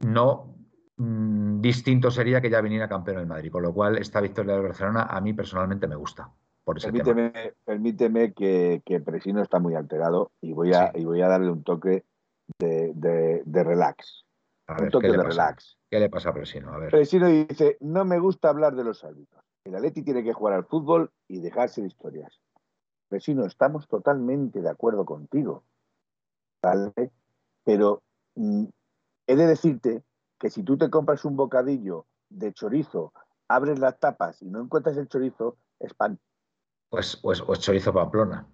No 0.00 0.56
mm, 0.96 1.60
distinto 1.60 2.10
sería 2.10 2.40
que 2.40 2.48
ya 2.48 2.62
viniera 2.62 2.88
campeón 2.88 3.18
el 3.18 3.26
Madrid, 3.26 3.52
con 3.52 3.64
lo 3.64 3.74
cual 3.74 3.98
esta 3.98 4.22
victoria 4.22 4.54
de 4.54 4.62
Barcelona 4.62 5.02
a 5.02 5.20
mí 5.20 5.34
personalmente 5.34 5.86
me 5.86 5.96
gusta. 5.96 6.30
Por 6.64 6.80
permíteme, 6.80 7.32
permíteme 7.66 8.32
que, 8.32 8.80
que 8.86 9.00
Presino 9.00 9.42
está 9.42 9.58
muy 9.58 9.74
alterado 9.74 10.30
y 10.40 10.54
voy 10.54 10.72
a, 10.72 10.90
y 10.94 11.04
voy 11.04 11.20
a 11.20 11.28
darle 11.28 11.50
un 11.50 11.64
toque 11.64 12.04
de, 12.58 13.42
relax. 13.64 14.24
un 14.68 14.88
toque 14.90 15.08
de 15.08 15.22
relax. 15.22 15.78
¿Qué 15.90 16.00
le 16.00 16.08
pasa 16.08 16.30
a 16.30 16.34
Presino? 16.34 16.72
A 16.72 16.78
ver. 16.78 16.90
Presino 16.90 17.28
dice, 17.28 17.76
no 17.80 18.04
me 18.04 18.18
gusta 18.18 18.48
hablar 18.48 18.74
de 18.74 18.84
los 18.84 19.04
árbitros. 19.04 19.42
El 19.64 19.74
Atleti 19.76 20.02
tiene 20.02 20.24
que 20.24 20.32
jugar 20.32 20.54
al 20.54 20.64
fútbol 20.64 21.10
y 21.28 21.40
dejarse 21.40 21.82
de 21.82 21.88
historias. 21.88 22.40
Presino, 23.08 23.46
estamos 23.46 23.86
totalmente 23.88 24.60
de 24.60 24.70
acuerdo 24.70 25.04
contigo. 25.04 25.64
¿Vale? 26.62 27.12
Pero 27.64 28.02
mm, 28.34 28.64
he 29.26 29.36
de 29.36 29.46
decirte 29.46 30.02
que 30.38 30.50
si 30.50 30.62
tú 30.62 30.76
te 30.76 30.90
compras 30.90 31.24
un 31.24 31.36
bocadillo 31.36 32.06
de 32.30 32.52
chorizo, 32.52 33.12
abres 33.48 33.78
las 33.78 33.98
tapas 34.00 34.42
y 34.42 34.46
no 34.46 34.60
encuentras 34.60 34.96
el 34.96 35.08
chorizo, 35.08 35.56
es 35.78 35.94
pan. 35.94 36.18
Pues, 36.88 37.16
pues, 37.16 37.40
o 37.40 37.52
es 37.52 37.60
chorizo 37.60 37.92
pamplona, 37.92 38.46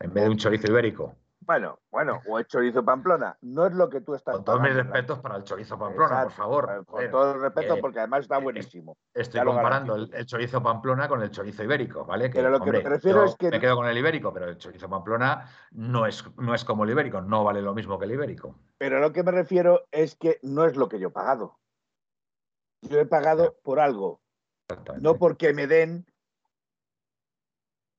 en 0.00 0.12
vez 0.14 0.24
de 0.24 0.30
un 0.30 0.36
chorizo 0.36 0.68
ibérico. 0.68 1.14
Bueno, 1.48 1.78
bueno, 1.90 2.20
o 2.28 2.38
es 2.38 2.46
chorizo 2.46 2.84
Pamplona. 2.84 3.38
No 3.40 3.66
es 3.66 3.72
lo 3.72 3.88
que 3.88 4.02
tú 4.02 4.14
estás 4.14 4.34
Con 4.34 4.44
todos 4.44 4.60
mis 4.60 4.74
respetos 4.74 5.18
para 5.20 5.36
el 5.36 5.44
chorizo 5.44 5.78
Pamplona, 5.78 6.24
por 6.24 6.32
favor. 6.32 6.84
Con 6.84 7.10
todo 7.10 7.32
el 7.32 7.40
respeto, 7.40 7.78
porque 7.80 8.00
además 8.00 8.20
está 8.20 8.36
buenísimo. 8.36 8.98
Estoy 9.14 9.42
comparando 9.42 9.94
el, 9.94 10.26
chorizo 10.26 10.62
Pamplona 10.62 11.08
con 11.08 11.22
el 11.22 11.30
chorizo 11.30 11.64
ibérico, 11.64 12.04
¿vale? 12.04 12.28
pero 12.28 12.50
lo 12.50 12.60
que 12.60 12.70
me 12.70 12.80
refiero 12.80 13.24
es 13.24 13.34
que. 13.36 13.48
Me 13.48 13.60
quedo 13.60 13.76
con 13.76 13.86
el 13.86 13.96
ibérico, 13.96 14.30
pero 14.30 14.46
el 14.46 14.58
chorizo 14.58 14.90
Pamplona 14.90 15.48
no 15.70 16.04
es, 16.04 16.22
no 16.36 16.54
es 16.54 16.66
como 16.66 16.84
el 16.84 16.90
ibérico, 16.90 17.22
no 17.22 17.44
vale 17.44 17.62
lo 17.62 17.72
mismo 17.72 17.98
que 17.98 18.04
el 18.04 18.12
ibérico. 18.12 18.54
Pero 18.76 19.00
lo 19.00 19.14
que 19.14 19.22
me 19.22 19.32
refiero 19.32 19.86
es 19.90 20.16
que 20.16 20.38
no 20.42 20.66
es 20.66 20.76
lo 20.76 20.90
que 20.90 21.00
yo 21.00 21.08
he 21.08 21.12
pagado. 21.12 21.58
Yo 22.82 23.00
he 23.00 23.06
pagado 23.06 23.56
por 23.62 23.80
algo. 23.80 24.20
No 25.00 25.16
porque 25.16 25.54
me 25.54 25.66
den. 25.66 26.04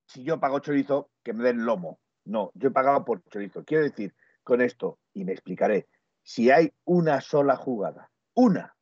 Si 0.06 0.24
yo 0.24 0.40
pago 0.40 0.60
chorizo, 0.60 1.10
que 1.24 1.34
me 1.34 1.44
den 1.44 1.66
lomo 1.66 2.00
no, 2.30 2.52
yo 2.54 2.70
he 2.70 2.72
pagado 2.72 3.04
por 3.06 3.24
chorizo. 3.24 3.64
Quiero 3.66 3.84
decir, 3.84 4.14
con 4.44 4.62
esto, 4.62 5.00
y 5.14 5.26
me 5.26 5.32
explicaré, 5.32 5.88
si 6.24 6.52
hay 6.52 6.74
una 6.86 7.22
sola 7.22 7.56
jugada, 7.56 8.12
una, 8.36 8.76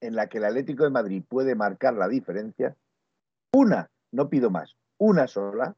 en 0.00 0.14
la 0.14 0.28
que 0.28 0.38
el 0.38 0.44
Atlético 0.44 0.84
de 0.84 0.90
Madrid 0.90 1.24
puede 1.28 1.54
marcar 1.54 1.94
la 1.94 2.08
diferencia, 2.08 2.76
una, 3.52 3.90
no 4.12 4.28
pido 4.28 4.50
más, 4.50 4.76
una 4.98 5.26
sola, 5.26 5.76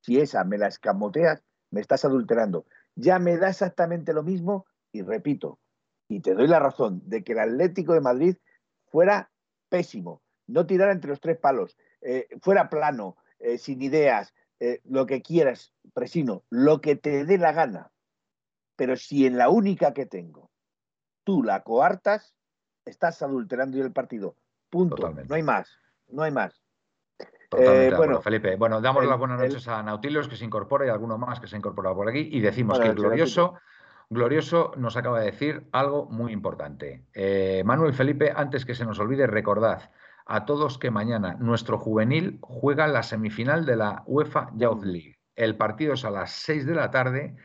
si 0.00 0.20
esa 0.20 0.44
me 0.44 0.58
la 0.58 0.68
escamoteas, 0.68 1.42
me 1.70 1.80
estás 1.80 2.04
adulterando. 2.04 2.66
Ya 2.94 3.18
me 3.18 3.36
da 3.36 3.48
exactamente 3.48 4.12
lo 4.12 4.22
mismo 4.22 4.66
y 4.92 5.02
repito, 5.02 5.58
y 6.08 6.20
te 6.20 6.34
doy 6.34 6.46
la 6.46 6.60
razón, 6.60 7.02
de 7.06 7.24
que 7.24 7.32
el 7.32 7.40
Atlético 7.40 7.94
de 7.94 8.00
Madrid 8.00 8.36
fuera 8.86 9.30
pésimo, 9.68 10.22
no 10.46 10.66
tirara 10.66 10.92
entre 10.92 11.10
los 11.10 11.20
tres 11.20 11.38
palos, 11.38 11.76
eh, 12.00 12.28
fuera 12.40 12.68
plano, 12.68 13.16
eh, 13.40 13.58
sin 13.58 13.82
ideas, 13.82 14.32
eh, 14.66 14.80
lo 14.84 15.04
que 15.04 15.20
quieras, 15.20 15.74
Presino, 15.92 16.42
lo 16.48 16.80
que 16.80 16.96
te 16.96 17.26
dé 17.26 17.36
la 17.36 17.52
gana. 17.52 17.90
Pero 18.76 18.96
si 18.96 19.26
en 19.26 19.36
la 19.36 19.50
única 19.50 19.92
que 19.92 20.06
tengo 20.06 20.50
tú 21.22 21.42
la 21.42 21.62
coartas, 21.62 22.34
estás 22.86 23.20
adulterando 23.20 23.82
el 23.82 23.92
partido. 23.92 24.36
Punto. 24.70 25.10
No 25.28 25.34
hay 25.34 25.42
más. 25.42 25.68
No 26.08 26.22
hay 26.22 26.32
más. 26.32 26.62
Eh, 27.58 27.92
bueno, 27.94 28.22
Felipe. 28.22 28.56
Bueno, 28.56 28.80
damos 28.80 29.04
las 29.04 29.18
buenas 29.18 29.38
noches 29.38 29.68
a 29.68 29.82
Nautilos 29.82 30.28
que 30.28 30.36
se 30.36 30.46
incorpora 30.46 30.86
y 30.86 30.88
a 30.88 30.92
alguno 30.92 31.18
más 31.18 31.40
que 31.40 31.46
se 31.46 31.56
ha 31.56 31.58
incorporado 31.58 31.94
por 31.94 32.08
aquí 32.08 32.28
y 32.32 32.40
decimos 32.40 32.80
que 32.80 32.92
Glorioso, 32.94 33.54
Glorioso 34.08 34.72
nos 34.76 34.96
acaba 34.96 35.20
de 35.20 35.26
decir 35.26 35.68
algo 35.72 36.06
muy 36.06 36.32
importante. 36.32 37.04
Eh, 37.12 37.62
Manuel 37.66 37.92
Felipe, 37.92 38.32
antes 38.34 38.64
que 38.64 38.74
se 38.74 38.86
nos 38.86 38.98
olvide, 38.98 39.26
recordad, 39.26 39.90
a 40.26 40.44
todos 40.44 40.78
que 40.78 40.90
mañana 40.90 41.34
nuestro 41.34 41.78
juvenil 41.78 42.38
juega 42.40 42.86
la 42.86 43.02
semifinal 43.02 43.66
de 43.66 43.76
la 43.76 44.02
UEFA 44.06 44.50
Youth 44.54 44.84
mm. 44.84 44.86
League. 44.86 45.18
El 45.36 45.56
partido 45.56 45.94
es 45.94 46.04
a 46.04 46.10
las 46.10 46.32
6 46.32 46.66
de 46.66 46.74
la 46.74 46.90
tarde 46.90 47.36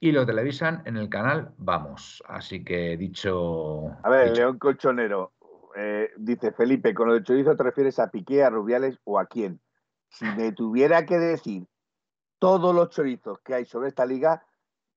y 0.00 0.12
lo 0.12 0.26
televisan 0.26 0.82
en 0.84 0.96
el 0.96 1.08
canal 1.08 1.52
Vamos. 1.56 2.22
Así 2.28 2.64
que 2.64 2.96
dicho. 2.96 3.88
A 4.02 4.10
ver, 4.10 4.36
León 4.36 4.58
Colchonero, 4.58 5.32
eh, 5.76 6.10
dice 6.16 6.52
Felipe, 6.52 6.94
con 6.94 7.08
lo 7.08 7.14
de 7.14 7.22
chorizo 7.22 7.56
te 7.56 7.62
refieres 7.62 7.98
a 7.98 8.10
Piqué, 8.10 8.44
a 8.44 8.50
Rubiales 8.50 8.98
o 9.04 9.18
a 9.18 9.26
quién. 9.26 9.60
Si 10.08 10.24
me 10.24 10.52
tuviera 10.52 11.04
que 11.04 11.18
decir 11.18 11.66
todos 12.38 12.74
los 12.74 12.90
chorizos 12.90 13.40
que 13.40 13.54
hay 13.54 13.64
sobre 13.64 13.88
esta 13.88 14.06
liga, 14.06 14.44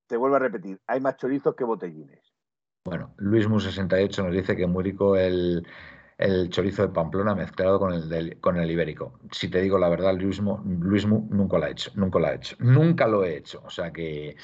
te 0.07 0.15
vuelvo 0.17 0.35
a 0.35 0.39
repetir, 0.39 0.79
hay 0.87 0.99
más 1.01 1.17
chorizos 1.17 1.55
que 1.55 1.63
botellines. 1.63 2.33
Bueno, 2.85 3.13
Luis 3.17 3.47
Mu68 3.47 4.23
nos 4.23 4.33
dice 4.33 4.55
que 4.55 4.67
muy 4.67 4.83
rico 4.83 5.15
el, 5.15 5.65
el 6.21 6.49
chorizo 6.49 6.83
de 6.83 6.89
Pamplona 6.89 7.35
mezclado 7.35 7.79
con 7.79 7.93
el, 7.93 8.37
con 8.39 8.57
el 8.57 8.69
ibérico. 8.69 9.19
Si 9.31 9.49
te 9.49 9.61
digo 9.61 9.77
la 9.79 9.89
verdad, 9.89 10.15
Luismo, 10.15 10.63
Luismo 10.65 11.27
nunca 11.31 11.57
lo 11.57 11.65
ha 11.65 11.69
hecho, 11.69 11.91
nunca 11.95 12.19
lo 12.19 12.27
ha 12.27 12.33
hecho, 12.35 12.55
nunca 12.59 13.07
lo 13.07 13.23
he 13.23 13.37
hecho. 13.37 13.61
O 13.65 13.69
sea 13.69 13.91
que 13.91 14.37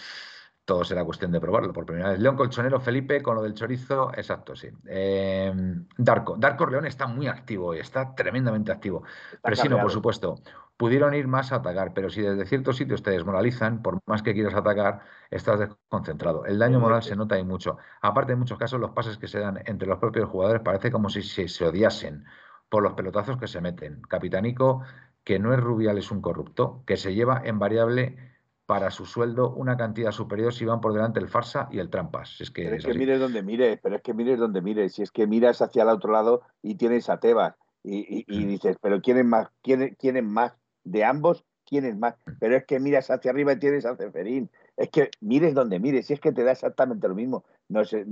todo 0.68 0.84
será 0.84 1.06
cuestión 1.06 1.32
de 1.32 1.40
probarlo 1.40 1.72
por 1.72 1.86
primera 1.86 2.10
vez. 2.10 2.20
León 2.20 2.36
Colchonero, 2.36 2.82
Felipe, 2.82 3.24
con 3.24 3.36
lo 3.36 3.42
del 3.42 3.54
chorizo, 3.54 4.12
exacto, 4.14 4.54
sí. 4.54 4.68
Eh, 4.86 5.54
Darko, 5.98 6.36
Darko 6.38 6.66
León 6.68 6.86
está 6.86 7.08
muy 7.08 7.28
activo 7.28 7.74
y 7.74 7.80
está 7.80 8.14
tremendamente 8.14 8.74
activo. 8.74 9.04
Presino, 9.42 9.80
por 9.80 9.92
supuesto, 9.92 10.42
pudieron 10.76 11.14
ir 11.14 11.26
más 11.26 11.54
a 11.54 11.56
atacar, 11.56 11.94
pero 11.94 12.10
si 12.10 12.22
desde 12.22 12.46
ciertos 12.46 12.76
sitios 12.76 13.02
te 13.02 13.12
desmoralizan, 13.12 13.82
por 13.82 14.00
más 14.06 14.22
que 14.22 14.34
quieras 14.34 14.56
atacar, 14.56 15.00
estás 15.32 15.60
desconcentrado. 15.60 16.46
El 16.46 16.60
daño 16.60 16.82
moral 16.82 17.02
se 17.02 17.16
nota 17.16 17.40
y 17.40 17.46
mucho. 17.46 17.78
Aparte, 18.02 18.34
en 18.34 18.40
muchos 18.40 18.58
casos, 18.58 18.78
los 18.78 18.92
pases 18.92 19.18
que 19.18 19.30
se 19.30 19.40
dan 19.40 19.62
entre 19.68 19.88
los 19.88 20.00
propios 20.00 20.30
jugadores 20.30 20.62
parece 20.64 20.92
como 20.92 21.08
si 21.08 21.22
se, 21.22 21.48
se 21.48 21.66
odiasen 21.66 22.26
por 22.68 22.84
los 22.84 22.92
pelotazos 22.92 23.38
que 23.38 23.48
se 23.48 23.62
meten. 23.62 24.02
Capitánico, 24.02 24.82
que 25.24 25.40
no 25.40 25.54
es 25.54 25.62
Rubial, 25.62 25.98
es 25.98 26.12
un 26.12 26.22
corrupto, 26.22 26.84
que 26.86 26.98
se 26.98 27.14
lleva 27.14 27.42
en 27.46 27.58
variable 27.58 28.37
para 28.68 28.92
su 28.92 29.06
sueldo 29.06 29.54
una 29.54 29.78
cantidad 29.78 30.12
superior 30.12 30.54
si 30.54 30.66
van 30.66 30.82
por 30.82 30.94
delante 30.94 31.22
el 31.22 31.30
farsa 31.30 31.70
y 31.72 31.80
el 31.80 31.90
trampas. 31.90 32.40
Es 32.42 32.52
que, 32.52 32.66
pero 32.66 32.76
es, 32.76 32.86
que 32.86 32.94
mires 32.94 33.20
donde 33.20 33.42
mires, 33.42 33.80
pero 33.82 33.96
es 33.96 34.02
que 34.02 34.14
mires 34.14 34.38
donde 34.38 34.62
mires. 34.62 34.94
Si 34.94 35.02
es 35.02 35.10
que 35.10 35.26
miras 35.26 35.62
hacia 35.62 35.84
el 35.84 35.90
otro 35.90 36.12
lado 36.12 36.42
y 36.62 36.76
tienes 36.76 37.10
a 37.10 37.18
Tebas 37.18 37.56
y, 37.82 38.26
mm. 38.28 38.48
dices, 38.48 38.78
pero 38.82 39.02
¿quién 39.02 39.20
es 39.20 39.26
más? 39.26 39.48
¿Quién, 39.64 39.96
quién 39.98 40.18
es 40.18 40.24
más? 40.26 40.52
De 40.84 41.06
ambos, 41.06 41.46
¿quién 41.66 41.86
es 41.86 41.98
más? 41.98 42.16
Mm. 42.26 42.32
Pero 42.42 42.58
es 42.58 42.66
que 42.66 42.82
miras 42.82 43.10
hacia 43.10 43.32
arriba 43.32 43.54
y 43.54 43.60
tienes 43.60 43.86
a 43.86 43.96
Ceferín. 43.96 44.52
Es 44.76 44.90
que 44.90 45.12
mires 45.22 45.54
donde 45.54 45.80
mires, 45.80 46.08
si 46.08 46.14
es 46.14 46.20
que 46.20 46.34
te 46.34 46.44
da 46.44 46.52
exactamente 46.52 47.08
lo 47.08 47.16
mismo. 47.16 47.46
No 47.70 47.86
sé. 47.86 48.06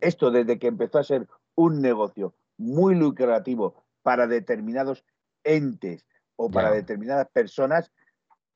Esto 0.00 0.30
desde 0.30 0.58
que 0.58 0.68
empezó 0.68 0.98
a 0.98 1.04
ser 1.04 1.28
un 1.54 1.82
negocio 1.82 2.34
muy 2.56 2.94
lucrativo 2.94 3.84
para 4.02 4.26
determinados 4.26 5.04
entes 5.44 6.06
o 6.36 6.50
para 6.50 6.70
determinadas 6.70 7.28
personas, 7.28 7.92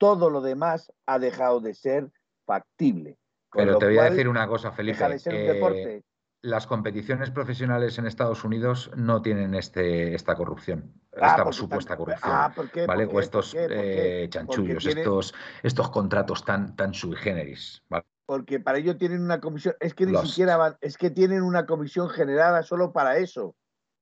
todo 0.01 0.31
lo 0.31 0.41
demás 0.41 0.91
ha 1.05 1.19
dejado 1.19 1.61
de 1.61 1.75
ser 1.75 2.11
factible. 2.47 3.19
Pero 3.53 3.77
te 3.79 3.87
voy 3.87 3.99
a 3.99 4.05
decir 4.05 4.29
una 4.29 4.49
cosa, 4.49 4.73
Felipe. 4.73 5.05
Eh, 5.27 6.03
las 6.41 6.67
competiciones 6.67 7.31
profesionales 7.31 7.99
en 7.99 8.07
Estados 8.07 8.43
Unidos 8.43 8.91
no 8.97 9.21
tienen 9.21 9.55
este, 9.55 10.15
esta 10.15 10.35
corrupción, 10.37 10.95
ah, 11.21 11.37
esta 11.37 11.53
supuesta 11.53 11.97
corrupción. 11.99 12.33
Ah, 12.33 12.55
¿vale? 12.87 13.05
o 13.05 13.21
estos 13.21 13.55
eh, 13.55 14.27
chanchullos, 14.31 14.87
estos, 14.87 15.35
estos 15.63 15.91
contratos 15.91 16.47
tan, 16.47 16.75
tan 16.77 16.95
sui 16.95 17.15
generis. 17.17 17.83
Porque 18.25 18.59
para 18.59 18.79
ello 18.79 18.97
tienen 18.97 19.21
una 19.21 19.39
comisión, 19.41 19.75
es 19.81 19.93
que 19.93 20.07
ni 20.07 20.17
siquiera 20.17 20.57
van, 20.57 20.79
es 20.81 20.97
que 20.97 21.11
tienen 21.11 21.43
una 21.43 21.67
comisión 21.67 22.09
generada 22.09 22.63
solo 22.63 22.93
para 22.93 23.19
eso. 23.19 23.55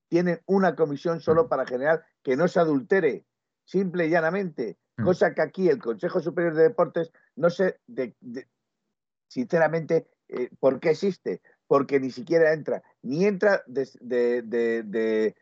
Tienen 0.08 0.40
una 0.46 0.76
comisión 0.76 1.20
solo 1.20 1.44
mm. 1.44 1.48
para 1.48 1.66
generar 1.66 2.04
que 2.22 2.36
no 2.36 2.46
se 2.46 2.60
adultere, 2.60 3.24
simple 3.64 4.06
y 4.06 4.10
llanamente. 4.10 4.78
Mm. 4.98 5.04
Cosa 5.04 5.32
que 5.32 5.42
aquí 5.42 5.68
el 5.68 5.78
Consejo 5.78 6.20
Superior 6.20 6.54
de 6.54 6.64
Deportes 6.64 7.12
no 7.36 7.50
sé, 7.50 7.78
de, 7.86 8.14
sinceramente, 9.28 10.08
eh, 10.28 10.50
por 10.60 10.80
qué 10.80 10.90
existe. 10.90 11.40
Porque 11.66 12.00
ni 12.00 12.10
siquiera 12.10 12.52
entra, 12.54 12.82
ni 13.02 13.26
entra 13.26 13.62
de, 13.66 13.86
de, 14.42 15.34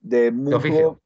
de, 0.00 0.30
mutuo, 0.30 0.58
oficio. 0.58 1.02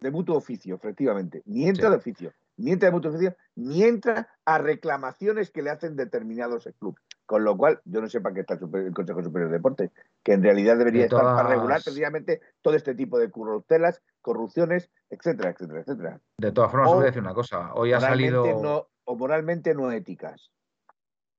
de 0.00 0.10
mutuo 0.12 0.36
oficio, 0.36 0.76
efectivamente. 0.76 1.42
Ni 1.46 1.68
entra 1.68 1.90
de 1.90 1.96
oficio, 1.96 2.32
ni 2.56 2.70
entra 2.70 2.88
de 2.88 2.92
mutuo 2.92 3.10
oficio, 3.10 3.36
ni 3.56 3.82
entra 3.82 4.28
a 4.44 4.58
reclamaciones 4.58 5.50
que 5.50 5.62
le 5.62 5.70
hacen 5.70 5.96
determinados 5.96 6.68
clubes. 6.78 7.02
Con 7.26 7.42
lo 7.42 7.56
cual, 7.56 7.80
yo 7.84 8.00
no 8.02 8.08
sé 8.08 8.20
para 8.20 8.34
qué 8.34 8.40
está 8.42 8.54
el 8.54 8.92
Consejo 8.92 9.22
Superior 9.22 9.50
de 9.50 9.56
Deportes, 9.56 9.90
que 10.22 10.32
en 10.34 10.42
realidad 10.42 10.76
debería 10.76 11.04
estar 11.04 11.22
para 11.22 11.48
regular 11.48 11.80
precisamente 11.82 12.40
todo 12.60 12.74
este 12.74 12.94
tipo 12.94 13.18
de 13.18 13.30
corruptelas, 13.30 14.02
corrupciones, 14.20 14.90
etcétera, 15.08 15.50
etcétera, 15.50 15.80
etcétera. 15.80 16.20
De 16.38 16.52
todas 16.52 16.70
formas, 16.70 16.90
os 16.90 16.96
voy 16.96 17.04
a 17.04 17.06
decir 17.06 17.22
una 17.22 17.34
cosa. 17.34 17.72
Hoy 17.74 17.92
ha 17.92 18.00
salido. 18.00 18.88
o 19.06 19.16
moralmente 19.16 19.74
no 19.74 19.90
éticas. 19.90 20.50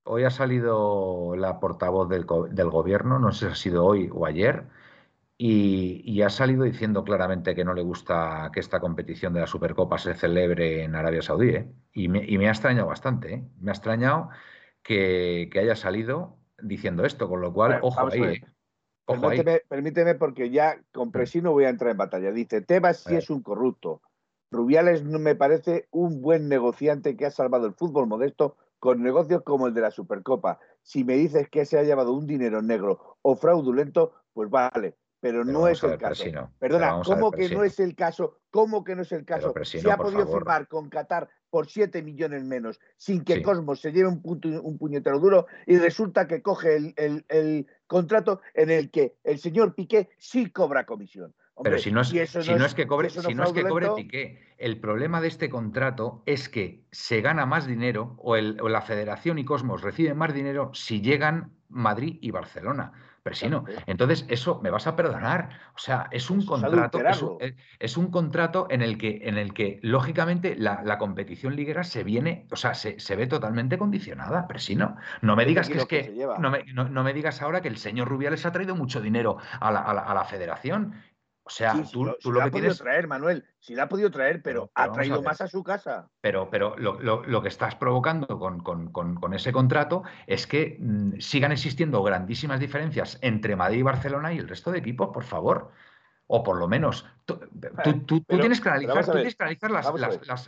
Hoy 0.08 0.24
ha 0.24 0.30
salido 0.30 1.34
la 1.36 1.58
portavoz 1.58 2.08
del, 2.08 2.26
del, 2.50 2.70
gobierno, 2.70 3.18
no 3.18 3.32
sé 3.32 3.46
si 3.46 3.52
ha 3.52 3.54
sido 3.56 3.84
hoy 3.84 4.08
o 4.12 4.24
ayer, 4.24 4.64
y, 5.36 6.00
y, 6.04 6.22
ha 6.22 6.30
salido 6.30 6.62
diciendo 6.62 7.02
claramente 7.02 7.56
que 7.56 7.64
no 7.64 7.74
le 7.74 7.82
gusta 7.82 8.50
que 8.54 8.60
esta 8.60 8.78
competición 8.80 9.34
de 9.34 9.40
la 9.40 9.46
Supercopa 9.48 9.98
se 9.98 10.14
celebre 10.14 10.84
en 10.84 10.94
Arabia 10.94 11.22
Saudí. 11.22 11.50
¿eh? 11.50 11.68
Y, 11.92 12.08
me, 12.08 12.24
y, 12.24 12.38
me, 12.38 12.48
ha 12.48 12.52
extrañado 12.52 12.86
bastante. 12.86 13.34
¿eh? 13.34 13.44
Me 13.60 13.72
ha 13.72 13.74
extrañado 13.74 14.30
que, 14.86 15.50
haya 15.60 15.76
salido 15.76 16.36
diciendo 16.62 17.04
esto, 17.04 17.28
con 17.28 17.40
lo 17.40 17.52
cual, 17.52 17.80
ojo 17.82 18.08
ahí. 18.08 18.22
Eh. 18.22 19.62
permíteme, 19.68 20.14
porque 20.14 20.50
ya 20.50 20.80
con 20.92 21.10
Presino 21.10 21.52
voy 21.52 21.64
a 21.64 21.70
entrar 21.70 21.90
en 21.90 21.96
batalla. 21.96 22.30
Dice, 22.30 22.60
Tebas 22.60 22.98
sí 22.98 23.16
es 23.16 23.30
un 23.30 23.42
corrupto. 23.42 24.00
Rubiales 24.50 25.04
no 25.04 25.18
me 25.18 25.34
parece 25.34 25.88
un 25.90 26.22
buen 26.22 26.48
negociante 26.48 27.16
que 27.16 27.26
ha 27.26 27.30
salvado 27.30 27.66
el 27.66 27.74
fútbol 27.74 28.06
modesto 28.06 28.56
con 28.78 29.02
negocios 29.02 29.42
como 29.42 29.66
el 29.66 29.74
de 29.74 29.80
la 29.80 29.90
Supercopa. 29.90 30.60
Si 30.82 31.02
me 31.02 31.14
dices 31.14 31.48
que 31.48 31.64
se 31.64 31.78
ha 31.78 31.82
llevado 31.82 32.12
un 32.12 32.26
dinero 32.26 32.62
negro 32.62 33.18
o 33.22 33.34
fraudulento, 33.34 34.12
pues 34.32 34.48
vale, 34.48 34.94
pero, 35.20 35.44
no 35.44 35.68
es 35.68 35.82
el 35.82 35.98
caso. 35.98 36.24
Perdona, 36.58 37.00
¿cómo 37.04 37.30
que 37.30 37.48
no 37.48 37.64
es 37.64 37.80
el 37.80 37.94
caso? 37.94 38.40
¿Cómo 38.50 38.84
que 38.84 38.94
no 38.94 39.02
es 39.02 39.12
el 39.12 39.24
caso? 39.24 39.52
Se 39.64 39.90
ha 39.90 39.96
podido 39.96 40.26
firmar 40.26 40.68
con 40.68 40.88
Qatar 40.88 41.28
por 41.50 41.68
7 41.68 42.02
millones 42.02 42.44
menos, 42.44 42.80
sin 42.96 43.24
que 43.24 43.42
Cosmos 43.42 43.80
se 43.80 43.92
lleve 43.92 44.08
un, 44.08 44.20
un, 44.62 44.78
puñetero 44.78 45.18
duro, 45.18 45.46
y 45.66 45.78
resulta 45.78 46.26
que 46.26 46.42
coge 46.42 46.94
el, 46.96 47.66
contrato 47.86 48.40
en 48.54 48.70
el 48.70 48.90
que 48.90 49.16
el 49.24 49.38
señor 49.38 49.74
Piqué 49.74 50.10
sí 50.18 50.50
cobra 50.50 50.84
comisión. 50.84 51.34
Pero 51.62 51.78
si 51.78 51.90
no 51.90 52.02
es, 52.02 52.08
si 52.08 52.54
no 52.54 52.66
es, 52.66 52.74
que 52.74 52.86
cobre, 52.86 53.08
si 53.08 53.34
no 53.34 53.44
es 53.44 53.52
que 53.52 53.64
cobre 53.64 53.88
Piqué, 53.96 54.54
el 54.58 54.78
problema 54.78 55.22
de 55.22 55.28
este 55.28 55.48
contrato 55.48 56.22
es 56.26 56.50
que 56.50 56.84
se 56.90 57.22
gana 57.22 57.46
más 57.46 57.66
dinero 57.66 58.16
o, 58.18 58.32
o 58.32 58.68
la 58.68 58.82
Federación 58.82 59.38
y 59.38 59.46
Cosmos 59.46 59.80
reciben 59.80 60.18
más 60.18 60.34
dinero 60.34 60.70
si 60.74 61.00
llegan 61.00 61.56
Madrid 61.68 62.18
y 62.20 62.30
Barcelona. 62.30 62.92
Presino. 63.26 63.64
Entonces, 63.86 64.24
eso 64.28 64.60
me 64.62 64.70
vas 64.70 64.86
a 64.86 64.94
perdonar. 64.94 65.48
O 65.74 65.78
sea, 65.80 66.06
es 66.12 66.30
un 66.30 66.46
contrato. 66.46 67.38
Eh, 67.40 67.56
es 67.80 67.96
un, 67.96 68.12
contrato 68.12 68.68
en 68.70 68.82
el 68.82 68.98
que, 68.98 69.22
en 69.24 69.36
el 69.36 69.52
que 69.52 69.80
lógicamente, 69.82 70.54
la, 70.56 70.96
competición 70.96 71.56
liguera 71.56 71.82
se 71.82 72.04
viene, 72.04 72.46
o 72.52 72.56
sea, 72.56 72.74
se, 72.74 73.16
ve 73.16 73.26
totalmente 73.26 73.78
condicionada. 73.78 74.46
Presino. 74.46 74.94
No 75.22 75.34
me 75.34 75.44
digas 75.44 75.68
que 75.68 75.78
es 75.78 75.86
que. 75.86 76.14
no, 76.38 76.50
me, 76.50 76.62
no, 76.72 77.02
me, 77.02 77.12
digas 77.12 77.42
ahora 77.42 77.62
que 77.62 77.68
el 77.68 77.78
señor 77.78 78.06
Rubiales 78.06 78.46
ha 78.46 78.52
traído 78.52 78.76
mucho 78.76 79.00
dinero 79.00 79.38
a 79.58 79.72
la, 79.72 79.80
a 79.80 80.14
la 80.14 80.24
Federación 80.24 80.94
o 81.46 81.50
sea, 81.50 81.80
tú, 81.92 82.04
lo, 82.04 82.16
que 82.42 82.50
tienes. 82.50 82.78
traer, 82.78 83.06
Manuel, 83.06 83.44
sí 83.60 83.76
la 83.76 83.84
ha 83.84 83.88
podido 83.88 84.10
traer, 84.10 84.42
pero, 84.42 84.68
ha 84.74 84.90
traído 84.90 85.22
más 85.22 85.40
a 85.40 85.46
su 85.46 85.62
casa. 85.62 86.10
Pero, 86.20 86.50
pero 86.50 86.74
lo, 86.76 87.40
que 87.42 87.46
estás 87.48 87.76
provocando 87.76 88.26
con, 88.26 89.32
ese 89.32 89.52
contrato 89.52 90.02
es 90.26 90.48
que 90.48 90.76
mm, 90.80 91.20
sigan 91.20 91.52
existiendo 91.52 92.02
grandísimas 92.02 92.58
diferencias 92.58 93.18
entre 93.22 93.54
Madrid 93.54 93.78
y 93.78 93.82
Barcelona 93.82 94.32
y 94.32 94.38
el 94.38 94.48
resto 94.48 94.72
de 94.72 94.78
equipos, 94.78 95.10
por 95.14 95.22
favor. 95.22 95.70
O 96.28 96.42
por 96.42 96.58
lo 96.58 96.66
menos, 96.66 97.06
tú, 97.24 97.38
tienes 98.26 98.60
que 98.60 98.68
analizar, 98.68 99.70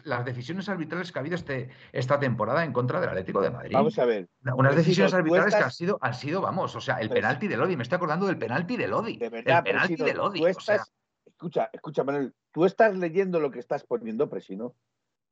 las, 0.04 0.24
decisiones 0.24 0.68
arbitrales 0.68 1.12
que 1.12 1.18
ha 1.18 1.20
habido 1.20 1.36
este, 1.36 1.70
esta 1.92 2.18
temporada 2.18 2.64
en 2.64 2.72
contra 2.72 3.00
del 3.00 3.10
Atlético 3.10 3.40
de 3.40 3.50
Madrid. 3.50 3.74
Vamos 3.74 3.96
a 3.98 4.04
ver. 4.04 4.28
Unas 4.56 4.74
decisiones 4.74 5.14
arbitrales 5.14 5.54
que 5.54 5.62
han 5.62 5.70
sido, 5.70 5.98
han 6.00 6.14
sido, 6.14 6.40
vamos, 6.40 6.74
o 6.74 6.80
sea, 6.80 6.96
el 6.96 7.10
penalti 7.10 7.46
de 7.46 7.56
Lodi. 7.56 7.76
Me 7.76 7.84
estoy 7.84 7.96
acordando 7.96 8.26
del 8.26 8.38
penalti 8.38 8.76
de 8.76 8.88
Lodi. 8.88 9.18
De 9.18 9.28
verdad, 9.28 9.58
el 9.58 9.64
penalti 9.64 9.96
de 9.96 10.14
Lodi. 10.14 10.44
Escucha, 10.44 11.70
escucha, 11.72 12.02
Manuel, 12.02 12.34
tú 12.50 12.64
estás 12.64 12.96
leyendo 12.96 13.38
lo 13.38 13.52
que 13.52 13.60
estás 13.60 13.84
poniendo, 13.84 14.28
Presino. 14.28 14.74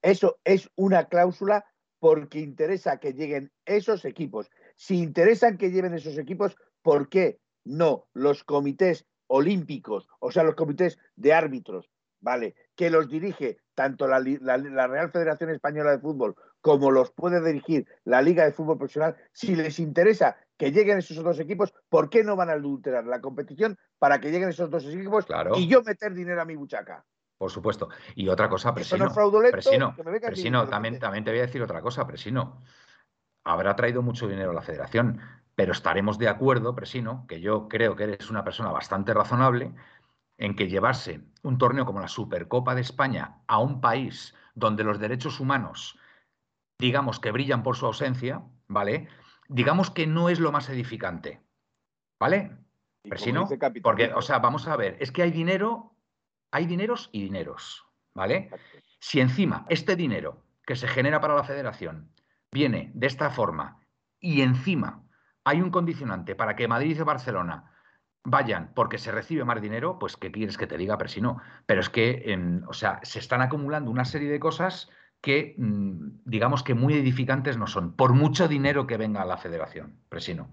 Eso 0.03 0.39
es 0.45 0.71
una 0.77 1.07
cláusula 1.07 1.65
porque 1.99 2.39
interesa 2.39 2.99
que 2.99 3.15
lleguen 3.15 3.51
esos 3.65 4.05
equipos. 4.05 4.49
Si 4.77 4.99
interesan 4.99 5.59
que 5.59 5.73
lleven 5.73 5.95
esos 5.95 6.19
equipos, 6.19 6.57
¿por 6.83 7.09
qué 7.09 7.41
no 7.65 8.07
los 8.13 8.45
comités 8.45 9.07
olímpicos, 9.29 10.09
o 10.21 10.31
sea, 10.31 10.43
los 10.43 10.55
comités 10.55 10.99
de 11.17 11.35
árbitros, 11.35 11.91
¿vale? 12.21 12.55
Que 12.75 12.91
los 12.91 13.09
dirige 13.09 13.59
tanto 13.75 14.07
la, 14.07 14.19
Real 14.19 15.11
Federación 15.11 15.51
Española 15.51 15.93
de 15.93 15.99
Fútbol 15.99 16.35
como 16.61 16.91
los 16.91 17.13
puede 17.13 17.45
dirigir 17.45 17.87
la 18.05 18.23
Liga 18.23 18.45
de 18.45 18.53
Fútbol 18.53 18.79
Profesional, 18.79 19.17
si 19.33 19.55
les 19.55 19.79
interesa 19.79 20.37
que 20.57 20.73
lleguen 20.73 20.99
esos 20.99 21.23
dos 21.23 21.39
equipos, 21.39 21.73
¿por 21.89 22.11
qué 22.11 22.25
no 22.25 22.35
van 22.35 22.51
a 22.51 22.55
adulterar 22.55 23.05
la 23.05 23.21
competición 23.21 23.79
para 23.99 24.19
que 24.19 24.33
lleguen 24.33 24.49
esos 24.49 24.71
dos 24.71 24.85
equipos 24.87 25.27
y 25.57 25.69
yo 25.69 25.83
meter 25.83 26.13
dinero 26.13 26.43
a 26.43 26.45
mi 26.45 26.57
buchaca? 26.57 27.05
Por 27.39 27.51
supuesto. 27.51 27.89
Y 28.15 28.29
otra 28.29 28.49
cosa, 28.49 28.75
Presino. 28.75 29.13
Presino, 29.53 30.69
también, 30.69 30.99
también 30.99 31.23
te 31.23 31.31
voy 31.31 31.41
a 31.41 31.47
decir 31.47 31.63
otra 31.63 31.83
cosa, 31.83 32.07
Presino. 32.07 32.63
Habrá 33.45 33.77
traído 33.77 34.03
mucho 34.03 34.27
dinero 34.27 34.51
a 34.51 34.55
la 34.55 34.63
federación, 34.63 35.21
pero 35.57 35.73
estaremos 35.73 36.19
de 36.19 36.29
acuerdo, 36.29 36.75
Presino, 36.75 37.27
que 37.27 37.41
yo 37.41 37.67
creo 37.67 37.97
que 37.97 38.05
eres 38.05 38.31
una 38.31 38.45
persona 38.45 38.71
bastante 38.71 39.15
razonable, 39.15 39.73
en 40.39 40.55
que 40.55 40.69
llevarse 40.69 41.23
un 41.43 41.57
torneo 41.57 41.87
como 41.87 42.01
la 42.01 42.09
Supercopa 42.09 42.75
de 42.75 42.83
España 42.83 43.39
a 43.47 43.59
un 43.59 43.81
país 43.81 44.35
donde 44.55 44.85
los 44.85 44.99
derechos 44.99 45.41
humanos, 45.41 45.99
digamos 46.79 47.19
que 47.21 47.33
brillan 47.33 47.63
por 47.63 47.75
su 47.75 47.87
ausencia, 47.87 48.43
¿vale? 48.69 49.09
Digamos 49.49 49.91
que 49.91 50.07
no 50.07 50.29
es 50.29 50.41
lo 50.41 50.53
más 50.53 50.69
edificante, 50.69 51.41
¿vale? 52.21 52.53
Presino, 53.09 53.49
porque, 53.83 54.13
o 54.13 54.21
sea, 54.21 54.41
vamos 54.41 54.69
a 54.69 54.77
ver, 54.77 54.99
es 55.01 55.11
que 55.11 55.23
hay 55.23 55.31
dinero, 55.31 55.95
hay 56.51 56.67
dineros 56.67 57.09
y 57.13 57.23
dineros, 57.23 57.87
¿vale? 58.15 58.51
Si 58.99 59.21
encima 59.21 59.65
este 59.71 59.97
dinero 59.97 60.43
que 60.67 60.77
se 60.77 60.89
genera 60.89 61.21
para 61.21 61.35
la 61.35 61.45
federación 61.45 62.11
viene 62.53 62.91
de 62.95 63.07
esta 63.07 63.31
forma 63.31 63.81
y 64.21 64.43
encima 64.43 65.06
hay 65.47 65.63
un 65.63 65.71
condicionante 65.71 66.35
para 66.35 66.57
que 66.57 66.67
Madrid 66.67 66.99
y 66.99 67.03
Barcelona 67.03 67.73
vayan 68.25 68.73
porque 68.75 68.99
se 68.99 69.13
recibe 69.13 69.45
más 69.45 69.63
dinero, 69.63 69.97
pues 69.97 70.17
¿qué 70.17 70.33
quieres 70.33 70.59
que 70.59 70.67
te 70.67 70.77
diga? 70.77 70.99
Pero 70.99 71.09
si 71.09 71.21
no. 71.21 71.41
Pero 71.67 71.81
es 71.81 71.89
que, 71.89 72.37
o 72.67 72.73
sea, 72.73 72.99
se 73.05 73.21
están 73.21 73.43
acumulando 73.43 73.93
una 73.93 74.05
serie 74.05 74.29
de 74.29 74.41
cosas 74.41 74.91
que, 75.21 75.55
mm, 75.57 76.23
digamos 76.25 76.65
que 76.65 76.75
muy 76.75 76.95
edificantes 76.95 77.57
no 77.57 77.69
son, 77.69 77.95
por 77.95 78.13
mucho 78.13 78.49
dinero 78.49 78.89
que 78.89 78.97
venga 78.97 79.23
a 79.23 79.25
la 79.25 79.37
federación, 79.37 80.01
Presino. 80.09 80.53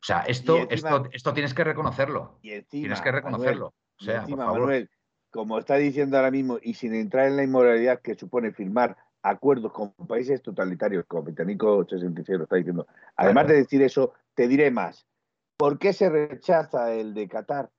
O 0.00 0.04
sea, 0.04 0.20
esto, 0.20 0.68
esto, 0.70 1.08
esto 1.10 1.32
tienes 1.32 1.52
que 1.52 1.64
reconocerlo. 1.64 2.38
tienes 2.70 3.00
que 3.00 3.10
reconocerlo. 3.10 3.74
o 4.00 4.04
sea, 4.04 4.22
por 4.24 4.38
favor. 4.38 4.60
Manuel, 4.60 4.90
como 5.30 5.58
está 5.58 5.74
diciendo 5.76 6.16
ahora 6.16 6.30
mismo, 6.30 6.60
y 6.62 6.74
sin 6.74 6.94
entrar 6.94 7.26
en 7.26 7.36
la 7.36 7.42
inmoralidad 7.42 8.00
que 8.00 8.14
supone 8.14 8.52
firmar 8.52 8.96
acuerdos 9.22 9.72
con 9.72 9.92
países 9.92 10.42
totalitarios, 10.42 11.04
como 11.06 11.24
Británico 11.24 11.76
86 11.78 12.38
lo 12.38 12.44
está 12.44 12.56
diciendo. 12.56 12.86
Además 13.16 13.46
de 13.46 13.54
decir 13.54 13.82
eso, 13.82 14.12
te 14.34 14.48
diré 14.48 14.70
más. 14.70 15.06
¿Por 15.56 15.78
qué 15.78 15.92
se 15.92 16.08
rechaza 16.08 16.92
el 16.92 17.14
de 17.14 17.28
Qatar? 17.28 17.70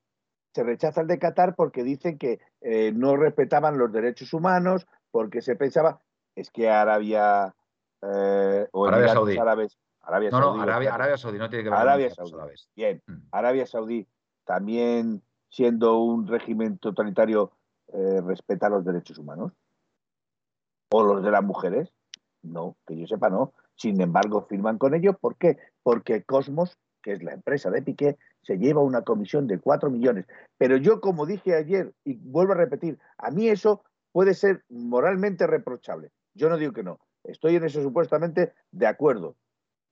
Se 0.54 0.64
rechaza 0.64 1.02
el 1.02 1.08
de 1.08 1.20
Qatar 1.20 1.56
porque 1.56 1.84
dicen 1.84 2.18
que 2.18 2.40
eh, 2.62 2.92
no 2.96 3.18
respetaban 3.18 3.78
los 3.78 3.92
derechos 3.92 4.34
humanos, 4.34 4.88
porque 5.12 5.42
se 5.42 5.56
pensaba, 5.56 6.02
es 6.36 6.50
que 6.50 6.70
Arabia 6.70 7.54
eh, 8.02 8.68
o 8.72 8.88
Arabia 8.88 9.10
Saudí. 9.10 9.38
Árabes, 9.38 9.78
Arabia 10.02 10.30
no, 10.30 10.40
Saudí, 10.40 10.58
no, 10.58 10.64
Arabia, 10.64 10.94
Arabia, 10.94 11.18
Saudí 11.18 11.38
no 11.38 11.50
tiene 11.50 11.64
que 11.64 11.70
ver 11.70 11.80
Arabia 11.80 12.10
Saudí. 12.10 12.34
Bien, 12.76 13.02
mm. 13.06 13.18
Arabia 13.32 13.66
Saudí 13.66 14.08
también 14.46 15.22
siendo 15.50 16.00
un 16.00 16.28
régimen 16.28 16.78
totalitario 16.78 17.52
eh, 17.88 18.22
respeta 18.22 18.70
los 18.70 18.86
derechos 18.86 19.18
humanos 19.18 19.52
o 20.94 21.04
los 21.04 21.24
de 21.24 21.32
las 21.32 21.44
mujeres. 21.44 21.92
No, 22.44 22.78
que 22.86 22.96
yo 22.96 23.08
sepa, 23.08 23.30
no. 23.30 23.54
Sin 23.76 24.00
embargo, 24.00 24.46
firman 24.48 24.78
con 24.78 24.94
ellos. 24.94 25.16
¿Por 25.20 25.38
qué? 25.38 25.58
Porque 25.82 26.24
Cosmos, 26.24 26.78
que 27.02 27.14
es 27.14 27.24
la 27.24 27.34
empresa 27.34 27.72
de 27.72 27.82
Piqué, 27.82 28.18
se 28.44 28.60
lleva 28.60 28.82
una 28.82 29.02
comisión 29.02 29.48
de 29.48 29.60
4 29.60 29.90
millones. 29.90 30.28
Pero 30.60 30.78
yo, 30.78 31.02
como 31.02 31.26
dije 31.26 31.56
ayer, 31.56 31.94
y 32.04 32.18
vuelvo 32.18 32.54
a 32.54 32.58
repetir, 32.58 33.00
a 33.18 33.32
mí 33.32 33.50
eso 33.50 33.84
puede 34.12 34.36
ser 34.36 34.64
moralmente 34.70 35.48
reprochable. 35.48 36.12
Yo 36.36 36.48
no 36.48 36.58
digo 36.58 36.74
que 36.74 36.84
no. 36.84 37.00
Estoy 37.24 37.56
en 37.56 37.64
eso 37.64 37.82
supuestamente 37.82 38.54
de 38.72 38.86
acuerdo. 38.86 39.36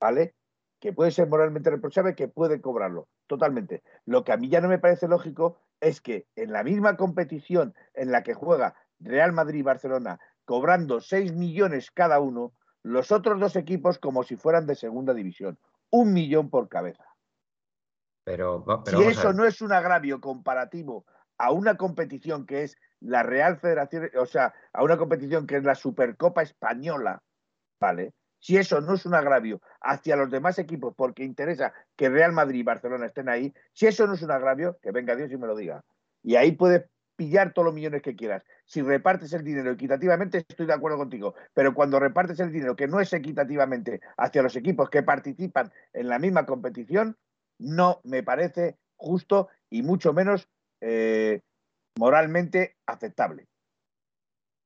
¿Vale? 0.00 0.34
Que 0.78 0.92
puede 0.92 1.10
ser 1.10 1.28
moralmente 1.28 1.70
reprochable, 1.70 2.14
que 2.14 2.28
puede 2.28 2.60
cobrarlo. 2.60 3.08
Totalmente. 3.26 3.82
Lo 4.04 4.22
que 4.22 4.30
a 4.30 4.36
mí 4.36 4.48
ya 4.48 4.60
no 4.60 4.68
me 4.68 4.78
parece 4.78 5.08
lógico 5.08 5.58
es 5.80 6.00
que 6.00 6.26
en 6.36 6.52
la 6.52 6.62
misma 6.62 6.96
competición 6.96 7.74
en 7.94 8.12
la 8.12 8.22
que 8.22 8.34
juega 8.34 8.76
Real 9.02 9.32
Madrid 9.32 9.60
y 9.60 9.62
Barcelona 9.62 10.18
cobrando 10.44 11.00
6 11.00 11.32
millones 11.34 11.90
cada 11.90 12.20
uno, 12.20 12.52
los 12.82 13.12
otros 13.12 13.38
dos 13.38 13.56
equipos 13.56 13.98
como 13.98 14.22
si 14.22 14.36
fueran 14.36 14.66
de 14.66 14.74
segunda 14.74 15.14
división. 15.14 15.58
Un 15.90 16.12
millón 16.12 16.50
por 16.50 16.68
cabeza. 16.68 17.04
Pero, 18.24 18.64
si 18.86 19.02
eso 19.02 19.32
no 19.32 19.44
es 19.44 19.60
un 19.60 19.72
agravio 19.72 20.20
comparativo 20.20 21.04
a 21.38 21.50
una 21.50 21.76
competición 21.76 22.46
que 22.46 22.62
es 22.62 22.76
la 23.00 23.22
Real 23.22 23.58
Federación, 23.58 24.10
o 24.16 24.26
sea, 24.26 24.54
a 24.72 24.84
una 24.84 24.96
competición 24.96 25.46
que 25.46 25.56
es 25.56 25.64
la 25.64 25.74
Supercopa 25.74 26.42
Española, 26.42 27.22
¿vale? 27.80 28.14
Si 28.38 28.56
eso 28.56 28.80
no 28.80 28.94
es 28.94 29.06
un 29.06 29.14
agravio 29.14 29.60
hacia 29.80 30.16
los 30.16 30.30
demás 30.30 30.58
equipos 30.58 30.94
porque 30.96 31.24
interesa 31.24 31.72
que 31.96 32.08
Real 32.08 32.32
Madrid 32.32 32.60
y 32.60 32.64
Barcelona 32.64 33.06
estén 33.06 33.28
ahí, 33.28 33.52
si 33.72 33.86
eso 33.86 34.06
no 34.06 34.14
es 34.14 34.22
un 34.22 34.30
agravio, 34.30 34.78
que 34.82 34.92
venga 34.92 35.16
Dios 35.16 35.30
y 35.30 35.36
me 35.36 35.46
lo 35.46 35.56
diga. 35.56 35.84
Y 36.22 36.36
ahí 36.36 36.52
puede 36.52 36.88
pillar 37.16 37.52
todos 37.52 37.66
los 37.66 37.74
millones 37.74 38.02
que 38.02 38.16
quieras. 38.16 38.42
Si 38.64 38.82
repartes 38.82 39.32
el 39.32 39.44
dinero 39.44 39.70
equitativamente, 39.70 40.38
estoy 40.38 40.66
de 40.66 40.72
acuerdo 40.72 40.98
contigo. 40.98 41.34
Pero 41.54 41.74
cuando 41.74 42.00
repartes 42.00 42.40
el 42.40 42.52
dinero 42.52 42.76
que 42.76 42.88
no 42.88 43.00
es 43.00 43.12
equitativamente 43.12 44.00
hacia 44.16 44.42
los 44.42 44.56
equipos 44.56 44.90
que 44.90 45.02
participan 45.02 45.72
en 45.92 46.08
la 46.08 46.18
misma 46.18 46.46
competición, 46.46 47.16
no 47.58 48.00
me 48.04 48.22
parece 48.22 48.76
justo 48.96 49.48
y 49.70 49.82
mucho 49.82 50.12
menos 50.12 50.48
eh, 50.80 51.40
moralmente 51.98 52.76
aceptable. 52.86 53.46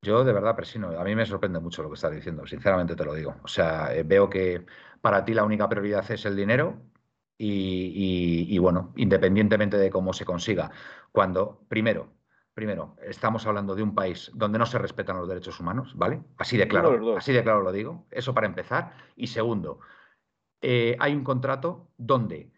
Yo 0.02 0.22
de 0.22 0.32
verdad, 0.32 0.54
Presino, 0.54 0.98
a 0.98 1.04
mí 1.04 1.16
me 1.16 1.26
sorprende 1.26 1.58
mucho 1.58 1.82
lo 1.82 1.88
que 1.88 1.96
estás 1.96 2.12
diciendo, 2.12 2.46
sinceramente 2.46 2.94
te 2.94 3.04
lo 3.04 3.12
digo. 3.12 3.36
O 3.42 3.48
sea, 3.48 3.92
eh, 3.94 4.04
veo 4.04 4.30
que 4.30 4.64
para 5.00 5.24
ti 5.24 5.34
la 5.34 5.44
única 5.44 5.68
prioridad 5.68 6.08
es 6.10 6.24
el 6.26 6.36
dinero 6.36 6.80
y, 7.38 8.56
bueno, 8.58 8.92
independientemente 8.96 9.76
de 9.76 9.90
cómo 9.90 10.12
se 10.12 10.24
consiga. 10.24 10.70
Cuando, 11.12 11.60
primero, 11.68 12.15
primero, 12.56 12.96
estamos 13.02 13.46
hablando 13.46 13.74
de 13.74 13.82
un 13.82 13.94
país 13.94 14.30
donde 14.32 14.58
no 14.58 14.64
se 14.64 14.78
respetan 14.78 15.18
los 15.18 15.28
derechos 15.28 15.60
humanos, 15.60 15.92
¿vale? 15.94 16.22
Así 16.38 16.56
de 16.56 16.66
claro, 16.66 17.14
así 17.14 17.34
de 17.34 17.42
claro 17.42 17.60
lo 17.60 17.70
digo. 17.70 18.06
Eso 18.10 18.32
para 18.32 18.46
empezar. 18.46 18.94
Y 19.14 19.26
segundo, 19.26 19.80
eh, 20.62 20.96
hay 20.98 21.14
un 21.14 21.22
contrato 21.22 21.90
donde 21.98 22.50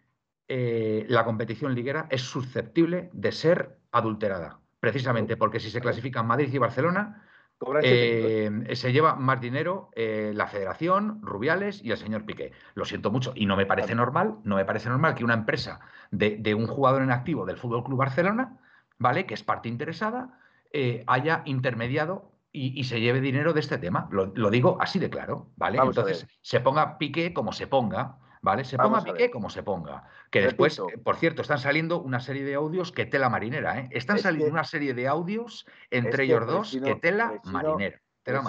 eh, 0.47 1.05
la 1.09 1.25
competición 1.25 1.75
liguera 1.75 2.07
es 2.09 2.21
susceptible 2.21 3.09
de 3.11 3.33
ser 3.33 3.77
adulterada, 3.91 4.61
precisamente 4.79 5.35
porque 5.35 5.59
si 5.59 5.69
se 5.69 5.81
clasifican 5.81 6.25
Madrid 6.25 6.53
y 6.53 6.57
Barcelona, 6.59 7.29
eh, 7.83 8.49
se 8.73 8.93
lleva 8.93 9.15
más 9.15 9.41
dinero 9.41 9.89
eh, 9.93 10.31
la 10.33 10.47
federación, 10.47 11.19
Rubiales 11.21 11.83
y 11.83 11.91
el 11.91 11.97
señor 11.97 12.23
Piqué. 12.23 12.53
Lo 12.73 12.85
siento 12.85 13.11
mucho 13.11 13.33
y 13.35 13.45
no 13.45 13.57
me 13.57 13.65
parece 13.65 13.95
normal, 13.95 14.37
no 14.45 14.55
me 14.55 14.63
parece 14.63 14.87
normal 14.87 15.13
que 15.13 15.25
una 15.25 15.33
empresa 15.33 15.81
de, 16.09 16.55
un 16.55 16.67
jugador 16.67 17.01
en 17.01 17.11
activo 17.11 17.45
del 17.45 17.57
Fútbol 17.57 17.83
Club 17.83 17.97
Barcelona, 17.97 18.57
¿vale? 18.99 19.25
Que 19.25 19.33
es 19.33 19.43
parte 19.43 19.69
interesada, 19.69 20.39
eh, 20.71 21.03
haya 21.07 21.41
intermediado 21.45 22.31
y, 22.51 22.83
se 22.83 22.99
lleve 22.99 23.21
dinero 23.21 23.53
de 23.53 23.59
este 23.59 23.77
tema. 23.77 24.07
Lo, 24.11 24.49
digo 24.49 24.77
así 24.79 24.99
de 24.99 25.09
claro, 25.09 25.51
¿vale? 25.55 25.79
Entonces, 25.81 26.27
se 26.41 26.59
ponga 26.59 26.97
Piqué 26.97 27.33
como 27.33 27.51
se 27.51 27.67
ponga, 27.67 28.17
¿vale? 28.41 28.63
Se 28.65 28.77
ponga 28.77 29.03
Piqué 29.03 29.31
como 29.31 29.49
se 29.49 29.63
ponga. 29.63 30.07
Que 30.31 30.41
después, 30.41 30.79
eh, 30.79 30.97
por 30.97 31.15
cierto, 31.15 31.41
están 31.41 31.59
saliendo 31.59 32.01
una 32.01 32.19
serie 32.19 32.43
de 32.43 32.55
audios 32.55 32.91
que 32.91 33.05
tela 33.05 33.29
marinera, 33.29 33.79
¿eh? 33.79 33.89
Están 33.91 34.19
saliendo 34.19 34.51
una 34.51 34.63
serie 34.63 34.93
de 34.93 35.07
audios 35.07 35.65
entre 35.89 36.25
ellos 36.25 36.45
dos 36.47 36.77
que 36.83 36.95
tela 36.95 37.39
marinera. 37.45 38.01
Tela 38.23 38.43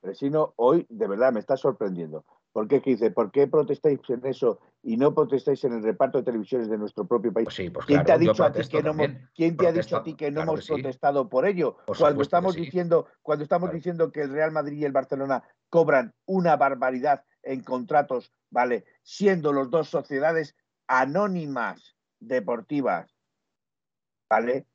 Presino, 0.00 0.54
hoy 0.56 0.86
de 0.88 1.06
verdad 1.06 1.30
me 1.30 1.40
está 1.40 1.58
sorprendiendo. 1.58 2.24
¿Por 2.52 2.66
qué? 2.66 2.80
dice, 2.80 3.10
¿por 3.12 3.30
qué 3.30 3.46
protestáis 3.46 4.00
en 4.08 4.26
eso 4.26 4.58
y 4.82 4.96
no 4.96 5.14
protestáis 5.14 5.62
en 5.64 5.74
el 5.74 5.82
reparto 5.82 6.18
de 6.18 6.24
televisiones 6.24 6.68
de 6.68 6.78
nuestro 6.78 7.06
propio 7.06 7.32
país? 7.32 7.44
Pues 7.44 7.70
pues 7.72 7.86
¿Quién 7.86 8.04
te 8.04 8.12
ha 8.12 8.18
dicho 8.18 8.44
a 8.44 8.52
ti 8.52 8.68
que 8.68 8.82
no 8.82 8.90
hemos, 8.90 9.08
¿quién 9.34 9.56
te 9.56 9.68
ha 9.68 9.72
dicho 9.72 9.96
a 9.96 10.02
ti 10.02 10.14
que 10.14 10.30
no 10.32 10.42
hemos 10.42 10.66
protestado 10.66 11.28
por 11.28 11.46
ello? 11.46 11.76
cuando 11.98 12.22
estamos 12.22 12.56
diciendo, 12.56 13.06
cuando 13.22 13.44
estamos 13.44 13.72
diciendo 13.72 14.10
que 14.10 14.22
el 14.22 14.30
Real 14.30 14.50
Madrid 14.50 14.78
y 14.78 14.84
el 14.84 14.92
Barcelona 14.92 15.44
cobran 15.68 16.12
una 16.26 16.56
barbaridad 16.56 17.24
en 17.42 17.62
contratos, 17.62 18.32
¿vale? 18.50 18.84
Siendo 19.02 19.52
los 19.52 19.70
dos 19.70 19.88
sociedades 19.88 20.56
anónimas 20.88 21.96
deportivas, 22.18 23.14
¿vale? 24.28 24.66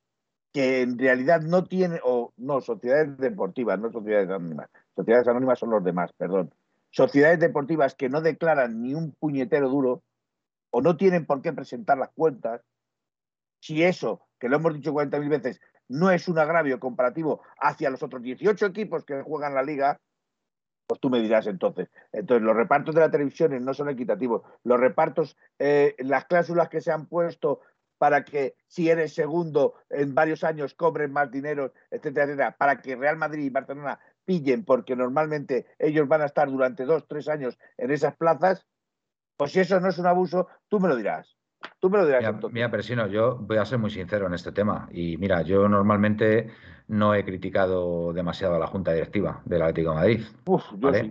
Que 0.54 0.82
en 0.82 0.98
realidad 0.98 1.42
no 1.42 1.66
tienen, 1.66 2.00
o 2.06 2.34
no, 2.38 2.62
sociedades 2.62 3.18
deportivas, 3.18 3.78
no 3.80 3.92
sociedades 3.92 4.30
anónimas. 4.30 4.70
Sociedades 4.96 5.28
anónimas 5.28 5.60
son 5.60 5.72
los 5.72 5.84
demás, 5.84 6.14
perdón. 6.14 6.54
Sociedades 6.96 7.40
deportivas 7.40 7.94
que 7.94 8.08
no 8.08 8.22
declaran 8.22 8.82
ni 8.82 8.94
un 8.94 9.12
puñetero 9.12 9.68
duro 9.68 10.02
o 10.70 10.82
no 10.82 10.96
tienen 10.96 11.26
por 11.26 11.42
qué 11.42 11.52
presentar 11.52 11.98
las 11.98 12.12
cuentas. 12.14 12.62
Si 13.60 13.84
eso, 13.84 14.22
que 14.40 14.48
lo 14.48 14.56
hemos 14.56 14.74
dicho 14.74 14.94
40.000 14.94 15.28
veces, 15.28 15.60
no 15.90 16.10
es 16.10 16.30
un 16.30 16.40
agravio 16.40 16.80
comparativo 16.80 17.42
hacia 17.60 17.90
los 17.90 18.02
otros 18.02 18.22
18 18.22 18.68
equipos 18.68 19.04
que 19.04 19.22
juegan 19.24 19.54
la 19.54 19.64
liga, 19.64 20.00
pues 20.88 21.02
tú 21.02 21.10
me 21.10 21.20
dirás 21.20 21.48
entonces. 21.48 21.90
Entonces, 22.14 22.44
los 22.44 22.56
repartos 22.56 22.96
de 22.96 23.02
la 23.02 23.12
televisión 23.12 23.66
no 23.66 23.74
son 23.74 23.90
equitativos. 23.90 24.44
Los 24.64 24.80
repartos, 24.80 25.36
eh, 25.60 25.96
las 26.00 26.24
cláusulas 26.24 26.70
que 26.70 26.80
se 26.80 26.94
han 26.94 27.08
puesto 27.08 27.60
para 27.98 28.24
que 28.24 28.56
si 28.68 28.90
eres 28.90 29.14
segundo 29.14 29.76
en 29.90 30.16
varios 30.16 30.46
años 30.46 30.76
cobren 30.76 31.12
más 31.12 31.30
dinero, 31.30 31.74
etcétera, 31.92 32.26
etcétera, 32.26 32.56
para 32.58 32.82
que 32.82 32.96
Real 32.96 33.18
Madrid 33.18 33.44
y 33.44 33.50
Barcelona 33.50 34.00
pillen, 34.26 34.66
porque 34.66 34.96
normalmente 34.96 35.66
ellos 35.80 36.08
van 36.08 36.22
a 36.22 36.26
estar 36.26 36.50
durante 36.50 36.86
dos, 36.86 37.08
tres 37.08 37.28
años 37.28 37.58
en 37.78 37.92
esas 37.92 38.16
plazas, 38.18 38.66
pues 39.38 39.52
si 39.52 39.60
eso 39.60 39.80
no 39.80 39.90
es 39.90 39.98
un 39.98 40.08
abuso, 40.08 40.48
tú 40.68 40.80
me 40.80 40.90
lo 40.90 40.96
dirás. 40.96 41.36
Tú 41.80 41.90
me 41.90 41.98
lo 41.98 42.06
dirás. 42.06 42.22
Mira, 42.22 42.50
mira 42.52 42.72
Presino, 42.72 43.08
yo 43.08 43.38
voy 43.38 43.58
a 43.58 43.66
ser 43.66 43.80
muy 43.80 43.90
sincero 43.90 44.28
en 44.28 44.34
este 44.34 44.52
tema. 44.52 44.88
Y 44.92 45.18
mira, 45.18 45.42
yo 45.42 45.68
normalmente 45.68 46.52
no 46.88 47.16
he 47.16 47.26
criticado 47.26 48.14
demasiado 48.14 48.56
a 48.56 48.60
la 48.60 48.68
Junta 48.68 48.94
Directiva 48.94 49.42
del 49.46 49.62
Atlético 49.62 49.90
de 49.90 49.96
Madrid. 49.96 50.22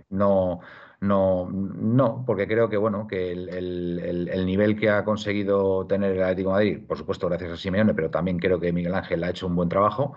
No, 0.09 0.61
no, 1.01 1.49
no, 1.51 2.23
porque 2.25 2.47
creo 2.47 2.69
que 2.69 2.77
bueno, 2.77 3.07
que 3.07 3.31
el, 3.31 4.45
nivel 4.45 4.79
que 4.79 4.89
ha 4.89 5.03
conseguido 5.03 5.85
tener 5.85 6.13
el 6.13 6.23
Atlético 6.23 6.49
de 6.49 6.53
Madrid, 6.53 6.87
por 6.87 6.97
supuesto, 6.97 7.27
gracias 7.27 7.51
a 7.51 7.57
Simeone, 7.57 7.93
pero 7.93 8.09
también 8.09 8.39
creo 8.39 8.59
que 8.59 8.71
Miguel 8.71 8.95
Ángel 8.95 9.23
ha 9.23 9.29
hecho 9.29 9.47
un 9.47 9.55
buen 9.55 9.69
trabajo. 9.69 10.15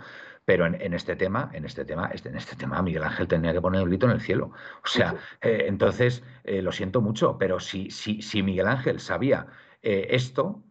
Pero 0.49 0.65
en, 0.65 0.95
este 0.95 1.15
tema, 1.15 1.51
en 1.53 1.67
este 1.67 1.85
tema, 1.85 2.11
este, 2.11 2.31
en 2.31 2.37
este 2.37 2.57
tema, 2.57 2.81
Miguel 2.81 3.03
Ángel 3.03 3.29
tenía 3.29 3.53
que 3.53 3.61
poner 3.61 3.83
el 3.83 3.89
grito 3.89 4.07
en 4.07 4.13
el 4.13 4.23
cielo. 4.23 4.53
O 4.83 4.87
sea, 4.87 5.15
eh, 5.43 5.67
entonces, 5.67 6.23
eh, 6.43 6.63
lo 6.63 6.73
siento 6.73 7.03
mucho, 7.03 7.37
pero 7.37 7.61
si, 7.61 7.91
si, 7.91 8.23
si 8.23 8.43
Miguel 8.43 8.67
Ángel 8.67 8.99
sabía 8.99 9.47
eh, 9.83 10.07
esto, 10.09 10.65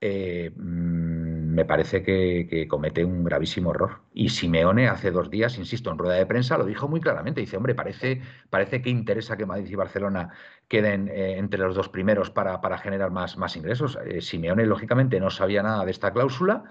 mm, 0.00 1.30
me 1.54 1.64
parece 1.64 2.02
que, 2.02 2.66
comete 2.68 3.04
un 3.04 3.22
gravísimo 3.22 3.70
error. 3.70 4.00
Y 4.12 4.30
Simeone 4.30 4.88
hace 4.88 5.12
dos 5.12 5.30
días, 5.30 5.58
insisto, 5.58 5.92
en 5.92 5.98
rueda 5.98 6.16
de 6.16 6.26
prensa 6.26 6.58
lo 6.58 6.64
dijo 6.64 6.88
muy 6.88 7.00
claramente. 7.00 7.40
Dice, 7.40 7.56
hombre, 7.56 7.76
parece, 7.76 8.20
parece 8.50 8.82
que 8.82 8.90
interesa 8.90 9.36
que 9.36 9.46
Madrid 9.46 9.70
y 9.70 9.76
Barcelona 9.76 10.30
queden 10.66 11.06
eh, 11.06 11.38
entre 11.38 11.60
los 11.60 11.76
dos 11.76 11.88
primeros 11.88 12.30
para, 12.32 12.60
para 12.60 12.78
generar 12.78 13.12
más, 13.12 13.36
más 13.36 13.54
ingresos. 13.54 13.96
Eh, 14.04 14.22
Simeone, 14.22 14.66
lógicamente, 14.66 15.20
no 15.20 15.30
sabía 15.30 15.62
nada 15.62 15.84
de 15.84 15.92
esta 15.92 16.12
cláusula 16.12 16.64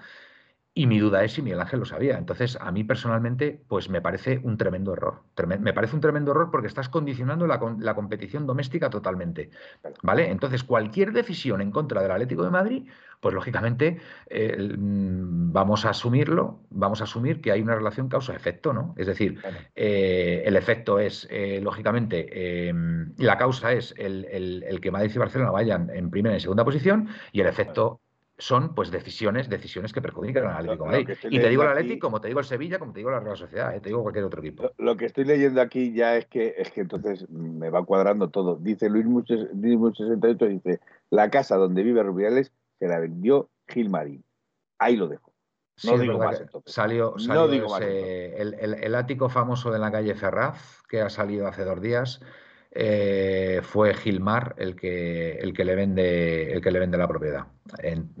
y 0.72 0.86
mi 0.86 0.98
duda 1.00 1.24
es 1.24 1.32
si 1.32 1.42
Miguel 1.42 1.60
Ángel 1.60 1.80
lo 1.80 1.84
sabía. 1.84 2.16
Entonces, 2.16 2.56
a 2.60 2.70
mí 2.70 2.84
personalmente, 2.84 3.60
pues 3.68 3.90
me 3.90 4.00
parece 4.00 4.40
un 4.42 4.56
tremendo 4.56 4.92
error. 4.92 5.22
me 5.58 5.72
parece 5.72 5.96
un 5.96 6.00
tremendo 6.00 6.30
error 6.30 6.50
porque 6.50 6.68
estás 6.68 6.88
condicionando 6.88 7.46
la, 7.46 7.60
la, 7.78 7.94
competición 7.94 8.46
doméstica 8.46 8.88
totalmente. 8.88 9.50
¿Vale? 10.02 10.30
Entonces, 10.30 10.62
cualquier 10.62 11.12
decisión 11.12 11.60
en 11.60 11.72
contra 11.72 12.02
del 12.02 12.12
Atlético 12.12 12.44
de 12.44 12.50
Madrid, 12.50 12.88
pues 13.20 13.34
lógicamente 13.34 14.00
mm, 14.30 15.52
vamos 15.52 15.84
a 15.84 15.90
asumirlo, 15.90 16.60
vamos 16.70 17.00
a 17.00 17.04
asumir 17.04 17.40
que 17.40 17.52
hay 17.52 17.60
una 17.60 17.74
relación 17.74 18.08
causa-efecto, 18.08 18.72
¿no? 18.72 18.94
Es 18.96 19.06
decir, 19.06 19.40
eh, 19.74 20.42
el 20.46 20.56
efecto 20.56 20.98
es, 20.98 21.26
eh, 21.30 21.60
lógicamente, 21.62 22.68
em, 22.68 23.12
la 23.18 23.36
causa 23.36 23.72
es 23.72 23.94
el, 23.98 24.24
el, 24.30 24.80
que 24.80 24.90
Madrid 24.90 25.12
y 25.14 25.18
Barcelona 25.18 25.50
vayan 25.50 25.90
en 25.90 26.10
primera 26.10 26.36
y 26.36 26.40
segunda 26.40 26.64
posición 26.64 27.08
y 27.32 27.40
el 27.40 27.46
efecto 27.46 28.00
son 28.40 28.74
pues 28.74 28.90
decisiones, 28.90 29.48
decisiones 29.48 29.92
que 29.92 30.00
perjudican 30.00 30.46
al 30.46 30.56
Atlético 30.56 30.86
Madrid. 30.86 31.10
Y 31.30 31.38
te 31.38 31.48
digo 31.48 31.62
el 31.62 31.68
Atlético, 31.68 32.06
como 32.06 32.20
te 32.20 32.28
digo 32.28 32.40
el 32.40 32.46
Sevilla, 32.46 32.78
como 32.78 32.92
te 32.92 33.00
digo 33.00 33.10
la 33.10 33.20
Real 33.20 33.36
Sociedad, 33.36 33.74
eh, 33.74 33.80
te 33.80 33.90
digo 33.90 34.02
cualquier 34.02 34.24
otro 34.24 34.40
equipo. 34.40 34.72
Lo, 34.78 34.96
que 34.96 35.04
estoy 35.04 35.24
leyendo 35.24 35.60
aquí 35.60 35.92
ya 35.92 36.16
es 36.16 36.26
que 36.26 36.54
es 36.56 36.70
que 36.70 36.80
entonces 36.80 37.28
me 37.28 37.70
va 37.70 37.84
cuadrando 37.84 38.30
todo. 38.30 38.56
Dice 38.56 38.88
Luis 38.88 39.04
Muches, 39.04 39.48
68, 39.52 40.46
dice, 40.46 40.80
la 41.10 41.30
casa 41.30 41.56
donde 41.56 41.82
vive 41.82 42.02
Rubiales 42.02 42.52
se 42.78 42.88
la 42.88 42.98
vendió 42.98 43.50
Gilmarín. 43.68 44.24
Ahí 44.78 44.96
lo 44.96 45.06
dejo. 45.06 45.32
No 45.84 45.98
digo 45.98 46.18
más 46.18 46.40
entonces. 46.40 46.72
Salió, 46.72 47.14
el, 47.16 48.54
el, 48.54 48.94
ático 48.94 49.28
famoso 49.28 49.70
de 49.70 49.78
la 49.78 49.90
calle 49.90 50.14
Ferraz, 50.14 50.82
que 50.88 51.00
ha 51.00 51.10
salido 51.10 51.46
hace 51.46 51.64
dos 51.64 51.80
días, 51.80 52.20
eh, 52.72 53.60
fue 53.64 53.94
Gilmar 53.94 54.54
el 54.56 54.76
que, 54.76 55.32
el 55.32 55.52
que 55.52 55.64
le 55.64 55.74
vende 55.74 56.52
el 56.52 56.60
que 56.60 56.70
le 56.70 56.78
vende 56.78 56.96
la 56.98 57.08
propiedad. 57.08 57.46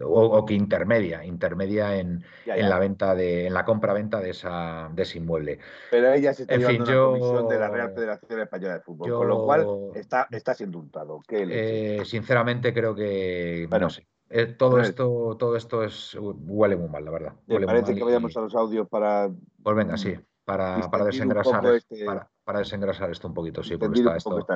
O, 0.02 0.44
que 0.44 0.54
intermedia 0.54 1.24
intermedia 1.24 1.96
en, 1.96 2.24
en, 2.46 2.68
la 2.68 2.78
venta 2.78 3.14
de 3.14 3.46
en 3.46 3.54
la 3.54 3.64
compra 3.64 3.92
venta 3.92 4.20
de 4.20 4.30
esa 4.30 4.90
de 4.92 5.02
ese 5.02 5.18
inmueble. 5.18 5.60
Pero 5.90 6.12
ella 6.12 6.34
se 6.34 6.42
está 6.42 6.54
en 6.54 6.60
llevando 6.60 6.84
fin, 6.84 6.94
una 6.94 7.04
comisión 7.04 7.48
de 7.48 7.58
la 7.58 7.68
Real 7.68 7.94
Federación 7.94 8.40
Española 8.40 8.74
de 8.74 8.80
Fútbol 8.80 9.12
con 9.12 9.28
lo 9.28 9.44
cual 9.44 9.66
está, 9.94 10.26
está 10.30 10.54
siendo 10.54 10.80
untado. 10.80 11.20
Eh, 11.28 12.02
sinceramente 12.04 12.74
creo 12.74 12.94
que 12.94 13.66
bueno, 13.70 13.86
no 13.86 13.90
sé. 13.90 14.06
Eh, 14.30 14.46
todo 14.46 14.80
esto 14.80 15.36
todo 15.38 15.56
esto 15.56 15.84
es 15.84 16.16
huele 16.20 16.76
muy 16.76 16.88
mal 16.88 17.04
la 17.04 17.10
verdad. 17.10 17.34
parece 17.66 17.94
que 17.94 18.02
vayamos 18.02 18.36
a 18.36 18.40
los 18.40 18.54
audios 18.54 18.88
para 18.88 19.28
pues 19.62 19.76
venga 19.76 19.96
sí 19.96 20.16
para, 20.44 20.90
para 20.90 21.04
desengrasar 21.04 21.64
este 21.66 22.04
para, 22.04 22.28
desengrasar 22.58 23.10
esto 23.10 23.28
un 23.28 23.34
poquito, 23.34 23.62
sí, 23.62 23.76
porque 23.76 24.00
está, 24.00 24.16
esto, 24.16 24.46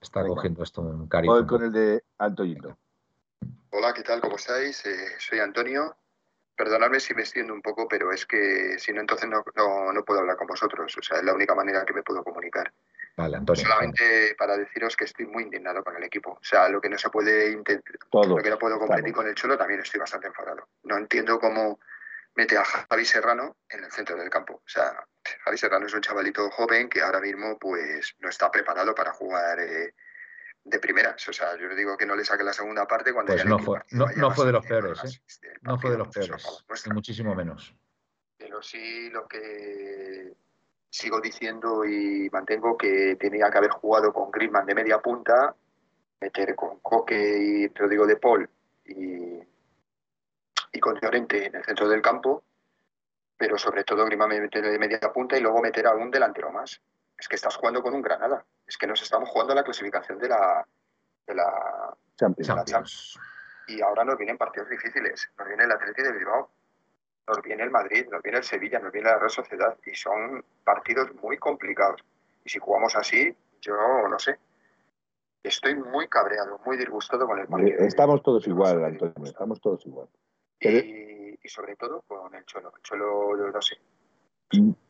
está 0.00 0.26
cogiendo 0.26 0.62
esto 0.62 0.82
un 0.82 1.08
cariño. 1.08 1.32
Voy 1.32 1.46
con 1.46 1.62
el 1.62 1.72
de 1.72 2.02
Antonio. 2.18 2.76
Hola, 3.70 3.92
¿qué 3.94 4.02
tal? 4.02 4.20
¿Cómo 4.20 4.36
estáis? 4.36 4.84
Eh, 4.86 5.14
soy 5.18 5.38
Antonio. 5.38 5.96
Perdonadme 6.56 6.98
si 6.98 7.14
me 7.14 7.20
extiendo 7.20 7.54
un 7.54 7.62
poco, 7.62 7.86
pero 7.86 8.10
es 8.12 8.26
que 8.26 8.78
si 8.78 8.92
no, 8.92 9.00
entonces 9.00 9.28
no, 9.28 9.44
no, 9.92 10.04
puedo 10.04 10.20
hablar 10.20 10.36
con 10.36 10.48
vosotros. 10.48 10.96
O 10.98 11.02
sea, 11.02 11.18
es 11.18 11.24
la 11.24 11.34
única 11.34 11.54
manera 11.54 11.84
que 11.84 11.92
me 11.92 12.02
puedo 12.02 12.24
comunicar. 12.24 12.72
Vale, 13.16 13.36
Antonio. 13.36 13.62
Solamente 13.62 14.34
para 14.36 14.56
deciros 14.56 14.96
que 14.96 15.04
estoy 15.04 15.26
muy 15.26 15.44
indignado 15.44 15.84
con 15.84 15.96
el 15.96 16.02
equipo. 16.02 16.32
O 16.32 16.44
sea, 16.44 16.68
lo 16.68 16.80
que 16.80 16.88
no 16.88 16.98
se 16.98 17.10
puede 17.10 17.52
intentar, 17.52 17.94
lo 18.12 18.36
que 18.36 18.50
no 18.50 18.58
puedo 18.58 18.78
competir 18.78 19.12
con 19.12 19.28
el 19.28 19.34
Cholo, 19.34 19.56
también 19.56 19.80
estoy 19.80 20.00
bastante 20.00 20.26
enfadado. 20.26 20.68
No 20.82 20.96
entiendo 20.96 21.38
cómo 21.38 21.78
mete 22.34 22.56
a 22.56 22.64
Javi 22.64 23.04
Serrano 23.04 23.56
en 23.68 23.84
el 23.84 23.92
centro 23.92 24.16
del 24.16 24.30
campo. 24.30 24.54
O 24.54 24.68
sea, 24.68 25.04
Javi 25.44 25.58
Serrano 25.58 25.86
es 25.86 25.94
un 25.94 26.00
chavalito 26.00 26.50
joven 26.50 26.88
que 26.88 27.00
ahora 27.00 27.20
mismo 27.20 27.58
pues 27.58 28.16
no 28.20 28.28
está 28.28 28.50
preparado 28.50 28.94
para 28.94 29.12
jugar 29.12 29.60
eh, 29.60 29.94
de 30.64 30.78
primeras. 30.78 31.26
O 31.28 31.32
sea, 31.32 31.56
yo 31.56 31.68
le 31.68 31.74
digo 31.74 31.96
que 31.96 32.06
no 32.06 32.16
le 32.16 32.24
saque 32.24 32.44
la 32.44 32.52
segunda 32.52 32.86
parte 32.86 33.12
cuando 33.12 33.32
pues 33.32 33.44
no 33.44 33.58
fue, 33.58 33.80
no, 33.90 34.30
fue 34.30 34.46
de 34.46 34.52
los 34.52 34.66
peores, 34.66 35.04
¿eh? 35.04 35.48
No 35.62 35.78
fue 35.78 35.90
de 35.90 35.98
los 35.98 36.08
peores, 36.08 36.64
ni 36.86 36.92
muchísimo 36.92 37.34
menos. 37.34 37.74
Pero 38.36 38.62
sí 38.62 39.10
lo 39.10 39.26
que 39.26 40.32
sigo 40.90 41.20
diciendo 41.20 41.84
y 41.84 42.28
mantengo 42.30 42.76
que 42.76 43.16
tenía 43.16 43.50
que 43.50 43.58
haber 43.58 43.70
jugado 43.70 44.12
con 44.12 44.30
Griezmann 44.30 44.66
de 44.66 44.74
media 44.74 45.00
punta, 45.00 45.54
meter 46.20 46.54
con 46.54 46.80
Coque 46.80 47.38
y 47.38 47.68
Rodrigo 47.68 48.06
de 48.06 48.16
Paul 48.16 48.48
y 48.84 49.38
y 50.72 50.80
con 50.80 50.98
Llorente 51.00 51.46
en 51.46 51.56
el 51.56 51.64
centro 51.64 51.88
del 51.88 52.02
campo, 52.02 52.44
pero 53.38 53.56
sobre 53.56 53.84
todo 53.84 54.04
Grima 54.04 54.26
meter 54.26 54.62
de 54.62 54.78
media 54.78 54.98
punta 55.14 55.38
y 55.38 55.40
luego 55.40 55.62
meter 55.62 55.86
a 55.86 55.94
un 55.94 56.10
delantero 56.10 56.50
más. 56.50 56.82
Es 57.16 57.28
que 57.28 57.36
estás 57.36 57.56
jugando 57.56 57.82
con 57.82 57.94
un 57.94 58.02
Granada. 58.02 58.44
Es 58.66 58.76
que 58.76 58.86
nos 58.86 59.00
estamos 59.00 59.28
jugando 59.28 59.54
la 59.54 59.62
clasificación 59.62 60.18
de 60.18 60.28
la, 60.28 60.66
de 61.26 61.34
la 61.34 61.96
Champions. 62.16 63.18
Y 63.68 63.80
ahora 63.80 64.04
nos 64.04 64.18
vienen 64.18 64.36
partidos 64.36 64.68
difíciles. 64.68 65.30
Nos 65.38 65.46
viene 65.46 65.64
el 65.64 65.72
Atlético 65.72 66.08
de 66.08 66.18
Bilbao, 66.18 66.50
nos 67.28 67.42
viene 67.42 67.62
el 67.62 67.70
Madrid, 67.70 68.06
nos 68.10 68.22
viene 68.22 68.38
el 68.38 68.44
Sevilla, 68.44 68.80
nos 68.80 68.92
viene 68.92 69.10
la 69.10 69.18
Real 69.18 69.30
Sociedad. 69.30 69.76
Y 69.86 69.94
son 69.94 70.44
partidos 70.64 71.14
muy 71.22 71.38
complicados. 71.38 72.04
Y 72.44 72.48
si 72.48 72.58
jugamos 72.58 72.96
así, 72.96 73.34
yo 73.60 73.76
no 74.08 74.18
sé. 74.18 74.38
Estoy 75.44 75.76
muy 75.76 76.08
cabreado, 76.08 76.60
muy 76.64 76.76
disgustado 76.76 77.26
con 77.26 77.38
el 77.38 77.46
partido. 77.46 77.78
Estamos 77.80 78.22
todos 78.22 78.46
igual, 78.48 78.84
Antonio. 78.84 79.24
Estamos 79.24 79.60
todos 79.60 79.86
igual. 79.86 80.08
Y, 80.60 81.17
y, 81.48 81.50
sobre 81.50 81.76
todo 81.76 82.02
con 82.02 82.34
el 82.34 82.44
Cholo. 82.44 82.72
El 82.76 82.82
Cholo, 82.82 83.50
no 83.50 83.62
sé. 83.62 83.78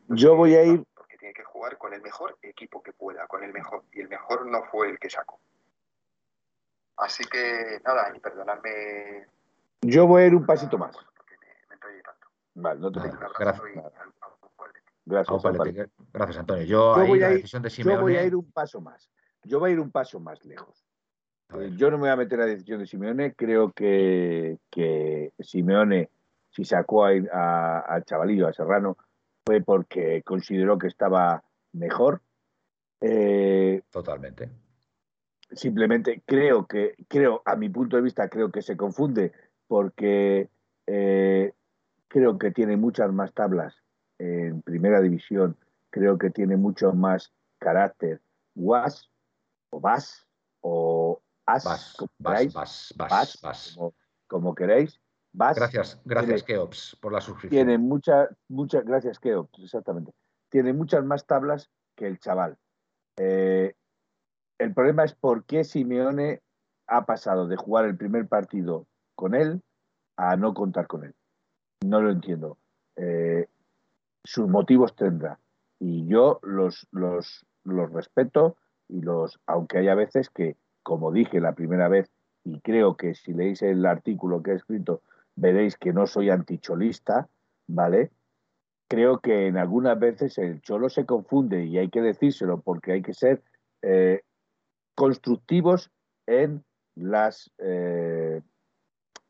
Yo 0.09 0.35
voy 0.35 0.55
a 0.55 0.63
ir 0.63 0.83
tiene 1.19 1.33
que 1.33 1.43
jugar 1.43 1.77
con 1.77 1.93
el 1.93 2.01
mejor 2.01 2.37
equipo 2.41 2.81
que 2.81 2.93
pueda, 2.93 3.27
con 3.27 3.43
el 3.43 3.53
mejor. 3.53 3.83
Y 3.91 4.01
el 4.01 4.09
mejor 4.09 4.49
no 4.49 4.63
fue 4.71 4.89
el 4.89 4.99
que 4.99 5.09
sacó. 5.09 5.39
Así 6.97 7.23
que 7.25 7.79
nada, 7.85 8.11
y 8.15 8.19
perdonadme. 8.19 9.27
Yo 9.81 10.07
voy 10.07 10.23
a 10.23 10.27
ir 10.27 10.35
un 10.35 10.45
pasito 10.45 10.77
más. 10.77 10.95
Porque 10.95 11.35
me, 11.37 11.75
me 11.75 12.01
tanto. 12.01 12.27
Vale, 12.55 12.79
no 12.79 12.91
te 12.91 12.99
preocupes. 12.99 13.29
Gracias. 13.37 13.63
Gracias, 15.05 15.89
Gracias, 16.13 16.37
Antonio. 16.37 16.63
Yo, 16.65 16.97
yo 16.97 17.07
voy 17.07 17.23
a 17.23 17.31
ir, 17.31 17.45
yo 17.45 17.99
voy 17.99 18.15
a 18.15 18.23
ir 18.23 18.35
un 18.35 18.51
paso 18.51 18.79
más. 18.79 19.09
Yo 19.43 19.59
voy 19.59 19.71
a 19.71 19.73
ir 19.73 19.79
un 19.79 19.91
paso 19.91 20.19
más 20.19 20.43
lejos. 20.45 20.85
Yo 21.77 21.89
no 21.89 21.97
me 21.97 22.01
voy 22.01 22.09
a 22.09 22.15
meter 22.15 22.39
a 22.41 22.43
la 22.43 22.51
decisión 22.51 22.79
de 22.79 22.85
Simeone. 22.85 23.33
Creo 23.33 23.71
que, 23.71 24.59
que 24.69 25.33
Simeone, 25.39 26.11
si 26.51 26.65
sacó 26.65 27.05
al 27.05 28.05
chavalillo, 28.05 28.47
a 28.47 28.53
Serrano, 28.53 28.97
fue 29.45 29.61
porque 29.61 30.23
consideró 30.23 30.77
que 30.77 30.87
estaba 30.87 31.43
mejor. 31.73 32.21
Eh, 33.01 33.81
Totalmente. 33.89 34.49
Simplemente 35.51 36.21
creo 36.25 36.67
que, 36.67 36.95
creo, 37.07 37.41
a 37.45 37.55
mi 37.55 37.69
punto 37.69 37.95
de 37.95 38.03
vista, 38.03 38.29
creo 38.29 38.51
que 38.51 38.61
se 38.61 38.77
confunde 38.77 39.31
porque 39.67 40.49
eh, 40.85 41.53
creo 42.07 42.37
que 42.37 42.51
tiene 42.51 42.77
muchas 42.77 43.11
más 43.11 43.33
tablas 43.33 43.75
en 44.19 44.61
primera 44.61 45.01
división, 45.01 45.57
creo 45.89 46.17
que 46.17 46.29
tiene 46.29 46.57
mucho 46.57 46.91
más 46.93 47.33
carácter. 47.57 48.21
Was 48.55 49.09
o 49.69 49.79
Vas 49.79 50.27
o 50.61 51.21
As, 51.45 51.95
como 54.27 54.53
queréis, 54.53 54.99
gracias, 55.33 56.01
gracias 56.05 56.43
Keops 56.43 56.97
por 57.01 57.13
la 57.13 57.21
suscripción. 57.21 57.65
Tiene 57.65 57.77
muchas, 57.77 58.29
muchas, 58.47 58.83
gracias 58.85 59.19
Keops, 59.19 59.63
exactamente. 59.63 60.11
Tiene 60.49 60.73
muchas 60.73 61.03
más 61.03 61.25
tablas 61.25 61.69
que 61.95 62.07
el 62.07 62.19
chaval. 62.19 62.57
Eh, 63.17 63.75
el 64.57 64.73
problema 64.73 65.03
es 65.03 65.13
por 65.13 65.45
qué 65.45 65.63
Simeone 65.63 66.41
ha 66.87 67.05
pasado 67.05 67.47
de 67.47 67.55
jugar 67.55 67.85
el 67.85 67.97
primer 67.97 68.27
partido 68.27 68.87
con 69.15 69.35
él 69.35 69.61
a 70.17 70.35
no 70.35 70.53
contar 70.53 70.87
con 70.87 71.05
él. 71.05 71.15
No 71.85 72.01
lo 72.01 72.11
entiendo. 72.11 72.57
Eh, 72.95 73.47
sus 74.23 74.47
motivos 74.49 74.95
tendrá. 74.95 75.39
Y 75.79 76.07
yo 76.07 76.39
los, 76.43 76.87
los, 76.91 77.45
los 77.63 77.91
respeto 77.93 78.57
y 78.89 79.01
los, 79.01 79.39
aunque 79.45 79.77
haya 79.77 79.95
veces 79.95 80.29
que, 80.29 80.57
como 80.83 81.11
dije 81.11 81.39
la 81.39 81.53
primera 81.53 81.87
vez, 81.87 82.11
y 82.43 82.59
creo 82.61 82.97
que 82.97 83.15
si 83.15 83.33
leéis 83.33 83.61
el 83.61 83.85
artículo 83.85 84.41
que 84.41 84.51
he 84.51 84.55
escrito 84.55 85.01
veréis 85.39 85.77
que 85.77 85.93
no 85.93 86.05
soy 86.05 86.29
anticholista, 86.29 87.29
¿vale? 87.67 88.11
Creo 88.87 89.19
que 89.19 89.47
en 89.47 89.57
algunas 89.57 89.97
veces 89.97 90.37
el 90.37 90.61
cholo 90.61 90.89
se 90.89 91.05
confunde 91.05 91.65
y 91.65 91.77
hay 91.77 91.89
que 91.89 92.01
decírselo 92.01 92.61
porque 92.61 92.91
hay 92.93 93.01
que 93.01 93.13
ser 93.13 93.41
eh, 93.81 94.21
constructivos 94.95 95.91
en 96.27 96.63
las 96.95 97.51
eh, 97.59 98.41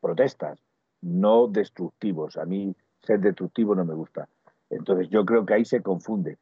protestas, 0.00 0.60
no 1.00 1.46
destructivos. 1.46 2.36
A 2.36 2.44
mí 2.44 2.74
ser 3.02 3.20
destructivo 3.20 3.74
no 3.74 3.84
me 3.84 3.94
gusta. 3.94 4.28
Entonces 4.68 5.08
yo 5.10 5.24
creo 5.24 5.46
que 5.46 5.54
ahí 5.54 5.64
se 5.64 5.82
confunde. 5.82 6.38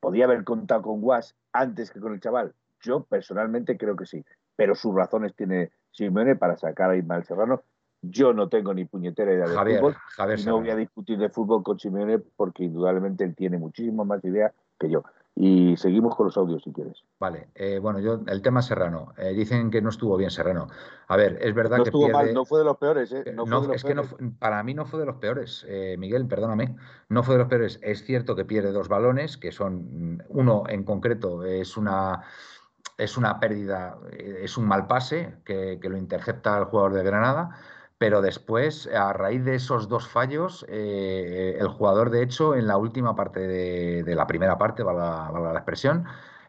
¿Podía 0.00 0.24
haber 0.24 0.44
contado 0.44 0.82
con 0.82 1.00
Guas 1.00 1.36
antes 1.52 1.90
que 1.90 2.00
con 2.00 2.14
el 2.14 2.20
chaval? 2.20 2.54
Yo 2.80 3.04
personalmente 3.04 3.76
creo 3.76 3.96
que 3.96 4.06
sí, 4.06 4.24
pero 4.56 4.74
sus 4.74 4.94
razones 4.94 5.34
tiene 5.34 5.70
Simeone 5.92 6.36
para 6.36 6.56
sacar 6.56 6.90
a 6.90 6.96
Ismael 6.96 7.24
Serrano 7.24 7.62
yo 8.10 8.32
no 8.32 8.48
tengo 8.48 8.74
ni 8.74 8.84
puñetera 8.84 9.32
idea 9.32 9.46
de 9.46 9.78
fútbol 9.78 9.96
y 10.38 10.44
no 10.44 10.60
voy 10.60 10.70
a 10.70 10.76
discutir 10.76 11.18
de 11.18 11.28
fútbol 11.28 11.62
con 11.62 11.78
Simeone 11.78 12.18
porque 12.18 12.64
indudablemente 12.64 13.24
él 13.24 13.34
tiene 13.34 13.58
muchísimo 13.58 14.04
más 14.04 14.24
idea 14.24 14.52
que 14.78 14.90
yo. 14.90 15.04
Y 15.38 15.76
seguimos 15.76 16.16
con 16.16 16.26
los 16.26 16.36
audios 16.38 16.62
si 16.62 16.72
quieres. 16.72 17.04
Vale, 17.20 17.48
eh, 17.54 17.78
bueno, 17.78 18.00
yo 18.00 18.20
el 18.26 18.40
tema 18.40 18.62
Serrano. 18.62 19.12
Eh, 19.18 19.34
dicen 19.34 19.70
que 19.70 19.82
no 19.82 19.90
estuvo 19.90 20.16
bien 20.16 20.30
Serrano. 20.30 20.68
A 21.08 21.16
ver, 21.16 21.38
es 21.42 21.54
verdad 21.54 21.76
no 21.76 21.84
que 21.84 21.90
estuvo 21.90 22.08
mal, 22.08 22.32
no 22.32 22.46
fue 22.46 22.60
de 22.60 22.64
los 22.64 22.78
peores. 22.78 23.12
¿eh? 23.12 23.34
No, 23.34 23.70
es 23.74 23.84
que 23.84 23.94
no, 23.94 24.04
para 24.38 24.62
mí 24.62 24.72
no 24.72 24.86
fue 24.86 24.98
de 24.98 25.04
los 25.04 25.16
peores, 25.16 25.66
eh, 25.68 25.96
Miguel, 25.98 26.26
perdóname. 26.26 26.74
No 27.10 27.22
fue 27.22 27.34
de 27.34 27.40
los 27.40 27.48
peores. 27.48 27.78
Es 27.82 28.02
cierto 28.06 28.34
que 28.34 28.46
pierde 28.46 28.72
dos 28.72 28.88
balones, 28.88 29.36
que 29.36 29.52
son 29.52 30.24
uno 30.30 30.64
en 30.68 30.84
concreto 30.84 31.44
es 31.44 31.76
una 31.76 32.22
es 32.96 33.18
una 33.18 33.38
pérdida, 33.38 33.98
es 34.16 34.56
un 34.56 34.66
mal 34.66 34.86
pase 34.86 35.34
que, 35.44 35.78
que 35.82 35.90
lo 35.90 35.98
intercepta 35.98 36.56
el 36.56 36.64
jugador 36.64 36.94
de 36.94 37.02
Granada 37.02 37.50
pero 37.98 38.20
después, 38.20 38.88
a 38.88 39.12
raíz 39.12 39.44
de 39.44 39.54
esos 39.54 39.88
dos 39.88 40.06
fallos, 40.06 40.66
eh, 40.68 41.56
el 41.58 41.68
jugador, 41.68 42.10
de 42.10 42.22
hecho, 42.22 42.54
en 42.54 42.66
la 42.66 42.76
última 42.76 43.16
parte 43.16 43.40
de, 43.40 44.14
la 44.14 44.26
primera 44.26 44.58
parte, 44.58 44.82
valga, 44.82 45.30
la 45.32 45.52
expresión, 45.52 46.04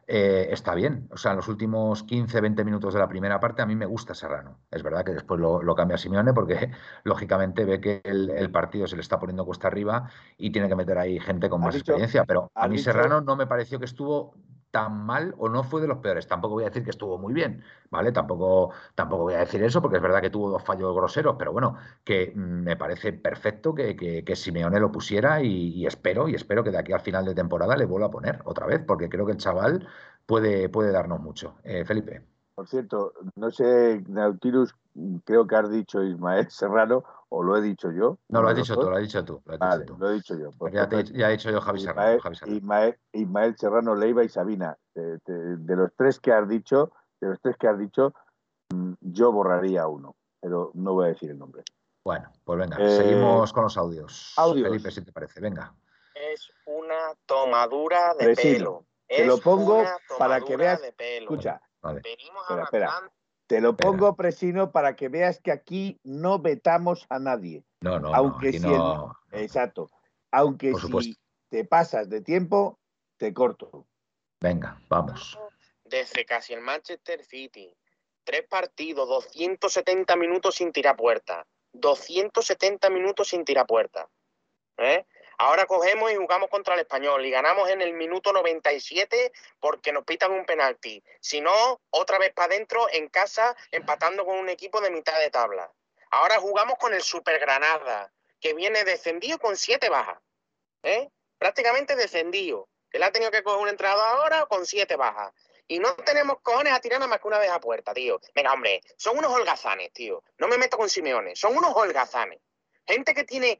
eh, 0.07 0.49
está 0.51 0.73
bien. 0.73 1.07
O 1.11 1.17
sea, 1.17 1.31
en 1.31 1.37
los 1.37 1.47
últimos 1.47 2.03
15, 2.03 2.41
20 2.41 2.63
minutos 2.65 2.93
de 2.93 2.99
la 2.99 3.07
primera 3.07 3.39
parte, 3.39 3.61
a 3.61 3.65
mí 3.65 3.75
me 3.75 3.85
gusta 3.85 4.13
Serrano. 4.13 4.57
Es 4.71 4.83
verdad 4.83 5.05
que 5.05 5.13
después 5.13 5.39
lo, 5.39 5.75
cambia 5.75 5.97
Simeone 5.97 6.33
porque, 6.33 6.71
lógicamente, 7.03 7.63
ve 7.63 7.79
que 7.79 8.01
el, 8.03 8.49
partido 8.51 8.87
se 8.87 8.95
le 8.95 9.01
está 9.01 9.19
poniendo 9.19 9.45
cuesta 9.45 9.67
arriba 9.67 10.09
y 10.37 10.51
tiene 10.51 10.67
que 10.67 10.75
meter 10.75 10.97
ahí 10.97 11.19
gente 11.19 11.49
con 11.49 11.61
más 11.61 11.75
experiencia. 11.75 12.25
Pero 12.25 12.51
a 12.55 12.67
mí 12.67 12.77
Serrano 12.77 13.21
no 13.21 13.35
me 13.37 13.47
pareció 13.47 13.79
que 13.79 13.85
estuvo 13.85 14.33
tan 14.71 15.05
mal 15.05 15.33
o 15.37 15.49
no 15.49 15.63
fue 15.63 15.81
de 15.81 15.87
los 15.87 15.99
peores. 15.99 16.27
Tampoco 16.27 16.55
voy 16.55 16.63
a 16.63 16.67
decir 16.67 16.83
que 16.83 16.91
estuvo 16.91 17.17
muy 17.17 17.33
bien, 17.33 17.63
¿vale? 17.89 18.11
Tampoco, 18.11 18.71
tampoco 18.95 19.23
voy 19.23 19.33
a 19.35 19.39
decir 19.39 19.63
eso 19.63 19.81
porque 19.81 19.97
es 19.97 20.03
verdad 20.03 20.21
que 20.21 20.29
tuvo 20.29 20.49
dos 20.49 20.63
fallos 20.63 20.95
groseros, 20.95 21.35
pero 21.37 21.51
bueno, 21.51 21.77
que 22.03 22.33
me 22.35 22.75
parece 22.75 23.13
perfecto 23.13 23.73
que, 23.73 23.95
que, 23.95 24.35
Simeone 24.35 24.79
lo 24.79 24.91
pusiera 24.91 25.41
y, 25.41 25.85
espero, 25.85 26.27
y 26.27 26.35
espero 26.35 26.63
que 26.63 26.71
de 26.71 26.77
aquí 26.79 26.93
al 26.93 27.01
final 27.01 27.25
de 27.25 27.35
temporada 27.35 27.75
le 27.75 27.85
vuelva 27.85 28.07
a 28.07 28.11
poner 28.11 28.41
otra 28.45 28.65
vez, 28.67 28.81
porque 28.85 29.09
creo 29.09 29.25
que 29.25 29.31
el 29.33 29.37
chaval 29.37 29.87
puede, 30.25 30.69
puede 30.69 30.91
darnos 30.91 31.19
mucho. 31.21 31.57
Eh, 31.63 31.85
Felipe. 31.85 32.36
Por 32.57 32.67
cierto, 32.67 33.13
no 33.35 33.51
sé, 33.51 34.03
Nautilus, 34.07 34.73
creo 35.25 35.45
que 35.45 35.55
has 35.55 35.69
dicho 35.69 36.01
Ismael 36.01 36.49
Serrano, 36.49 37.03
o 37.29 37.43
lo 37.43 37.55
he 37.55 37.61
dicho 37.61 37.91
yo. 37.91 38.17
No, 38.29 38.41
lo 38.41 38.49
has 38.49 38.55
dicho 38.55 38.75
tú, 38.75 38.89
lo 38.89 38.95
has 38.95 39.03
dicho 39.03 39.23
tú. 39.23 39.39
Lo, 39.45 39.59
vale, 39.59 39.85
lo 39.85 40.09
he 40.09 40.15
dicho 40.15 40.35
yo. 40.35 40.49
ya, 40.71 40.89
he 40.89 41.31
dicho 41.33 41.51
yo 41.51 41.61
Javi 41.61 41.81
Serrano. 41.81 42.19
Ismael, 43.13 43.57
Serrano, 43.59 43.93
Leiva 43.93 44.23
y 44.23 44.29
Sabina. 44.29 44.75
De, 44.95 45.75
los 45.75 45.93
tres 45.95 46.19
que 46.19 46.31
has 46.31 46.49
dicho, 46.49 46.91
de 47.21 47.27
los 47.27 47.41
tres 47.41 47.57
que 47.57 47.67
has 47.67 47.77
dicho, 47.77 48.15
mm, 48.73 48.93
yo 49.01 49.31
borraría 49.31 49.87
uno, 49.87 50.15
pero 50.41 50.71
no 50.73 50.93
voy 50.93 51.05
a 51.05 51.09
decir 51.09 51.29
el 51.29 51.37
nombre. 51.37 51.61
Bueno, 52.03 52.31
pues 52.43 52.57
venga, 52.57 52.77
eh, 52.79 52.89
seguimos 52.89 53.53
con 53.53 53.65
los 53.65 53.77
audios. 53.77 54.33
audios. 54.35 54.67
Felipe, 54.67 54.89
si 54.89 55.03
te 55.03 55.11
parece, 55.11 55.39
venga. 55.39 55.75
Es 56.15 56.49
una 56.65 57.13
tomadura 57.27 58.15
de 58.15 58.33
pelo. 58.33 58.87
Te 59.07 59.27
lo 59.27 59.37
pongo 59.37 59.83
para 60.17 60.41
que 60.41 60.57
veas. 60.57 60.81
Escucha, 60.97 61.61
te 63.47 63.61
lo 63.61 63.77
pongo, 63.77 64.15
Presino, 64.15 64.71
para 64.71 64.95
que 64.95 65.07
veas 65.07 65.39
que 65.39 65.51
aquí 65.51 65.99
no 66.03 66.39
vetamos 66.39 67.05
a 67.09 67.17
nadie. 67.17 67.63
No, 67.81 67.99
no, 67.99 68.13
Aunque 68.13 68.51
si 68.53 68.59
no. 68.59 69.15
Exacto. 69.31 69.89
Aunque 70.31 70.73
si 70.73 71.17
te 71.49 71.63
pasas 71.63 72.09
de 72.09 72.21
tiempo, 72.21 72.77
te 73.17 73.33
corto. 73.33 73.87
Venga, 74.41 74.81
vamos. 74.89 75.39
Desde 75.85 76.25
casi 76.25 76.53
el 76.53 76.61
Manchester 76.61 77.23
City. 77.23 77.73
Tres 78.25 78.45
partidos, 78.49 79.07
270 79.07 80.15
minutos 80.17 80.55
sin 80.55 80.73
tirar 80.73 80.97
puerta. 80.97 81.47
270 81.71 82.89
minutos 82.89 83.29
sin 83.29 83.45
tirar 83.45 83.65
puerta. 83.65 84.09
¿Eh? 84.77 85.05
Ahora 85.39 85.67
cogemos 85.67 86.11
y 86.11 86.15
jugamos 86.15 86.49
contra 86.49 86.73
el 86.73 86.79
español 86.79 87.23
y 87.23 87.29
ganamos 87.29 87.69
en 87.69 87.81
el 87.81 87.93
minuto 87.93 88.33
97 88.33 89.31
porque 89.59 89.91
nos 89.91 90.03
pitan 90.03 90.31
un 90.31 90.45
penalti. 90.45 91.03
Si 91.21 91.41
no, 91.41 91.79
otra 91.91 92.17
vez 92.17 92.33
para 92.33 92.53
adentro 92.53 92.87
en 92.91 93.07
casa 93.09 93.55
empatando 93.69 94.25
con 94.25 94.39
un 94.39 94.49
equipo 94.49 94.81
de 94.81 94.89
mitad 94.89 95.19
de 95.19 95.29
tabla. 95.29 95.71
Ahora 96.09 96.39
jugamos 96.39 96.79
con 96.79 96.93
el 96.95 97.03
Super 97.03 97.39
Granada, 97.39 98.11
que 98.39 98.55
viene 98.55 98.83
descendido 98.83 99.37
con 99.37 99.55
siete 99.57 99.89
bajas. 99.89 100.19
¿eh? 100.81 101.09
Prácticamente 101.37 101.95
descendido. 101.95 102.67
Que 102.89 102.97
le 102.97 103.05
ha 103.05 103.11
tenido 103.11 103.29
que 103.29 103.43
coger 103.43 103.61
un 103.61 103.69
entrenador 103.69 104.07
ahora 104.07 104.45
con 104.47 104.65
siete 104.65 104.95
bajas. 104.95 105.33
Y 105.67 105.79
no 105.79 105.93
tenemos 105.97 106.39
cojones 106.41 106.73
a 106.73 106.79
tirar 106.79 106.99
nada 106.99 107.09
más 107.09 107.19
que 107.19 107.27
una 107.27 107.37
vez 107.37 107.51
a 107.51 107.59
puerta, 107.59 107.93
tío. 107.93 108.19
Venga, 108.33 108.53
hombre, 108.53 108.81
son 108.95 109.17
unos 109.17 109.31
holgazanes, 109.31 109.91
tío. 109.91 110.23
No 110.37 110.47
me 110.47 110.57
meto 110.57 110.77
con 110.77 110.89
Simeone, 110.89 111.35
son 111.35 111.57
unos 111.57 111.75
holgazanes. 111.75 112.39
Gente 112.87 113.13
que 113.13 113.25
tiene 113.25 113.59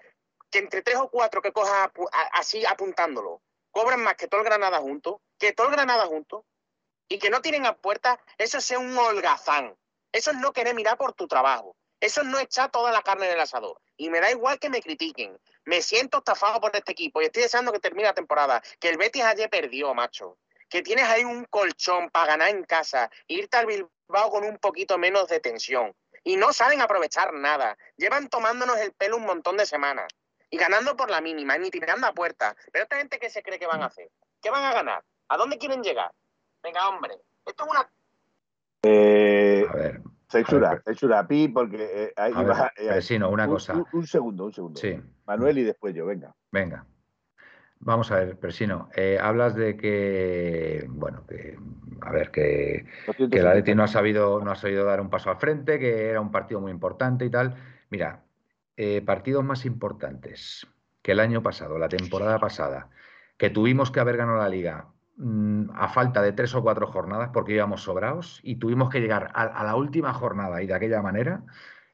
que 0.49 0.59
entre 0.59 0.81
tres 0.81 0.97
o 0.97 1.09
cuatro 1.09 1.41
que 1.41 1.51
coja 1.51 1.91
así 2.33 2.65
apuntándolo, 2.65 3.41
cobran 3.71 4.01
más 4.01 4.15
que 4.15 4.27
todo 4.27 4.41
el 4.41 4.45
Granada 4.45 4.79
junto, 4.79 5.21
que 5.37 5.53
todo 5.53 5.67
el 5.67 5.73
Granada 5.73 6.05
junto, 6.05 6.45
y 7.09 7.19
que 7.19 7.29
no 7.29 7.41
tienen 7.41 7.65
a 7.65 7.75
puerta, 7.75 8.19
eso 8.37 8.57
es 8.57 8.71
un 8.71 8.97
holgazán. 8.97 9.77
Eso 10.11 10.31
es 10.31 10.37
no 10.37 10.53
querer 10.53 10.75
mirar 10.75 10.97
por 10.97 11.13
tu 11.13 11.27
trabajo. 11.27 11.75
Eso 11.99 12.23
no 12.23 12.39
echar 12.39 12.69
toda 12.69 12.91
la 12.91 13.01
carne 13.01 13.27
en 13.27 13.33
el 13.33 13.39
asador. 13.39 13.81
Y 13.97 14.09
me 14.09 14.19
da 14.19 14.31
igual 14.31 14.59
que 14.59 14.69
me 14.69 14.81
critiquen. 14.81 15.37
Me 15.65 15.81
siento 15.81 16.19
estafado 16.19 16.61
por 16.61 16.75
este 16.75 16.91
equipo 16.91 17.21
y 17.21 17.25
estoy 17.25 17.43
deseando 17.43 17.71
que 17.71 17.79
termine 17.79 18.07
la 18.07 18.13
temporada. 18.13 18.61
Que 18.79 18.89
el 18.89 18.97
Betis 18.97 19.23
ayer 19.23 19.49
perdió, 19.49 19.93
macho. 19.93 20.37
Que 20.69 20.81
tienes 20.81 21.05
ahí 21.05 21.23
un 21.23 21.45
colchón 21.45 22.09
para 22.09 22.27
ganar 22.27 22.49
en 22.49 22.63
casa. 22.65 23.09
Irte 23.27 23.57
al 23.57 23.65
Bilbao 23.65 24.29
con 24.29 24.43
un 24.43 24.57
poquito 24.57 24.97
menos 24.97 25.27
de 25.27 25.39
tensión. 25.39 25.95
Y 26.23 26.35
no 26.35 26.53
saben 26.53 26.81
aprovechar 26.81 27.33
nada. 27.33 27.77
Llevan 27.95 28.29
tomándonos 28.29 28.77
el 28.77 28.93
pelo 28.93 29.17
un 29.17 29.25
montón 29.25 29.57
de 29.57 29.65
semanas. 29.65 30.07
Y 30.49 30.57
ganando 30.57 30.95
por 30.95 31.09
la 31.09 31.21
mínima, 31.21 31.57
ni 31.57 31.69
tirando 31.69 32.07
a 32.07 32.13
puerta. 32.13 32.55
Pero 32.71 32.83
esta 32.83 32.97
gente, 32.97 33.19
¿qué 33.19 33.29
se 33.29 33.43
cree 33.43 33.59
que 33.59 33.67
van 33.67 33.81
a 33.81 33.87
hacer? 33.87 34.09
¿Qué 34.41 34.49
van 34.49 34.63
a 34.63 34.73
ganar? 34.73 35.03
¿A 35.27 35.37
dónde 35.37 35.57
quieren 35.57 35.83
llegar? 35.83 36.11
Venga, 36.63 36.87
hombre. 36.89 37.15
Esto 37.45 37.63
es 37.63 37.69
una... 37.69 37.89
Eh, 38.83 39.65
a 39.69 39.73
ver, 39.73 40.01
Censura, 40.29 40.81
censura, 40.83 41.25
pi, 41.25 41.47
porque 41.47 41.77
eh, 41.79 42.13
ahí 42.17 42.33
va, 42.33 42.73
eh, 42.75 43.23
una 43.23 43.47
cosa. 43.47 43.73
Un, 43.93 44.05
segundo, 44.05 44.45
un 44.45 44.53
segundo. 44.53 44.79
Sí. 44.79 44.99
Manuel 45.25 45.59
y 45.59 45.63
después 45.63 45.95
yo, 45.95 46.05
venga. 46.05 46.35
Venga. 46.51 46.85
Vamos 47.79 48.11
a 48.11 48.15
ver, 48.17 48.37
Presino, 48.37 48.89
eh, 48.95 49.17
hablas 49.21 49.55
de 49.55 49.77
que, 49.77 50.85
bueno, 50.89 51.25
que, 51.27 51.57
a 52.01 52.11
ver, 52.11 52.31
que, 52.31 52.85
que 53.15 53.39
el 53.39 53.47
Atleti 53.47 53.75
no 53.75 53.83
ha 53.83 53.87
sabido, 53.87 54.41
no 54.41 54.51
ha 54.51 54.55
sabido 54.55 54.83
dar 54.83 54.99
un 54.99 55.09
paso 55.09 55.29
al 55.29 55.37
frente, 55.37 55.79
que 55.79 56.09
era 56.09 56.19
un 56.19 56.31
partido 56.31 56.59
muy 56.59 56.71
importante 56.71 57.23
y 57.23 57.29
tal. 57.29 57.55
Mira, 57.89 58.23
partidos 59.05 59.43
más 59.43 59.65
importantes 59.65 60.67
que 61.01 61.13
el 61.13 61.19
año 61.19 61.41
pasado, 61.41 61.79
la 61.79 61.89
temporada 61.89 62.39
pasada, 62.39 62.89
que 63.37 63.49
tuvimos 63.49 63.91
que 63.91 63.99
haber 63.99 64.17
ganado 64.17 64.37
la 64.37 64.49
liga 64.49 64.87
Mm, 65.17 65.71
a 65.73 65.87
falta 65.89 66.21
de 66.21 66.31
tres 66.31 66.53
o 66.53 66.61
cuatro 66.61 66.87
jornadas, 66.87 67.31
porque 67.33 67.53
íbamos 67.53 67.81
sobrados, 67.81 68.39
y 68.43 68.57
tuvimos 68.57 68.89
que 68.89 68.99
llegar 69.01 69.31
a, 69.33 69.63
la 69.63 69.75
última 69.75 70.13
jornada 70.13 70.61
y 70.61 70.67
de 70.67 70.75
aquella 70.75 71.01
manera, 71.01 71.43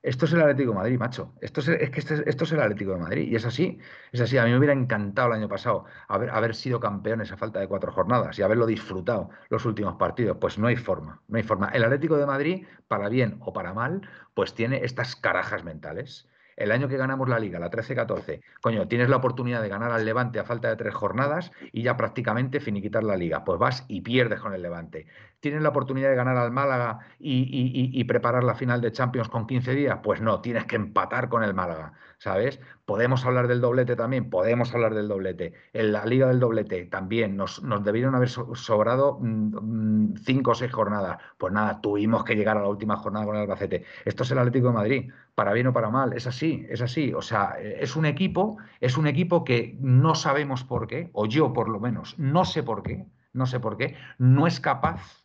esto 0.01 0.25
es 0.25 0.33
el 0.33 0.41
Atlético 0.41 0.71
de 0.71 0.75
Madrid, 0.75 0.99
macho. 0.99 1.33
Esto 1.39 1.61
es, 1.61 1.89
que 1.89 1.99
esto 2.01 2.43
es 2.43 2.51
el 2.51 2.59
Atlético 2.59 2.91
de 2.91 2.99
Madrid. 2.99 3.31
Y 3.31 3.35
es 3.37 3.45
así, 3.45 3.79
es 4.11 4.19
así. 4.19 4.37
A 4.37 4.43
mí 4.43 4.51
me 4.51 4.57
hubiera 4.57 4.73
encantado 4.73 5.29
el 5.29 5.35
año 5.35 5.47
pasado 5.47 5.85
haber, 6.09 6.29
haber 6.31 6.55
sido 6.55 6.81
campeones 6.81 7.31
a 7.31 7.37
falta 7.37 7.61
de 7.61 7.69
cuatro 7.69 7.93
jornadas 7.93 8.37
y 8.37 8.41
haberlo 8.41 8.65
disfrutado 8.65 9.29
los 9.49 9.65
últimos 9.65 9.95
partidos. 9.95 10.37
Pues 10.41 10.57
no 10.57 10.67
hay 10.67 10.75
forma, 10.75 11.21
no 11.29 11.37
hay 11.37 11.43
forma. 11.43 11.69
El 11.69 11.85
Atlético 11.85 12.17
de 12.17 12.25
Madrid, 12.25 12.65
para 12.89 13.07
bien 13.07 13.37
o 13.39 13.53
para 13.53 13.73
mal, 13.73 14.01
pues 14.33 14.53
tiene 14.53 14.83
estas 14.83 15.15
carajas 15.15 15.63
mentales 15.63 16.27
el 16.55 16.71
año 16.71 16.87
que 16.87 16.97
ganamos 16.97 17.29
la 17.29 17.39
liga, 17.39 17.59
la 17.59 17.69
13-14, 17.69 18.41
coño, 18.61 18.87
tienes 18.87 19.09
la 19.09 19.17
oportunidad 19.17 19.61
de 19.61 19.69
ganar 19.69 19.91
al 19.91 20.05
Levante 20.05 20.39
a 20.39 20.43
falta 20.43 20.69
de 20.69 20.75
tres 20.75 20.93
jornadas 20.93 21.51
y 21.71 21.83
ya 21.83 21.97
prácticamente 21.97 22.59
finiquitar 22.59 23.03
la 23.03 23.15
liga. 23.15 23.43
Pues 23.43 23.59
vas 23.59 23.85
y 23.87 24.01
pierdes 24.01 24.39
con 24.39 24.53
el 24.53 24.61
Levante. 24.61 25.07
¿Tienes 25.39 25.61
la 25.61 25.69
oportunidad 25.69 26.09
de 26.09 26.15
ganar 26.15 26.37
al 26.37 26.51
Málaga 26.51 26.99
y, 27.19 28.01
preparar 28.05 28.43
la 28.43 28.55
final 28.55 28.79
de 28.79 28.93
Champions 28.93 29.27
con 29.27 29.45
15 29.45 29.75
días? 29.75 29.99
Pues 30.01 30.21
no, 30.21 30.39
tienes 30.39 30.65
que 30.65 30.77
empatar 30.77 31.27
con 31.27 31.43
el 31.43 31.53
Málaga, 31.53 31.93
¿sabes? 32.23 32.61
Podemos 32.85 33.25
hablar 33.25 33.49
del 33.49 33.59
doblete 33.59 33.97
también, 33.97 34.29
podemos 34.29 34.73
hablar 34.73 34.93
del 34.93 35.09
doblete. 35.09 35.53
En 35.73 35.91
la 35.91 36.05
liga 36.05 36.29
del 36.29 36.39
doblete 36.39 36.85
también 36.85 37.35
nos, 37.35 37.61
debieron 37.83 38.15
haber 38.15 38.29
sobrado 38.29 39.19
mm, 39.19 40.11
mm, 40.11 40.15
cinco 40.23 40.51
o 40.51 40.55
seis 40.55 40.71
jornadas. 40.71 41.17
Pues 41.37 41.51
nada, 41.51 41.81
tuvimos 41.81 42.23
que 42.23 42.35
llegar 42.35 42.57
a 42.57 42.61
la 42.61 42.69
última 42.69 42.95
jornada 42.95 43.25
con 43.25 43.35
el 43.35 43.41
Albacete. 43.41 43.83
Esto 44.05 44.23
es 44.23 44.31
el 44.31 44.37
Atlético 44.37 44.67
de 44.67 44.73
Madrid, 44.73 45.11
para 45.35 45.51
bien 45.51 45.67
o 45.67 45.73
para 45.73 45.89
mal, 45.89 46.13
es 46.13 46.25
así, 46.25 46.65
es 46.69 46.81
así. 46.81 47.13
O 47.13 47.21
sea, 47.21 47.57
es 47.59 47.97
un 47.97 48.05
equipo, 48.05 48.57
es 48.79 48.97
un 48.97 49.07
equipo 49.07 49.43
que 49.43 49.77
no 49.81 50.15
sabemos 50.15 50.63
por 50.63 50.87
qué, 50.87 51.09
o 51.11 51.25
yo 51.25 51.51
por 51.51 51.67
lo 51.67 51.81
menos, 51.81 52.17
no 52.17 52.45
sé 52.45 52.63
por 52.63 52.83
qué, 52.83 53.05
no 53.33 53.45
sé 53.45 53.59
por 53.59 53.75
qué, 53.75 53.97
no 54.17 54.47
es 54.47 54.61
capaz 54.61 55.23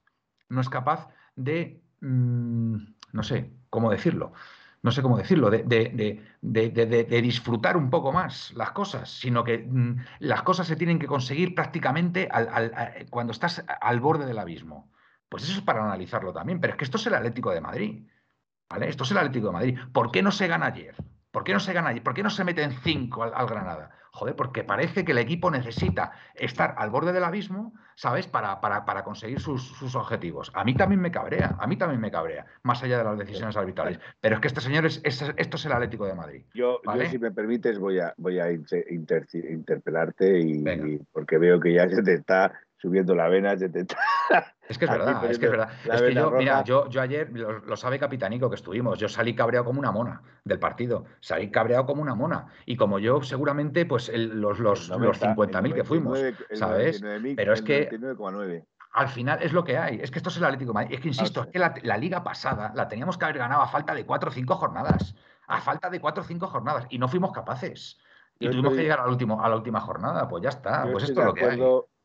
no 0.48 0.60
es 0.60 0.68
capaz 0.68 1.08
de, 1.36 1.82
mm, 2.00 2.76
no 3.12 3.22
sé 3.22 3.52
cómo 3.70 3.90
decirlo, 3.90 4.32
no 4.82 4.90
sé 4.92 5.02
cómo 5.02 5.18
decirlo, 5.18 5.50
de, 5.50 5.62
de, 5.62 7.22
disfrutar 7.22 7.76
un 7.76 7.90
poco 7.90 8.12
más 8.12 8.52
las 8.54 8.70
cosas, 8.72 9.10
sino 9.10 9.44
que 9.44 9.58
mm, 9.58 9.96
las 10.20 10.42
cosas 10.42 10.66
se 10.66 10.76
tienen 10.76 10.98
que 10.98 11.06
conseguir 11.06 11.54
prácticamente 11.54 12.28
cuando 13.10 13.32
estás 13.32 13.64
al 13.80 14.00
borde 14.00 14.26
del 14.26 14.38
abismo. 14.38 14.90
Pues 15.28 15.44
eso 15.44 15.58
es 15.58 15.60
para 15.62 15.84
analizarlo 15.84 16.32
también, 16.32 16.60
pero 16.60 16.72
es 16.72 16.78
que 16.78 16.84
esto 16.84 16.96
es 16.96 17.06
el 17.06 17.14
Atlético 17.14 17.50
de 17.50 17.60
Madrid. 17.60 18.06
¿vale? 18.68 18.88
Esto 18.88 19.04
es 19.04 19.10
el 19.10 19.18
Atlético 19.18 19.48
de 19.48 19.52
Madrid. 19.52 19.78
¿Por 19.92 20.10
qué 20.10 20.22
no 20.22 20.30
se 20.30 20.46
gana 20.46 20.66
ayer? 20.66 20.94
¿Por 21.30 21.44
qué 21.44 21.52
no 21.52 21.60
se 21.60 21.72
gana 21.72 21.90
ayer? 21.90 22.02
¿Por 22.02 22.14
qué 22.14 22.22
no 22.22 22.30
se 22.30 22.44
meten 22.44 22.72
cinco 22.82 23.22
al 23.22 23.46
Granada? 23.46 23.90
Joder, 24.18 24.34
porque 24.34 24.64
parece 24.64 25.04
que 25.04 25.12
el 25.12 25.18
equipo 25.18 25.50
necesita 25.50 26.10
estar 26.34 26.74
al 26.78 26.90
borde 26.90 27.12
del 27.12 27.22
abismo, 27.22 27.74
¿sabes? 27.94 28.26
Para, 28.26 28.60
para, 28.60 29.04
conseguir 29.04 29.38
sus, 29.38 29.94
objetivos. 29.94 30.50
A 30.54 30.64
mí 30.64 30.74
también 30.74 31.00
me 31.00 31.12
cabrea, 31.12 31.56
a 31.60 31.66
mí 31.66 31.76
también 31.76 32.00
me 32.00 32.10
cabrea, 32.10 32.46
más 32.64 32.82
allá 32.82 32.98
de 32.98 33.04
las 33.04 33.18
decisiones 33.18 33.56
arbitrales. 33.56 34.00
Pero 34.20 34.34
es 34.34 34.40
que 34.40 34.48
este 34.48 34.60
señor 34.60 34.86
es, 34.86 35.00
esto 35.04 35.56
es 35.56 35.66
el 35.66 35.72
Atlético 35.72 36.06
de 36.06 36.14
Madrid. 36.14 36.44
Yo, 36.54 36.80
si 37.08 37.18
me 37.18 37.30
permites, 37.30 37.78
voy 37.78 38.00
a, 38.00 38.12
voy 38.16 38.40
a 38.40 38.50
interpelarte 38.50 40.40
y, 40.40 40.98
porque 41.12 41.38
veo 41.38 41.60
que 41.60 41.74
ya 41.74 41.88
se 41.88 42.02
te 42.02 42.14
está 42.14 42.52
subiendo 42.78 43.14
la 43.14 43.28
vena, 43.28 43.52
es 43.52 43.60
que 43.60 44.84
es 44.84 44.90
verdad, 44.90 45.24
es 45.30 45.38
que 45.38 45.46
es 45.46 45.50
verdad. 45.50 45.70
Es 45.84 46.02
que 46.02 46.14
yo, 46.14 46.30
mira, 46.30 46.62
yo, 46.64 46.88
ayer, 47.00 47.30
lo, 47.30 47.76
sabe 47.76 47.98
Capitanico 47.98 48.48
que 48.48 48.56
estuvimos, 48.56 48.98
yo 48.98 49.08
salí 49.08 49.34
cabreado 49.34 49.66
como 49.66 49.80
una 49.80 49.92
mona 49.92 50.22
del 50.44 50.58
partido, 50.58 51.04
salí 51.20 51.50
cabreado 51.50 51.86
como 51.86 52.02
una 52.02 52.14
mona. 52.14 52.46
Y 52.66 52.76
como 52.76 52.98
yo, 52.98 53.22
seguramente, 53.22 53.84
pues 53.84 54.10
los, 54.14 54.58
los, 54.58 54.88
los 54.88 55.20
50.000 55.20 55.74
que 55.74 55.84
fuimos, 55.84 56.18
¿sabes? 56.52 57.02
Pero 57.36 57.52
es 57.52 57.62
que 57.62 57.90
al 58.92 59.08
final 59.08 59.42
es 59.42 59.52
lo 59.52 59.64
que 59.64 59.76
hay. 59.76 60.00
Es 60.00 60.10
que 60.10 60.18
esto 60.18 60.30
es 60.30 60.36
el 60.38 60.44
Atlético 60.44 60.78
Es 60.80 61.00
que 61.00 61.08
insisto, 61.08 61.42
es 61.42 61.46
que 61.48 61.58
la, 61.58 61.96
liga 61.96 62.22
pasada 62.22 62.72
la 62.74 62.88
teníamos 62.88 63.18
que 63.18 63.24
haber 63.26 63.38
ganado 63.38 63.62
a 63.62 63.68
falta 63.68 63.94
de 63.94 64.04
cuatro 64.06 64.30
o 64.30 64.32
cinco 64.32 64.56
jornadas. 64.56 65.14
A 65.46 65.60
falta 65.60 65.88
de 65.90 66.00
cuatro 66.00 66.22
o 66.22 66.26
cinco 66.26 66.46
jornadas. 66.46 66.86
Y 66.90 66.98
no 66.98 67.08
fuimos 67.08 67.32
capaces. 67.32 67.98
Y 68.38 68.48
tuvimos 68.48 68.74
que 68.74 68.82
llegar 68.82 69.00
al 69.00 69.10
último, 69.10 69.42
a 69.42 69.48
la 69.48 69.56
última 69.56 69.80
jornada. 69.80 70.28
Pues 70.28 70.42
ya 70.42 70.50
está. 70.50 70.86
Pues 70.90 71.04
esto 71.04 71.20
es 71.20 71.26
lo 71.26 71.34
que 71.34 71.44
hay. 71.44 71.60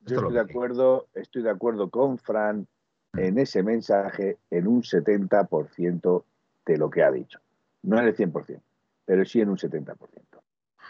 Yo 0.05 0.17
estoy 0.17 0.33
de 0.33 0.39
acuerdo, 0.39 1.07
estoy 1.13 1.43
de 1.43 1.49
acuerdo 1.49 1.89
con 1.89 2.17
Fran 2.17 2.67
en 3.13 3.37
ese 3.37 3.63
mensaje 3.63 4.37
en 4.49 4.67
un 4.67 4.81
70% 4.81 6.23
de 6.65 6.77
lo 6.77 6.89
que 6.89 7.03
ha 7.03 7.11
dicho. 7.11 7.39
No 7.83 7.99
en 7.99 8.05
el 8.05 8.15
100%, 8.15 8.59
pero 9.05 9.25
sí 9.25 9.41
en 9.41 9.49
un 9.49 9.57
70%. 9.57 9.95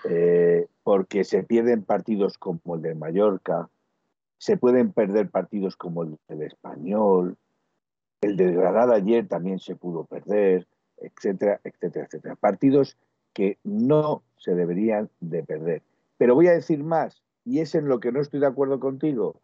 Eh, 0.09 0.67
porque 0.83 1.23
se 1.23 1.43
pierden 1.43 1.83
partidos 1.83 2.37
como 2.37 2.75
el 2.75 2.81
de 2.81 2.95
Mallorca, 2.95 3.69
se 4.37 4.57
pueden 4.57 4.91
perder 4.91 5.29
partidos 5.29 5.77
como 5.77 6.03
el 6.03 6.17
del 6.27 6.41
Español, 6.41 7.37
el 8.21 8.35
de 8.35 8.51
Granada 8.51 8.95
ayer 8.95 9.27
también 9.27 9.59
se 9.59 9.75
pudo 9.75 10.05
perder, 10.05 10.67
etcétera, 10.97 11.59
etcétera, 11.63 12.05
etcétera. 12.05 12.35
Partidos 12.35 12.97
que 13.33 13.57
no 13.63 14.23
se 14.37 14.55
deberían 14.55 15.09
de 15.19 15.43
perder. 15.43 15.81
Pero 16.17 16.35
voy 16.35 16.47
a 16.47 16.53
decir 16.53 16.83
más, 16.83 17.21
y 17.45 17.59
es 17.59 17.75
en 17.75 17.87
lo 17.87 17.99
que 17.99 18.11
no 18.11 18.21
estoy 18.21 18.39
de 18.39 18.47
acuerdo 18.47 18.79
contigo. 18.79 19.41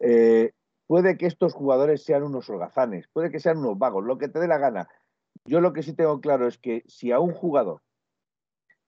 Eh, 0.00 0.52
puede 0.86 1.16
que 1.16 1.26
estos 1.26 1.54
jugadores 1.54 2.04
sean 2.04 2.22
unos 2.22 2.48
holgazanes, 2.48 3.08
puede 3.12 3.30
que 3.30 3.40
sean 3.40 3.58
unos 3.58 3.78
vagos, 3.78 4.04
lo 4.04 4.18
que 4.18 4.28
te 4.28 4.38
dé 4.38 4.48
la 4.48 4.58
gana. 4.58 4.88
Yo 5.44 5.60
lo 5.60 5.72
que 5.72 5.82
sí 5.82 5.92
tengo 5.94 6.20
claro 6.20 6.46
es 6.46 6.58
que 6.58 6.82
si 6.86 7.10
a 7.12 7.18
un 7.18 7.32
jugador 7.32 7.82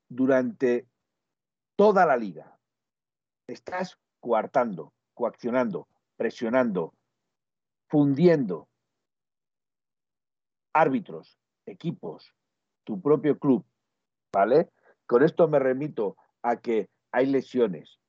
durante 0.08 0.86
toda 1.76 2.06
la 2.06 2.16
liga 2.16 2.58
estás 3.48 3.98
coartando, 4.20 4.92
coaccionando, 5.14 5.88
presionando, 6.16 6.94
fundiendo 7.88 8.68
árbitros, 10.72 11.38
equipos, 11.66 12.34
tu 12.84 13.00
propio 13.00 13.38
club, 13.38 13.64
¿vale? 14.32 14.70
Con 15.06 15.22
esto 15.22 15.48
me 15.48 15.58
remito 15.58 16.16
a 16.42 16.56
que 16.56 16.88
hay 17.12 17.26
lesiones, 17.26 18.00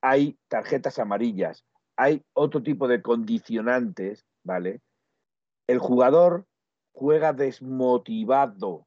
hay 0.00 0.38
tarjetas 0.48 0.98
amarillas, 0.98 1.64
hay 1.96 2.22
otro 2.32 2.62
tipo 2.62 2.88
de 2.88 3.02
condicionantes, 3.02 4.24
¿vale? 4.42 4.80
El 5.66 5.78
jugador 5.78 6.46
juega 6.92 7.32
desmotivado 7.32 8.86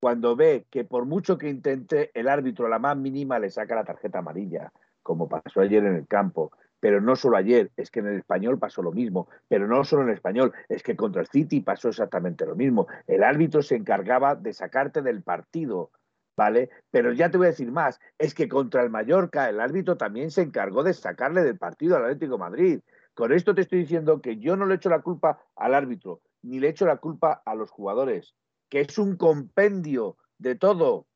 cuando 0.00 0.36
ve 0.36 0.66
que 0.70 0.84
por 0.84 1.06
mucho 1.06 1.38
que 1.38 1.48
intente 1.48 2.10
el 2.12 2.28
árbitro 2.28 2.68
la 2.68 2.78
más 2.78 2.96
mínima 2.96 3.38
le 3.38 3.50
saca 3.50 3.74
la 3.74 3.84
tarjeta 3.84 4.18
amarilla, 4.18 4.70
como 5.02 5.28
pasó 5.28 5.60
ayer 5.60 5.82
en 5.84 5.96
el 5.96 6.06
campo. 6.06 6.52
Pero 6.78 7.00
no 7.00 7.16
solo 7.16 7.38
ayer, 7.38 7.70
es 7.78 7.90
que 7.90 8.00
en 8.00 8.08
el 8.08 8.18
español 8.18 8.58
pasó 8.58 8.82
lo 8.82 8.92
mismo. 8.92 9.28
Pero 9.48 9.66
no 9.66 9.82
solo 9.84 10.02
en 10.02 10.10
el 10.10 10.14
español, 10.16 10.52
es 10.68 10.82
que 10.82 10.96
contra 10.96 11.22
el 11.22 11.28
City 11.28 11.60
pasó 11.60 11.88
exactamente 11.88 12.44
lo 12.44 12.54
mismo. 12.54 12.86
El 13.06 13.24
árbitro 13.24 13.62
se 13.62 13.76
encargaba 13.76 14.34
de 14.34 14.52
sacarte 14.52 15.00
del 15.00 15.22
partido 15.22 15.90
¿vale? 16.36 16.70
Pero 16.90 17.12
ya 17.12 17.30
te 17.30 17.38
voy 17.38 17.46
a 17.46 17.50
decir 17.50 17.70
más, 17.70 18.00
es 18.18 18.34
que 18.34 18.48
contra 18.48 18.82
el 18.82 18.90
Mallorca 18.90 19.48
el 19.48 19.60
árbitro 19.60 19.96
también 19.96 20.30
se 20.30 20.42
encargó 20.42 20.82
de 20.82 20.94
sacarle 20.94 21.42
del 21.42 21.58
partido 21.58 21.96
al 21.96 22.04
Atlético 22.04 22.38
Madrid. 22.38 22.80
Con 23.14 23.32
esto 23.32 23.54
te 23.54 23.62
estoy 23.62 23.80
diciendo 23.80 24.20
que 24.20 24.38
yo 24.38 24.56
no 24.56 24.66
le 24.66 24.74
echo 24.74 24.90
la 24.90 25.02
culpa 25.02 25.40
al 25.56 25.74
árbitro, 25.74 26.20
ni 26.42 26.58
le 26.58 26.68
echo 26.68 26.86
la 26.86 26.96
culpa 26.96 27.42
a 27.44 27.54
los 27.54 27.70
jugadores, 27.70 28.34
que 28.68 28.80
es 28.80 28.98
un 28.98 29.16
compendio 29.16 30.16
de 30.38 30.56
todo, 30.56 31.06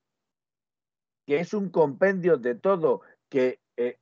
que 1.26 1.40
es 1.40 1.52
un 1.52 1.70
compendio 1.70 2.36
de 2.36 2.54
todo, 2.54 3.02
que... 3.28 3.60
Eh, 3.76 3.98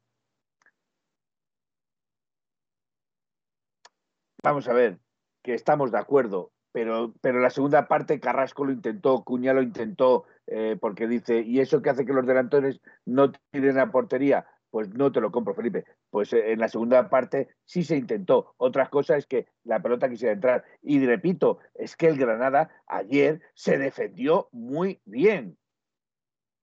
vamos 4.43 4.69
a 4.69 4.75
ver, 4.75 5.01
que 5.43 5.55
estamos 5.55 5.91
de 5.91 5.99
acuerdo, 5.99 6.53
pero, 6.77 7.15
pero 7.23 7.41
la 7.41 7.49
segunda 7.49 7.89
parte 7.89 8.21
Carrasco 8.21 8.67
lo 8.67 8.71
intentó, 8.71 9.25
Cuña 9.25 9.55
lo 9.55 9.63
intentó, 9.63 10.27
eh, 10.47 10.77
porque 10.79 11.07
dice, 11.07 11.41
¿y 11.41 11.61
eso 11.61 11.81
que 11.81 11.89
hace 11.89 12.05
que 12.05 12.13
los 12.13 12.27
delanteros 12.27 12.83
no 13.07 13.33
tiren 13.51 13.79
a 13.79 13.91
portería? 13.91 14.47
Pues 14.69 14.91
no 14.91 15.11
te 15.11 15.23
lo 15.23 15.33
compro, 15.33 15.55
Felipe. 15.55 15.87
Pues 16.11 16.35
eh, 16.35 16.53
en 16.53 16.61
la 16.61 16.69
segunda 16.69 17.09
parte 17.09 17.49
sí 17.65 17.83
se 17.83 17.97
intentó. 17.97 18.53
Otra 18.59 18.91
cosa 18.91 19.17
es 19.17 19.27
que 19.27 19.47
la 19.65 19.81
pelota 19.81 20.11
quisiera 20.11 20.35
entrar. 20.35 20.65
Y 20.83 21.03
repito, 21.07 21.61
es 21.77 21.97
que 21.97 22.09
el 22.09 22.19
Granada 22.19 22.69
ayer 22.87 23.41
se 23.55 23.79
defendió 23.79 24.51
muy 24.53 25.01
bien. 25.07 25.57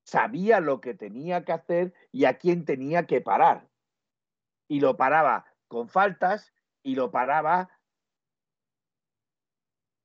Sabía 0.03 0.59
lo 0.59 0.79
que 0.79 0.93
tenía 0.93 1.43
que 1.43 1.53
hacer 1.53 1.91
y 2.11 2.25
a 2.25 2.37
quién 2.37 2.65
tenía 2.65 3.07
que 3.07 3.19
parar. 3.19 3.67
Y 4.67 4.79
lo 4.79 4.95
paraba 4.95 5.47
con 5.67 5.89
faltas 5.89 6.53
y 6.83 6.93
lo 6.93 7.09
paraba 7.09 7.69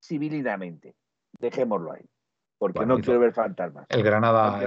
civilinamente. 0.09 0.95
Dejémoslo 1.39 1.93
ahí. 1.93 2.05
Porque 2.59 2.85
no 2.85 2.99
quiero 2.99 3.21
ver 3.21 3.33
fantasmas. 3.33 3.87
El 3.89 4.03
Granada, 4.03 4.61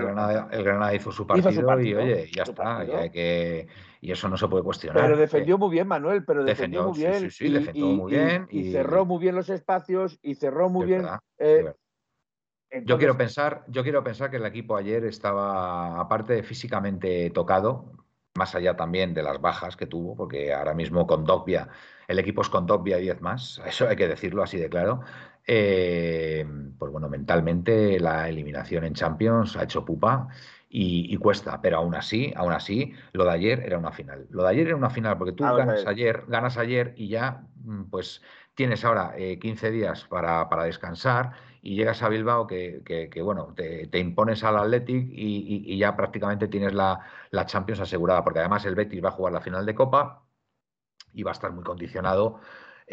el 0.49 0.63
Granada, 0.63 0.95
hizo, 0.95 1.11
su 1.11 1.27
partido, 1.27 1.81
y 1.81 1.93
oye, 1.93 2.31
ya 2.33 2.43
está. 2.43 2.85
que, 3.11 3.67
y 3.99 4.11
eso 4.11 4.29
no 4.29 4.37
se 4.37 4.47
puede 4.47 4.63
cuestionar. 4.63 5.03
Pero 5.03 5.17
defendió 5.17 5.57
muy 5.57 5.71
bien, 5.71 5.89
Manuel, 5.89 6.23
pero 6.23 6.45
defendió, 6.45 6.87
muy 6.87 6.97
bien. 6.97 7.19
Sí, 7.19 7.31
sí, 7.31 7.49
defendió 7.49 7.87
muy 7.87 8.13
bien. 8.13 8.47
Y, 8.49 8.71
cerró 8.71 9.05
muy 9.05 9.19
bien 9.19 9.35
los 9.35 9.49
espacios 9.49 10.19
y 10.21 10.35
cerró 10.35 10.69
muy 10.69 10.85
bien. 10.85 11.05
Eh, 11.37 11.73
yo 12.85 12.97
quiero 12.97 13.17
pensar, 13.17 13.65
yo 13.67 13.83
quiero 13.83 14.01
pensar 14.01 14.31
que 14.31 14.37
el 14.37 14.45
equipo 14.45 14.77
ayer 14.77 15.03
estaba, 15.03 15.99
aparte 15.99 16.31
de 16.31 16.43
físicamente 16.43 17.29
tocado, 17.31 17.91
más 18.35 18.55
allá 18.55 18.77
también 18.77 19.13
de 19.13 19.23
las 19.23 19.41
bajas 19.41 19.75
que 19.75 19.87
tuvo, 19.87 20.15
porque 20.15 20.53
ahora 20.53 20.73
mismo 20.73 21.05
con 21.05 21.25
Dogbia, 21.25 21.67
el 22.07 22.19
equipo 22.19 22.41
es 22.41 22.49
con 22.49 22.65
Dogbia 22.65 22.97
10 22.97 23.19
más, 23.21 23.61
eso 23.65 23.89
hay 23.89 23.97
que 23.97 24.07
decirlo 24.07 24.43
así 24.43 24.57
de 24.57 24.69
claro. 24.69 25.01
Eh, 25.45 26.45
pues 26.77 26.91
bueno, 26.91 27.09
mentalmente 27.09 27.99
la 27.99 28.29
eliminación 28.29 28.83
en 28.83 28.93
Champions 28.93 29.57
ha 29.57 29.63
hecho 29.63 29.83
pupa 29.83 30.27
y, 30.73 31.17
cuesta, 31.17 31.61
pero 31.61 31.77
aún 31.77 31.95
así, 31.95 32.31
aún 32.35 32.53
así, 32.53 32.93
lo 33.11 33.25
de 33.25 33.31
ayer 33.31 33.59
era 33.65 33.77
una 33.77 33.91
final. 33.91 34.27
Lo 34.29 34.43
de 34.43 34.49
ayer 34.49 34.67
era 34.67 34.75
una 34.77 34.89
final 34.89 35.17
porque 35.17 35.33
tú 35.33 35.43
ganas 35.43 35.85
ayer, 35.85 36.23
ganas 36.27 36.57
ayer 36.57 36.93
y 36.95 37.09
ya, 37.09 37.43
mm, 37.63 37.83
pues 37.89 38.21
tienes 38.55 38.85
ahora 38.85 39.13
15 39.17 39.67
eh, 39.67 39.71
días 39.71 40.05
para, 40.05 40.47
descansar 40.63 41.31
y 41.61 41.75
llegas 41.75 42.01
a 42.03 42.09
Bilbao 42.09 42.47
que, 42.47 43.11
bueno, 43.21 43.53
te, 43.55 43.99
impones 43.99 44.43
al 44.43 44.57
Athletic 44.57 45.09
y, 45.11 45.77
ya 45.77 45.95
prácticamente 45.95 46.47
tienes 46.47 46.73
la, 46.73 47.01
la 47.31 47.45
Champions 47.45 47.81
asegurada, 47.81 48.23
porque 48.23 48.39
además 48.39 48.65
el 48.65 48.75
Betis 48.75 49.03
va 49.03 49.09
a 49.09 49.13
jugar 49.13 49.33
la 49.33 49.41
final 49.41 49.65
de 49.65 49.75
Copa 49.75 50.23
y 51.13 51.23
va 51.23 51.31
a 51.31 51.33
estar 51.33 51.51
muy 51.51 51.63
condicionado 51.63 52.39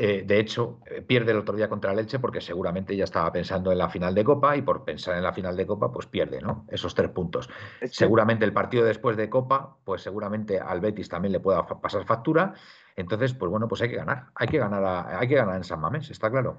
eh, 0.00 0.22
de 0.24 0.38
hecho, 0.38 0.78
eh, 0.86 1.02
pierde 1.02 1.32
el 1.32 1.38
otro 1.38 1.56
día 1.56 1.68
contra 1.68 1.90
el 1.90 1.98
Elche 1.98 2.20
porque 2.20 2.40
seguramente 2.40 2.96
ya 2.96 3.02
estaba 3.02 3.32
pensando 3.32 3.72
en 3.72 3.78
la 3.78 3.88
final 3.88 4.14
de 4.14 4.22
Copa 4.22 4.56
y 4.56 4.62
por 4.62 4.84
pensar 4.84 5.16
en 5.16 5.24
la 5.24 5.32
final 5.32 5.56
de 5.56 5.66
Copa, 5.66 5.90
pues 5.90 6.06
pierde, 6.06 6.40
¿no? 6.40 6.66
Esos 6.68 6.94
tres 6.94 7.10
puntos. 7.10 7.50
Seguramente 7.90 8.44
el 8.44 8.52
partido 8.52 8.84
después 8.84 9.16
de 9.16 9.28
Copa, 9.28 9.76
pues 9.82 10.02
seguramente 10.02 10.60
al 10.60 10.80
Betis 10.80 11.08
también 11.08 11.32
le 11.32 11.40
pueda 11.40 11.66
pasar 11.66 12.04
factura. 12.04 12.54
Entonces, 12.94 13.34
pues 13.34 13.50
bueno, 13.50 13.66
pues 13.66 13.82
hay 13.82 13.88
que 13.88 13.96
ganar. 13.96 14.26
Hay 14.36 14.46
que 14.46 14.58
ganar, 14.58 15.16
hay 15.16 15.26
que 15.26 15.34
ganar 15.34 15.56
en 15.56 15.64
San 15.64 15.80
Mamés, 15.80 16.08
está 16.12 16.30
claro. 16.30 16.58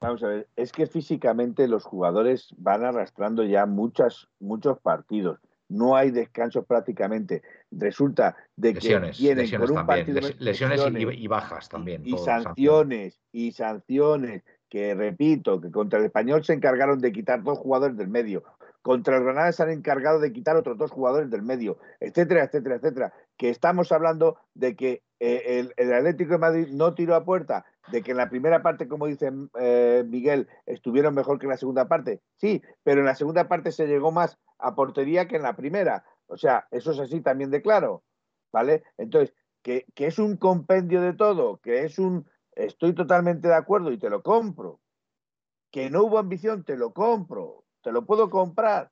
Vamos 0.00 0.22
a 0.22 0.28
ver, 0.28 0.48
es 0.56 0.72
que 0.72 0.86
físicamente 0.86 1.68
los 1.68 1.84
jugadores 1.84 2.54
van 2.56 2.86
arrastrando 2.86 3.44
ya 3.44 3.66
muchas, 3.66 4.28
muchos 4.40 4.78
partidos 4.78 5.40
no 5.68 5.96
hay 5.96 6.10
descanso 6.10 6.64
prácticamente. 6.64 7.42
Resulta 7.70 8.36
de 8.56 8.74
que 8.74 8.98
lesiones, 8.98 9.52
por 9.52 9.70
un 9.70 9.86
partido 9.86 10.20
lesiones, 10.38 10.80
y, 11.18 11.26
bajas 11.26 11.68
también. 11.68 12.02
Y, 12.04 12.16
sanciones, 12.18 13.20
y 13.32 13.52
sanciones, 13.52 14.42
que 14.68 14.94
repito, 14.94 15.60
que 15.60 15.70
contra 15.70 15.98
el 15.98 16.06
español 16.06 16.44
se 16.44 16.54
encargaron 16.54 17.00
de 17.00 17.12
quitar 17.12 17.42
dos 17.42 17.58
jugadores 17.58 17.96
del 17.96 18.08
medio, 18.08 18.44
contra 18.88 19.18
el 19.18 19.24
Granada 19.24 19.52
se 19.52 19.62
han 19.62 19.68
encargado 19.68 20.18
de 20.18 20.32
quitar 20.32 20.56
otros 20.56 20.78
dos 20.78 20.90
jugadores 20.90 21.28
del 21.28 21.42
medio, 21.42 21.76
etcétera, 22.00 22.44
etcétera, 22.44 22.76
etcétera. 22.76 23.12
Que 23.36 23.50
estamos 23.50 23.92
hablando 23.92 24.38
de 24.54 24.76
que 24.76 25.02
eh, 25.20 25.70
el, 25.76 25.92
Atlético 25.92 26.32
de 26.32 26.38
Madrid 26.38 26.68
no 26.70 26.94
tiró 26.94 27.14
a 27.14 27.22
puerta, 27.22 27.66
de 27.92 28.00
que 28.00 28.12
en 28.12 28.16
la 28.16 28.30
primera 28.30 28.62
parte, 28.62 28.88
como 28.88 29.06
dice 29.06 29.30
eh, 29.60 30.04
Miguel, 30.08 30.48
estuvieron 30.64 31.14
mejor 31.14 31.38
que 31.38 31.44
en 31.44 31.50
la 31.50 31.58
segunda 31.58 31.86
parte. 31.86 32.22
Sí, 32.36 32.62
pero 32.82 33.00
en 33.00 33.04
la 33.04 33.14
segunda 33.14 33.46
parte 33.46 33.72
se 33.72 33.86
llegó 33.86 34.10
más 34.10 34.38
a 34.58 34.74
portería 34.74 35.28
que 35.28 35.36
en 35.36 35.42
la 35.42 35.54
primera. 35.54 36.06
O 36.26 36.38
sea, 36.38 36.66
eso 36.70 36.92
es 36.92 36.98
así 36.98 37.20
también 37.20 37.50
de 37.50 37.60
claro. 37.60 38.04
¿Vale? 38.52 38.84
Entonces, 38.96 39.34
que, 39.60 39.84
que 39.94 40.06
es 40.06 40.18
un 40.18 40.38
compendio 40.38 41.02
de 41.02 41.12
todo, 41.12 41.58
que 41.58 41.84
es 41.84 41.98
un. 41.98 42.26
Estoy 42.52 42.94
totalmente 42.94 43.48
de 43.48 43.54
acuerdo 43.54 43.92
y 43.92 43.98
te 43.98 44.08
lo 44.08 44.22
compro. 44.22 44.80
Que 45.70 45.90
no 45.90 46.04
hubo 46.04 46.18
ambición, 46.18 46.64
te 46.64 46.78
lo 46.78 46.94
compro. 46.94 47.66
Te 47.88 47.92
lo 47.92 48.04
puedo 48.04 48.28
comprar 48.28 48.90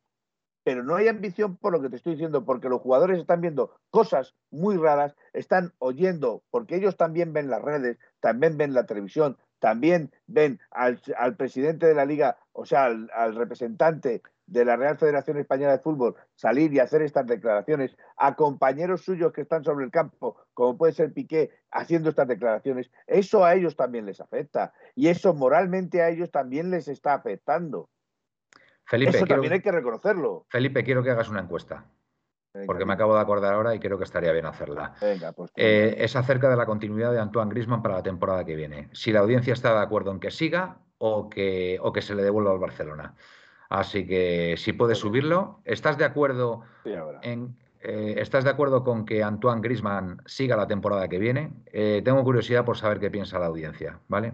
pero 0.67 0.83
no 0.83 0.97
hay 0.97 1.07
ambición 1.07 1.57
por 1.59 1.73
lo 1.73 1.81
que 1.81 1.89
te 1.89 1.95
estoy 1.95 2.15
diciendo, 2.15 2.45
porque 2.45 2.69
los 2.69 2.81
jugadores 2.81 3.21
están 3.21 3.41
viendo 3.41 3.79
cosas 3.91 4.35
muy 4.51 4.77
raras, 4.77 5.15
están 5.33 5.73
oyendo, 5.79 6.43
porque 6.51 6.75
ellos 6.75 6.97
también 6.97 7.33
ven 7.33 7.49
las 7.49 7.63
redes, 7.63 7.99
también 8.19 8.59
ven 8.59 8.75
la 8.75 8.85
televisión, 8.85 9.37
también 9.61 10.11
ven 10.27 10.59
al, 10.73 10.99
presidente 11.37 11.87
de 11.87 11.95
la 11.95 12.05
liga, 12.05 12.39
o 12.53 12.67
sea, 12.67 12.87
al, 12.87 13.37
representante 13.37 14.23
de 14.47 14.65
la 14.65 14.75
Real 14.75 14.99
Federación 14.99 15.39
Española 15.39 15.71
de 15.71 15.85
Fútbol 15.85 16.17
salir 16.35 16.75
y 16.75 16.81
hacer 16.81 17.01
estas 17.01 17.29
declaraciones, 17.29 17.97
a 18.17 18.35
compañeros 18.35 19.03
suyos 19.03 19.33
que 19.33 19.43
están 19.43 19.63
sobre 19.63 19.85
el 19.85 19.93
campo, 19.93 20.37
como 20.53 20.77
puede 20.77 20.95
ser 20.95 21.13
Piqué, 21.13 21.51
haciendo 21.71 22.11
estas 22.11 22.27
declaraciones, 22.27 22.91
eso 23.07 23.45
a 23.45 23.55
ellos 23.55 23.77
también 23.77 24.05
les 24.05 24.21
afecta 24.21 24.73
y 24.97 25.07
eso 25.07 25.33
moralmente 25.33 26.03
a 26.03 26.09
ellos 26.09 26.33
también 26.33 26.73
les 26.73 26.89
está 26.89 27.15
afectando. 27.15 27.89
Felipe, 28.87 29.17
Eso 29.17 29.27
también 29.27 29.53
hay 29.53 29.61
que 29.61 29.73
reconocerlo. 29.73 30.47
Felipe, 30.49 30.85
quiero 30.85 31.03
que 31.03 31.11
hagas 31.11 31.29
una 31.29 31.41
encuesta. 31.41 31.85
porque 32.67 32.87
me 32.87 32.95
acabo 32.95 33.15
de 33.15 33.21
acordar 33.21 33.53
ahora 33.53 33.75
y 33.75 33.79
creo 33.79 33.99
que 33.99 34.05
estaría 34.05 34.33
bien 34.33 34.47
hacerla. 34.47 34.95
Venga, 35.01 35.33
pues 35.33 35.51
eh, 35.57 35.95
es 35.99 36.17
acerca 36.17 36.49
de 36.49 36.57
la 36.57 36.65
continuidad 36.65 37.13
de 37.13 37.21
Antoine 37.21 37.51
Grisman 37.51 37.83
para 37.83 37.97
la 37.97 38.03
temporada 38.03 38.45
que 38.47 38.57
viene. 38.57 38.89
Si 38.93 39.13
la 39.13 39.21
audiencia 39.21 39.53
está 39.53 39.75
de 39.75 39.81
acuerdo 39.81 40.11
en 40.11 40.21
que 40.21 40.31
siga 40.31 40.79
o 40.97 41.29
que, 41.29 41.79
o 41.83 41.93
que 41.93 42.01
se 42.01 42.15
le 42.15 42.23
devuelva 42.23 42.53
al 42.53 42.59
Barcelona. 42.59 43.15
Así 43.69 44.07
que 44.07 44.55
si 44.57 44.73
puedes 44.73 44.97
subirlo, 44.97 45.61
¿estás 45.65 45.99
de 45.99 46.07
acuerdo 46.07 46.63
en 47.23 47.57
eh, 47.89 48.21
¿Estás 48.21 48.43
de 48.43 48.51
acuerdo 48.51 48.83
con 48.83 49.07
que 49.07 49.23
Antoine 49.23 49.61
Grisman 49.61 50.21
siga 50.27 50.57
la 50.57 50.67
temporada 50.67 51.09
que 51.09 51.19
viene? 51.19 51.53
Eh, 51.67 52.03
tengo 52.05 52.25
curiosidad 52.25 52.65
por 52.65 52.77
saber 52.77 52.99
qué 52.99 53.11
piensa 53.11 53.39
la 53.39 53.47
audiencia, 53.47 54.01
¿vale? 54.09 54.33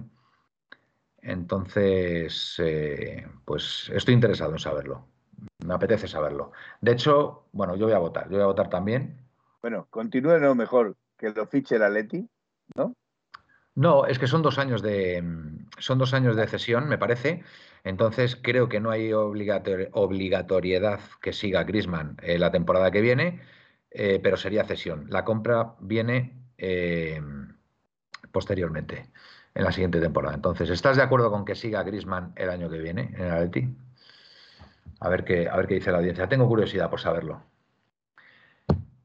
Entonces, 1.23 2.57
eh, 2.59 3.27
pues 3.45 3.91
estoy 3.95 4.15
interesado 4.15 4.53
en 4.53 4.59
saberlo. 4.59 5.07
Me 5.65 5.75
apetece 5.75 6.09
saberlo. 6.09 6.51
De 6.81 6.93
hecho, 6.93 7.47
bueno, 7.53 7.77
yo 7.77 7.87
voy 7.87 7.95
a 7.95 7.99
votar. 7.99 8.25
Yo 8.25 8.33
voy 8.33 8.43
a 8.43 8.47
votar 8.47 8.69
también. 8.69 9.25
Bueno, 9.63 9.87
continúe 9.89 10.39
lo 10.39 10.57
mejor 10.57 10.97
que 11.17 11.31
lo 11.31 11.47
fiche 11.47 11.77
el 11.77 11.85
Atleti, 11.85 12.29
¿no? 12.75 12.95
No, 13.75 14.05
es 14.07 14.19
que 14.19 14.27
son 14.27 14.43
dos 14.43 14.59
años 14.59 14.83
de 14.83 15.25
son 15.79 15.99
dos 15.99 16.13
años 16.13 16.37
de 16.37 16.47
cesión, 16.47 16.89
me 16.89 16.99
parece. 16.99 17.43
Entonces 17.85 18.37
creo 18.37 18.69
que 18.69 18.81
no 18.81 18.91
hay 18.91 19.13
obligatoriedad 19.13 21.01
que 21.23 21.33
siga 21.33 21.65
Grisman 21.65 22.17
eh, 22.23 22.39
la 22.39 22.51
temporada 22.51 22.91
que 22.91 23.01
viene, 23.01 23.41
eh, 23.91 24.21
pero 24.23 24.37
sería 24.37 24.65
cesión. 24.65 25.07
La 25.09 25.25
compra 25.25 25.77
viene 25.81 26.39
posteriormente 28.31 29.11
en 29.55 29.65
la 29.65 29.73
siguiente 29.73 30.01
temporada. 30.01 30.35
Entonces, 30.35 30.71
¿estás 30.71 30.97
de 30.97 31.03
acuerdo 31.03 31.31
con 31.31 31.45
que 31.45 31.55
siga 31.55 31.83
Grisman 31.83 32.33
el 32.37 32.51
año 32.51 32.71
que 32.71 32.79
viene 32.79 33.13
en 33.15 33.25
el 33.25 33.31
Atleti? 33.31 33.77
A 35.01 35.09
ver 35.09 35.25
qué, 35.25 35.49
a 35.49 35.57
ver 35.57 35.67
qué 35.67 35.75
dice 35.75 35.91
la 35.91 35.99
audiencia. 35.99 36.29
Tengo 36.29 36.49
curiosidad 36.49 36.89
por 36.89 37.01
saberlo. 37.01 37.43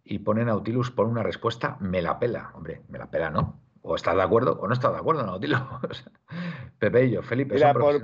Y 0.03 0.19
pone 0.19 0.45
Nautilus 0.45 0.91
por 0.91 1.07
una 1.07 1.23
respuesta, 1.23 1.77
me 1.79 2.01
la 2.01 2.19
pela. 2.19 2.51
Hombre, 2.53 2.81
me 2.87 2.97
la 2.97 3.09
pela, 3.09 3.29
¿no? 3.29 3.59
O 3.81 3.95
estás 3.95 4.15
de 4.15 4.21
acuerdo 4.21 4.59
o 4.59 4.67
no 4.67 4.73
estás 4.73 4.93
de 4.93 4.99
acuerdo, 4.99 5.25
Nautilus. 5.25 5.59
Pepe 6.79 7.05
y 7.05 7.11
yo, 7.11 7.23
Felipe. 7.23 7.55
Mira, 7.55 7.73
por, 7.73 8.01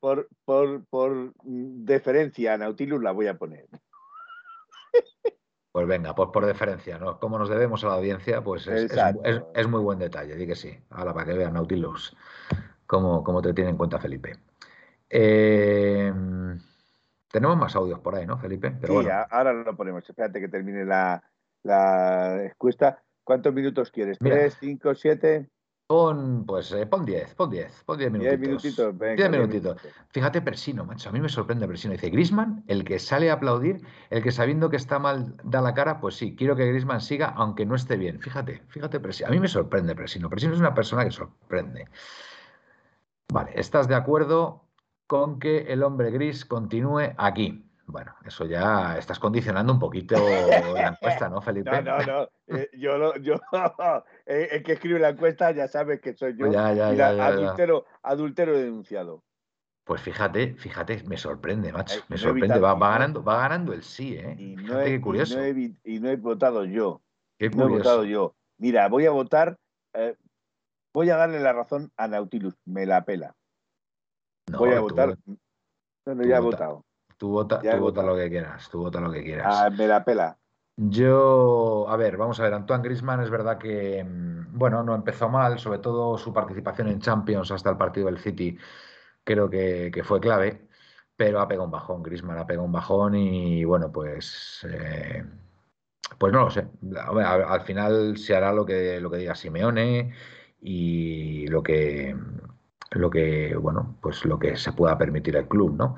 por, 0.00 0.28
por, 0.44 0.84
por 0.86 1.32
deferencia 1.44 2.54
a 2.54 2.58
Nautilus 2.58 3.02
la 3.02 3.12
voy 3.12 3.26
a 3.26 3.36
poner. 3.36 3.66
Pues 5.76 5.86
venga, 5.86 6.14
pues 6.14 6.30
por 6.32 6.46
deferencia, 6.46 6.98
¿no? 6.98 7.20
Como 7.20 7.38
nos 7.38 7.50
debemos 7.50 7.84
a 7.84 7.88
la 7.88 7.92
audiencia, 7.96 8.40
pues 8.40 8.66
es, 8.66 9.68
muy 9.68 9.82
buen 9.82 9.98
detalle, 9.98 10.34
di 10.34 10.46
que 10.46 10.54
sí. 10.54 10.74
Ahora, 10.88 11.12
para 11.12 11.26
que 11.26 11.34
vean 11.34 11.52
Nautilus, 11.52 12.16
cómo, 12.86 13.42
te 13.42 13.52
tiene 13.52 13.72
en 13.72 13.76
cuenta 13.76 13.98
Felipe. 13.98 14.38
Eh, 15.10 16.10
tenemos 17.30 17.58
más 17.58 17.76
audios 17.76 18.00
por 18.00 18.14
ahí, 18.14 18.24
¿no, 18.24 18.38
Felipe? 18.38 18.74
Pero 18.80 19.02
sí, 19.02 19.08
ahora 19.28 19.52
lo 19.52 19.76
ponemos. 19.76 20.08
Espérate 20.08 20.40
que 20.40 20.48
termine 20.48 20.86
la, 20.86 21.22
la 21.62 22.44
encuesta. 22.44 23.02
¿Cuántos 23.22 23.52
minutos 23.52 23.90
quieres? 23.90 24.18
¿Tres, 24.18 24.56
cinco, 24.58 24.94
siete? 24.94 25.50
Pon, 25.88 26.44
pues, 26.44 26.72
eh, 26.72 26.84
pon 26.84 27.04
10, 27.04 27.36
pon 27.36 27.48
10, 27.48 27.84
pon 27.84 27.96
10 27.96 28.10
minutitos. 28.10 28.40
10 28.40 28.48
minutitos, 28.48 28.98
venga. 28.98 29.14
10 29.14 29.30
minutitos. 29.30 29.76
Fíjate, 30.10 30.42
Persino, 30.42 30.84
macho, 30.84 31.10
a 31.10 31.12
mí 31.12 31.20
me 31.20 31.28
sorprende 31.28 31.68
Persino. 31.68 31.92
Dice, 31.92 32.10
Grisman, 32.10 32.64
el 32.66 32.82
que 32.82 32.98
sale 32.98 33.30
a 33.30 33.34
aplaudir, 33.34 33.82
el 34.10 34.20
que 34.20 34.32
sabiendo 34.32 34.68
que 34.68 34.76
está 34.76 34.98
mal 34.98 35.36
da 35.44 35.60
la 35.60 35.74
cara, 35.74 36.00
pues 36.00 36.16
sí, 36.16 36.34
quiero 36.34 36.56
que 36.56 36.66
Grisman 36.66 37.00
siga 37.00 37.28
aunque 37.28 37.64
no 37.64 37.76
esté 37.76 37.96
bien. 37.96 38.20
Fíjate, 38.20 38.62
fíjate, 38.68 38.98
Persino. 38.98 39.28
A 39.28 39.30
mí 39.30 39.38
me 39.38 39.46
sorprende 39.46 39.94
Persino. 39.94 40.28
Persino 40.28 40.54
es 40.54 40.60
una 40.60 40.74
persona 40.74 41.04
que 41.04 41.12
sorprende. 41.12 41.88
Vale, 43.32 43.52
¿estás 43.54 43.86
de 43.86 43.94
acuerdo 43.94 44.64
con 45.06 45.38
que 45.38 45.72
el 45.72 45.84
hombre 45.84 46.10
gris 46.10 46.44
continúe 46.44 47.14
aquí? 47.16 47.65
Bueno, 47.86 48.16
eso 48.24 48.44
ya 48.46 48.98
estás 48.98 49.18
condicionando 49.20 49.72
un 49.72 49.78
poquito 49.78 50.16
la 50.74 50.88
encuesta, 50.88 51.28
¿no, 51.28 51.40
Felipe? 51.40 51.70
No, 51.82 51.98
no, 51.98 52.06
no. 52.06 52.28
Eh, 52.48 52.68
yo, 52.74 52.98
lo, 52.98 53.16
yo 53.18 53.34
eh, 54.26 54.48
el 54.52 54.62
que 54.62 54.72
escribe 54.72 54.98
la 54.98 55.10
encuesta 55.10 55.52
ya 55.52 55.68
sabes 55.68 56.00
que 56.00 56.14
soy 56.14 56.36
yo. 56.36 56.50
Ya, 56.50 56.72
ya, 56.72 56.92
ya, 56.92 57.12
ya, 57.12 57.26
adultero, 57.26 57.86
adultero 58.02 58.58
denunciado. 58.58 59.22
Pues 59.84 60.02
fíjate, 60.02 60.54
fíjate, 60.54 61.04
me 61.04 61.16
sorprende, 61.16 61.72
macho. 61.72 62.00
Me 62.08 62.18
sorprende. 62.18 62.58
Va, 62.58 62.74
va 62.74 62.90
ganando, 62.90 63.22
va 63.22 63.38
ganando 63.42 63.72
el 63.72 63.84
sí, 63.84 64.16
¿eh? 64.16 64.34
Y 64.36 64.56
no, 64.56 64.80
he, 64.80 64.86
qué 64.86 65.00
curioso. 65.00 65.34
Y 65.46 66.00
no, 66.00 66.10
he, 66.10 66.16
votado 66.16 66.64
yo. 66.64 67.02
Qué 67.38 67.50
no 67.50 67.66
he 67.66 67.68
votado 67.68 68.04
yo. 68.04 68.34
Mira, 68.58 68.88
voy 68.88 69.06
a 69.06 69.12
votar. 69.12 69.58
Eh, 69.94 70.16
voy 70.92 71.10
a 71.10 71.16
darle 71.16 71.38
la 71.38 71.52
razón 71.52 71.92
a 71.96 72.08
Nautilus. 72.08 72.56
Me 72.64 72.84
la 72.84 73.04
pela. 73.04 73.36
voy 74.50 74.72
a 74.72 74.80
votar. 74.80 75.16
No, 76.04 76.24
ya 76.24 76.38
he 76.38 76.40
votado. 76.40 76.85
Tú 77.16 77.30
vota, 77.30 77.60
tú 77.60 77.78
vota 77.78 78.02
lo 78.02 78.16
que 78.16 78.28
quieras, 78.28 78.68
tú 78.70 78.80
vota 78.80 79.00
lo 79.00 79.10
que 79.10 79.22
quieras. 79.22 79.46
Ah, 79.48 79.70
me 79.70 79.86
la 79.86 80.04
pela. 80.04 80.36
Yo, 80.78 81.86
a 81.88 81.96
ver, 81.96 82.18
vamos 82.18 82.38
a 82.38 82.42
ver, 82.42 82.52
Antoine 82.52 82.82
Grisman 82.82 83.22
es 83.22 83.30
verdad 83.30 83.56
que, 83.56 84.04
mm, 84.04 84.58
bueno, 84.58 84.82
no 84.82 84.94
empezó 84.94 85.28
mal, 85.30 85.58
sobre 85.58 85.78
todo 85.78 86.18
su 86.18 86.34
participación 86.34 86.88
en 86.88 87.00
Champions 87.00 87.50
hasta 87.50 87.70
el 87.70 87.78
partido 87.78 88.06
del 88.06 88.18
City, 88.18 88.58
creo 89.24 89.48
que, 89.48 89.90
fue 90.04 90.20
clave, 90.20 90.68
pero 91.16 91.40
ha 91.40 91.48
pegado 91.48 91.64
un 91.64 91.70
bajón, 91.70 92.02
Grisman 92.02 92.38
ha 92.38 92.46
pegado 92.46 92.66
un 92.66 92.72
bajón 92.72 93.14
y, 93.14 93.64
bueno, 93.64 93.90
pues, 93.90 94.66
eh, 94.70 95.24
pues 96.18 96.32
no 96.32 96.44
lo 96.44 96.50
sé. 96.50 96.68
al, 96.96 97.62
final 97.62 98.18
se 98.18 98.36
hará 98.36 98.52
lo 98.52 98.66
que, 98.66 99.00
lo 99.00 99.10
que 99.10 99.18
diga 99.18 99.34
Simeone 99.34 100.12
y 100.60 101.46
lo 101.48 101.62
que, 101.62 102.14
lo 102.90 103.10
que, 103.10 103.56
bueno, 103.56 103.96
pues 104.02 104.24
lo 104.26 104.38
que 104.38 104.56
se 104.56 104.72
pueda 104.72 104.98
permitir 104.98 105.36
el 105.36 105.48
club, 105.48 105.74
¿no? 105.76 105.96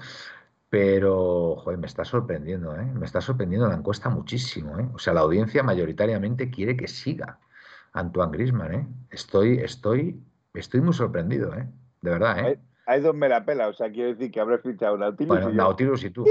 Pero, 0.70 1.56
joder, 1.56 1.78
me 1.78 1.86
está 1.86 2.04
sorprendiendo, 2.04 2.76
¿eh? 2.76 2.84
Me 2.84 3.06
está 3.06 3.20
sorprendiendo 3.20 3.68
la 3.68 3.74
encuesta 3.74 4.10
muchísimo, 4.10 4.78
¿eh? 4.78 4.88
O 4.94 4.98
sea, 4.98 5.14
la 5.14 5.20
audiencia 5.20 5.62
mayoritariamente 5.62 6.50
quiere 6.50 6.76
que 6.76 6.88
siga 6.88 7.38
Antoine 7.92 8.32
Grisman, 8.32 8.74
¿eh? 8.74 8.86
Estoy, 9.10 9.58
estoy, 9.58 10.22
estoy 10.52 10.80
muy 10.82 10.92
sorprendido, 10.92 11.54
¿eh? 11.54 11.66
De 12.02 12.10
verdad, 12.10 12.38
¿eh? 12.40 12.60
Hay, 12.86 13.00
dos 13.00 13.14
me 13.14 13.28
la 13.28 13.44
pela, 13.44 13.68
o 13.68 13.72
sea, 13.72 13.90
quiero 13.90 14.10
decir 14.10 14.30
que 14.30 14.40
habré 14.40 14.58
fichado 14.58 14.96
Nautilus 14.98 15.28
bueno, 15.28 15.50
y 15.50 15.54
Nautilus 15.54 16.04
y 16.04 16.10
tú. 16.10 16.24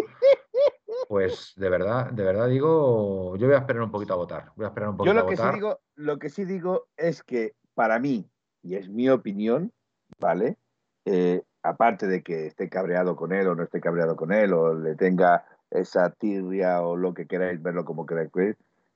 Pues 1.07 1.53
de 1.55 1.69
verdad, 1.69 2.11
de 2.11 2.23
verdad 2.23 2.49
digo, 2.49 3.37
yo 3.37 3.47
voy 3.47 3.55
a 3.55 3.59
esperar 3.59 3.81
un 3.81 3.91
poquito 3.91 4.13
a 4.13 4.17
votar. 4.17 4.51
Voy 4.55 4.65
a 4.65 4.69
esperar 4.69 4.89
un 4.89 4.97
poquito 4.97 5.13
yo 5.13 5.21
lo 5.21 5.27
que 5.27 5.37
Sí 5.37 5.43
digo, 5.53 5.79
lo 5.95 6.19
que 6.19 6.29
sí 6.29 6.45
digo 6.45 6.87
es 6.97 7.23
que 7.23 7.55
para 7.75 7.97
mí, 7.99 8.29
y 8.61 8.75
es 8.75 8.89
mi 8.89 9.09
opinión, 9.09 9.71
¿vale? 10.19 10.57
Eh, 11.05 11.43
aparte 11.69 12.07
de 12.07 12.23
que 12.23 12.47
esté 12.47 12.69
cabreado 12.69 13.15
con 13.15 13.33
él 13.33 13.47
o 13.47 13.55
no 13.55 13.63
esté 13.63 13.79
cabreado 13.81 14.15
con 14.15 14.31
él 14.31 14.53
o 14.53 14.73
le 14.73 14.95
tenga 14.95 15.45
esa 15.71 16.09
tirria 16.11 16.81
o 16.81 16.95
lo 16.95 17.13
que 17.13 17.27
queráis 17.27 17.61
verlo 17.61 17.85
como 17.85 18.05
queráis 18.05 18.31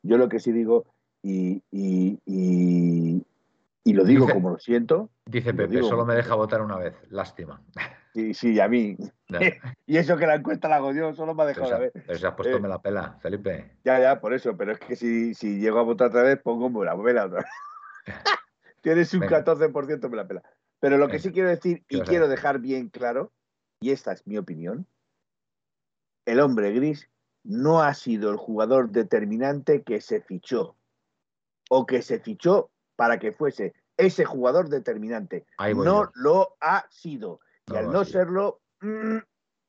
yo 0.03 0.17
lo 0.17 0.29
que 0.29 0.39
sí 0.39 0.51
digo 0.51 0.85
y, 1.21 1.61
y, 1.71 2.19
y, 2.25 3.93
lo 3.93 4.03
digo 4.03 4.27
como 4.27 4.51
lo 4.51 4.57
siento. 4.57 5.09
Dice 5.25 5.53
Pepe, 5.53 5.83
solo 5.83 6.05
me 6.05 6.15
deja 6.15 6.33
votar 6.33 6.61
una 6.61 6.77
vez, 6.77 6.95
lástima. 7.09 7.61
Sí, 8.13 8.33
sí, 8.33 8.59
a 8.59 8.67
mí. 8.67 8.97
y 9.87 9.95
eso 9.95 10.17
que 10.17 10.27
la 10.27 10.35
encuesta 10.35 10.67
la 10.67 10.75
hago 10.75 10.91
yo, 10.91 11.13
solo 11.13 11.33
me 11.33 11.43
ha 11.43 11.45
dejado 11.45 11.69
una 11.69 11.77
vez. 11.77 11.93
Pero 11.93 12.19
se 12.19 12.27
has 12.27 12.33
puesto 12.33 12.57
eh, 12.57 12.67
la 12.67 12.81
pela, 12.81 13.17
Felipe. 13.21 13.77
Ya, 13.85 14.01
ya, 14.01 14.19
por 14.19 14.33
eso, 14.33 14.57
pero 14.57 14.73
es 14.73 14.79
que 14.79 14.97
si, 14.97 15.33
si 15.33 15.59
llego 15.59 15.79
a 15.79 15.83
votar 15.83 16.09
otra 16.09 16.23
vez, 16.23 16.37
pongo 16.41 16.83
la 16.83 16.93
vela 16.95 17.27
otra 17.27 17.37
vez. 17.37 17.47
Tienes 18.81 19.13
un 19.13 19.21
14% 19.21 20.09
me 20.09 20.17
la 20.17 20.27
pela. 20.27 20.43
Pero 20.81 20.97
lo 20.97 21.07
que 21.07 21.19
sí 21.19 21.31
quiero 21.31 21.47
decir 21.47 21.85
y 21.87 22.01
quiero 22.01 22.27
dejar 22.27 22.59
bien 22.59 22.89
claro, 22.89 23.31
y 23.79 23.91
esta 23.91 24.11
es 24.11 24.25
mi 24.25 24.37
opinión, 24.37 24.87
el 26.25 26.39
hombre 26.39 26.73
gris 26.73 27.07
no 27.43 27.83
ha 27.83 27.93
sido 27.93 28.31
el 28.31 28.37
jugador 28.37 28.89
determinante 28.89 29.83
que 29.83 30.01
se 30.01 30.21
fichó 30.21 30.75
o 31.69 31.85
que 31.85 32.01
se 32.01 32.19
fichó 32.19 32.71
para 32.95 33.19
que 33.19 33.31
fuese 33.31 33.75
ese 33.95 34.25
jugador 34.25 34.69
determinante. 34.69 35.45
No 35.75 36.11
lo 36.15 36.57
ha 36.59 36.87
sido. 36.89 37.41
y 37.67 37.75
al 37.75 37.91
no 37.91 38.03
serlo, 38.03 38.61
mm, 38.81 39.17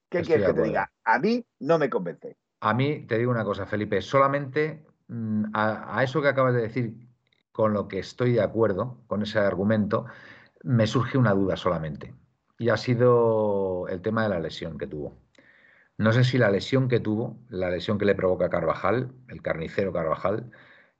¿qué 0.08 0.22
quieres 0.22 0.46
que 0.46 0.54
te 0.54 0.62
diga? 0.62 0.90
A 1.04 1.18
mí 1.18 1.44
no 1.60 1.78
me 1.78 1.90
convence. 1.90 2.38
A 2.60 2.72
mí 2.72 3.06
te 3.06 3.18
digo 3.18 3.30
una 3.30 3.44
cosa, 3.44 3.66
Felipe, 3.66 4.00
solamente 4.00 4.86
mm, 5.08 5.44
a 5.52 6.02
eso 6.02 6.22
que 6.22 6.28
acabas 6.28 6.54
de 6.54 6.62
decir, 6.62 6.94
con 7.52 7.74
lo 7.74 7.86
que 7.86 7.98
estoy 7.98 8.32
de 8.32 8.40
acuerdo, 8.40 8.98
con 9.06 9.22
ese 9.22 9.38
argumento, 9.38 10.06
me 10.62 10.86
surge 10.86 11.18
una 11.18 11.32
duda 11.32 11.56
solamente, 11.56 12.14
y 12.58 12.68
ha 12.68 12.76
sido 12.76 13.88
el 13.88 14.00
tema 14.02 14.22
de 14.24 14.28
la 14.28 14.40
lesión 14.40 14.78
que 14.78 14.86
tuvo. 14.86 15.18
No 15.98 16.12
sé 16.12 16.24
si 16.24 16.38
la 16.38 16.50
lesión 16.50 16.88
que 16.88 17.00
tuvo, 17.00 17.38
la 17.48 17.70
lesión 17.70 17.98
que 17.98 18.04
le 18.04 18.14
provoca 18.14 18.50
Carvajal, 18.50 19.12
el 19.28 19.42
carnicero 19.42 19.92
Carvajal, 19.92 20.50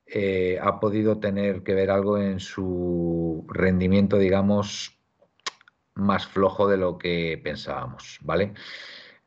eh, 0.07 0.59
ha 0.61 0.81
podido 0.81 1.19
tener 1.19 1.63
que 1.63 1.75
ver 1.75 1.91
algo 1.91 2.19
en 2.19 2.41
su 2.41 3.47
rendimiento, 3.49 4.19
digamos, 4.19 4.99
más 5.95 6.27
flojo 6.27 6.69
de 6.69 6.77
lo 6.77 6.99
que 6.99 7.41
pensábamos, 7.43 8.19
¿vale? 8.23 8.55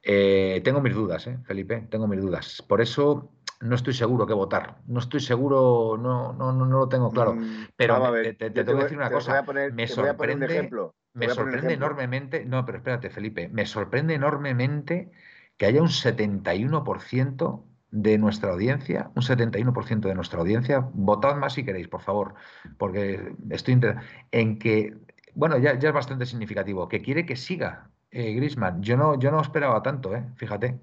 Eh, 0.03 0.61
tengo 0.63 0.81
mis 0.81 0.93
dudas, 0.93 1.27
¿eh, 1.27 1.39
Felipe, 1.45 1.87
tengo 1.89 2.07
mis 2.07 2.21
dudas. 2.21 2.63
Por 2.67 2.81
eso 2.81 3.34
no 3.61 3.75
estoy 3.75 3.93
seguro 3.93 4.25
qué 4.27 4.33
votar. 4.33 4.77
No 4.87 4.99
estoy 4.99 5.19
seguro, 5.19 5.97
no, 5.97 6.33
no, 6.33 6.51
no, 6.51 6.65
lo 6.65 6.89
tengo 6.89 7.11
claro. 7.11 7.35
Mm, 7.35 7.67
pero 7.75 8.11
te, 8.21 8.33
tengo 8.33 8.77
que 8.77 8.83
decir 8.83 8.97
una 8.97 9.09
cosa. 9.09 9.43
me 9.73 9.87
sorprende, 9.87 10.69
me 11.13 11.29
sorprende 11.29 11.73
enormemente. 11.73 12.45
No, 12.45 12.65
pero 12.65 12.79
espérate, 12.79 13.09
Felipe. 13.09 13.49
Me 13.49 13.65
sorprende 13.65 14.13
enormemente 14.13 15.11
que 15.57 15.65
haya 15.65 15.81
un 15.81 15.89
71% 15.89 17.63
de 17.91 18.17
nuestra 18.17 18.51
audiencia, 18.51 19.11
un 19.15 19.23
71% 19.23 20.09
de 20.09 20.15
nuestra 20.15 20.39
audiencia, 20.39 20.89
votad 20.93 21.37
más 21.37 21.53
si 21.53 21.63
queréis, 21.63 21.87
por 21.87 22.01
favor, 22.01 22.33
porque 22.77 23.33
estoy 23.49 23.79
en 24.31 24.59
que, 24.59 24.97
bueno, 25.33 25.57
ya, 25.57 25.79
ya 25.79 25.89
es 25.89 25.95
bastante 25.95 26.25
significativo, 26.25 26.89
que 26.89 27.01
quiere 27.01 27.25
que 27.25 27.37
siga 27.37 27.89
eh, 28.11 28.33
Grisman. 28.33 28.81
Yo 28.81 28.97
no, 28.97 29.17
yo 29.17 29.31
no 29.31 29.41
esperaba 29.41 29.81
tanto, 29.81 30.13
eh, 30.15 30.25
fíjate. 30.35 30.79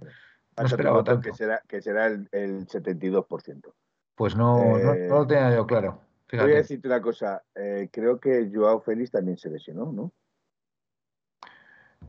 No 0.56 0.66
esperaba 0.66 1.04
tanto. 1.04 1.30
Que 1.30 1.36
será, 1.36 1.62
que 1.66 1.80
será 1.80 2.06
el, 2.06 2.28
72%. 2.30 3.72
Pues 4.14 4.36
no, 4.36 4.78
no, 4.78 4.94
lo 4.94 5.26
tenía 5.26 5.54
yo 5.54 5.66
claro. 5.66 6.00
Fíjate. 6.26 6.48
Voy 6.48 6.54
a 6.54 6.58
decirte 6.60 6.88
una 6.88 7.00
cosa. 7.00 7.42
Eh, 7.54 7.88
creo 7.90 8.18
que 8.18 8.50
Joao 8.52 8.80
Félix 8.80 9.10
también 9.10 9.36
se 9.36 9.50
lesionó, 9.50 9.92
¿no? 9.92 10.12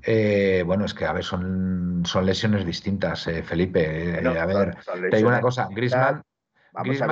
Eh, 0.02 0.64
bueno, 0.66 0.86
es 0.86 0.94
que, 0.94 1.06
a 1.06 1.14
ver, 1.14 1.24
son, 1.24 2.04
son 2.06 2.26
lesiones 2.26 2.66
distintas, 2.66 3.28
eh, 3.28 3.44
Felipe. 3.44 4.18
a 4.18 4.46
ver, 4.46 4.76
te 5.10 5.18
digo 5.18 5.30
una 5.30 5.42
cosa. 5.42 5.70
Grisman, 5.72 6.24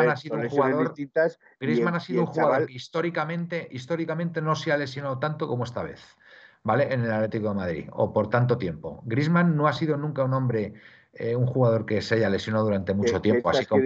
ha 0.10 0.16
sido 0.16 0.38
un 0.38 0.50
jugador. 0.50 0.94
Griezmann 1.60 1.96
ha 1.96 2.00
sido 2.00 2.22
un 2.22 2.28
jugador 2.28 2.66
que 2.66 2.74
históricamente, 2.74 3.68
históricamente 3.72 4.42
no 4.42 4.56
se 4.56 4.72
ha 4.72 4.78
lesionado 4.78 5.20
tanto 5.20 5.48
como 5.48 5.64
esta 5.64 5.84
vez. 5.84 6.02
¿Vale? 6.64 6.94
En 6.94 7.04
el 7.04 7.12
Atlético 7.12 7.50
de 7.50 7.56
Madrid, 7.56 7.90
o 7.92 8.14
por 8.14 8.30
tanto 8.30 8.58
tiempo. 8.58 9.02
Grisman 9.06 9.56
no 9.56 9.68
ha 9.68 9.74
sido 9.74 9.98
nunca 9.98 10.24
un 10.24 10.34
hombre 10.34 10.76
eh, 11.14 11.36
un 11.36 11.46
jugador 11.46 11.86
que 11.86 12.02
se 12.02 12.16
haya 12.16 12.30
lesionado 12.30 12.66
durante 12.66 12.94
mucho 12.94 13.22
tiempo, 13.22 13.50
así 13.50 13.66
como... 13.66 13.82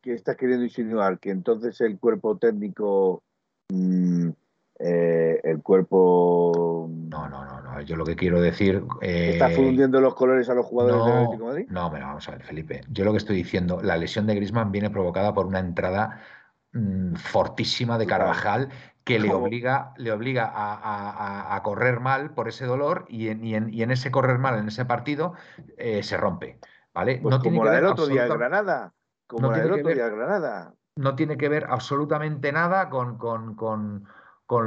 ¿Qué 0.00 0.14
estás 0.14 0.36
queriendo 0.36 0.64
insinuar? 0.64 1.20
Que 1.20 1.30
entonces 1.30 1.80
el 1.80 1.96
cuerpo 2.00 2.36
técnico, 2.36 3.22
mm, 3.68 4.30
eh, 4.80 5.40
el 5.44 5.62
cuerpo... 5.62 6.90
No, 6.90 7.28
no, 7.28 7.44
no, 7.44 7.60
no, 7.60 7.80
yo 7.82 7.94
lo 7.94 8.04
que 8.04 8.16
quiero 8.16 8.40
decir... 8.40 8.82
¿Está 9.00 9.52
eh, 9.52 9.54
fundiendo 9.54 10.00
los 10.00 10.16
colores 10.16 10.48
a 10.48 10.54
los 10.54 10.66
jugadores 10.66 11.04
del 11.04 11.12
Atlético 11.12 11.44
de 11.44 11.50
Madrid? 11.50 11.66
No, 11.70 11.88
pero 11.92 12.06
vamos 12.06 12.28
a 12.28 12.32
ver, 12.32 12.42
Felipe. 12.42 12.80
Yo 12.88 13.04
lo 13.04 13.12
que 13.12 13.18
estoy 13.18 13.36
diciendo, 13.36 13.80
la 13.80 13.96
lesión 13.96 14.26
de 14.26 14.34
Grisman 14.34 14.72
viene 14.72 14.90
provocada 14.90 15.32
por 15.32 15.46
una 15.46 15.60
entrada 15.60 16.20
mm, 16.72 17.14
fortísima 17.14 17.96
de 17.96 18.06
Carvajal 18.06 18.70
que 19.04 19.18
le 19.18 19.32
obliga, 19.32 19.92
le 19.96 20.12
obliga 20.12 20.50
a, 20.54 21.60
correr 21.64 22.00
mal 22.00 22.34
por 22.34 22.48
ese 22.48 22.66
dolor 22.66 23.04
y 23.08 23.28
en, 23.28 23.44
y 23.44 23.82
en, 23.82 23.90
ese 23.90 24.10
correr 24.10 24.38
mal 24.38 24.58
en 24.58 24.68
ese 24.68 24.84
partido 24.84 25.34
eh, 25.76 26.02
se 26.02 26.16
rompe. 26.16 26.58
¿vale? 26.92 27.18
Pues 27.22 27.34
no 27.34 27.42
como 27.42 27.64
la 27.64 27.72
del 27.72 27.86
otro 27.86 28.06
día 28.06 28.24
de 28.24 28.36
Granada. 28.36 28.92
Como 29.26 29.50
la 29.50 29.58
del 29.58 29.72
otro 29.72 29.88
día 29.88 30.04
de 30.04 30.16
Granada. 30.16 30.74
No 30.96 31.16
tiene 31.16 31.36
que 31.36 31.48
ver 31.48 31.66
absolutamente 31.68 32.52
nada 32.52 32.90
con, 32.90 33.16
con, 33.16 34.06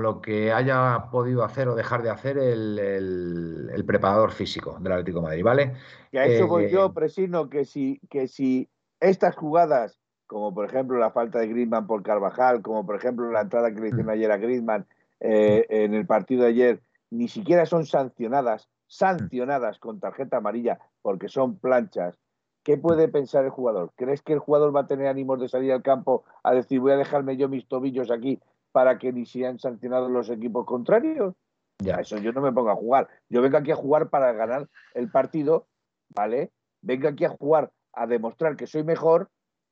lo 0.01 0.19
que 0.19 0.51
haya 0.51 1.09
podido 1.11 1.43
hacer 1.43 1.67
o 1.67 1.75
dejar 1.75 2.01
de 2.01 2.09
hacer 2.09 2.39
el, 2.39 3.83
preparador 3.85 4.31
físico 4.31 4.77
del 4.79 4.93
Atlético 4.93 5.19
de 5.19 5.25
Madrid, 5.25 5.43
¿vale? 5.43 5.73
Y 6.11 6.17
a 6.17 6.25
eso 6.25 6.47
voy 6.47 6.69
yo, 6.69 6.87
eh, 6.87 6.91
Presino, 6.93 7.49
que 7.49 7.65
si, 7.65 8.01
que 8.09 8.27
si 8.27 8.67
estas 8.99 9.35
jugadas 9.35 9.99
como 10.27 10.53
por 10.53 10.65
ejemplo 10.65 10.97
la 10.97 11.11
falta 11.11 11.39
de 11.39 11.47
Griezmann 11.47 11.87
por 11.87 12.03
Carvajal, 12.03 12.61
como 12.61 12.85
por 12.85 12.95
ejemplo 12.95 13.31
la 13.31 13.41
entrada 13.41 13.73
que 13.73 13.79
le 13.79 13.87
hicieron 13.87 14.07
mm. 14.07 14.09
ayer 14.09 14.31
a 14.31 14.37
Griezmann 14.37 14.85
eh, 15.19 15.65
en 15.69 15.93
el 15.93 16.05
partido 16.05 16.43
de 16.43 16.49
ayer, 16.49 16.81
ni 17.09 17.27
siquiera 17.27 17.65
son 17.65 17.85
sancionadas, 17.85 18.69
sancionadas 18.87 19.79
con 19.79 19.99
tarjeta 19.99 20.37
amarilla 20.37 20.79
porque 21.01 21.29
son 21.29 21.57
planchas. 21.57 22.17
¿Qué 22.63 22.77
puede 22.77 23.07
pensar 23.07 23.45
el 23.45 23.51
jugador? 23.51 23.91
¿Crees 23.95 24.23
que 24.23 24.33
el 24.33 24.39
jugador 24.39 24.75
va 24.75 24.81
a 24.81 24.87
tener 24.87 25.07
ánimos 25.07 25.39
de 25.39 25.47
salir 25.47 25.71
al 25.71 25.83
campo 25.83 26.23
a 26.43 26.53
decir 26.53 26.79
voy 26.79 26.93
a 26.93 26.97
dejarme 26.97 27.37
yo 27.37 27.47
mis 27.47 27.67
tobillos 27.67 28.09
aquí 28.09 28.39
para 28.71 28.97
que 28.97 29.13
ni 29.13 29.25
sean 29.25 29.59
sancionados 29.59 30.09
los 30.09 30.29
equipos 30.29 30.65
contrarios? 30.65 31.35
Ya. 31.79 31.97
Eso 31.97 32.17
yo 32.17 32.31
no 32.31 32.41
me 32.41 32.51
pongo 32.51 32.71
a 32.71 32.75
jugar. 32.75 33.07
Yo 33.29 33.41
vengo 33.41 33.57
aquí 33.57 33.71
a 33.71 33.75
jugar 33.75 34.09
para 34.09 34.33
ganar 34.33 34.67
el 34.95 35.11
partido, 35.11 35.67
¿vale? 36.09 36.51
Vengo 36.81 37.07
aquí 37.07 37.25
a 37.25 37.29
jugar 37.29 37.71
a 37.93 38.07
demostrar 38.07 38.55
que 38.55 38.67
soy 38.67 38.83
mejor, 38.83 39.29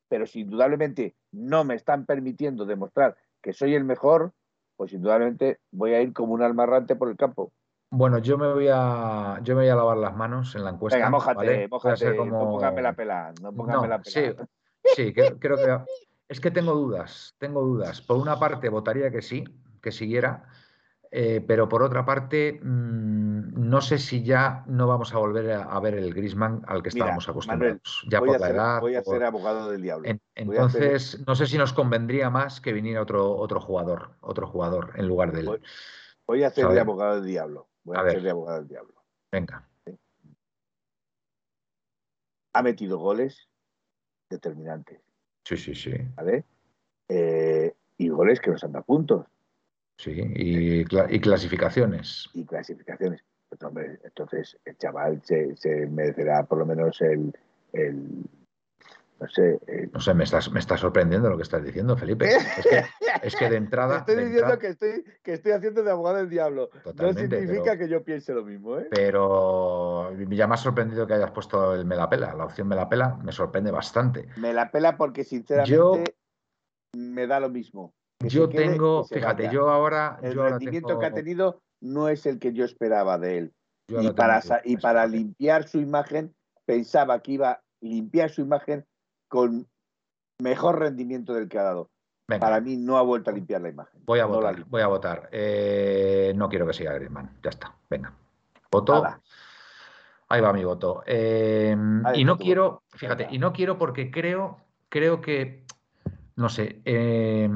pero 0.07 0.25
si 0.25 0.41
indudablemente 0.41 1.15
no 1.31 1.63
me 1.63 1.75
están 1.75 2.05
permitiendo 2.05 2.65
demostrar 2.65 3.15
que 3.41 3.53
soy 3.53 3.75
el 3.75 3.83
mejor, 3.83 4.33
pues 4.75 4.93
indudablemente 4.93 5.59
voy 5.71 5.93
a 5.93 6.01
ir 6.01 6.13
como 6.13 6.33
un 6.33 6.41
almarrante 6.41 6.95
por 6.95 7.09
el 7.09 7.17
campo. 7.17 7.51
Bueno, 7.89 8.17
yo 8.17 8.37
me 8.37 8.51
voy 8.51 8.69
a 8.71 9.39
yo 9.43 9.55
me 9.55 9.61
voy 9.61 9.69
a 9.69 9.75
lavar 9.75 9.97
las 9.97 10.15
manos 10.15 10.55
en 10.55 10.63
la 10.63 10.71
encuesta. 10.71 10.97
Venga, 10.97 11.11
mójate, 11.11 11.67
mójate, 11.67 12.25
no 12.25 12.39
póngame 12.39 12.81
la 12.81 12.93
pela, 12.93 13.33
no 13.39 13.53
póngame 13.53 13.87
la 13.87 14.01
pela. 14.01 14.45
Sí, 14.83 14.93
sí 14.95 15.13
creo, 15.13 15.37
que 15.37 15.79
es 16.27 16.39
que 16.39 16.49
tengo 16.49 16.73
dudas, 16.73 17.35
tengo 17.37 17.61
dudas. 17.61 18.01
Por 18.01 18.17
una 18.17 18.39
parte 18.39 18.69
votaría 18.69 19.11
que 19.11 19.21
sí, 19.21 19.43
que 19.79 19.91
siguiera, 19.91 20.47
eh, 21.15 21.43
pero 21.45 21.69
por 21.69 21.83
otra 21.83 22.03
parte 22.03 22.59
mm, 22.59 23.69
no 23.69 23.81
sé 23.81 23.99
si 23.99 24.23
ya 24.23 24.63
no 24.65 24.87
vamos 24.87 25.13
a 25.13 25.19
volver 25.19 25.51
a, 25.51 25.79
ver 25.79 25.93
el 25.93 26.11
Grisman 26.11 26.63
al 26.65 26.81
que 26.81 26.89
estábamos 26.89 27.29
acostumbrados. 27.29 28.03
ya 28.09 28.17
por 28.17 28.39
la 28.39 28.49
edad. 28.49 28.81
Voy 28.81 28.95
a 28.95 29.03
ser 29.03 29.23
abogado 29.23 29.69
del 29.69 29.83
diablo. 29.83 30.09
entonces, 30.33 31.23
no 31.27 31.35
sé 31.35 31.45
si 31.45 31.55
nos 31.59 31.71
convendría 31.71 32.31
más 32.31 32.59
que 32.59 32.73
viniera 32.73 32.99
otro 32.99 33.31
otro 33.31 33.61
jugador, 33.61 34.15
otro 34.21 34.47
jugador 34.47 34.93
en 34.95 35.07
lugar 35.07 35.31
de 35.33 35.41
él. 35.41 35.61
Voy, 36.25 36.43
a 36.43 36.49
ser 36.49 36.67
de 36.69 36.79
abogado 36.79 37.21
del 37.21 37.25
diablo. 37.25 37.69
Voy 37.83 37.95
a, 37.95 38.09
ser 38.09 38.23
de 38.23 38.31
abogado 38.31 38.57
del 38.57 38.67
diablo. 38.69 38.95
Venga. 39.31 39.69
Ha 42.53 42.63
metido 42.63 42.97
goles 42.97 43.47
determinantes. 44.31 44.99
Sí, 45.43 45.57
sí, 45.57 45.75
sí. 45.75 45.93
¿Vale? 46.15 46.43
Eh, 47.07 47.75
y 47.99 48.09
goles 48.09 48.39
que 48.39 48.49
nos 48.49 48.63
han 48.63 48.71
dado 48.71 48.85
puntos. 48.85 49.27
Sí, 49.97 50.11
y, 50.35 50.85
clasificaciones. 50.85 52.29
Y 52.33 52.45
clasificaciones. 52.45 53.23
Pues, 53.49 53.99
entonces, 54.03 54.57
el 54.65 54.77
chaval 54.77 55.21
se, 55.23 55.55
se 55.55 55.85
merecerá 55.85 56.43
por 56.43 56.57
lo 56.57 56.65
menos 56.65 56.99
el, 57.01 57.33
el 57.71 58.25
no 59.23 59.29
sé. 59.29 59.59
Eh, 59.67 59.89
no 59.91 59.99
sé, 60.01 60.13
me 60.13 60.25
estás, 60.25 60.51
me 60.51 60.59
está 60.59 60.77
sorprendiendo 60.77 61.29
lo 61.29 61.37
que 61.37 61.43
estás 61.43 61.63
diciendo, 61.63 61.95
Felipe. 61.95 62.29
Es 63.21 63.35
que, 63.35 63.49
de 63.49 63.55
entrada. 63.55 63.99
estoy 64.07 64.25
diciendo 64.25 64.59
que, 64.59 64.67
estoy, 64.67 65.03
que 65.23 65.33
estoy 65.33 65.53
haciendo 65.53 65.81
de 65.81 65.91
abogado 65.91 66.17
del 66.17 66.29
diablo. 66.29 66.69
no 66.95 67.13
significa 67.13 67.77
que 67.77 67.87
yo 67.87 68.03
piense 68.03 68.33
lo 68.33 68.43
mismo, 68.43 68.79
¿eh? 68.79 68.87
Pero 68.91 70.13
ya 70.29 70.47
me 70.47 70.55
ha 70.55 70.57
sorprendido 70.57 71.07
que 71.07 71.13
hayas 71.13 71.31
puesto 71.31 71.73
el 71.73 71.85
me 71.85 71.95
la 71.95 72.09
pela. 72.09 72.33
La 72.33 72.45
opción 72.45 72.67
me 72.67 72.75
la 72.75 72.89
pela 72.89 73.17
me 73.23 73.31
sorprende 73.31 73.71
bastante. 73.71 74.27
Me 74.35 74.53
la 74.53 74.71
pela 74.71 74.97
porque, 74.97 75.23
sinceramente, 75.23 76.15
me 76.93 77.27
da 77.27 77.39
lo 77.39 77.49
mismo. 77.49 77.93
Yo 78.23 78.49
tengo, 78.49 79.03
fíjate, 79.05 79.49
yo 79.51 79.69
ahora. 79.69 80.19
El 80.21 80.35
rendimiento 80.35 80.99
que 80.99 81.05
ha 81.05 81.13
tenido 81.13 81.61
no 81.81 82.07
es 82.07 82.25
el 82.25 82.39
que 82.39 82.53
yo 82.53 82.65
esperaba 82.65 83.17
de 83.17 83.37
él. 83.37 83.53
y 83.87 84.11
para, 84.11 84.41
y 84.63 84.77
para 84.77 85.05
limpiar 85.05 85.67
su 85.67 85.79
imagen, 85.79 86.33
pensaba 86.65 87.21
que 87.21 87.33
iba 87.33 87.51
a 87.51 87.61
limpiar 87.81 88.29
su 88.29 88.41
imagen 88.41 88.85
con 89.27 89.67
mejor 90.39 90.79
rendimiento 90.79 91.33
del 91.33 91.49
que 91.49 91.59
ha 91.59 91.63
dado. 91.63 91.89
Para 92.25 92.61
mí 92.61 92.77
no 92.77 92.97
ha 92.97 93.01
vuelto 93.01 93.29
a 93.29 93.33
limpiar 93.33 93.61
la 93.61 93.69
imagen. 93.69 94.01
Voy 94.05 94.19
a 94.19 94.25
votar, 94.25 94.63
voy 94.65 94.81
a 94.81 94.87
votar. 94.87 95.29
Eh, 95.31 96.33
no 96.35 96.49
quiero 96.49 96.65
que 96.65 96.73
siga 96.73 96.93
Griezmann. 96.93 97.37
Ya 97.43 97.49
está, 97.49 97.75
venga. 97.89 98.13
Voto. 98.71 99.03
Ahí 100.29 100.41
va 100.41 100.53
mi 100.53 100.63
voto. 100.63 101.03
Eh, 101.05 101.75
y 102.15 102.23
no 102.23 102.37
quiero, 102.37 102.83
fíjate, 102.89 103.27
y 103.29 103.37
no 103.37 103.53
quiero 103.53 103.77
porque 103.77 104.09
creo, 104.09 104.57
creo 104.89 105.21
que, 105.21 105.65
no 106.35 106.49
sé, 106.49 106.81
eh, 106.85 107.49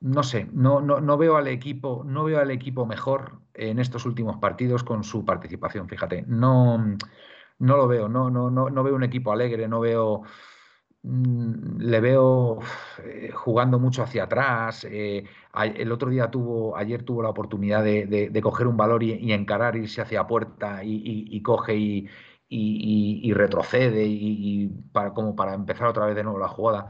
no 0.00 0.22
sé, 0.22 0.48
no, 0.52 0.80
no, 0.80 1.00
no, 1.00 1.16
veo 1.16 1.36
al 1.36 1.48
equipo, 1.48 2.04
no 2.04 2.24
veo 2.24 2.40
al 2.40 2.50
equipo 2.50 2.86
mejor 2.86 3.40
en 3.54 3.78
estos 3.78 4.06
últimos 4.06 4.36
partidos 4.38 4.84
con 4.84 5.04
su 5.04 5.24
participación. 5.24 5.88
Fíjate, 5.88 6.24
no, 6.26 6.78
no 7.58 7.76
lo 7.76 7.88
veo, 7.88 8.08
no, 8.08 8.30
no, 8.30 8.50
no, 8.50 8.70
no 8.70 8.82
veo 8.82 8.94
un 8.94 9.04
equipo 9.04 9.32
alegre, 9.32 9.68
no 9.68 9.80
veo 9.80 10.22
Mm, 11.08 11.78
le 11.78 12.00
veo 12.00 12.58
eh, 13.04 13.30
jugando 13.32 13.78
mucho 13.78 14.02
hacia 14.02 14.24
atrás. 14.24 14.84
Eh, 14.90 15.24
el 15.54 15.92
otro 15.92 16.10
día 16.10 16.30
tuvo, 16.30 16.76
ayer 16.76 17.04
tuvo 17.04 17.22
la 17.22 17.28
oportunidad 17.30 17.84
de, 17.84 18.40
coger 18.42 18.66
un 18.66 18.76
valor 18.76 19.02
y, 19.04 19.32
encarar, 19.32 19.76
irse 19.76 20.00
hacia 20.02 20.26
puerta 20.26 20.80
y, 20.82 21.40
coge 21.42 21.76
y, 22.48 23.32
retrocede 23.32 24.04
y, 24.04 24.68
para, 24.92 25.12
como 25.14 25.36
para 25.36 25.54
empezar 25.54 25.86
otra 25.86 26.06
vez 26.06 26.16
de 26.16 26.24
nuevo 26.24 26.38
la 26.40 26.48
jugada. 26.48 26.88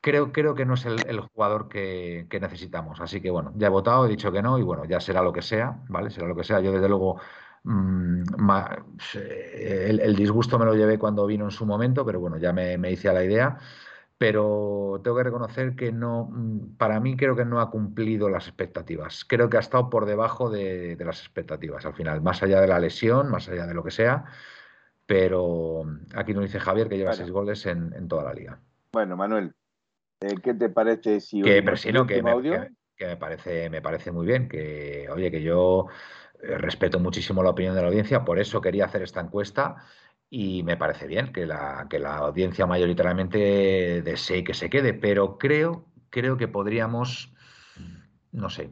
Creo, 0.00 0.32
creo 0.32 0.54
que 0.54 0.64
no 0.64 0.74
es 0.74 0.86
el, 0.86 1.20
jugador 1.20 1.68
que, 1.68 2.26
que, 2.30 2.40
necesitamos. 2.40 3.00
Así 3.00 3.20
que 3.20 3.30
bueno, 3.30 3.52
ya 3.56 3.66
he 3.66 3.70
votado, 3.70 4.06
he 4.06 4.08
dicho 4.08 4.30
que 4.30 4.42
no 4.42 4.58
y 4.58 4.62
bueno, 4.62 4.84
ya 4.84 5.00
será 5.00 5.22
lo 5.22 5.32
que 5.32 5.42
sea, 5.42 5.82
¿vale? 5.88 6.10
Será 6.10 6.28
lo 6.28 6.36
que 6.36 6.44
sea. 6.44 6.60
Yo 6.60 6.72
desde 6.72 6.88
luego 6.88 7.20
Mm, 7.64 8.22
el, 9.14 10.16
disgusto 10.16 10.58
me 10.58 10.64
lo 10.64 10.74
llevé 10.74 10.98
cuando 10.98 11.26
vino 11.26 11.44
en 11.44 11.50
su 11.50 11.66
momento, 11.66 12.04
pero 12.04 12.20
bueno, 12.20 12.38
ya 12.38 12.52
me, 12.52 12.90
hice 12.90 13.08
a 13.08 13.12
la 13.12 13.24
idea. 13.24 13.58
Pero 14.16 15.00
tengo 15.04 15.16
que 15.18 15.22
reconocer 15.22 15.76
que 15.76 15.92
no, 15.92 16.28
mm, 16.30 16.76
para 16.76 16.98
mí 17.00 17.16
creo 17.16 17.36
que 17.36 17.44
no 17.44 17.60
ha 17.60 17.70
cumplido 17.70 18.28
las 18.28 18.48
expectativas. 18.48 19.24
Creo 19.24 19.48
que 19.48 19.58
ha 19.58 19.60
estado 19.60 19.90
por 19.90 20.06
debajo 20.06 20.50
de, 20.50 20.96
las 20.98 21.20
expectativas 21.20 21.84
al 21.86 21.94
final, 21.94 22.20
más 22.22 22.42
allá 22.42 22.60
de 22.60 22.68
la 22.68 22.80
lesión, 22.80 23.30
más 23.30 23.48
allá 23.48 23.66
de 23.66 23.74
lo 23.74 23.84
que 23.84 23.90
sea. 23.90 24.24
Pero 25.06 25.84
aquí 26.14 26.34
nos 26.34 26.44
dice 26.44 26.60
Javier 26.60 26.88
que 26.88 26.98
lleva 26.98 27.12
seis 27.12 27.30
goles 27.30 27.64
en, 27.66 28.08
toda 28.08 28.24
la 28.24 28.34
liga. 28.34 28.60
Bueno, 28.92 29.16
Manuel, 29.16 29.46
eh, 29.48 29.57
¿qué 30.42 30.54
te 30.54 30.68
parece 30.68 31.20
si 31.20 31.42
que, 31.42 31.62
pero 31.62 32.06
que, 32.06 32.22
me, 32.22 32.42
que, 32.96 33.06
me 33.06 33.16
parece 33.16 33.70
me 33.70 33.80
parece 33.80 34.12
muy 34.12 34.26
bien 34.26 34.48
que 34.48 35.06
oye 35.10 35.30
que 35.30 35.42
yo 35.42 35.86
eh, 36.42 36.58
respeto 36.58 37.00
muchísimo 37.00 37.42
la 37.42 37.50
opinión 37.50 37.74
de 37.74 37.82
la 37.82 37.88
audiencia, 37.88 38.24
por 38.24 38.38
eso 38.38 38.60
quería 38.60 38.84
hacer 38.84 39.02
esta 39.02 39.20
encuesta 39.20 39.76
y 40.30 40.62
me 40.62 40.76
parece 40.76 41.06
bien 41.06 41.32
que 41.32 41.46
la, 41.46 41.86
que 41.88 41.98
la 41.98 42.18
audiencia 42.18 42.66
mayoritariamente 42.66 44.02
desee 44.02 44.44
que 44.44 44.54
se 44.54 44.70
quede, 44.70 44.94
pero 44.94 45.38
creo, 45.38 45.86
creo 46.10 46.36
que 46.36 46.48
podríamos, 46.48 47.32
no 48.30 48.50
sé, 48.50 48.70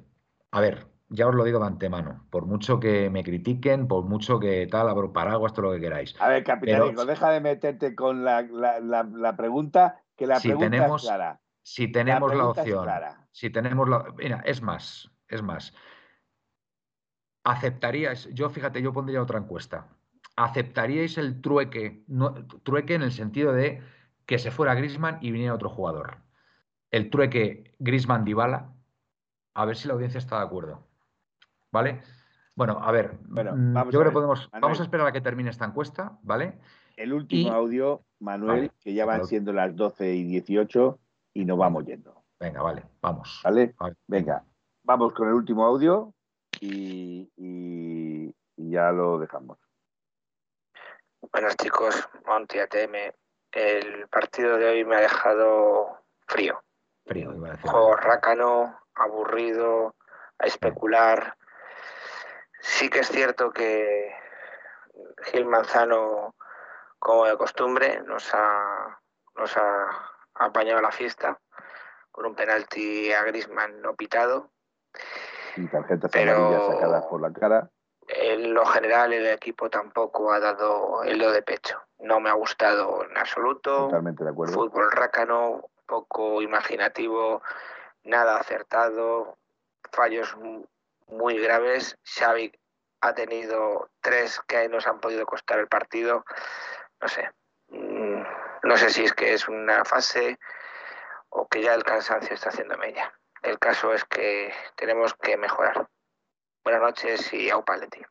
a 0.51 0.61
ver, 0.61 0.87
ya 1.09 1.27
os 1.27 1.35
lo 1.35 1.45
digo 1.45 1.59
de 1.61 1.67
antemano, 1.67 2.27
por 2.31 2.47
mucho 2.47 2.79
que 2.79 3.11
me 3.11 3.25
critiquen, 3.25 3.89
por 3.89 4.05
mucho 4.05 4.39
que 4.39 4.67
tal, 4.67 4.89
abro 4.89 5.13
paraguas, 5.13 5.53
todo 5.53 5.67
lo 5.67 5.73
que 5.73 5.81
queráis. 5.81 6.15
A 6.21 6.29
ver, 6.29 6.45
capitán, 6.45 6.95
deja 7.07 7.31
de 7.31 7.41
meterte 7.41 7.95
con 7.95 8.25
la, 8.25 9.35
pregunta, 9.37 10.03
que 10.17 10.27
la 10.27 10.41
si 10.41 10.49
pregunta 10.49 10.71
tenemos, 10.71 11.03
es 11.03 11.09
clara. 11.09 11.41
Si 11.63 11.89
tenemos 11.89 12.35
la, 12.35 12.47
opción, 12.47 12.89
si 13.33 13.51
tenemos 13.51 13.89
la... 13.89 14.13
Mira, 14.17 14.43
es 14.45 14.63
más, 14.63 15.11
es 15.29 15.43
más, 15.43 15.75
¿aceptaríais, 17.45 18.29
yo 18.33 18.49
fíjate, 18.51 18.81
yo 18.83 18.93
pondría 18.93 19.23
otra 19.23 19.39
encuesta, 19.39 19.89
¿aceptaríais 20.37 21.19
el 21.19 21.41
trueque, 21.41 22.05
trueque 22.63 22.95
en 22.95 23.03
el 23.03 23.13
sentido 23.13 23.53
de 23.53 23.83
que 24.27 24.39
se 24.39 24.51
fuera 24.51 24.75
Grisman 24.75 25.19
y 25.21 25.33
viniera 25.33 25.55
otro 25.55 25.69
jugador? 25.69 26.19
El 26.91 27.11
trueque 27.11 27.75
Grisman-Dybala, 27.81 28.73
a 29.55 29.65
ver 29.65 29.77
si 29.77 29.89
la 29.89 29.95
audiencia 29.95 30.19
está 30.19 30.39
de 30.39 30.45
acuerdo. 30.45 30.87
¿Vale? 31.73 32.03
Bueno, 32.55 32.79
a 32.81 32.91
ver, 32.91 33.19
mm, 33.29 33.75
vamos 33.75 33.93
yo 33.93 34.01
creo 34.01 34.11
que 34.11 34.15
podemos, 34.15 34.49
vamos 34.51 34.81
a 34.81 34.83
esperar 34.83 35.07
a 35.07 35.13
que 35.13 35.21
termine 35.21 35.51
esta 35.51 35.67
encuesta, 35.67 36.19
¿vale? 36.23 36.59
El 36.97 37.13
último 37.13 37.53
audio, 37.53 38.05
Manuel, 38.21 38.73
que 38.81 38.95
ya 38.95 39.05
van 39.05 39.27
siendo 39.27 39.53
las 39.53 39.77
12 39.77 40.15
y 40.15 40.25
18 40.25 40.99
y 41.35 41.45
nos 41.45 41.59
vamos 41.59 41.85
yendo. 41.85 42.25
Venga, 42.41 42.63
vale, 42.63 42.85
vamos. 43.03 43.41
¿Vale? 43.45 43.75
Venga, 44.07 44.43
vamos 44.83 45.13
con 45.13 45.29
el 45.29 45.35
último 45.35 45.67
audio 45.67 46.15
y, 46.61 47.31
ya 48.57 48.91
lo 48.93 49.19
dejamos. 49.19 49.59
Buenos 51.33 51.57
chicos, 51.57 52.09
Monty 52.27 52.61
ATM. 52.61 53.13
El 53.53 54.09
partido 54.09 54.57
de 54.57 54.67
hoy 54.67 54.85
me 54.85 54.97
ha 54.97 55.01
dejado 55.01 55.99
frío. 56.27 56.63
Frío, 57.05 57.35
iba 57.35 57.49
a 57.49 57.51
decir. 57.53 57.71
Juego 57.71 57.95
rácano, 57.97 58.79
aburrido, 58.95 59.95
a 60.39 60.47
especular. 60.47 61.37
Sí 62.61 62.89
que 62.89 63.01
es 63.01 63.09
cierto 63.09 63.51
que 63.51 64.13
Gil 65.25 65.45
Manzano, 65.45 66.35
como 67.07 67.25
de 67.25 67.37
costumbre, 67.37 68.03
nos 68.03 68.35
ha, 68.35 69.01
nos 69.37 69.57
ha 69.57 70.11
apañado 70.35 70.81
la 70.81 70.91
fiesta 70.91 71.39
con 72.11 72.27
un 72.27 72.35
penalti 72.35 73.13
a 73.13 73.23
Grisman 73.23 73.81
no 73.81 73.95
pitado 73.95 74.51
y 75.57 75.69
tarjetas 75.69 76.13
amarillas 76.13 76.67
sacadas 76.67 77.07
por 77.07 77.21
la 77.21 77.33
cara. 77.33 77.71
En 78.09 78.53
lo 78.55 78.67
general 78.67 79.13
el 79.13 79.27
equipo 79.29 79.71
tampoco 79.71 80.33
ha 80.33 80.41
dado 80.41 81.05
el 81.05 81.21
do 81.21 81.31
de 81.31 81.43
pecho. 81.43 81.81
No 82.01 82.19
me 82.19 82.29
ha 82.29 82.33
gustado 82.33 83.05
en 83.05 83.17
absoluto. 83.17 83.87
Totalmente 83.87 84.25
de 84.25 84.31
acuerdo. 84.31 84.55
Fútbol 84.55 84.91
rácano, 84.91 85.71
poco 85.87 86.43
imaginativo, 86.43 87.41
nada 88.03 88.41
acertado, 88.41 89.39
fallos 89.93 90.37
muy 91.07 91.39
graves. 91.39 91.97
Xavi 92.03 92.51
ha 93.01 93.15
tenido 93.15 93.91
tres 94.01 94.41
que 94.49 94.69
nos 94.69 94.89
han 94.89 94.99
podido 94.99 95.25
costar 95.25 95.61
el 95.61 95.69
partido. 95.69 96.25
No 97.01 97.09
sé. 97.09 97.31
Mm, 97.69 98.23
no 98.63 98.77
sé 98.77 98.91
si 98.91 99.05
es 99.05 99.13
que 99.13 99.35
es 99.35 99.49
una 99.49 99.85
fase 99.85 100.39
o 101.31 101.47
que 101.49 101.63
ya 101.63 101.75
el 101.75 101.85
cansancio 101.85 102.35
está 102.35 102.49
haciendo 102.49 102.77
mella. 102.79 103.13
El 103.43 103.59
caso 103.59 103.93
es 103.93 104.05
que 104.05 104.53
tenemos 104.77 105.15
que 105.15 105.37
mejorar. 105.37 105.89
Buenas 106.65 106.83
noches 106.83 107.33
y 107.33 107.51
au 107.51 107.65
palete. 107.65 108.07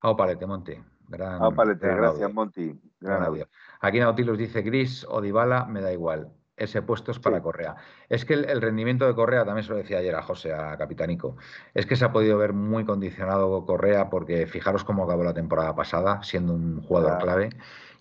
Au 0.00 0.16
palete, 0.16 0.46
Monty. 0.46 0.82
Gran, 1.08 1.42
au 1.42 1.54
palete, 1.54 1.86
gran 1.86 1.98
gracias, 1.98 2.22
audio. 2.22 2.34
Monty. 2.34 2.66
Gran 2.98 3.18
Gran 3.18 3.22
audio. 3.24 3.48
Aquí 3.80 4.00
Nautilus 4.00 4.38
dice 4.38 4.62
Gris 4.62 5.06
o 5.08 5.20
Dybala, 5.20 5.66
me 5.66 5.80
da 5.80 5.92
igual. 5.92 6.32
Ese 6.56 6.82
puesto 6.82 7.12
es 7.12 7.18
para 7.18 7.38
Sí. 7.38 7.42
Correa. 7.42 7.76
Es 8.08 8.24
que 8.24 8.34
el, 8.34 8.44
el 8.44 8.60
rendimiento 8.60 9.06
de 9.06 9.14
Correa, 9.14 9.44
también 9.44 9.64
se 9.64 9.70
lo 9.70 9.76
decía 9.78 9.98
ayer 9.98 10.14
a 10.14 10.22
José, 10.22 10.52
a 10.52 10.76
Capitanico, 10.76 11.36
es 11.72 11.86
que 11.86 11.96
se 11.96 12.04
ha 12.04 12.12
podido 12.12 12.36
ver 12.36 12.52
muy 12.52 12.84
condicionado 12.84 13.64
Correa 13.64 14.10
porque 14.10 14.46
fijaros 14.46 14.84
cómo 14.84 15.04
acabó 15.04 15.24
la 15.24 15.32
temporada 15.34 15.74
pasada, 15.74 16.22
siendo 16.22 16.52
un 16.52 16.82
jugador 16.82 17.12
Claro. 17.18 17.24
clave. 17.24 17.50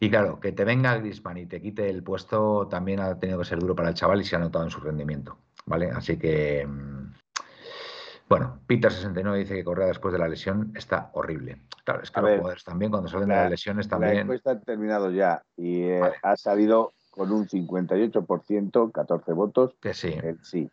Y 0.01 0.09
claro, 0.09 0.39
que 0.39 0.51
te 0.51 0.65
venga 0.65 0.97
Griezmann 0.97 1.37
y 1.37 1.45
te 1.45 1.61
quite 1.61 1.89
el 1.89 2.03
puesto 2.03 2.67
también 2.67 2.99
ha 2.99 3.17
tenido 3.19 3.39
que 3.39 3.45
ser 3.45 3.59
duro 3.59 3.75
para 3.75 3.89
el 3.89 3.95
chaval 3.95 4.19
y 4.21 4.25
se 4.25 4.35
ha 4.35 4.39
notado 4.39 4.65
en 4.65 4.71
su 4.71 4.79
rendimiento. 4.81 5.37
¿Vale? 5.65 5.89
Así 5.91 6.17
que. 6.17 6.65
mm, 6.67 7.13
Bueno, 8.27 8.61
Peter69 8.65 9.35
dice 9.39 9.55
que 9.55 9.63
Correa 9.63 9.87
después 9.87 10.13
de 10.13 10.19
la 10.19 10.27
lesión 10.27 10.71
está 10.75 11.09
horrible. 11.13 11.63
Claro, 11.83 12.01
es 12.01 12.11
que 12.11 12.19
A 12.19 12.21
los 12.21 12.29
ver, 12.31 12.39
jugadores 12.39 12.63
también, 12.63 12.89
cuando 12.91 13.09
salen 13.09 13.27
de 13.27 13.35
la- 13.35 13.41
las 13.41 13.51
lesiones, 13.51 13.87
La 13.87 13.89
también. 13.91 14.17
encuesta 14.19 14.51
ha 14.51 14.59
terminado 14.61 15.11
ya 15.11 15.43
y 15.57 15.83
eh, 15.83 15.99
Vale. 15.99 16.15
ha 16.23 16.37
salido 16.37 16.93
con 17.11 17.31
un 17.31 17.47
58%, 17.47 18.91
14 18.91 19.33
votos, 19.33 19.75
Que 19.79 19.93
sí. 19.93 20.15
el 20.23 20.43
sí. 20.43 20.69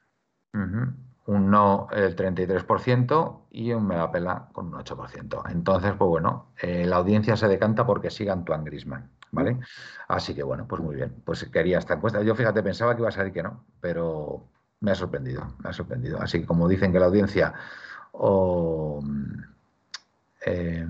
Un 0.55 1.51
no 1.51 1.89
el 1.93 2.17
33% 2.17 3.41
y 3.51 3.73
un 3.73 3.87
me 3.87 3.97
la 3.97 4.11
pela 4.11 4.49
con 4.53 4.69
un 4.69 4.75
8%. 4.75 5.51
Entonces, 5.51 5.93
pues 5.99 6.09
bueno, 6.09 6.53
eh, 6.63 6.87
la 6.87 6.97
audiencia 6.97 7.37
se 7.37 7.49
decanta 7.49 7.85
porque 7.85 8.11
siga 8.11 8.33
Antoine 8.33 8.65
Grisman, 8.65 9.11
¿vale? 9.31 9.59
Así 10.09 10.35
que 10.35 10.43
bueno, 10.43 10.67
pues 10.67 10.81
muy 10.81 10.97
bien. 10.97 11.15
Pues 11.25 11.45
quería 11.45 11.79
esta 11.79 11.95
encuesta. 11.95 12.23
Yo 12.23 12.35
fíjate, 12.35 12.63
pensaba 12.63 12.95
que 12.95 13.03
iba 13.03 13.11
a 13.11 13.13
salir 13.13 13.33
que 13.33 13.43
no, 13.43 13.67
pero 13.81 14.49
me 14.81 14.93
ha 14.93 14.95
sorprendido, 14.95 15.55
me 15.59 15.69
ha 15.69 15.73
sorprendido. 15.75 16.19
Así 16.23 16.41
que 16.41 16.47
como 16.47 16.67
dicen 16.67 16.93
que 16.93 17.01
la 17.01 17.07
audiencia 17.07 17.53
o 18.13 19.03
eh, 20.47 20.87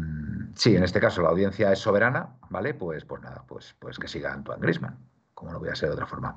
sí, 0.55 0.77
en 0.77 0.85
este 0.85 1.01
caso 1.01 1.23
la 1.23 1.31
audiencia 1.31 1.73
es 1.73 1.79
soberana, 1.81 2.37
¿vale? 2.51 2.75
Pues, 2.75 3.05
pues 3.05 3.23
nada, 3.23 3.45
pues, 3.47 3.75
pues 3.79 3.99
que 3.99 4.09
siga 4.09 4.33
Antoine 4.33 4.61
Grisman, 4.63 4.99
como 5.39 5.53
no 5.53 5.61
voy 5.61 5.69
a 5.69 5.75
ser 5.77 5.89
de 5.91 5.95
otra 5.95 6.07
forma. 6.07 6.35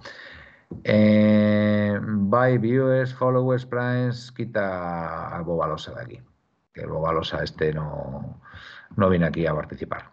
Eh, 0.83 1.99
by 2.01 2.57
viewers, 2.59 3.13
followers, 3.15 3.65
primes, 3.65 4.31
quita 4.31 5.35
al 5.35 5.43
Bobalosa 5.43 5.93
de 5.95 6.01
aquí. 6.01 6.21
Que 6.71 6.81
el 6.81 6.87
Bobalosa 6.87 7.43
este 7.43 7.73
no, 7.73 8.39
no 8.95 9.09
viene 9.09 9.25
aquí 9.25 9.47
a 9.47 9.55
participar. 9.55 10.11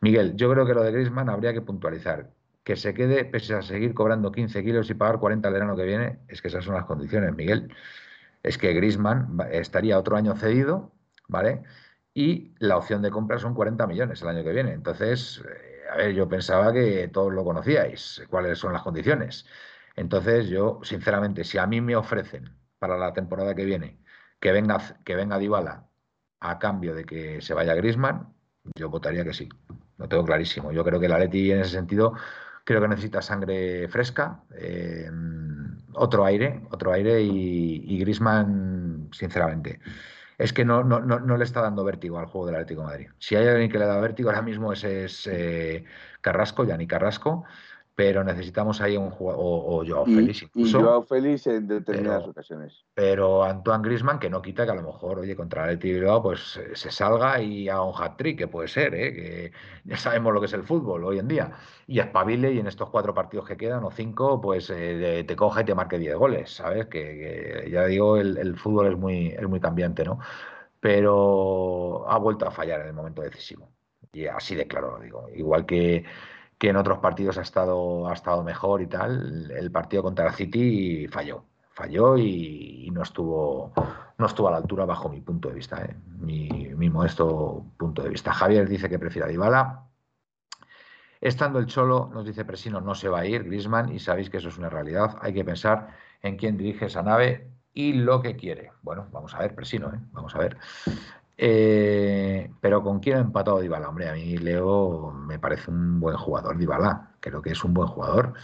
Miguel, 0.00 0.34
yo 0.34 0.50
creo 0.50 0.66
que 0.66 0.74
lo 0.74 0.82
de 0.82 0.90
Griezmann 0.92 1.30
habría 1.30 1.52
que 1.52 1.62
puntualizar. 1.62 2.30
Que 2.64 2.74
se 2.76 2.92
quede, 2.92 3.24
pese 3.24 3.54
a 3.54 3.62
seguir 3.62 3.94
cobrando 3.94 4.32
15 4.32 4.64
kilos 4.64 4.90
y 4.90 4.94
pagar 4.94 5.20
40 5.20 5.48
el 5.48 5.54
verano 5.54 5.76
que 5.76 5.84
viene, 5.84 6.18
es 6.28 6.42
que 6.42 6.48
esas 6.48 6.64
son 6.64 6.74
las 6.74 6.84
condiciones, 6.86 7.32
Miguel. 7.34 7.72
Es 8.42 8.58
que 8.58 8.72
Griezmann 8.72 9.38
va- 9.38 9.48
estaría 9.50 9.98
otro 9.98 10.16
año 10.16 10.34
cedido, 10.34 10.90
¿vale? 11.28 11.62
Y 12.14 12.52
la 12.58 12.76
opción 12.78 13.00
de 13.00 13.10
compra 13.10 13.38
son 13.38 13.54
40 13.54 13.86
millones 13.86 14.20
el 14.22 14.28
año 14.28 14.42
que 14.44 14.52
viene. 14.52 14.72
Entonces, 14.72 15.42
yo 16.14 16.28
pensaba 16.28 16.72
que 16.72 17.08
todos 17.08 17.32
lo 17.32 17.44
conocíais, 17.44 18.22
cuáles 18.30 18.58
son 18.58 18.72
las 18.72 18.82
condiciones. 18.82 19.46
Entonces, 19.96 20.48
yo, 20.48 20.80
sinceramente, 20.82 21.44
si 21.44 21.58
a 21.58 21.66
mí 21.66 21.80
me 21.80 21.96
ofrecen 21.96 22.56
para 22.78 22.98
la 22.98 23.12
temporada 23.12 23.54
que 23.54 23.64
viene 23.64 23.98
que 24.40 24.52
venga, 24.52 24.78
que 25.04 25.14
venga 25.16 25.38
Dybala 25.38 25.88
a 26.40 26.58
cambio 26.58 26.94
de 26.94 27.04
que 27.04 27.40
se 27.40 27.54
vaya 27.54 27.74
Griezmann, 27.74 28.34
yo 28.74 28.90
votaría 28.90 29.24
que 29.24 29.32
sí. 29.32 29.48
Lo 29.96 30.08
tengo 30.08 30.24
clarísimo. 30.24 30.72
Yo 30.72 30.84
creo 30.84 31.00
que 31.00 31.06
el 31.06 31.12
Atleti 31.12 31.52
en 31.52 31.60
ese 31.60 31.70
sentido 31.70 32.14
creo 32.64 32.80
que 32.80 32.88
necesita 32.88 33.22
sangre 33.22 33.88
fresca, 33.88 34.44
eh, 34.54 35.10
otro 35.94 36.24
aire, 36.26 36.66
otro 36.70 36.92
aire 36.92 37.22
y, 37.22 37.84
y 37.86 37.98
Griezmann, 38.00 39.08
sinceramente, 39.12 39.80
es 40.38 40.52
que 40.52 40.64
no, 40.64 40.84
no, 40.84 41.00
no, 41.00 41.20
no 41.20 41.36
le 41.36 41.44
está 41.44 41.60
dando 41.62 41.84
vértigo 41.84 42.18
al 42.18 42.26
juego 42.26 42.46
del 42.46 42.56
Atlético 42.56 42.82
Madrid. 42.84 43.08
Si 43.18 43.36
hay 43.36 43.46
alguien 43.46 43.70
que 43.70 43.78
le 43.78 43.86
da 43.86 44.00
vértigo 44.00 44.30
ahora 44.30 44.42
mismo 44.42 44.72
ese 44.72 45.04
es 45.04 45.26
eh, 45.26 45.84
Carrasco, 46.20 46.64
Yanni 46.64 46.86
Carrasco, 46.86 47.44
pero 47.96 48.24
necesitamos 48.24 48.80
ahí 48.80 48.96
un 48.96 49.10
jugador, 49.10 49.40
o, 49.44 49.76
o 49.78 49.84
Joao 49.86 50.04
Y, 50.08 50.14
Félix 50.16 50.42
y 50.42 50.44
incluso. 50.46 50.80
Joao 50.80 51.02
Félix 51.02 51.46
en 51.46 51.68
determinadas 51.68 52.22
Pero- 52.22 52.30
ocasiones. 52.32 52.84
Pero 52.94 53.44
Antoine 53.44 53.82
Grisman, 53.84 54.18
que 54.18 54.28
no 54.28 54.42
quita 54.42 54.64
que 54.64 54.72
a 54.72 54.74
lo 54.74 54.82
mejor, 54.82 55.20
oye, 55.20 55.36
contra 55.36 55.70
el 55.70 55.76
Bilbao, 55.76 56.22
pues 56.22 56.56
eh, 56.56 56.70
se 56.74 56.90
salga 56.90 57.40
y 57.40 57.68
haga 57.68 57.84
un 57.84 57.94
hat-trick, 57.96 58.36
que 58.38 58.48
puede 58.48 58.66
ser, 58.68 58.94
¿eh? 58.94 59.12
que 59.14 59.52
ya 59.84 59.96
sabemos 59.96 60.34
lo 60.34 60.40
que 60.40 60.46
es 60.46 60.52
el 60.54 60.64
fútbol 60.64 61.04
hoy 61.04 61.18
en 61.20 61.28
día. 61.28 61.52
Y 61.86 62.00
espabile 62.00 62.52
y 62.52 62.58
en 62.58 62.66
estos 62.66 62.90
cuatro 62.90 63.14
partidos 63.14 63.46
que 63.46 63.56
quedan, 63.56 63.84
o 63.84 63.90
cinco, 63.92 64.40
pues 64.40 64.70
eh, 64.74 65.24
te 65.28 65.36
coja 65.36 65.60
y 65.60 65.64
te 65.64 65.74
marque 65.74 65.98
10 65.98 66.16
goles, 66.16 66.50
¿sabes? 66.50 66.86
Que, 66.86 67.62
que 67.64 67.70
ya 67.70 67.84
digo, 67.86 68.16
el, 68.16 68.36
el 68.38 68.56
fútbol 68.56 68.88
es 68.92 68.98
muy, 68.98 69.28
es 69.28 69.48
muy 69.48 69.60
cambiante, 69.60 70.04
¿no? 70.04 70.18
Pero 70.80 72.04
ha 72.10 72.18
vuelto 72.18 72.46
a 72.46 72.50
fallar 72.50 72.80
en 72.82 72.88
el 72.88 72.92
momento 72.92 73.22
decisivo. 73.22 73.70
Y 74.12 74.26
así 74.26 74.54
de 74.54 74.66
claro 74.66 74.96
lo 74.98 75.02
digo. 75.02 75.28
Igual 75.34 75.66
que, 75.66 76.04
que 76.64 76.70
en 76.70 76.76
otros 76.76 76.98
partidos 76.98 77.36
ha 77.36 77.42
estado, 77.42 78.08
ha 78.08 78.14
estado 78.14 78.42
mejor 78.42 78.80
y 78.80 78.86
tal, 78.86 79.50
el 79.50 79.70
partido 79.70 80.02
contra 80.02 80.28
el 80.28 80.32
City 80.32 81.06
falló 81.08 81.44
falló 81.74 82.16
y, 82.16 82.88
no 82.90 83.02
estuvo 83.02 83.70
no 84.16 84.26
estuvo 84.26 84.48
a 84.48 84.52
la 84.52 84.56
altura 84.56 84.86
bajo 84.86 85.10
mi 85.10 85.20
punto 85.20 85.48
de 85.48 85.56
vista, 85.56 85.84
¿eh? 85.84 85.94
mi, 86.20 86.48
mi 86.74 86.88
modesto 86.88 87.66
punto 87.76 88.02
de 88.02 88.08
vista. 88.08 88.32
Javier 88.32 88.66
dice 88.66 88.88
que 88.88 88.98
prefiere 88.98 89.26
a 89.26 89.28
Dybala. 89.28 89.90
Estando 91.20 91.58
el 91.58 91.66
Cholo, 91.66 92.10
nos 92.14 92.24
dice 92.24 92.46
Presino, 92.46 92.80
no 92.80 92.94
se 92.94 93.10
va 93.10 93.20
a 93.20 93.26
ir, 93.26 93.44
Grisman, 93.44 93.92
y 93.92 93.98
sabéis 93.98 94.30
que 94.30 94.38
eso 94.38 94.48
es 94.48 94.56
una 94.56 94.70
realidad. 94.70 95.18
Hay 95.20 95.34
que 95.34 95.44
pensar 95.44 95.88
en 96.22 96.36
quién 96.38 96.56
dirige 96.56 96.86
esa 96.86 97.02
nave 97.02 97.50
y 97.74 97.92
lo 97.92 98.22
que 98.22 98.36
quiere. 98.36 98.70
Bueno, 98.80 99.08
vamos 99.10 99.34
a 99.34 99.40
ver, 99.40 99.54
Presino, 99.54 99.88
¿eh? 99.92 99.98
vamos 100.12 100.34
a 100.34 100.38
ver. 100.38 100.56
Eh, 101.36 102.50
pero 102.60 102.82
¿con 102.82 103.00
quién 103.00 103.16
ha 103.16 103.20
empatado 103.20 103.60
Dybala? 103.60 103.88
Hombre, 103.88 104.08
a 104.08 104.12
mí 104.14 104.36
Leo 104.38 105.10
me 105.12 105.38
parece 105.38 105.70
un 105.70 106.00
buen 106.00 106.16
jugador, 106.16 106.56
Dybala. 106.56 107.14
Creo 107.20 107.42
que 107.42 107.50
es 107.50 107.64
un 107.64 107.74
buen 107.74 107.88
jugador. 107.88 108.34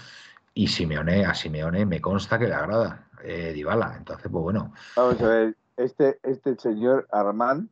Y 0.55 0.67
Simeone, 0.69 1.25
a 1.25 1.35
Simeone 1.35 1.87
me 1.87 2.01
consta 2.01 2.39
que 2.39 2.49
le 2.49 2.55
agrada 2.55 3.09
eh, 3.23 3.53
Dybala. 3.55 3.95
Entonces, 3.97 4.29
pues 4.31 4.43
bueno, 4.43 4.73
Vamos 4.97 5.21
a 5.23 5.29
ver, 5.29 5.57
este, 5.77 6.19
este 6.23 6.57
señor 6.59 7.07
Armán 7.13 7.71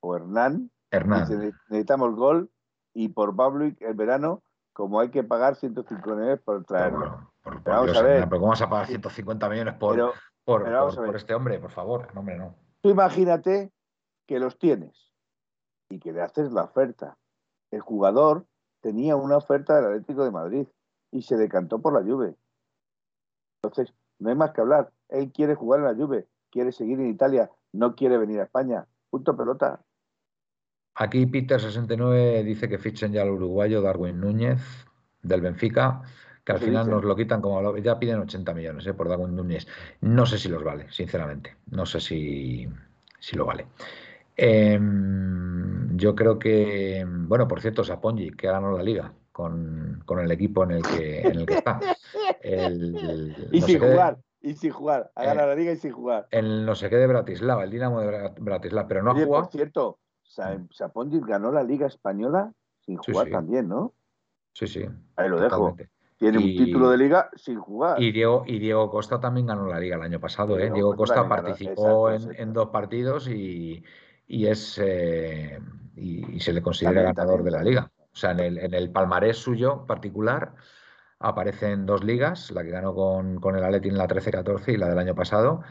o 0.00 0.16
Hernán 0.16 0.70
Hernán. 0.90 1.20
dice, 1.28 1.36
"Ne- 1.36 1.52
necesitamos 1.68 2.14
gol 2.16 2.50
y 2.94 3.08
por 3.08 3.36
Pavlik 3.36 3.80
el 3.82 3.94
verano, 3.94 4.42
como 4.72 5.00
hay 5.00 5.10
que 5.10 5.22
pagar 5.22 5.56
150 5.56 6.14
millones 6.14 6.40
por 6.42 6.64
traerlo. 6.64 6.98
bueno, 6.98 7.32
por, 7.42 7.54
por 7.54 7.62
Pero 7.62 7.76
vamos 7.76 7.92
Dios, 7.92 7.98
a 7.98 8.06
ver. 8.06 8.24
Pero 8.28 8.40
¿cómo 8.40 8.50
vas 8.50 8.62
a 8.62 8.70
pagar 8.70 8.86
150 8.86 9.48
millones 9.50 9.74
por, 9.74 9.94
Pero 9.94 10.12
por, 10.44 10.64
pero 10.64 10.88
por- 10.94 11.16
este 11.16 11.34
hombre? 11.34 11.58
Por 11.58 11.70
favor, 11.70 12.08
no, 12.14 12.20
hombre, 12.20 12.36
no. 12.38 12.54
tú 12.80 12.88
imagínate 12.90 13.70
que 14.26 14.38
los 14.38 14.58
tienes 14.58 15.12
y 15.88 15.98
que 15.98 16.12
le 16.12 16.22
haces 16.22 16.52
la 16.52 16.64
oferta. 16.64 17.16
El 17.70 17.80
jugador 17.80 18.46
tenía 18.80 19.16
una 19.16 19.36
oferta 19.36 19.76
del 19.76 19.86
Atlético 19.86 20.24
de 20.24 20.30
Madrid 20.30 20.66
y 21.10 21.22
se 21.22 21.36
decantó 21.36 21.80
por 21.80 21.92
la 21.92 22.00
Juve. 22.00 22.34
Entonces, 23.62 23.94
no 24.18 24.30
hay 24.30 24.36
más 24.36 24.52
que 24.52 24.60
hablar. 24.60 24.92
Él 25.08 25.32
quiere 25.32 25.54
jugar 25.54 25.80
en 25.80 25.86
la 25.86 25.94
Juve, 25.94 26.26
quiere 26.50 26.72
seguir 26.72 27.00
en 27.00 27.08
Italia, 27.08 27.50
no 27.72 27.94
quiere 27.94 28.18
venir 28.18 28.40
a 28.40 28.44
España. 28.44 28.86
Punto 29.10 29.36
pelota. 29.36 29.80
Aquí 30.94 31.26
Peter69 31.26 32.42
dice 32.42 32.68
que 32.68 32.78
fichen 32.78 33.12
ya 33.12 33.22
al 33.22 33.30
uruguayo 33.30 33.82
Darwin 33.82 34.18
Núñez 34.18 34.60
del 35.22 35.42
Benfica, 35.42 36.02
que 36.44 36.52
al 36.52 36.58
¿Qué 36.58 36.66
final 36.66 36.88
nos 36.88 37.04
lo 37.04 37.14
quitan 37.14 37.42
como 37.42 37.76
ya 37.78 37.98
piden 37.98 38.20
80 38.20 38.54
millones 38.54 38.86
eh, 38.86 38.94
por 38.94 39.08
Darwin 39.08 39.36
Núñez. 39.36 39.66
No 40.00 40.24
sé 40.24 40.38
si 40.38 40.48
los 40.48 40.64
vale, 40.64 40.90
sinceramente. 40.90 41.56
No 41.66 41.84
sé 41.84 42.00
si, 42.00 42.68
si 43.18 43.36
lo 43.36 43.44
vale. 43.44 43.66
Em, 44.36 45.96
yo 45.96 46.14
creo 46.14 46.38
que, 46.38 47.04
bueno, 47.08 47.48
por 47.48 47.60
cierto, 47.60 47.84
Sapongi, 47.84 48.30
que 48.30 48.46
ganó 48.48 48.72
la 48.72 48.82
liga 48.82 49.12
con, 49.32 50.02
con 50.04 50.20
el 50.20 50.30
equipo 50.30 50.64
en 50.64 50.70
el 50.72 50.86
que, 50.86 51.20
en 51.22 51.36
el 51.36 51.46
que 51.46 51.54
está. 51.54 51.80
El, 52.40 53.34
Y 53.52 53.60
no 53.60 53.66
sin 53.66 53.80
de- 53.80 53.90
jugar, 53.92 54.18
y 54.40 54.54
sin 54.54 54.70
jugar. 54.72 55.10
Ha 55.14 55.24
Eh, 55.24 55.26
ganado 55.26 55.48
la 55.48 55.54
liga 55.54 55.72
y 55.72 55.76
sin 55.76 55.92
jugar. 55.92 56.26
el 56.30 56.64
no 56.66 56.74
sé 56.74 56.90
qué 56.90 56.96
de 56.96 57.06
Bratislava, 57.06 57.64
el 57.64 57.70
Dinamo 57.70 58.00
de 58.00 58.08
Bra- 58.08 58.34
Bratislava, 58.38 58.88
pero 58.88 59.02
no 59.02 59.10
ha 59.10 59.14
Oye, 59.14 59.24
jugado. 59.24 59.44
por 59.44 59.52
cierto, 59.52 59.98
Sa- 60.22 60.58
Sapongi 60.70 61.20
ganó 61.20 61.50
la 61.52 61.62
liga 61.62 61.86
española 61.86 62.52
sin 62.80 62.96
jugar 62.98 63.26
sí. 63.26 63.32
también, 63.32 63.68
¿no? 63.68 63.94
Sí, 64.52 64.66
sí. 64.66 64.84
Ahí 65.16 65.28
lo 65.28 65.40
dejo. 65.40 65.76
Tiene 66.18 66.38
Y- 66.40 66.58
un 66.58 66.64
título 66.64 66.90
de 66.90 66.98
liga 66.98 67.28
sin 67.36 67.58
jugar. 67.60 68.00
Y 68.02 68.10
Diego, 68.10 68.42
y 68.46 68.58
Diego 68.58 68.90
Costa 68.90 69.20
también 69.20 69.46
ganó 69.46 69.66
la 69.66 69.78
liga 69.78 69.96
el 69.96 70.02
año 70.02 70.18
pasado. 70.18 70.58
¿eh? 70.58 70.70
Diego 70.70 70.96
Costa 70.96 71.28
participó 71.28 71.70
exacto, 71.70 72.08
en, 72.10 72.14
exacto. 72.16 72.42
en 72.42 72.52
dos 72.54 72.68
partidos 72.70 73.28
y, 73.28 73.84
y 74.26 74.46
es 74.46 74.78
eh, 74.82 75.60
y, 75.96 76.36
y 76.36 76.40
se 76.40 76.52
le 76.52 76.62
considera 76.62 76.94
También, 76.94 77.14
ganador 77.14 77.36
también, 77.38 77.44
de 77.44 77.58
la 77.58 77.64
liga. 77.64 77.90
O 78.12 78.16
sea, 78.16 78.30
en 78.32 78.40
el, 78.40 78.58
en 78.58 78.74
el 78.74 78.90
palmarés 78.90 79.36
suyo 79.36 79.84
particular 79.86 80.54
aparecen 81.18 81.86
dos 81.86 82.04
ligas, 82.04 82.50
la 82.50 82.62
que 82.62 82.70
ganó 82.70 82.94
con, 82.94 83.40
con 83.40 83.56
el 83.56 83.64
Atleti 83.64 83.88
en 83.88 83.98
la 83.98 84.06
13-14 84.06 84.74
y 84.74 84.76
la 84.76 84.88
del 84.88 84.98
año 84.98 85.14
pasado, 85.14 85.62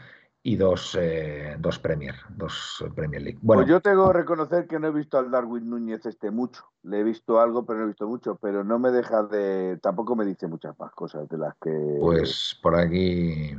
y 0.41 0.57
dos, 0.57 0.95
eh, 0.99 1.55
dos 1.57 1.79
Premier, 1.79 2.15
dos 2.29 2.85
Premier 2.95 3.21
League. 3.21 3.39
Bueno, 3.41 3.63
Pues 3.63 3.69
yo 3.69 3.81
tengo 3.81 4.07
que 4.11 4.19
reconocer 4.19 4.67
que 4.67 4.79
no 4.79 4.87
he 4.87 4.91
visto 4.91 5.17
al 5.17 5.31
Darwin 5.31 5.67
Núñez 5.67 6.05
este 6.05 6.29
mucho. 6.29 6.65
Le 6.83 6.99
he 6.99 7.03
visto 7.03 7.39
algo, 7.39 7.65
pero 7.65 7.79
no 7.79 7.85
he 7.85 7.87
visto 7.87 8.07
mucho. 8.07 8.35
Pero 8.39 8.63
no 8.63 8.77
me 8.77 8.91
deja 8.91 9.23
de. 9.23 9.79
Tampoco 9.81 10.15
me 10.15 10.23
dice 10.23 10.47
muchas 10.47 10.77
más 10.77 10.91
cosas 10.91 11.27
de 11.29 11.39
las 11.39 11.55
que. 11.59 11.97
Pues 11.99 12.59
por 12.61 12.75
aquí, 12.75 13.55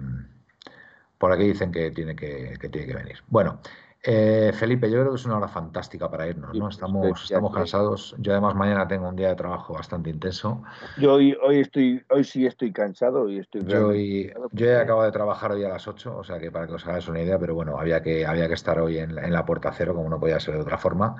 por 1.18 1.32
aquí 1.32 1.48
dicen 1.48 1.72
que 1.72 1.90
tiene 1.90 2.14
que, 2.14 2.54
que 2.60 2.68
tiene 2.68 2.86
que 2.86 2.94
venir. 2.94 3.16
Bueno, 3.26 3.58
Eh, 4.08 4.52
Felipe, 4.54 4.88
yo 4.88 5.00
creo 5.00 5.10
que 5.10 5.16
es 5.16 5.26
una 5.26 5.36
hora 5.36 5.48
fantástica 5.48 6.08
para 6.08 6.28
irnos, 6.28 6.54
¿no? 6.54 6.68
Estamos, 6.68 7.24
estamos 7.24 7.52
cansados. 7.52 8.14
Yo 8.18 8.30
además 8.30 8.54
mañana 8.54 8.86
tengo 8.86 9.08
un 9.08 9.16
día 9.16 9.30
de 9.30 9.34
trabajo 9.34 9.74
bastante 9.74 10.10
intenso. 10.10 10.62
Yo 10.96 11.14
hoy, 11.14 11.36
hoy 11.42 11.58
estoy, 11.58 12.04
hoy 12.10 12.22
sí 12.22 12.46
estoy 12.46 12.72
cansado 12.72 13.28
y 13.28 13.38
estoy 13.38 13.64
yo, 13.64 13.88
hoy, 13.88 14.32
yo 14.52 14.66
he 14.66 14.76
acabado 14.76 15.06
de 15.06 15.10
trabajar 15.10 15.50
hoy 15.50 15.64
a 15.64 15.70
las 15.70 15.88
8, 15.88 16.18
o 16.18 16.22
sea 16.22 16.38
que 16.38 16.52
para 16.52 16.68
que 16.68 16.74
os 16.74 16.86
hagáis 16.86 17.08
una 17.08 17.20
idea, 17.20 17.36
pero 17.36 17.56
bueno, 17.56 17.80
había 17.80 18.00
que, 18.00 18.24
había 18.24 18.46
que 18.46 18.54
estar 18.54 18.78
hoy 18.78 18.98
en, 18.98 19.18
en 19.18 19.32
la 19.32 19.44
puerta 19.44 19.72
cero, 19.72 19.92
como 19.92 20.08
no 20.08 20.20
podía 20.20 20.38
ser 20.38 20.54
de 20.54 20.60
otra 20.60 20.78
forma. 20.78 21.16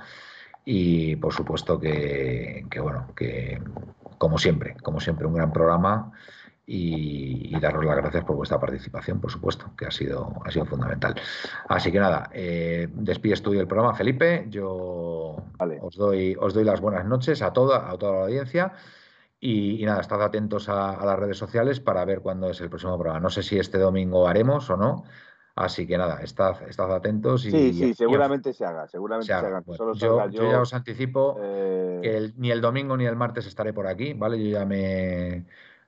Y 0.64 1.16
por 1.16 1.32
supuesto 1.32 1.80
que, 1.80 2.66
que 2.70 2.78
bueno, 2.78 3.08
que 3.16 3.60
como 4.16 4.38
siempre, 4.38 4.76
como 4.80 5.00
siempre, 5.00 5.26
un 5.26 5.34
gran 5.34 5.52
programa 5.52 6.12
y, 6.66 7.58
daros 7.60 7.84
las 7.84 7.96
gracias 7.96 8.24
por 8.24 8.36
vuestra 8.36 8.58
participación, 8.58 9.20
por 9.20 9.30
supuesto, 9.30 9.70
que 9.78 9.86
ha 9.86 9.90
sido, 9.90 10.32
ha 10.44 10.50
sido 10.50 10.66
fundamental. 10.66 11.14
Así 11.68 11.92
que 11.92 12.00
nada, 12.00 12.28
eh, 12.32 12.88
despides 12.92 13.40
tú 13.40 13.52
del 13.52 13.68
programa, 13.68 13.94
Felipe. 13.94 14.46
Yo 14.48 15.36
os, 15.80 15.96
doy, 15.96 16.36
os 16.38 16.54
doy 16.54 16.64
las 16.64 16.80
buenas 16.80 17.06
noches 17.06 17.40
a 17.42 17.52
toda, 17.52 17.88
a 17.88 17.96
toda 17.96 18.12
la 18.16 18.22
audiencia. 18.22 18.72
Y, 19.38 19.84
nada, 19.84 20.00
estad 20.00 20.20
atentos 20.22 20.68
a, 20.68 21.04
las 21.04 21.18
redes 21.18 21.38
sociales 21.38 21.78
para 21.78 22.04
ver 22.04 22.20
cuándo 22.20 22.50
es 22.50 22.60
el 22.60 22.68
próximo 22.68 22.98
programa. 22.98 23.20
No 23.20 23.30
sé 23.30 23.44
si 23.44 23.58
este 23.58 23.78
domingo 23.78 24.26
haremos 24.26 24.68
o 24.68 24.76
no. 24.76 25.04
Así 25.54 25.86
que 25.86 25.96
nada, 25.96 26.20
estad, 26.20 26.68
estad 26.68 26.92
atentos. 26.92 27.46
Y, 27.46 27.50
sí, 27.50 27.72
sí, 27.72 27.94
seguramente 27.94 28.52
se 28.52 28.64
haga. 28.64 28.88
Seguramente 28.88 29.26
se 29.26 29.32
haga. 29.32 29.62
yo, 29.94 30.50
ya 30.50 30.60
os 30.60 30.74
anticipo 30.74 31.38
eh, 31.40 32.00
que 32.02 32.32
ni 32.36 32.50
el 32.50 32.60
domingo 32.60 32.96
ni 32.96 33.06
el 33.06 33.16
martes 33.16 33.46
estaré 33.46 33.72
por 33.72 33.86
aquí, 33.86 34.12
¿vale? 34.12 34.42
Yo 34.42 34.58
ya 34.58 34.66
me, 34.66 35.46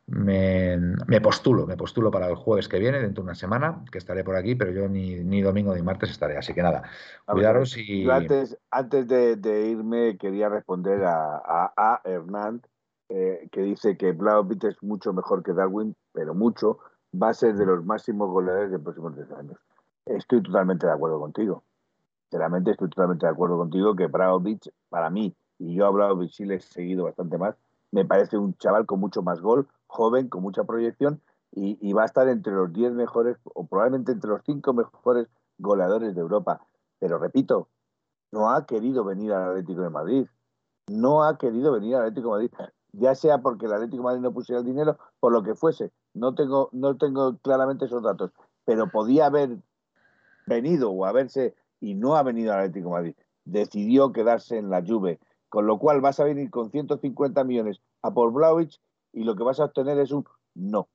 me, 0.08 1.20
postulo, 1.20 1.66
me 1.66 1.76
postulo 1.76 2.10
para 2.10 2.28
el 2.28 2.34
jueves 2.34 2.66
que 2.66 2.78
viene, 2.78 2.98
dentro 2.98 3.22
de 3.22 3.26
una 3.26 3.34
semana, 3.34 3.84
que 3.92 3.98
estaré 3.98 4.24
por 4.24 4.36
aquí, 4.36 4.54
pero 4.54 4.70
yo 4.72 4.88
ni, 4.88 5.16
ni 5.16 5.42
domingo 5.42 5.74
ni 5.74 5.82
martes 5.82 6.10
estaré. 6.10 6.36
Así 6.38 6.54
que 6.54 6.62
nada, 6.62 6.82
cuidaros 7.26 7.76
y. 7.76 8.08
antes, 8.08 8.56
antes 8.70 9.06
de, 9.06 9.68
irme 9.68 10.16
quería 10.16 10.48
responder 10.48 11.04
a, 11.04 11.72
a, 11.76 12.00
Hernán, 12.04 12.62
eh, 13.10 13.48
que 13.52 13.60
dice 13.62 13.96
que 13.98 14.12
Blauvit 14.12 14.64
es 14.64 14.82
mucho 14.82 15.12
mejor 15.12 15.42
que 15.42 15.52
Darwin, 15.52 15.94
pero 16.12 16.34
mucho, 16.34 16.78
va 17.14 17.30
a 17.30 17.34
ser 17.34 17.54
de 17.56 17.66
los 17.66 17.84
máximos 17.84 18.30
goleadores 18.30 18.70
de 18.70 18.78
los 18.78 18.84
próximos 18.84 19.14
tres 19.14 19.30
años. 19.32 19.58
Estoy 20.06 20.42
totalmente 20.42 20.86
de 20.86 20.92
acuerdo 20.92 21.20
contigo. 21.20 21.64
Sinceramente, 22.30 22.70
estoy 22.70 22.88
totalmente 22.88 23.26
de 23.26 23.32
acuerdo 23.32 23.58
contigo 23.58 23.94
que 23.94 24.06
Blauvit, 24.06 24.68
para 24.88 25.10
mí, 25.10 25.34
y 25.58 25.74
yo 25.74 25.86
a 25.86 25.90
Blauvit 25.90 26.30
sí 26.30 26.46
le 26.46 26.56
he 26.56 26.60
seguido 26.60 27.04
bastante 27.04 27.36
más, 27.36 27.56
me 27.90 28.04
parece 28.04 28.38
un 28.38 28.54
chaval 28.56 28.86
con 28.86 29.00
mucho 29.00 29.22
más 29.22 29.40
gol, 29.40 29.66
joven, 29.88 30.28
con 30.28 30.42
mucha 30.42 30.64
proyección 30.64 31.20
y, 31.52 31.92
va 31.92 32.02
a 32.02 32.06
estar 32.06 32.28
entre 32.28 32.52
los 32.52 32.72
10 32.72 32.92
mejores 32.92 33.36
o 33.44 33.66
probablemente 33.66 34.12
entre 34.12 34.30
los 34.30 34.42
5 34.44 34.72
mejores 34.72 35.28
goleadores 35.58 36.14
de 36.14 36.20
Europa. 36.20 36.60
Pero 36.98 37.18
repito, 37.18 37.68
no 38.30 38.50
ha 38.50 38.66
querido 38.66 39.04
venir 39.04 39.32
al 39.32 39.50
Atlético 39.50 39.82
de 39.82 39.90
Madrid. 39.90 40.26
No 40.88 41.24
ha 41.24 41.38
querido 41.38 41.72
venir 41.72 41.96
al 41.96 42.02
Atlético 42.02 42.36
de 42.36 42.48
Madrid. 42.48 42.68
Ya 42.92 43.14
sea 43.14 43.38
porque 43.38 43.66
el 43.66 43.72
Atlético 43.72 43.98
de 43.98 44.04
Madrid 44.04 44.22
no 44.22 44.32
pusiera 44.32 44.60
el 44.60 44.66
dinero, 44.66 44.98
por 45.20 45.32
lo 45.32 45.42
que 45.42 45.54
fuese. 45.54 45.90
No 46.14 46.34
tengo, 46.34 46.68
no 46.72 46.96
tengo 46.96 47.38
claramente 47.38 47.86
esos 47.86 48.02
datos. 48.02 48.30
Pero 48.64 48.90
podía 48.90 49.26
haber 49.26 49.58
venido 50.46 50.90
o 50.90 51.04
haberse, 51.04 51.54
y 51.80 51.94
no 51.94 52.16
ha 52.16 52.22
venido 52.22 52.52
al 52.52 52.60
Atlético 52.60 52.88
de 52.88 52.94
Madrid. 52.94 53.16
Decidió 53.44 54.12
quedarse 54.12 54.58
en 54.58 54.70
la 54.70 54.82
Juve. 54.84 55.18
Con 55.48 55.66
lo 55.66 55.78
cual 55.78 56.02
vas 56.02 56.20
a 56.20 56.24
venir 56.24 56.50
con 56.50 56.70
150 56.70 57.42
millones 57.44 57.80
a 58.02 58.12
por 58.12 58.32
Blauich 58.32 58.78
y 59.12 59.24
lo 59.24 59.36
que 59.36 59.44
vas 59.44 59.60
a 59.60 59.66
obtener 59.66 59.98
es 59.98 60.12
un 60.12 60.24
no. 60.54 60.88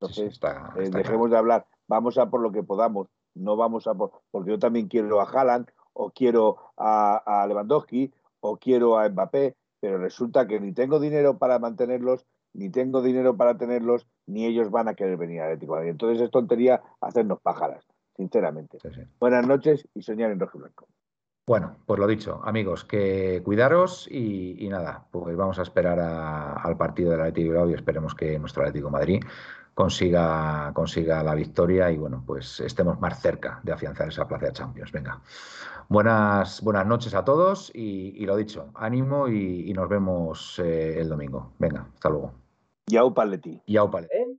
Entonces, 0.00 0.38
eh, 0.76 0.90
dejemos 0.90 1.30
de 1.30 1.36
hablar, 1.36 1.66
vamos 1.88 2.18
a 2.18 2.30
por 2.30 2.40
lo 2.40 2.52
que 2.52 2.62
podamos, 2.62 3.08
no 3.34 3.56
vamos 3.56 3.86
a 3.86 3.94
por, 3.94 4.12
porque 4.30 4.50
yo 4.50 4.58
también 4.58 4.86
quiero 4.86 5.20
a 5.20 5.24
Haaland, 5.24 5.68
o 5.92 6.10
quiero 6.10 6.72
a, 6.76 7.44
Lewandowski, 7.48 8.12
o 8.40 8.56
quiero 8.56 8.98
a 8.98 9.08
Mbappé, 9.08 9.56
pero 9.80 9.98
resulta 9.98 10.46
que 10.46 10.60
ni 10.60 10.72
tengo 10.72 11.00
dinero 11.00 11.38
para 11.38 11.58
mantenerlos, 11.58 12.24
ni 12.52 12.70
tengo 12.70 13.02
dinero 13.02 13.36
para 13.36 13.58
tenerlos, 13.58 14.06
ni 14.26 14.46
ellos 14.46 14.70
van 14.70 14.88
a 14.88 14.94
querer 14.94 15.16
venir 15.16 15.40
a 15.40 15.46
Atlético 15.46 15.78
Entonces 15.78 16.22
es 16.22 16.30
tontería 16.30 16.80
hacernos 17.00 17.40
pájaras, 17.40 17.84
sinceramente. 18.16 18.78
Buenas 19.18 19.46
noches 19.46 19.88
y 19.94 20.02
soñar 20.02 20.30
en 20.30 20.38
rojo 20.38 20.58
blanco. 20.58 20.86
Bueno, 21.48 21.76
pues 21.86 21.98
lo 21.98 22.06
dicho, 22.06 22.42
amigos, 22.44 22.84
que 22.84 23.40
cuidaros 23.42 24.06
y, 24.10 24.68
nada, 24.68 25.06
pues 25.10 25.34
vamos 25.34 25.58
a 25.58 25.62
esperar 25.62 25.98
al 25.98 26.76
partido 26.76 27.10
del 27.12 27.22
Atlético 27.22 27.52
Bilbao 27.52 27.70
y 27.70 27.72
esperemos 27.72 28.14
que 28.14 28.38
nuestro 28.38 28.64
Atlético 28.64 28.90
Madrid 28.90 29.24
consiga, 29.72 30.70
consiga 30.74 31.22
la 31.22 31.34
victoria 31.34 31.90
y 31.90 31.96
bueno, 31.96 32.22
pues 32.26 32.60
estemos 32.60 33.00
más 33.00 33.22
cerca 33.22 33.60
de 33.62 33.72
afianzar 33.72 34.08
esa 34.08 34.28
plaza 34.28 34.44
de 34.44 34.52
Champions. 34.52 34.92
Venga, 34.92 35.22
buenas, 35.88 36.60
buenas 36.60 36.86
noches 36.86 37.14
a 37.14 37.24
todos 37.24 37.72
y, 37.74 38.26
lo 38.26 38.36
dicho, 38.36 38.70
ánimo 38.74 39.26
y, 39.26 39.72
nos 39.72 39.88
vemos 39.88 40.58
eh, 40.58 41.00
el 41.00 41.08
domingo. 41.08 41.54
Venga, 41.58 41.88
hasta 41.94 42.10
luego. 42.10 42.34
Yau 42.88 43.14
Paletti. 43.14 43.62
Yau 43.66 43.90
Paletti. 43.90 44.38